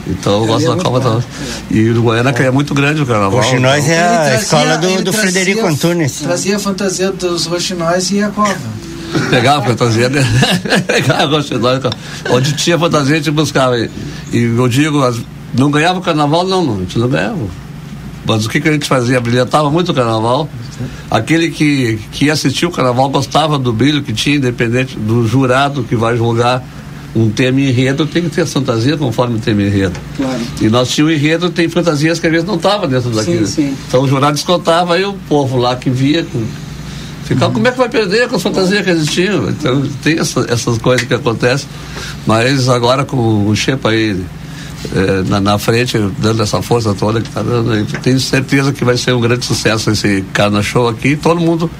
Então 0.06 0.42
eu 0.42 0.46
gosto 0.46 0.76
da 0.76 0.82
Cova 0.84 1.00
da 1.00 1.10
Onça. 1.12 1.26
E 1.70 1.88
Uruguaiana 1.88 2.34
que 2.34 2.42
é 2.42 2.50
muito 2.50 2.74
grande 2.74 3.00
o 3.00 3.06
carnaval. 3.06 3.40
Roxinóis 3.40 3.88
é 3.88 3.92
Ele 3.94 4.02
a 4.02 4.08
trazia- 4.18 4.34
escola 4.40 4.76
do, 4.76 4.86
ele 4.88 4.96
do 5.02 5.10
trazia- 5.10 5.20
Frederico 5.30 5.66
Antunes. 5.66 6.12
Trazia 6.20 6.56
a 6.56 6.58
fantasia 6.58 7.12
dos 7.12 7.46
roxinóis 7.46 8.10
e 8.10 8.22
a 8.22 8.28
cova. 8.28 8.54
Pegava 9.30 9.62
a 9.64 9.66
fantasia 9.68 10.10
dele. 10.10 10.26
Pegava 10.86 11.22
a 11.22 11.26
Roxinóis. 11.26 11.80
Onde 12.30 12.52
tinha 12.52 12.78
fantasia 12.78 13.14
a 13.14 13.18
gente 13.18 13.30
buscava. 13.30 13.78
E, 13.78 13.90
e 14.34 14.42
eu 14.54 14.68
digo, 14.68 15.00
não 15.54 15.70
ganhava 15.70 15.98
o 15.98 16.02
carnaval, 16.02 16.44
não, 16.46 16.62
não. 16.62 16.74
A 16.76 16.80
gente 16.80 16.98
não 16.98 17.08
ganhava. 17.08 17.38
Mas 18.30 18.46
o 18.46 18.48
que, 18.48 18.60
que 18.60 18.68
a 18.68 18.72
gente 18.72 18.86
fazia? 18.86 19.20
Brilhantava 19.20 19.70
muito 19.70 19.90
o 19.90 19.94
carnaval. 19.94 20.48
Aquele 21.10 21.50
que, 21.50 21.98
que 22.12 22.26
ia 22.26 22.32
assistir 22.32 22.64
o 22.66 22.70
carnaval 22.70 23.08
gostava 23.08 23.58
do 23.58 23.72
brilho 23.72 24.02
que 24.02 24.12
tinha, 24.12 24.36
independente 24.36 24.96
do 24.96 25.26
jurado 25.26 25.82
que 25.82 25.96
vai 25.96 26.16
julgar 26.16 26.62
um 27.14 27.28
tema 27.28 27.60
enredo, 27.60 28.06
tem 28.06 28.22
que 28.22 28.30
ter 28.30 28.46
fantasia 28.46 28.96
conforme 28.96 29.36
o 29.36 29.38
tema 29.40 29.62
enredo. 29.62 29.98
Claro. 30.16 30.40
E 30.60 30.68
nós 30.68 30.88
tínhamos 30.90 31.16
enredo, 31.16 31.50
tem 31.50 31.68
fantasias 31.68 32.20
que 32.20 32.26
às 32.28 32.32
vezes 32.32 32.46
não 32.46 32.54
estavam 32.54 32.88
dentro 32.88 33.10
daquilo. 33.10 33.46
sim. 33.48 33.74
Então 33.88 34.02
o 34.02 34.08
jurado 34.08 34.34
descontava 34.34 34.96
e 34.96 35.04
o 35.04 35.14
povo 35.28 35.56
lá 35.56 35.74
que 35.74 35.90
via. 35.90 36.22
com- 36.24 36.44
Ficava, 37.24 37.52
como 37.52 37.66
é 37.66 37.70
que 37.72 37.78
vai 37.78 37.88
perder 37.88 38.28
com 38.28 38.36
as 38.36 38.42
fantasias 38.42 38.84
que 38.84 38.90
existiam? 38.90 39.48
Então 39.50 39.82
tem 40.02 40.18
essa- 40.18 40.46
essas 40.48 40.78
coisas 40.78 41.06
que 41.06 41.14
acontecem. 41.14 41.68
Mas 42.26 42.68
agora 42.68 43.04
com 43.04 43.46
o 43.46 43.54
Shepa 43.56 43.90
aí 43.90 44.16
eh, 44.94 45.24
na, 45.26 45.40
na 45.40 45.58
frente, 45.58 45.98
dando 46.18 46.42
essa 46.42 46.62
força 46.62 46.94
toda 46.94 47.20
que 47.20 47.28
está 47.28 47.42
dando, 47.42 47.84
tenho 48.02 48.20
certeza 48.20 48.72
que 48.72 48.84
vai 48.84 48.96
ser 48.96 49.12
um 49.14 49.20
grande 49.20 49.44
sucesso 49.44 49.90
esse 49.90 50.24
Carna 50.32 50.62
Show 50.62 50.88
aqui. 50.88 51.16
Todo 51.16 51.40
mundo 51.40 51.70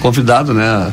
convidado, 0.00 0.54
né? 0.54 0.92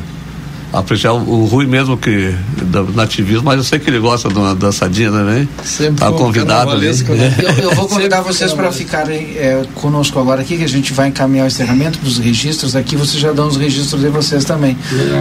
apreciar 0.72 1.12
o, 1.12 1.44
Rui 1.44 1.66
mesmo 1.66 1.96
que 1.96 2.34
do 2.62 2.92
nativismo, 2.92 3.44
mas 3.44 3.56
eu 3.56 3.64
sei 3.64 3.78
que 3.78 3.88
ele 3.88 3.98
gosta 3.98 4.28
de 4.28 4.34
uma 4.34 4.54
dançadinha 4.54 5.10
também. 5.10 5.48
Sempre 5.64 6.00
Tá 6.00 6.12
convidado 6.12 6.70
ali. 6.70 6.86
Eu, 6.86 7.70
eu 7.70 7.74
vou 7.74 7.88
convidar 7.88 8.20
vocês 8.20 8.52
para 8.52 8.70
ficarem 8.72 9.36
é, 9.36 9.64
conosco 9.74 10.18
agora 10.18 10.42
aqui, 10.42 10.56
que 10.56 10.64
a 10.64 10.68
gente 10.68 10.92
vai 10.92 11.08
encaminhar 11.08 11.44
o 11.44 11.46
encerramento 11.46 11.98
dos 12.00 12.18
registros 12.18 12.76
aqui, 12.76 12.96
vocês 12.96 13.20
já 13.20 13.32
dão 13.32 13.48
os 13.48 13.56
registros 13.56 14.00
de 14.00 14.08
vocês 14.08 14.44
também. 14.44 14.76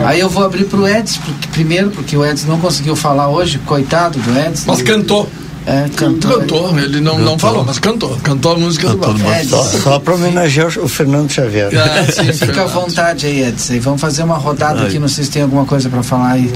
Aí 0.05 0.19
eu 0.19 0.29
vou 0.29 0.43
abrir 0.43 0.65
para 0.65 0.79
o 0.79 0.87
Eds, 0.87 1.17
porque, 1.17 1.47
primeiro, 1.49 1.89
porque 1.91 2.17
o 2.17 2.25
Eds 2.25 2.45
não 2.45 2.59
conseguiu 2.59 2.95
falar 2.95 3.29
hoje, 3.29 3.59
coitado 3.59 4.19
do 4.19 4.37
Eds. 4.37 4.65
Mas 4.65 4.81
cantou. 4.81 5.29
É, 5.67 5.89
cantou. 5.95 6.39
Cantou, 6.39 6.77
ele 6.79 7.01
não, 7.01 7.17
não 7.17 7.39
falou, 7.39 7.63
mas 7.65 7.79
cantou. 7.79 8.15
Cantou 8.23 8.51
a 8.53 8.57
música 8.59 8.89
do 8.89 8.97
Bafo. 8.97 9.19
Só, 9.49 9.63
só 9.63 9.99
para 9.99 10.13
homenagear 10.13 10.67
o 10.79 10.87
Fernando 10.87 11.31
Xavier. 11.31 11.69
Ah, 11.75 12.11
sim, 12.11 12.31
fica 12.31 12.61
à 12.63 12.65
vontade 12.67 13.25
aí, 13.25 13.43
Edson. 13.43 13.73
E 13.73 13.79
vamos 13.79 13.99
fazer 13.99 14.23
uma 14.23 14.37
rodada 14.37 14.83
aqui, 14.85 14.99
não 14.99 15.07
sei 15.07 15.23
se 15.23 15.31
tem 15.31 15.41
alguma 15.41 15.65
coisa 15.65 15.89
para 15.89 16.03
falar 16.03 16.33
aí. 16.33 16.51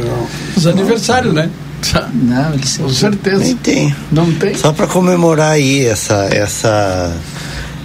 Os 0.56 0.68
aniversários, 0.68 1.34
né? 1.34 1.50
Não, 2.14 2.54
ele 2.54 2.62
Com 2.78 2.90
certeza. 2.90 3.44
Nem 3.44 3.56
tem. 3.58 3.96
Não 4.12 4.32
tem. 4.34 4.54
Só 4.56 4.72
para 4.74 4.86
comemorar 4.86 5.54
aí 5.54 5.86
essa, 5.86 6.28
essa, 6.32 7.12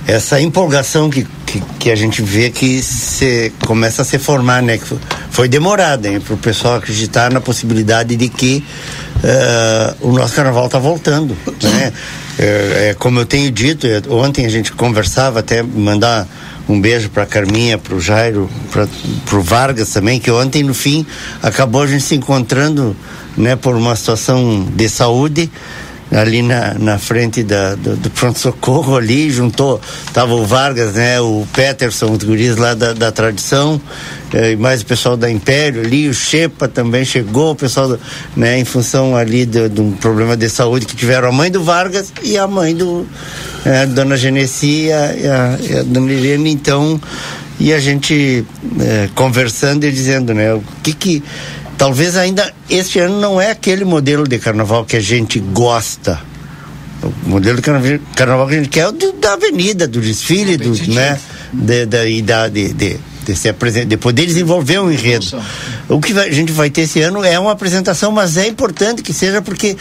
essa 0.06 0.40
empolgação 0.40 1.08
que, 1.08 1.26
que, 1.46 1.62
que 1.78 1.90
a 1.90 1.96
gente 1.96 2.20
vê 2.20 2.50
que 2.50 2.82
se, 2.82 3.50
começa 3.64 4.02
a 4.02 4.04
se 4.04 4.18
formar, 4.18 4.62
né? 4.62 4.76
Que 4.78 4.84
fo- 4.84 4.98
foi 5.30 5.48
demorada, 5.48 6.08
hein? 6.08 6.20
Para 6.20 6.34
o 6.34 6.36
pessoal 6.36 6.74
acreditar 6.74 7.32
na 7.32 7.40
possibilidade 7.40 8.14
de 8.16 8.28
que 8.28 8.64
eh, 9.26 9.94
o 10.02 10.12
nosso 10.12 10.34
carnaval 10.34 10.66
está 10.66 10.78
voltando, 10.78 11.34
né? 11.62 11.92
É, 12.38 12.88
é, 12.90 12.94
como 12.98 13.20
eu 13.20 13.24
tenho 13.24 13.50
dito, 13.50 13.86
é, 13.86 14.02
ontem 14.10 14.44
a 14.44 14.48
gente 14.50 14.70
conversava 14.72 15.38
até 15.38 15.62
mandar 15.62 16.28
um 16.68 16.78
beijo 16.78 17.08
para 17.08 17.24
Carminha, 17.24 17.78
para 17.78 17.94
o 17.94 18.00
Jairo, 18.00 18.50
para 18.70 19.38
o 19.38 19.42
Vargas 19.42 19.90
também, 19.90 20.18
que 20.20 20.30
ontem 20.30 20.62
no 20.62 20.74
fim 20.74 21.06
acabou 21.42 21.82
a 21.82 21.86
gente 21.86 22.02
se 22.02 22.14
encontrando, 22.14 22.94
né, 23.36 23.56
por 23.56 23.74
uma 23.76 23.96
situação 23.96 24.68
de 24.74 24.88
saúde 24.88 25.50
ali 26.14 26.42
na, 26.42 26.74
na 26.74 26.98
frente 26.98 27.42
da, 27.42 27.74
do, 27.74 27.96
do 27.96 28.10
pronto-socorro 28.10 28.96
ali, 28.96 29.30
juntou, 29.30 29.80
tava 30.12 30.34
o 30.34 30.44
Vargas, 30.44 30.94
né, 30.94 31.20
o 31.20 31.46
Peterson, 31.52 32.12
os 32.12 32.22
guris 32.22 32.56
lá 32.56 32.74
da, 32.74 32.92
da 32.92 33.10
tradição, 33.10 33.80
eh, 34.32 34.52
e 34.52 34.56
mais 34.56 34.82
o 34.82 34.86
pessoal 34.86 35.16
da 35.16 35.30
Império 35.30 35.82
ali, 35.82 36.08
o 36.08 36.14
Shepa 36.14 36.68
também 36.68 37.04
chegou, 37.04 37.50
o 37.52 37.56
pessoal, 37.56 37.88
do, 37.88 38.00
né, 38.36 38.58
em 38.58 38.64
função 38.64 39.16
ali 39.16 39.44
de, 39.44 39.68
um 39.80 39.92
problema 39.92 40.36
de 40.36 40.48
saúde 40.48 40.86
que 40.86 40.94
tiveram 40.94 41.28
a 41.28 41.32
mãe 41.32 41.50
do 41.50 41.62
Vargas 41.64 42.12
e 42.22 42.38
a 42.38 42.46
mãe 42.46 42.74
do, 42.74 43.06
eh, 43.64 43.86
Dona 43.86 44.16
Genesi 44.16 44.86
e 44.86 44.92
a, 44.92 45.14
e 45.16 45.78
a 45.78 45.82
Dona 45.82 46.12
Irene, 46.12 46.50
então, 46.50 47.00
e 47.58 47.72
a 47.72 47.80
gente 47.80 48.44
eh, 48.80 49.08
conversando 49.16 49.84
e 49.84 49.90
dizendo, 49.90 50.32
né, 50.32 50.54
o 50.54 50.62
que 50.82 50.92
que 50.92 51.24
talvez 51.76 52.16
ainda 52.16 52.52
este 52.68 52.98
ano 52.98 53.20
não 53.20 53.40
é 53.40 53.50
aquele 53.50 53.84
modelo 53.84 54.26
de 54.26 54.38
carnaval 54.38 54.84
que 54.84 54.96
a 54.96 55.00
gente 55.00 55.38
gosta. 55.38 56.20
O 57.02 57.28
modelo 57.28 57.56
de 57.56 57.62
carnaval, 58.14 58.48
que 58.48 58.54
a 58.54 58.58
gente 58.58 58.68
quer 58.70 58.80
é 58.80 58.88
o 58.88 58.92
do, 58.92 59.12
da 59.12 59.34
avenida, 59.34 59.86
do 59.86 60.00
desfile, 60.00 60.56
do, 60.56 60.70
né, 60.92 61.18
de, 61.52 61.84
da, 61.84 62.06
e 62.06 62.22
da, 62.22 62.48
de, 62.48 62.72
de, 62.72 62.96
de, 63.26 63.36
se 63.36 63.48
apresentar, 63.48 63.86
de 63.86 63.96
poder 63.98 64.24
desenvolver 64.24 64.80
um 64.80 64.90
enredo. 64.90 65.26
O 65.86 66.00
que 66.00 66.18
a 66.18 66.30
gente 66.30 66.50
vai 66.50 66.70
ter 66.70 66.82
esse 66.82 67.02
ano 67.02 67.22
é 67.22 67.38
uma 67.38 67.52
apresentação, 67.52 68.10
mas 68.10 68.38
é 68.38 68.46
importante 68.46 69.02
que 69.02 69.12
seja 69.12 69.42
porque 69.42 69.76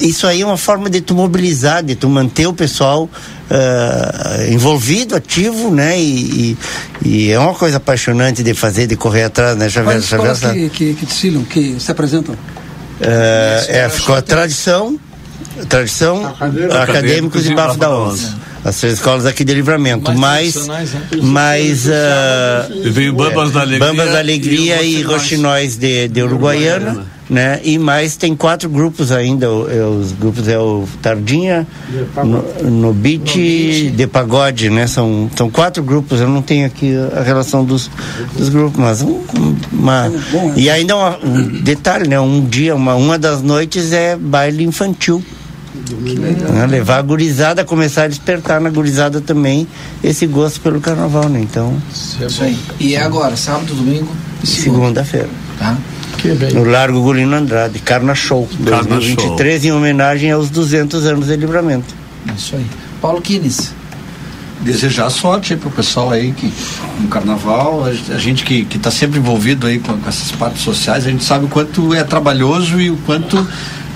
isso 0.00 0.26
aí 0.26 0.42
é 0.42 0.46
uma 0.46 0.56
forma 0.56 0.88
de 0.88 1.00
tu 1.00 1.14
mobilizar, 1.14 1.82
de 1.82 1.94
tu 1.94 2.08
manter 2.08 2.46
o 2.46 2.52
pessoal 2.52 3.08
ah, 3.50 4.46
envolvido, 4.48 5.14
ativo, 5.14 5.70
né? 5.70 5.98
E, 6.00 6.56
e, 7.02 7.08
e 7.08 7.30
é 7.30 7.38
uma 7.38 7.54
coisa 7.54 7.78
apaixonante 7.78 8.42
de 8.42 8.54
fazer, 8.54 8.86
de 8.86 8.96
correr 8.96 9.24
atrás, 9.24 9.56
né, 9.56 9.68
Xavier? 9.68 9.94
Quais 9.94 10.04
escolas 10.04 10.38
Xavier 10.38 10.70
que, 10.70 10.92
que, 10.92 11.00
que 11.00 11.06
desfilam, 11.06 11.44
que 11.44 11.76
se 11.78 11.90
apresentam? 11.90 12.36
É, 13.00 13.66
é, 13.68 13.88
ficou 13.88 14.14
a 14.14 14.22
tradição, 14.22 14.98
tradição, 15.68 16.26
acadêmicos, 16.26 16.76
Acadêmicos 16.76 17.46
e 17.46 17.54
Bafo 17.54 17.78
da 17.78 17.90
Onça. 17.90 18.38
As 18.62 18.76
três 18.78 18.94
escolas 18.94 19.24
aqui 19.24 19.42
de 19.42 19.54
livramento, 19.54 20.12
mas, 20.12 20.52
tradicionais, 20.52 20.92
né? 20.92 21.02
mas 21.22 21.88
ah, 21.88 22.68
E 22.70 22.90
veio 22.90 23.14
Bambas 23.14 23.52
da 23.52 23.62
Alegria 23.62 23.88
Bambas 23.88 24.12
da 24.12 24.18
Alegria 24.18 24.82
e 24.82 24.96
e 24.96 25.02
Roxinóis. 25.02 25.22
Roxinóis 25.22 25.76
de, 25.76 26.08
de 26.08 26.22
Uruguaiana, 26.22 27.06
né? 27.30 27.60
E 27.62 27.78
mais 27.78 28.16
tem 28.16 28.34
quatro 28.34 28.68
grupos 28.68 29.12
ainda, 29.12 29.46
é, 29.46 29.84
os 29.84 30.10
grupos 30.12 30.48
é 30.48 30.58
o 30.58 30.86
Tardinha, 31.00 31.64
no, 32.24 32.42
no 32.70 32.92
Beat, 32.92 33.36
de 33.94 34.06
Pagode, 34.08 34.68
né? 34.68 34.86
São, 34.88 35.30
são 35.36 35.48
quatro 35.48 35.80
grupos, 35.82 36.20
eu 36.20 36.28
não 36.28 36.42
tenho 36.42 36.66
aqui 36.66 36.92
a 37.16 37.22
relação 37.22 37.64
dos, 37.64 37.88
dos 38.36 38.48
grupos, 38.48 38.78
mas 38.80 39.00
um, 39.00 39.22
uma, 39.72 40.10
e 40.56 40.68
ainda 40.68 40.96
uma- 40.96 41.18
um 41.24 41.62
detalhe, 41.62 42.08
né? 42.08 42.18
Um 42.18 42.44
dia, 42.44 42.74
uma, 42.74 42.94
uma 42.96 43.16
das 43.16 43.40
noites 43.42 43.92
é 43.92 44.16
baile 44.16 44.64
infantil. 44.64 45.22
Né? 46.52 46.66
Levar 46.66 46.98
a 46.98 47.02
gurizada, 47.02 47.64
começar 47.64 48.04
a 48.04 48.08
despertar 48.08 48.60
na 48.60 48.70
gurizada 48.70 49.20
também 49.20 49.66
esse 50.02 50.26
gosto 50.26 50.60
pelo 50.60 50.80
carnaval, 50.80 51.28
né? 51.28 51.40
Então, 51.40 51.76
Isso 52.26 52.42
aí. 52.42 52.58
E 52.80 52.94
é 52.96 53.02
agora, 53.02 53.36
sábado, 53.36 53.72
domingo 53.74 54.08
e 54.42 54.46
segunda-feira. 54.46 55.28
Tá? 55.58 55.76
No 56.54 56.64
Largo 56.64 57.00
Gulino 57.00 57.34
Andrade, 57.36 57.78
Carna 57.78 58.14
Show, 58.14 58.48
Carna 58.64 58.96
2023, 58.96 59.64
em 59.66 59.72
homenagem 59.72 60.30
aos 60.30 60.50
200 60.50 61.06
anos 61.06 61.26
de 61.26 61.36
livramento. 61.36 61.94
Isso 62.36 62.56
aí. 62.56 62.66
Paulo 63.00 63.20
Kines. 63.20 63.72
desejar 64.60 65.08
sorte 65.08 65.56
para 65.56 65.68
o 65.68 65.72
pessoal 65.72 66.10
aí 66.10 66.32
que 66.32 66.52
no 67.00 67.08
carnaval, 67.08 67.84
a, 67.84 68.14
a 68.14 68.18
gente 68.18 68.44
que 68.44 68.66
está 68.76 68.90
sempre 68.90 69.18
envolvido 69.18 69.66
aí 69.66 69.78
com, 69.78 69.96
com 69.96 70.08
essas 70.08 70.30
partes 70.32 70.62
sociais, 70.62 71.06
a 71.06 71.10
gente 71.10 71.24
sabe 71.24 71.46
o 71.46 71.48
quanto 71.48 71.94
é 71.94 72.04
trabalhoso 72.04 72.78
e 72.80 72.90
o 72.90 72.96
quanto 72.98 73.46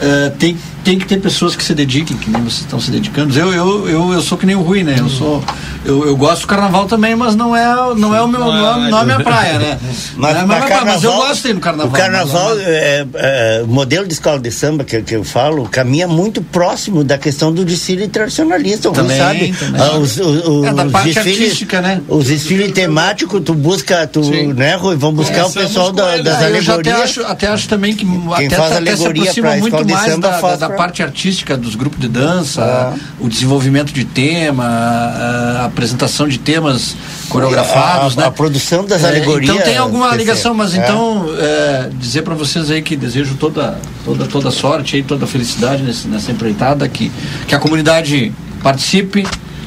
eh, 0.00 0.32
tem, 0.38 0.56
tem 0.84 0.98
que 0.98 1.06
ter 1.06 1.18
pessoas 1.20 1.56
que 1.56 1.64
se 1.64 1.74
dediquem, 1.74 2.16
que 2.16 2.30
nem 2.30 2.42
vocês 2.42 2.60
estão 2.60 2.78
se 2.80 2.90
dedicando. 2.90 3.36
Eu, 3.38 3.52
eu, 3.52 3.88
eu, 3.88 4.12
eu 4.12 4.20
sou 4.22 4.36
que 4.38 4.46
nem 4.46 4.54
o 4.54 4.60
Rui, 4.62 4.82
né? 4.84 4.96
Eu 4.98 5.08
sou. 5.08 5.42
Eu, 5.84 6.06
eu 6.06 6.16
gosto 6.16 6.42
do 6.42 6.46
carnaval 6.46 6.86
também, 6.86 7.14
mas 7.14 7.34
não 7.34 7.54
é, 7.56 7.64
não 7.96 8.14
é 8.14 8.22
o 8.22 8.28
meu 8.28 8.40
não 8.40 8.84
é, 8.84 8.90
não 8.90 8.98
é 8.98 9.00
a 9.00 9.04
minha 9.04 9.20
praia, 9.20 9.58
né? 9.58 9.78
Não 10.16 10.28
é 10.28 10.44
minha 10.46 10.60
praia, 10.60 10.84
mas 10.84 11.02
eu 11.04 11.12
gosto 11.12 11.42
de 11.42 11.48
ir 11.50 11.54
no 11.54 11.60
carnaval. 11.60 11.88
O 11.92 11.92
carnaval, 11.94 12.48
mas- 12.54 12.58
é, 12.66 13.06
é, 13.14 13.62
o 13.64 13.66
modelo 13.66 14.06
de 14.06 14.14
escola 14.14 14.38
de 14.38 14.50
samba 14.50 14.84
que, 14.84 15.02
que 15.02 15.14
eu 15.16 15.24
falo, 15.24 15.68
caminha 15.68 16.06
muito 16.08 16.40
próximo 16.42 17.02
da 17.04 17.18
questão 17.18 17.52
do 17.52 17.64
desfile 17.64 18.08
tradicionalista. 18.08 18.90
Também, 18.92 19.18
sabe? 19.18 19.52
também. 19.52 19.80
Ah, 19.80 19.96
os, 19.98 20.16
os, 20.18 20.46
os 20.46 20.64
É, 20.66 20.72
da 20.72 20.84
parte 20.86 21.12
desfiles, 21.12 21.40
artística, 21.40 21.80
né? 21.80 22.00
Os 22.08 22.26
desfiles 22.26 22.72
temáticos, 22.72 23.42
tu 23.44 23.54
busca, 23.54 24.06
tu, 24.06 24.20
né, 24.54 24.76
Rui? 24.76 24.96
Vão 24.96 25.12
buscar 25.12 25.46
o 25.46 25.52
pessoal 25.52 25.92
da- 25.92 26.16
das 26.18 26.36
Ah, 26.42 26.50
eu 26.50 26.62
já 26.62 26.74
até 26.74 26.90
alegorias. 26.92 27.00
acho, 27.02 27.22
até 27.26 27.46
acho 27.48 27.68
também 27.68 27.94
que 27.94 28.06
até, 28.32 28.48
faz 28.50 28.72
até 28.72 28.96
se 28.96 29.06
alegoria 29.06 29.22
aproxima 29.22 29.48
pra 29.48 29.56
muito 29.58 29.66
escola 29.66 29.84
de 29.84 29.92
mais 29.92 30.12
samba 30.12 30.28
da, 30.28 30.38
faz 30.38 30.58
da, 30.60 30.68
parte 30.76 31.02
artística 31.02 31.56
dos 31.56 31.74
grupos 31.74 32.00
de 32.00 32.08
dança, 32.08 32.62
Ah. 32.62 32.94
o 33.20 33.28
desenvolvimento 33.28 33.92
de 33.92 34.04
tema, 34.04 34.64
a, 34.64 35.64
apresentação 35.64 36.28
de 36.28 36.38
temas 36.38 36.94
coreografados, 37.28 38.16
A- 38.16 38.20
né? 38.22 38.26
a 38.26 38.30
produção 38.30 38.84
das 38.84 39.02
É, 39.02 39.08
alegorias, 39.08 39.54
Então 39.54 39.64
tem 39.64 39.76
alguma 39.76 40.14
ligação, 40.16 40.54
mas 40.54 40.74
é. 40.74 40.78
então 40.78 41.26
é, 41.38 41.90
dizer 41.98 42.22
para 42.22 42.34
vocês 42.34 42.70
aí 42.70 42.82
que 42.82 42.96
desejo 42.96 43.34
toda 43.36 43.78
toda 44.04 44.26
toda 44.26 44.50
sorte 44.50 44.96
aí, 44.96 45.02
toda 45.02 45.26
felicidade 45.26 45.82
nesse, 45.82 46.06
nessa 46.08 46.30
empreitada, 46.32 46.88
que 46.88 47.10
que 47.48 47.54
a 47.54 47.58
comunidade 47.58 48.32
participe, 48.62 49.22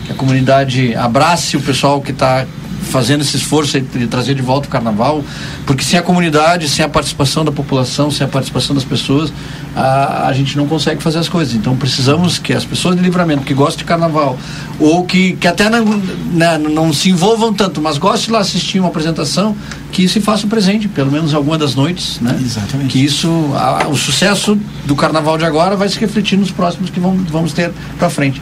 que 0.05 0.11
a 0.11 0.15
comunidade 0.15 0.95
abrace 0.95 1.57
o 1.57 1.61
pessoal 1.61 2.01
que 2.01 2.11
está 2.11 2.45
fazendo 2.81 3.21
esse 3.21 3.35
esforço 3.37 3.79
de 3.79 4.07
trazer 4.07 4.33
de 4.35 4.41
volta 4.41 4.67
o 4.67 4.69
carnaval, 4.71 5.23
porque 5.65 5.83
sem 5.83 5.99
a 5.99 6.01
comunidade, 6.01 6.69
sem 6.69 6.83
a 6.85 6.89
participação 6.89 7.43
da 7.43 7.51
população, 7.51 8.09
sem 8.09 8.25
a 8.25 8.29
participação 8.29 8.73
das 8.75 8.83
pessoas, 8.85 9.31
a, 9.75 10.27
a 10.27 10.33
gente 10.33 10.55
não 10.57 10.67
consegue 10.67 11.01
fazer 11.03 11.19
as 11.19 11.27
coisas. 11.29 11.53
Então 11.53 11.75
precisamos 11.75 12.37
que 12.39 12.53
as 12.53 12.63
pessoas 12.65 12.95
de 12.95 13.01
livramento 13.01 13.43
que 13.43 13.53
gostam 13.53 13.79
de 13.79 13.83
carnaval, 13.85 14.37
ou 14.79 15.03
que, 15.05 15.33
que 15.33 15.47
até 15.47 15.69
não, 15.69 15.83
né, 16.31 16.57
não 16.57 16.93
se 16.93 17.09
envolvam 17.09 17.53
tanto, 17.53 17.81
mas 17.81 17.97
gostem 17.97 18.27
de 18.27 18.31
lá 18.31 18.39
assistir 18.39 18.79
uma 18.79 18.87
apresentação, 18.89 19.55
que 19.91 20.03
isso 20.03 20.13
se 20.15 20.21
faça 20.21 20.47
presente, 20.47 20.87
pelo 20.87 21.11
menos 21.11 21.33
alguma 21.33 21.57
das 21.57 21.75
noites, 21.75 22.19
né? 22.21 22.37
Exatamente. 22.41 22.89
Que 22.91 23.03
isso, 23.03 23.27
a- 23.55 23.87
o 23.87 23.95
sucesso 23.97 24.57
do 24.85 24.95
carnaval 24.95 25.37
de 25.37 25.45
agora 25.45 25.75
vai 25.75 25.89
se 25.89 25.99
refletir 25.99 26.37
nos 26.37 26.51
próximos 26.51 26.89
que 26.89 26.99
vamos, 26.99 27.29
vamos 27.29 27.53
ter 27.53 27.71
para 27.97 28.09
frente. 28.09 28.41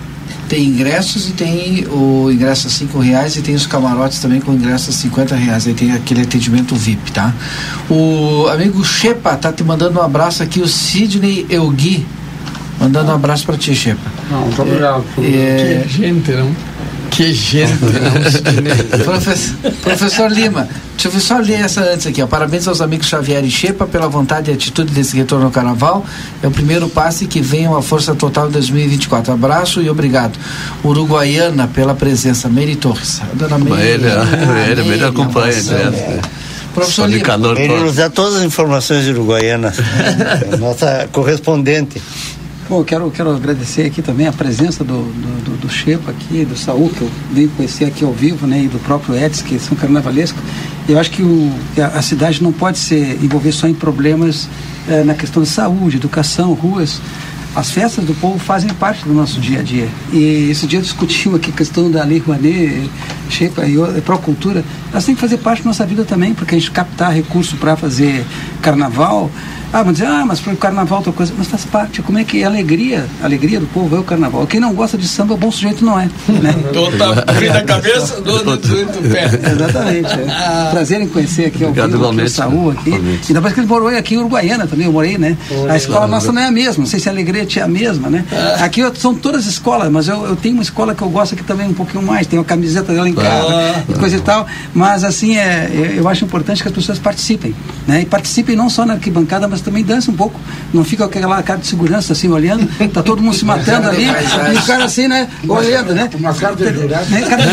Tem 0.55 0.67
ingressos 0.67 1.27
e 1.27 1.33
tem 1.33 1.85
o 1.87 2.31
ingresso 2.31 2.67
a 2.67 2.69
cinco 2.69 2.97
reais 2.97 3.35
e 3.35 3.41
tem 3.41 3.53
os 3.55 3.67
camarotes 3.67 4.19
também 4.19 4.39
com 4.39 4.53
ingresso 4.53 4.89
a 4.89 4.93
50 4.93 5.35
reais. 5.35 5.67
Aí 5.67 5.73
tem 5.73 5.91
aquele 5.91 6.21
atendimento 6.21 6.73
VIP, 6.73 7.11
tá? 7.11 7.33
O 7.89 8.47
amigo 8.47 8.81
Shepa 8.81 9.35
tá 9.35 9.51
te 9.51 9.65
mandando 9.65 9.99
um 9.99 10.01
abraço 10.01 10.41
aqui, 10.41 10.61
o 10.61 10.67
Sidney 10.67 11.45
Eugui. 11.49 12.07
Mandando 12.79 13.11
um 13.11 13.15
abraço 13.15 13.45
pra 13.45 13.57
ti, 13.57 13.75
Shepa. 13.75 14.09
Não, 14.31 14.43
muito 14.43 14.61
obrigado. 14.61 15.03
É, 15.17 15.83
Que 15.85 15.89
gente, 15.89 16.31
não? 16.31 16.49
Que 17.15 17.31
gente, 17.31 17.71
não, 17.81 18.29
Sidney. 18.29 18.75
Professor, 19.05 19.71
professor 19.81 20.29
Lima, 20.29 20.67
deixa 20.97 21.07
eu 21.07 21.21
só 21.21 21.37
ler 21.37 21.61
essa 21.61 21.79
antes 21.81 22.05
aqui. 22.05 22.21
Ó. 22.21 22.27
Parabéns 22.27 22.67
aos 22.67 22.81
amigos 22.81 23.07
Xavier 23.07 23.41
e 23.45 23.49
Chepa 23.49 23.87
pela 23.87 24.09
vontade 24.09 24.51
e 24.51 24.53
atitude 24.53 24.91
desse 24.91 25.15
retorno 25.15 25.45
ao 25.45 25.51
carnaval. 25.51 26.05
É 26.43 26.47
o 26.47 26.51
primeiro 26.51 26.89
passe 26.89 27.25
que 27.25 27.39
vem 27.39 27.69
uma 27.69 27.81
força 27.81 28.13
total 28.13 28.49
em 28.49 28.51
2024. 28.51 29.31
Abraço 29.31 29.81
e 29.81 29.89
obrigado. 29.89 30.37
Uruguaiana 30.83 31.69
pela 31.69 31.95
presença. 31.95 32.49
Meire 32.49 32.75
Torres. 32.75 33.21
A 33.21 33.33
dona 33.33 33.57
Meire, 33.57 33.81
ele, 33.81 34.07
ah, 34.09 34.25
ele, 34.69 34.81
ele 34.81 34.89
Meire, 34.89 35.05
acompanha 35.05 35.53
direto. 35.53 36.29
Professor 36.73 37.07
Lima. 37.07 37.57
Ele 37.57 37.79
nos 37.79 37.95
dá 37.95 38.09
todas 38.09 38.35
as 38.35 38.43
informações 38.43 39.07
uruguaianas. 39.07 39.77
É 40.51 40.57
Nossa 40.57 41.07
correspondente. 41.13 42.01
Bom, 42.67 42.79
eu 42.79 42.83
quero, 42.83 43.11
quero 43.11 43.29
agradecer 43.29 43.83
aqui 43.83 44.01
também 44.01 44.25
a 44.25 44.33
presença 44.33 44.83
do, 44.83 45.03
do, 45.03 45.43
do, 45.43 45.67
do 45.67 46.09
aqui, 46.09 46.43
do 46.43 46.57
Saúl, 46.57 46.89
que 46.89 47.01
eu 47.01 47.11
venho 47.31 47.47
conhecer 47.49 47.85
aqui 47.85 48.03
ao 48.03 48.11
vivo, 48.11 48.47
né, 48.47 48.63
e 48.63 48.67
do 48.67 48.79
próprio 48.79 49.15
Edson, 49.15 49.45
que 49.45 49.59
são 49.59 49.77
carnavalescos. 49.77 50.41
Eu 50.89 50.97
acho 50.97 51.11
que, 51.11 51.21
o, 51.21 51.53
a, 51.77 51.99
a 51.99 52.01
cidade 52.01 52.41
não 52.41 52.51
pode 52.51 52.79
se 52.79 52.95
envolver 53.21 53.51
só 53.51 53.67
em 53.67 53.73
problemas 53.75 54.49
eh, 54.89 55.03
na 55.03 55.13
questão 55.13 55.43
de 55.43 55.49
saúde, 55.49 55.97
educação, 55.97 56.53
ruas. 56.53 56.99
As 57.55 57.69
festas 57.69 58.03
do 58.03 58.15
povo 58.15 58.39
fazem 58.39 58.69
parte 58.71 59.05
do 59.05 59.13
nosso 59.13 59.39
dia 59.39 59.59
a 59.59 59.63
dia. 59.63 59.87
E 60.11 60.49
esse 60.49 60.65
dia 60.65 60.81
discutiu 60.81 61.35
aqui 61.35 61.51
a 61.51 61.53
questão 61.53 61.89
da 61.89 62.03
Lei 62.03 62.17
Rouanet, 62.17 62.89
Chepa 63.29 63.63
e 63.65 63.75
e 63.75 64.01
Procultura. 64.01 64.63
Elas 64.91 65.05
têm 65.05 65.15
que 65.15 65.21
fazer 65.21 65.37
parte 65.37 65.61
da 65.61 65.69
nossa 65.69 65.85
vida 65.85 66.03
também, 66.03 66.33
porque 66.33 66.55
a 66.55 66.57
gente 66.57 66.71
captar 66.71 67.13
recurso 67.13 67.55
para 67.57 67.77
fazer 67.77 68.25
carnaval. 68.61 69.31
Ah, 69.75 69.79
vamos 69.83 69.95
dizer, 69.99 70.07
ah, 70.07 70.23
mas 70.25 70.39
para 70.39 70.53
o 70.53 70.57
carnaval 70.57 70.99
outra 70.99 71.11
coisa. 71.11 71.33
Mas 71.37 71.47
faz 71.47 71.65
parte. 71.65 72.01
Como 72.01 72.17
é 72.17 72.23
que 72.23 72.41
é 72.41 72.45
a 72.45 72.47
alegria? 72.47 73.05
A 73.21 73.25
alegria 73.25 73.59
do 73.59 73.67
povo 73.67 73.93
é 73.95 73.99
o 73.99 74.03
carnaval. 74.03 74.47
Quem 74.47 74.57
não 74.59 74.73
gosta 74.73 74.97
de 74.97 75.05
samba, 75.05 75.35
bom 75.35 75.51
sujeito 75.51 75.83
não 75.83 75.99
é. 75.99 76.05
Né? 76.29 76.55
Tá 76.97 77.33
frio 77.33 77.51
da 77.51 77.61
cabeça, 77.63 78.21
do 78.21 78.31
outro 78.31 78.55
do 78.57 79.11
pé. 79.11 79.25
Exatamente. 79.51 80.13
É. 80.13 80.69
Prazer 80.71 81.01
em 81.01 81.07
conhecer 81.09 81.47
aqui 81.47 81.63
ao 81.65 81.71
Obrigado, 81.71 81.91
vivo, 81.91 82.07
aqui 82.09 82.21
o. 82.21 82.29
Saúl 82.29 82.71
aqui. 82.71 82.93
Ainda 83.27 83.41
mais 83.41 83.53
que 83.53 83.59
ele 83.59 83.67
morou 83.67 83.89
aqui 83.89 84.15
em 84.15 84.17
Uruguaiana 84.19 84.65
também, 84.65 84.85
eu 84.85 84.93
morei, 84.93 85.17
né? 85.17 85.37
A 85.69 85.75
escola 85.75 86.07
nossa 86.07 86.31
não 86.31 86.41
é 86.41 86.45
a 86.47 86.51
mesma, 86.51 86.79
não 86.83 86.89
sei 86.89 86.99
se 87.01 87.09
a 87.09 87.11
Alegria 87.11 87.45
é 87.57 87.61
a 87.61 87.67
mesma, 87.67 88.09
né? 88.09 88.23
Aqui 88.61 88.79
eu- 88.79 88.95
são 88.95 89.13
todas 89.13 89.45
escolas, 89.45 89.91
mas 89.91 90.07
eu, 90.07 90.25
eu 90.25 90.35
tenho 90.37 90.53
uma 90.55 90.63
escola 90.63 90.95
que 90.95 91.01
eu 91.01 91.09
gosto 91.09 91.33
aqui 91.33 91.43
também 91.43 91.67
um 91.67 91.73
pouquinho 91.73 92.01
mais, 92.01 92.25
tenho 92.27 92.41
a 92.41 92.45
camiseta 92.45 92.93
dela 92.93 93.09
em 93.09 93.13
casa 93.13 93.47
Ah. 93.49 93.83
e 93.89 93.93
coisa 93.93 94.15
e 94.15 94.21
tal. 94.21 94.47
Mas 94.73 94.95
Mas 94.95 95.03
assim, 95.03 95.35
é, 95.35 95.69
eu- 95.73 95.85
eu 95.85 96.07
acho 96.07 96.23
importante 96.23 96.61
que 96.61 96.69
as 96.69 96.73
pessoas 96.73 96.97
participem, 96.97 97.53
né? 97.85 98.03
E 98.03 98.05
participem 98.05 98.55
não 98.55 98.69
só 98.69 98.85
na 98.85 98.93
arquibancada, 98.93 99.45
mas 99.45 99.59
também 99.65 99.83
dancem 99.83 100.13
um 100.13 100.17
pouco. 100.17 100.39
Não 100.73 100.83
fica 100.83 101.05
aquela 101.05 101.41
cara 101.43 101.59
de 101.59 101.67
segurança 101.67 102.13
assim, 102.13 102.29
olhando, 102.29 102.65
tá 102.93 103.03
todo 103.03 103.21
mundo 103.21 103.35
se 103.35 103.43
matando 103.43 103.89
ali, 103.89 104.05
e 104.05 104.57
o 104.57 104.65
cara 104.65 104.85
assim, 104.85 105.07
né? 105.07 105.27
Olhando, 105.47 105.93
né? 105.93 106.09
Uma 106.13 106.33
cara 106.33 106.55
de. 106.55 106.63
Né? 106.63 106.87
Cara 107.27 107.43
de 107.43 107.49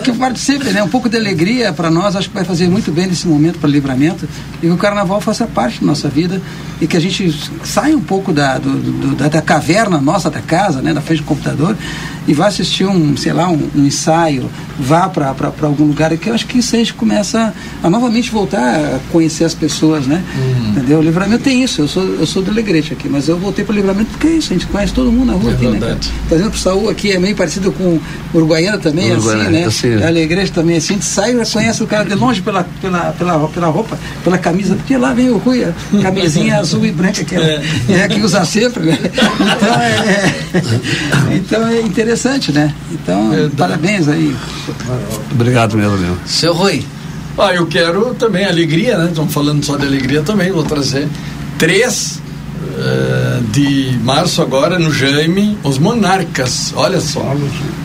que 0.04 0.12
participe, 0.12 0.70
né? 0.70 0.82
Um 0.82 0.88
pouco 0.88 1.08
de 1.08 1.16
alegria 1.16 1.72
para 1.72 1.90
nós, 1.90 2.14
acho 2.14 2.28
que 2.28 2.34
vai 2.34 2.44
fazer 2.44 2.68
muito 2.68 2.92
bem 2.92 3.06
nesse 3.06 3.26
momento 3.26 3.58
para 3.58 3.68
o 3.68 3.72
livramento 3.72 4.28
e 4.62 4.66
que 4.66 4.72
o 4.72 4.76
carnaval 4.76 5.20
faça 5.20 5.46
parte 5.46 5.80
da 5.80 5.86
nossa 5.86 6.08
vida 6.08 6.40
e 6.84 6.86
que 6.86 6.96
a 6.96 7.00
gente 7.00 7.34
saia 7.64 7.96
um 7.96 8.00
pouco 8.00 8.32
da, 8.32 8.58
do- 8.58 8.70
do- 8.78 9.14
da, 9.16 9.28
da 9.28 9.40
caverna 9.42 9.98
nossa 9.98 10.30
da 10.30 10.40
casa, 10.40 10.82
né? 10.82 10.92
Da 10.92 11.00
frente 11.00 11.22
do 11.22 11.24
computador 11.26 11.74
e 12.28 12.32
vá 12.32 12.46
assistir 12.46 12.84
um, 12.86 13.16
sei 13.16 13.32
lá, 13.32 13.48
um, 13.50 13.68
um 13.74 13.84
ensaio, 13.86 14.50
vá 14.78 15.08
para 15.08 15.34
algum 15.62 15.84
lugar 15.84 16.16
que 16.16 16.28
eu 16.30 16.34
acho 16.34 16.46
que 16.46 16.58
isso 16.58 16.74
aí 16.74 16.80
a 16.82 16.84
gente 16.84 16.94
começa 16.94 17.52
a 17.82 17.90
novamente 17.90 18.30
voltar 18.30 18.76
a 18.76 18.98
conhecer 19.12 19.44
as 19.44 19.52
pessoas, 19.54 20.06
né? 20.06 20.22
Entendeu? 20.70 20.98
O 21.00 21.02
livramento 21.02 21.42
tem 21.44 21.62
isso, 21.62 21.82
eu 21.82 21.88
sou, 21.88 22.02
eu 22.02 22.26
sou 22.26 22.42
do 22.42 22.50
Alegrete 22.50 22.92
aqui, 22.94 23.08
mas 23.08 23.28
eu 23.28 23.36
voltei 23.38 23.64
para 23.64 23.72
o 23.72 23.76
livramento 23.76 24.10
porque 24.10 24.26
é 24.26 24.30
isso, 24.32 24.52
a 24.52 24.56
gente 24.56 24.66
conhece 24.66 24.92
todo 24.94 25.10
mundo 25.12 25.26
na 25.32 25.32
rua 25.34 25.50
É 25.50 25.54
aqui, 25.54 25.64
né? 25.66 25.72
cara? 25.72 25.86
verdade. 25.86 26.12
Por 26.28 26.34
exemplo, 26.38 26.58
Saúl 26.58 26.88
aqui 26.90 27.12
é 27.12 27.18
meio 27.18 27.36
parecido 27.36 27.70
com 27.72 27.84
o 27.84 28.00
Uruguaiana 28.34 28.78
também, 28.78 29.12
Uruguaiana, 29.12 29.42
assim, 29.44 29.52
né? 29.52 29.64
assim, 29.66 29.88
né? 29.88 30.04
A 30.04 30.08
Alegrete 30.08 30.52
também, 30.52 30.76
assim, 30.76 30.94
a 30.94 30.96
gente 30.96 31.06
sai 31.06 31.32
e 31.32 31.46
conhece 31.46 31.82
o 31.82 31.86
cara 31.86 32.04
de 32.04 32.14
longe 32.14 32.40
pela, 32.42 32.64
pela, 32.80 33.12
pela, 33.12 33.48
pela 33.48 33.66
roupa, 33.68 33.98
pela 34.24 34.38
camisa, 34.38 34.74
porque 34.76 34.96
lá 34.96 35.12
vem 35.12 35.28
o 35.30 35.36
Rui, 35.36 35.62
a 35.64 35.72
camisinha 36.02 36.58
azul 36.58 36.73
e 36.82 36.90
branca 36.92 37.22
que 37.24 37.34
é, 37.34 37.60
é 37.88 38.08
que 38.08 38.20
usa 38.20 38.44
sempre, 38.44 38.84
né? 38.84 38.98
Então 39.02 39.80
é, 39.80 39.90
é- 39.90 41.36
então 41.36 41.66
é 41.68 41.80
interessante, 41.80 42.52
né? 42.52 42.72
Então, 42.92 43.30
parabéns 43.56 44.08
aí. 44.08 44.34
Obrigado 45.30 45.76
mesmo, 45.76 45.96
Leandro. 45.96 46.20
Seu 46.26 46.54
Rui. 46.54 46.84
Ah, 47.36 47.52
eu 47.52 47.66
quero 47.66 48.14
também 48.14 48.44
alegria, 48.44 48.96
né? 48.96 49.08
Estamos 49.08 49.32
falando 49.34 49.64
só 49.64 49.76
de 49.76 49.84
alegria 49.86 50.22
também, 50.22 50.52
vou 50.52 50.62
trazer 50.62 51.08
três 51.58 52.20
eh, 52.78 53.40
de 53.50 53.98
março 54.04 54.40
agora 54.40 54.78
no 54.78 54.92
Jaime, 54.92 55.58
os 55.64 55.78
Monarcas, 55.78 56.72
olha 56.76 57.00
só. 57.00 57.34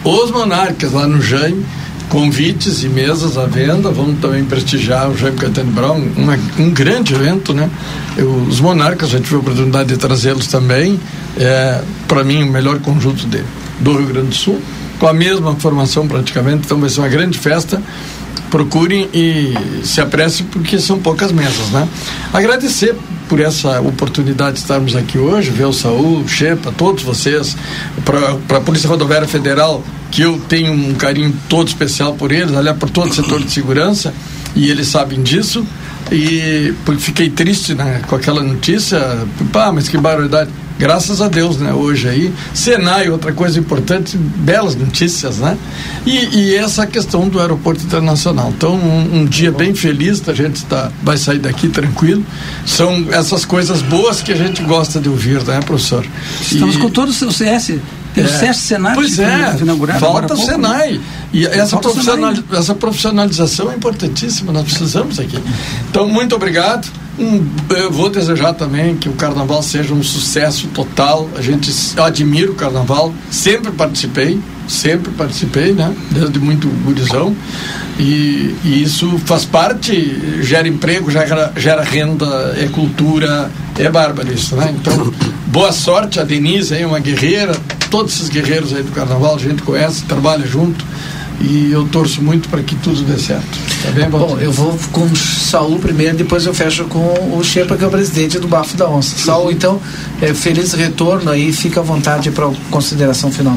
Os 0.03 0.32
Monarcas 0.32 0.91
lá 0.94 1.07
no 1.07 1.20
Jaime, 1.22 1.66
convites 2.10 2.84
e 2.84 2.90
mesas 2.90 3.38
à 3.38 3.45
venda, 3.45 3.91
vamos 3.91 4.19
também 4.19 4.44
prestigiar 4.44 5.10
o 5.10 5.18
Jaime 5.18 5.38
Caetano 5.38 5.72
Brown, 5.72 6.02
uma- 6.18 6.38
um 6.57 6.72
grande 6.72 7.14
evento, 7.14 7.53
né? 7.53 7.69
Eu- 8.18 8.31
os 8.49 8.60
Monarcas, 8.60 9.10
gente 9.10 9.23
teve 9.23 9.36
a 9.36 9.40
oportunidade 9.40 9.90
de 9.90 9.98
trazê-los 9.98 10.48
também, 10.48 10.99
é, 11.38 11.81
para 12.07 12.23
mim, 12.23 12.44
o 12.44 12.48
melhor 12.52 12.80
conjunto 12.80 13.27
de, 13.27 13.41
do 13.80 13.95
Rio 13.95 14.07
Grande 14.07 14.30
do 14.30 14.36
Sul, 14.36 14.60
com 14.99 15.07
a 15.07 15.14
mesma 15.14 15.56
formação 15.56 16.07
praticamente, 16.07 16.64
então 16.65 16.80
vai 16.80 16.90
ser 16.90 16.99
uma 16.99 17.07
grande 17.10 17.38
festa. 17.38 17.81
Procurem 18.49 19.07
e 19.14 19.53
se 19.84 20.02
apressem 20.02 20.44
porque 20.48 20.80
são 20.80 20.98
poucas 20.98 21.31
mesas, 21.31 21.68
né? 21.72 21.88
Agradecer 22.34 22.95
por 23.27 23.40
essa 23.40 23.80
oportunidade 23.80 24.53
de 24.53 24.60
estarmos 24.61 24.95
aqui 24.95 25.19
hoje, 25.19 25.52
ver 25.52 25.65
o 25.65 25.73
Saúl, 25.73 26.22
o 26.22 26.27
Shepa, 26.27 26.73
todos 26.76 27.03
vocês, 27.03 27.56
para 28.03 28.57
a 28.57 28.61
Polícia 28.61 28.90
Rodoviária 28.90 29.27
Federal, 29.27 29.84
que 30.11 30.22
eu 30.22 30.40
tenho 30.48 30.72
um 30.73 30.94
carinho 30.95 31.34
todo 31.48 31.68
especial 31.68 32.14
por 32.14 32.31
eles, 32.31 32.56
aliás, 32.56 32.77
por 32.77 32.90
todo 32.90 33.10
o 33.11 33.14
setor 33.14 33.44
de 33.44 33.52
segurança, 33.52 34.14
e 34.56 34.69
eles 34.69 34.88
sabem 34.88 35.22
disso. 35.22 35.65
E 36.11 36.73
porque 36.86 37.02
fiquei 37.02 37.30
triste 37.30 37.76
né, 37.76 38.02
com 38.07 38.15
aquela 38.15 38.41
notícia, 38.41 38.99
pá, 39.52 39.72
mas 39.72 39.88
que 39.88 39.98
barbaridade. 39.98 40.49
Graças 40.80 41.22
a 41.22 41.27
Deus, 41.27 41.57
né, 41.57 41.73
hoje 41.73 42.07
aí. 42.07 42.34
Senai, 42.53 43.10
outra 43.10 43.34
coisa 43.34 43.60
importante, 43.60 44.18
belas 44.18 44.76
notícias, 44.76 45.38
né? 45.38 45.57
E, 46.06 46.38
e 46.38 46.56
essa 46.56 46.88
questão 46.88 47.27
do 47.27 47.38
aeroporto 47.40 47.84
internacional. 47.84 48.52
Então, 48.56 48.76
um, 48.76 49.19
um 49.19 49.26
dia 49.26 49.52
bem 49.52 49.76
feliz, 49.76 50.23
a 50.27 50.34
gente 50.34 50.64
tá, 50.65 50.90
vai 51.03 51.18
sair 51.18 51.40
daqui 51.40 51.68
tranquilo. 51.68 52.26
São 52.65 53.07
essas 53.11 53.44
coisas 53.44 53.81
boas 53.81 54.22
que 54.22 54.31
a 54.31 54.38
gente 54.38 54.64
gosta 54.64 55.02
de 55.02 55.10
ouvir, 55.10 55.44
né, 55.44 55.60
professor? 55.60 56.06
Estamos 56.41 56.76
E- 56.76 56.80
com 56.80 56.90
todo 56.90 57.10
o 57.10 57.14
seu 57.14 57.30
CS. 57.30 57.73
Tem 58.14 58.23
o 58.23 58.27
é. 58.27 58.30
SESC 58.30 58.61
Senai 58.61 58.95
Pois 58.95 59.15
que 59.15 59.22
é, 59.22 59.57
inaugurado 59.61 60.06
agora 60.06 60.27
falta 60.27 60.34
o 60.34 60.38
pouco, 60.38 60.52
Senai. 60.52 60.94
né? 60.94 61.02
E 61.31 61.45
essa, 61.45 61.77
o 61.77 62.15
né? 62.18 62.44
essa 62.53 62.73
profissionalização 62.73 63.72
é 63.72 63.76
importantíssima, 63.76 64.52
nós 64.52 64.64
precisamos 64.64 65.19
aqui. 65.19 65.38
Então, 65.90 66.07
muito 66.07 66.36
obrigado. 66.36 66.90
Um, 67.19 67.45
eu 67.76 67.91
vou 67.91 68.10
desejar 68.10 68.53
também 68.53 68.95
que 68.95 69.10
o 69.10 69.14
carnaval 69.14 69.61
seja 69.61 69.94
um 69.94 70.02
sucesso 70.02 70.68
total. 70.69 71.30
A 71.36 71.41
gente 71.41 71.69
admira 71.99 72.49
o 72.49 72.56
carnaval, 72.56 73.14
sempre 73.30 73.72
participei, 73.72 74.40
sempre 74.68 75.11
participei, 75.11 75.73
né? 75.73 75.94
Desde 76.11 76.40
muito 76.40 76.68
gurizão. 76.86 77.36
E, 77.99 78.56
e 78.64 78.81
isso 78.81 79.19
faz 79.26 79.44
parte, 79.44 80.41
gera 80.41 80.68
emprego, 80.68 81.11
gera, 81.11 81.52
gera 81.57 81.84
renda, 81.84 82.56
é 82.57 82.68
cultura, 82.68 83.52
é 83.77 83.90
bárbaro 83.90 84.31
isso, 84.34 84.56
né? 84.56 84.73
Então, 84.80 85.14
boa 85.48 85.73
sorte, 85.73 86.22
a 86.22 86.23
Denise 86.23 86.73
aí, 86.73 86.86
uma 86.86 86.99
guerreira, 86.99 87.52
todos 87.90 88.14
esses 88.16 88.30
guerreiros 88.30 88.74
aí 88.74 88.84
do 88.84 88.91
carnaval, 88.91 89.36
a 89.36 89.40
gente 89.40 89.61
conhece, 89.64 90.03
trabalha 90.03 90.45
junto. 90.45 90.84
E 91.41 91.72
eu 91.72 91.86
torço 91.86 92.22
muito 92.22 92.49
para 92.49 92.61
que 92.61 92.76
tudo 92.76 93.02
dê 93.03 93.18
certo. 93.18 93.45
Tá 93.82 93.91
bem, 93.91 94.10
Bom, 94.10 94.38
eu 94.41 94.52
vou 94.52 94.78
com 94.91 95.06
o 95.06 95.16
Saul 95.16 95.80
primeiro, 95.80 96.18
depois 96.18 96.45
eu 96.45 96.53
fecho 96.53 96.84
com 96.84 96.99
o 96.99 97.41
Shepa, 97.41 97.78
que 97.78 97.84
é 97.86 97.88
o 97.88 97.90
presidente 97.90 98.38
do 98.40 98.45
Bafo 98.49 98.76
da 98.76 98.90
Onça. 98.90 99.16
Saul, 99.18 99.49
então, 99.49 99.80
é, 100.22 100.34
feliz 100.34 100.74
retorno 100.74 101.32
aí, 101.32 101.53
fica 101.53 101.80
à 101.80 101.84
vontade 101.84 102.30
para 102.32 102.52
consideração 102.70 103.32
final 103.32 103.56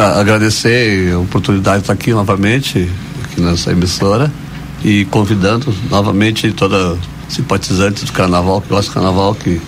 a- 0.00 0.18
Agradecer 0.18 1.12
a 1.12 1.18
oportunidade 1.18 1.76
de 1.78 1.82
estar 1.82 1.92
aqui 1.92 2.10
novamente, 2.12 2.88
aqui 3.22 3.38
nessa 3.42 3.70
emissora, 3.70 4.32
e 4.82 5.04
convidando 5.10 5.74
novamente 5.90 6.50
toda 6.52 6.96
simpatizante 7.28 8.02
do 8.06 8.12
carnaval, 8.12 8.62
que 8.62 8.68
gosta 8.70 8.90
do 8.90 8.94
carnaval, 8.94 9.34
que 9.34 9.60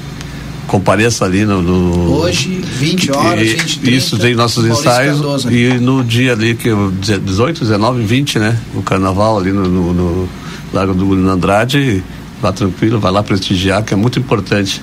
compareça 0.72 1.26
ali 1.26 1.44
no. 1.44 1.60
no- 1.60 2.12
Hoje, 2.14 2.48
20 2.78 3.12
horas, 3.12 3.42
e- 3.46 3.54
20 3.56 3.78
30, 3.80 3.90
Isso, 3.98 4.18
tem 4.18 4.34
nossos 4.34 4.64
ensaios. 4.64 5.16
Cardoso. 5.20 5.52
E 5.52 5.74
no 5.78 6.02
dia 6.02 6.32
ali, 6.32 6.54
que 6.54 6.68
eu- 6.68 6.90
18, 6.90 7.60
19, 7.60 8.02
20, 8.02 8.38
né? 8.38 8.56
O 8.74 8.82
carnaval 8.82 9.38
ali 9.38 9.52
no, 9.52 9.68
no, 9.68 9.92
no 9.92 10.28
Lago 10.72 10.94
do 10.94 11.04
Gulino 11.04 11.28
Andrade, 11.30 12.02
vá 12.40 12.52
tranquilo, 12.52 12.98
vai 12.98 13.12
lá 13.12 13.22
prestigiar, 13.22 13.82
que 13.84 13.92
é 13.92 13.96
muito 13.96 14.18
importante 14.18 14.80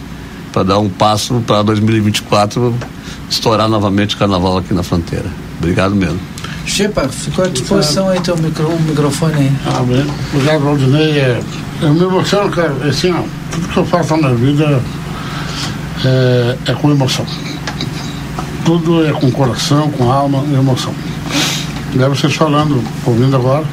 para 0.53 0.61
dar 0.61 0.77
um 0.79 0.87
passo 0.89 1.43
para 1.47 1.63
2024 1.63 2.71
estourar 3.27 3.67
novamente 3.67 4.13
o 4.15 4.17
carnaval 4.19 4.59
aqui 4.59 4.73
na 4.75 4.83
fronteira. 4.83 5.25
Obrigado 5.57 5.95
mesmo. 5.95 6.19
Shepa, 6.67 7.09
ficou 7.09 7.45
à 7.45 7.47
disposição 7.47 8.09
aí 8.09 8.19
teu 8.21 8.37
micro, 8.37 8.67
o 8.67 8.79
microfone 8.81 9.33
aí. 9.33 9.51
Ah, 9.65 9.81
bem. 9.81 10.05
Obrigado, 10.33 10.61
Valdinei. 10.63 11.17
É, 11.19 11.39
eu 11.81 11.93
me 11.95 12.03
emociono, 12.03 12.49
cara. 12.51 12.75
Assim, 12.87 13.11
ó, 13.11 13.23
tudo 13.51 13.67
que 13.69 13.77
eu 13.77 13.85
faço 13.85 14.15
na 14.17 14.29
minha 14.29 14.35
vida 14.35 14.79
é, 16.05 16.71
é 16.71 16.73
com 16.73 16.89
emoção. 16.89 17.25
Tudo 18.65 19.05
é 19.05 19.11
com 19.11 19.31
coração, 19.31 19.89
com 19.91 20.11
alma 20.11 20.43
e 20.49 20.53
emoção. 20.53 20.93
E 21.93 22.03
aí 22.03 22.09
vocês 22.09 22.35
falando, 22.35 22.83
ouvindo 23.05 23.35
agora, 23.35 23.65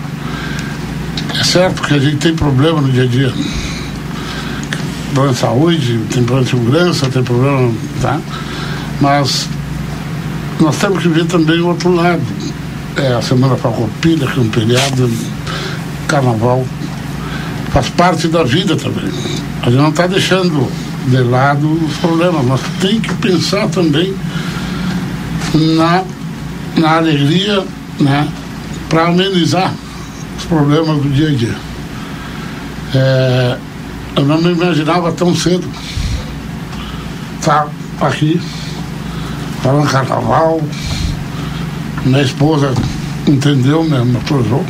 é 1.38 1.44
certo 1.44 1.82
que 1.82 1.94
a 1.94 1.98
gente 1.98 2.16
tem 2.16 2.34
problema 2.34 2.80
no 2.80 2.90
dia 2.90 3.02
a 3.02 3.06
dia. 3.06 3.32
Problema 5.12 5.34
de 5.34 5.38
saúde, 5.38 6.00
tem 6.10 6.24
problema 6.24 6.44
de 6.44 6.50
segurança, 6.50 7.08
tem 7.08 7.22
problema, 7.22 7.72
tá? 8.00 8.20
Mas 9.00 9.48
nós 10.58 10.76
temos 10.76 11.02
que 11.02 11.08
ver 11.08 11.26
também 11.26 11.60
o 11.60 11.68
outro 11.68 11.94
lado. 11.94 12.22
É 12.96 13.12
a 13.12 13.20
Semana 13.20 13.56
Farroupilha, 13.56 14.26
que 14.26 14.38
é 14.38 14.42
um 14.42 14.50
feriado, 14.50 15.10
carnaval, 16.08 16.64
faz 17.70 17.90
parte 17.90 18.28
da 18.28 18.42
vida 18.42 18.74
também. 18.74 19.10
A 19.60 19.66
gente 19.66 19.76
não 19.78 19.90
está 19.90 20.06
deixando 20.06 20.66
de 21.06 21.22
lado 21.22 21.72
os 21.72 21.96
problemas, 21.98 22.44
mas 22.44 22.60
tem 22.80 23.00
que 23.00 23.14
pensar 23.14 23.68
também 23.68 24.14
na, 25.54 26.04
na 26.76 26.96
alegria, 26.96 27.64
né, 28.00 28.28
para 28.88 29.08
amenizar 29.08 29.72
os 30.38 30.44
problemas 30.44 31.00
do 31.02 31.08
dia 31.10 31.28
a 31.28 31.32
dia. 31.32 31.56
É, 32.94 33.58
eu 34.16 34.24
não 34.24 34.40
me 34.40 34.52
imaginava 34.52 35.12
tão 35.12 35.34
cedo 35.34 35.68
estar 37.38 37.68
aqui 38.00 38.40
falando 39.62 39.90
carnaval. 39.90 40.60
Minha 42.04 42.22
esposa 42.22 42.72
entendeu, 43.26 43.84
me 43.84 44.16
apoiou. 44.16 44.64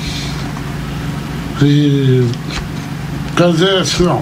E 1.62 2.26
quer 3.36 3.52
dizer 3.52 3.78
assim, 3.78 4.06
ó, 4.06 4.20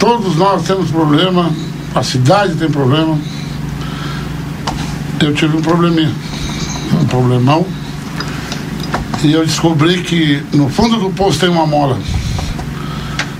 todos 0.00 0.34
nós 0.34 0.62
temos 0.62 0.90
problema, 0.90 1.52
a 1.94 2.02
cidade 2.02 2.54
tem 2.54 2.70
problema. 2.70 3.16
Eu 5.20 5.34
tive 5.34 5.58
um 5.58 5.60
probleminha, 5.60 6.12
um 7.00 7.04
problemão. 7.04 7.66
E 9.22 9.32
eu 9.32 9.44
descobri 9.44 10.02
que 10.02 10.42
no 10.54 10.70
fundo 10.70 10.98
do 10.98 11.10
poço 11.10 11.38
tem 11.38 11.50
uma 11.50 11.66
mola 11.66 11.98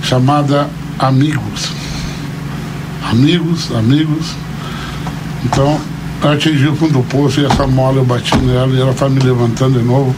chamada 0.03 0.69
amigos. 0.99 1.69
Amigos, 3.09 3.71
amigos. 3.75 4.35
Então, 5.43 5.81
eu 6.21 6.29
atingi 6.29 6.67
o 6.67 6.75
fundo 6.75 6.93
do 6.93 7.03
poço 7.03 7.41
e 7.41 7.45
essa 7.45 7.65
mola 7.65 7.97
eu 7.97 8.05
bati 8.05 8.37
nela 8.37 8.71
e 8.75 8.79
ela 8.79 8.91
está 8.91 9.09
me 9.09 9.19
levantando 9.19 9.79
de 9.79 9.83
novo. 9.83 10.15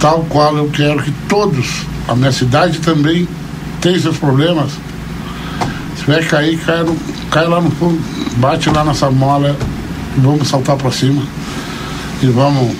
tal 0.00 0.24
qual 0.30 0.56
eu 0.56 0.68
quero 0.70 1.02
que 1.02 1.10
todos, 1.28 1.82
a 2.08 2.14
minha 2.14 2.32
cidade 2.32 2.78
também 2.78 3.28
tem 3.82 3.98
seus 3.98 4.16
problemas. 4.16 4.72
Se 6.04 6.10
vai 6.10 6.22
cair, 6.22 6.58
cai, 6.58 6.82
no, 6.82 6.96
cai 7.30 7.46
lá 7.46 7.62
no 7.62 7.70
fundo, 7.70 7.98
bate 8.36 8.68
lá 8.68 8.84
nessa 8.84 9.10
mola 9.10 9.56
e 10.16 10.20
vamos 10.20 10.46
saltar 10.48 10.76
para 10.76 10.90
cima. 10.90 11.22
E 12.22 12.26
vamos 12.26 12.76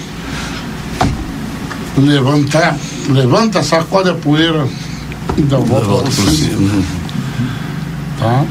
levantar, 1.96 2.76
levanta, 3.09 3.62
sacode 3.62 4.10
a 4.10 4.14
poeira 4.14 4.68
e 5.38 5.42
dá 5.42 5.56
volta 5.56 6.10
por 6.10 6.30
cima. 6.30 6.82
Tá? 8.18 8.44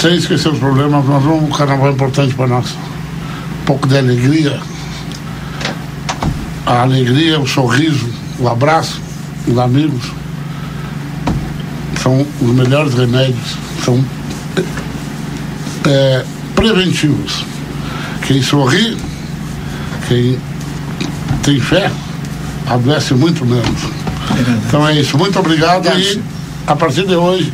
Sem 0.00 0.14
esquecer 0.14 0.48
os 0.48 0.58
problemas, 0.58 1.04
nós 1.04 1.22
vamos 1.22 1.44
um 1.44 1.50
carnaval 1.50 1.92
importante 1.92 2.34
para 2.34 2.46
nós. 2.46 2.70
Um 2.70 3.64
pouco 3.66 3.86
de 3.86 3.98
alegria. 3.98 4.60
A 6.64 6.82
alegria, 6.82 7.38
o 7.38 7.46
sorriso, 7.46 8.08
o 8.38 8.48
abraço, 8.48 8.98
os 9.46 9.58
amigos 9.58 10.10
são 12.08 12.26
os 12.40 12.54
melhores 12.54 12.94
remédios, 12.94 13.58
são 13.84 14.02
é, 15.86 16.24
preventivos. 16.54 17.44
Quem 18.26 18.42
sorri, 18.42 18.96
quem 20.08 20.38
tem 21.42 21.60
fé, 21.60 21.90
adoece 22.66 23.12
muito 23.12 23.44
menos. 23.44 23.80
Então 24.66 24.86
é 24.88 24.98
isso. 24.98 25.18
Muito 25.18 25.38
obrigado 25.38 25.86
e 25.98 26.22
a 26.66 26.74
partir 26.74 27.06
de 27.06 27.14
hoje, 27.14 27.52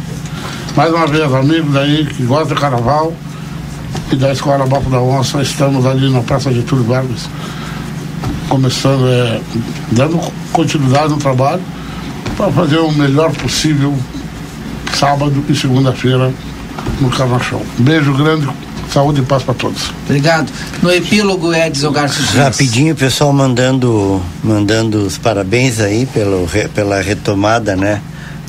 mais 0.77 0.93
uma 0.93 1.07
vez, 1.07 1.33
amigos 1.33 1.77
aí 1.77 2.07
que 2.07 2.23
gostam 2.25 2.55
do 2.55 2.61
carnaval 2.61 3.13
e 4.13 4.17
da 4.17 4.33
Escola 4.33 4.67
Bafo 4.67 4.89
da 4.89 5.01
Onça, 5.01 5.43
estamos 5.43 5.85
ali 5.85 6.11
na 6.11 6.21
Praça 6.21 6.53
de 6.53 6.63
Túlio 6.63 6.85
Vargas, 6.85 7.29
começando, 8.49 9.07
é, 9.09 9.41
dando 9.91 10.21
continuidade 10.53 11.09
no 11.09 11.17
trabalho 11.17 11.63
para 12.37 12.51
fazer 12.53 12.79
o 12.79 12.93
melhor 12.93 13.33
possível 13.33 13.97
sábado 14.99 15.45
e 15.49 15.55
segunda-feira 15.55 16.33
no 17.01 17.11
Carnaval. 17.11 17.63
Um 17.79 17.83
beijo 17.83 18.15
grande, 18.15 18.49
saúde 18.93 19.21
e 19.21 19.25
paz 19.25 19.43
para 19.43 19.55
todos. 19.55 19.93
Obrigado. 20.05 20.51
No 20.83 20.93
epílogo, 20.93 21.53
Edson 21.53 21.93
Garcia. 21.93 22.45
Rapidinho, 22.45 22.95
o 22.95 22.97
pessoal 22.97 23.33
mandando, 23.33 24.23
mandando 24.43 24.99
os 24.99 25.19
parabéns 25.19 25.81
aí 25.81 26.07
pelo, 26.07 26.49
pela 26.75 27.01
retomada, 27.01 27.77
né, 27.77 28.01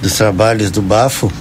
dos 0.01 0.13
trabalhos 0.13 0.71
do 0.71 0.81
Bafo. 0.81 1.31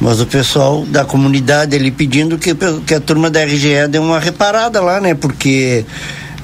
Mas 0.00 0.18
o 0.18 0.26
pessoal 0.26 0.86
da 0.86 1.04
comunidade 1.04 1.76
ali 1.76 1.90
pedindo 1.90 2.38
que, 2.38 2.54
que 2.86 2.94
a 2.94 3.00
turma 3.00 3.28
da 3.28 3.44
RGE 3.44 3.86
dê 3.86 3.98
uma 3.98 4.18
reparada 4.18 4.80
lá, 4.80 4.98
né? 4.98 5.14
Porque 5.14 5.84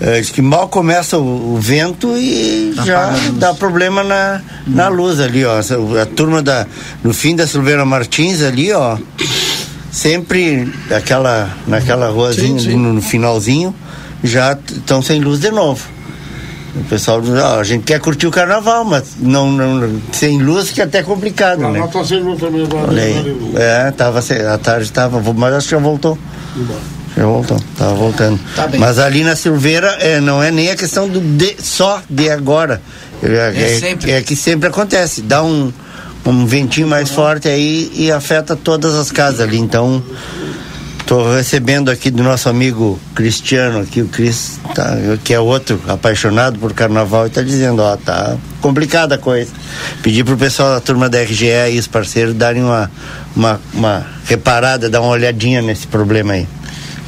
eh, 0.01 0.21
diz 0.21 0.31
que 0.31 0.43
mal 0.43 0.69
começa 0.69 1.19
o, 1.19 1.55
o 1.55 1.59
vento 1.59 2.17
e 2.17 2.75
já 2.85 3.13
dá 3.35 3.55
problema 3.55 4.03
na, 4.05 4.41
na 4.67 4.89
luz 4.89 5.21
ali, 5.21 5.45
ó. 5.45 5.59
A 5.59 6.07
turma 6.07 6.43
da. 6.43 6.67
No 7.03 7.13
fim 7.15 7.35
da 7.37 7.47
Silveira 7.47 7.85
Martins 7.85 8.43
ali, 8.43 8.73
ó. 8.73 8.97
Sempre 9.91 10.71
aquela, 10.95 11.49
naquela 11.67 12.09
ruazinha, 12.11 12.59
ali 12.61 12.77
no, 12.77 12.93
no 12.93 13.01
finalzinho, 13.03 13.75
já 14.23 14.53
estão 14.53 15.01
sem 15.01 15.21
luz 15.21 15.41
de 15.41 15.51
novo. 15.51 15.83
O 16.75 16.85
pessoal 16.85 17.23
diz, 17.23 17.31
ó, 17.33 17.59
a 17.61 17.65
gente 17.65 17.85
quer 17.85 17.99
curtir 17.99 18.27
o 18.27 18.31
carnaval, 18.31 18.85
mas 18.85 19.05
não, 19.19 19.51
não- 19.51 19.99
sem 20.13 20.43
luz 20.43 20.71
que 20.71 20.83
é 20.83 20.85
até 20.85 21.03
complicado, 21.03 21.61
né? 21.61 21.79
Não, 21.79 21.89
tá 21.89 22.05
sem 22.05 22.21
luz 22.21 22.39
também 22.39 22.63
agora. 22.65 22.93
É, 23.59 23.91
tava, 23.93 24.19
à 24.19 24.59
tarde 24.59 24.93
tava, 24.93 25.23
mas 25.33 25.55
acho 25.55 25.69
que 25.69 25.75
já 25.75 25.81
voltou. 25.81 26.19
Já 27.17 27.25
voltou, 27.25 27.59
tava 27.79 27.95
voltando. 27.95 28.39
Tá. 28.55 28.69
Mas 28.79 28.99
ali 28.99 29.25
na 29.25 29.35
Silveira 29.35 29.89
é, 30.01 30.21
não 30.21 30.43
é 30.43 30.51
nem 30.51 30.71
a 30.71 30.77
questão 30.77 31.09
do 31.09 31.21
de, 31.21 31.57
só 31.59 32.03
de 32.11 32.29
agora. 32.29 32.83
É, 33.23 33.53
é- 33.57 33.79
sempre. 33.81 34.11
é 34.11 34.23
que 34.23 34.37
sempre 34.37 34.69
acontece. 34.69 35.23
Dá 35.23 35.43
um, 35.43 35.73
um 36.27 36.45
ventinho 36.45 36.87
mais 36.87 37.11
forte 37.11 37.49
aí 37.49 37.91
e 37.95 38.13
afeta 38.13 38.55
todas 38.55 38.95
as 38.95 39.11
casas 39.11 39.41
ali. 39.41 39.59
Então, 39.59 40.05
estou 40.99 41.35
recebendo 41.35 41.91
aqui 41.91 42.11
do 42.11 42.23
nosso 42.23 42.51
amigo 42.51 43.01
Cristiano, 43.15 43.81
aqui 43.81 44.03
o 44.03 44.09
Cris, 44.09 44.61
tá, 44.75 44.99
que 45.25 45.33
é 45.33 45.41
outro 45.41 45.81
apaixonado 45.89 46.59
por 46.59 46.75
carnaval, 46.75 47.25
e 47.25 47.29
está 47.29 47.43
dizendo, 47.43 47.81
ó, 47.81 47.97
tá 47.97 48.37
complicada 48.61 49.15
a 49.15 49.19
coisa. 49.19 49.53
Pedir 50.03 50.23
pro 50.23 50.37
pessoal 50.37 50.75
da 50.75 50.81
turma 50.81 51.09
da 51.09 51.23
RGE 51.23 51.71
e 51.73 51.79
os 51.79 51.87
parceiros 51.87 52.35
darem 52.35 52.63
uma, 52.63 52.91
uma, 53.35 53.61
uma 53.73 54.07
reparada, 54.27 54.91
dar 54.91 55.01
uma 55.01 55.11
olhadinha 55.11 55.63
nesse 55.63 55.87
problema 55.87 56.35
aí. 56.35 56.47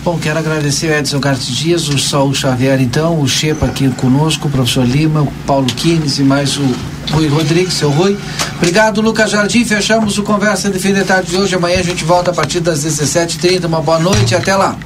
Bom, 0.09 0.19
quero 0.19 0.39
agradecer 0.39 0.91
o 0.91 0.95
Edson 0.95 1.21
Garcia 1.21 1.55
Dias, 1.55 1.87
o 1.91 1.99
Saul 1.99 2.33
Xavier, 2.33 2.81
então, 2.81 3.21
o 3.21 3.29
Chepa 3.29 3.67
aqui 3.67 3.91
conosco, 3.91 4.49
o 4.49 4.51
professor 4.51 4.83
Lima, 4.87 5.21
o 5.21 5.31
Paulo 5.47 5.67
Quines 5.67 6.19
e 6.19 6.23
mais 6.23 6.57
o 6.57 6.63
Rui 7.11 7.29
Rodrigues, 7.29 7.75
seu 7.75 7.91
Rui. 7.91 8.19
Obrigado, 8.57 9.03
Lucas 9.03 9.31
Jardim. 9.31 9.67
Fechamos 9.67 10.17
o 10.17 10.23
Conversa 10.23 10.71
de 10.71 10.79
Fim 10.79 10.95
de 10.95 11.05
Tarde 11.05 11.33
de 11.33 11.37
hoje. 11.37 11.55
Amanhã 11.55 11.81
a 11.81 11.83
gente 11.83 12.05
volta 12.05 12.31
a 12.31 12.35
partir 12.35 12.61
das 12.61 12.87
17h30. 12.87 13.67
Uma 13.67 13.83
boa 13.83 13.99
noite 13.99 14.35
até 14.35 14.57
lá. 14.57 14.79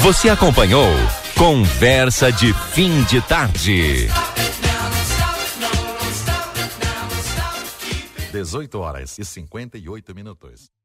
Você 0.00 0.28
acompanhou 0.28 0.92
Conversa 1.34 2.30
de 2.30 2.52
Fim 2.74 3.04
de 3.04 3.22
Tarde. 3.22 4.10
18 8.30 8.78
horas 8.78 9.18
e 9.18 9.24
58 9.24 10.14
minutos. 10.14 10.75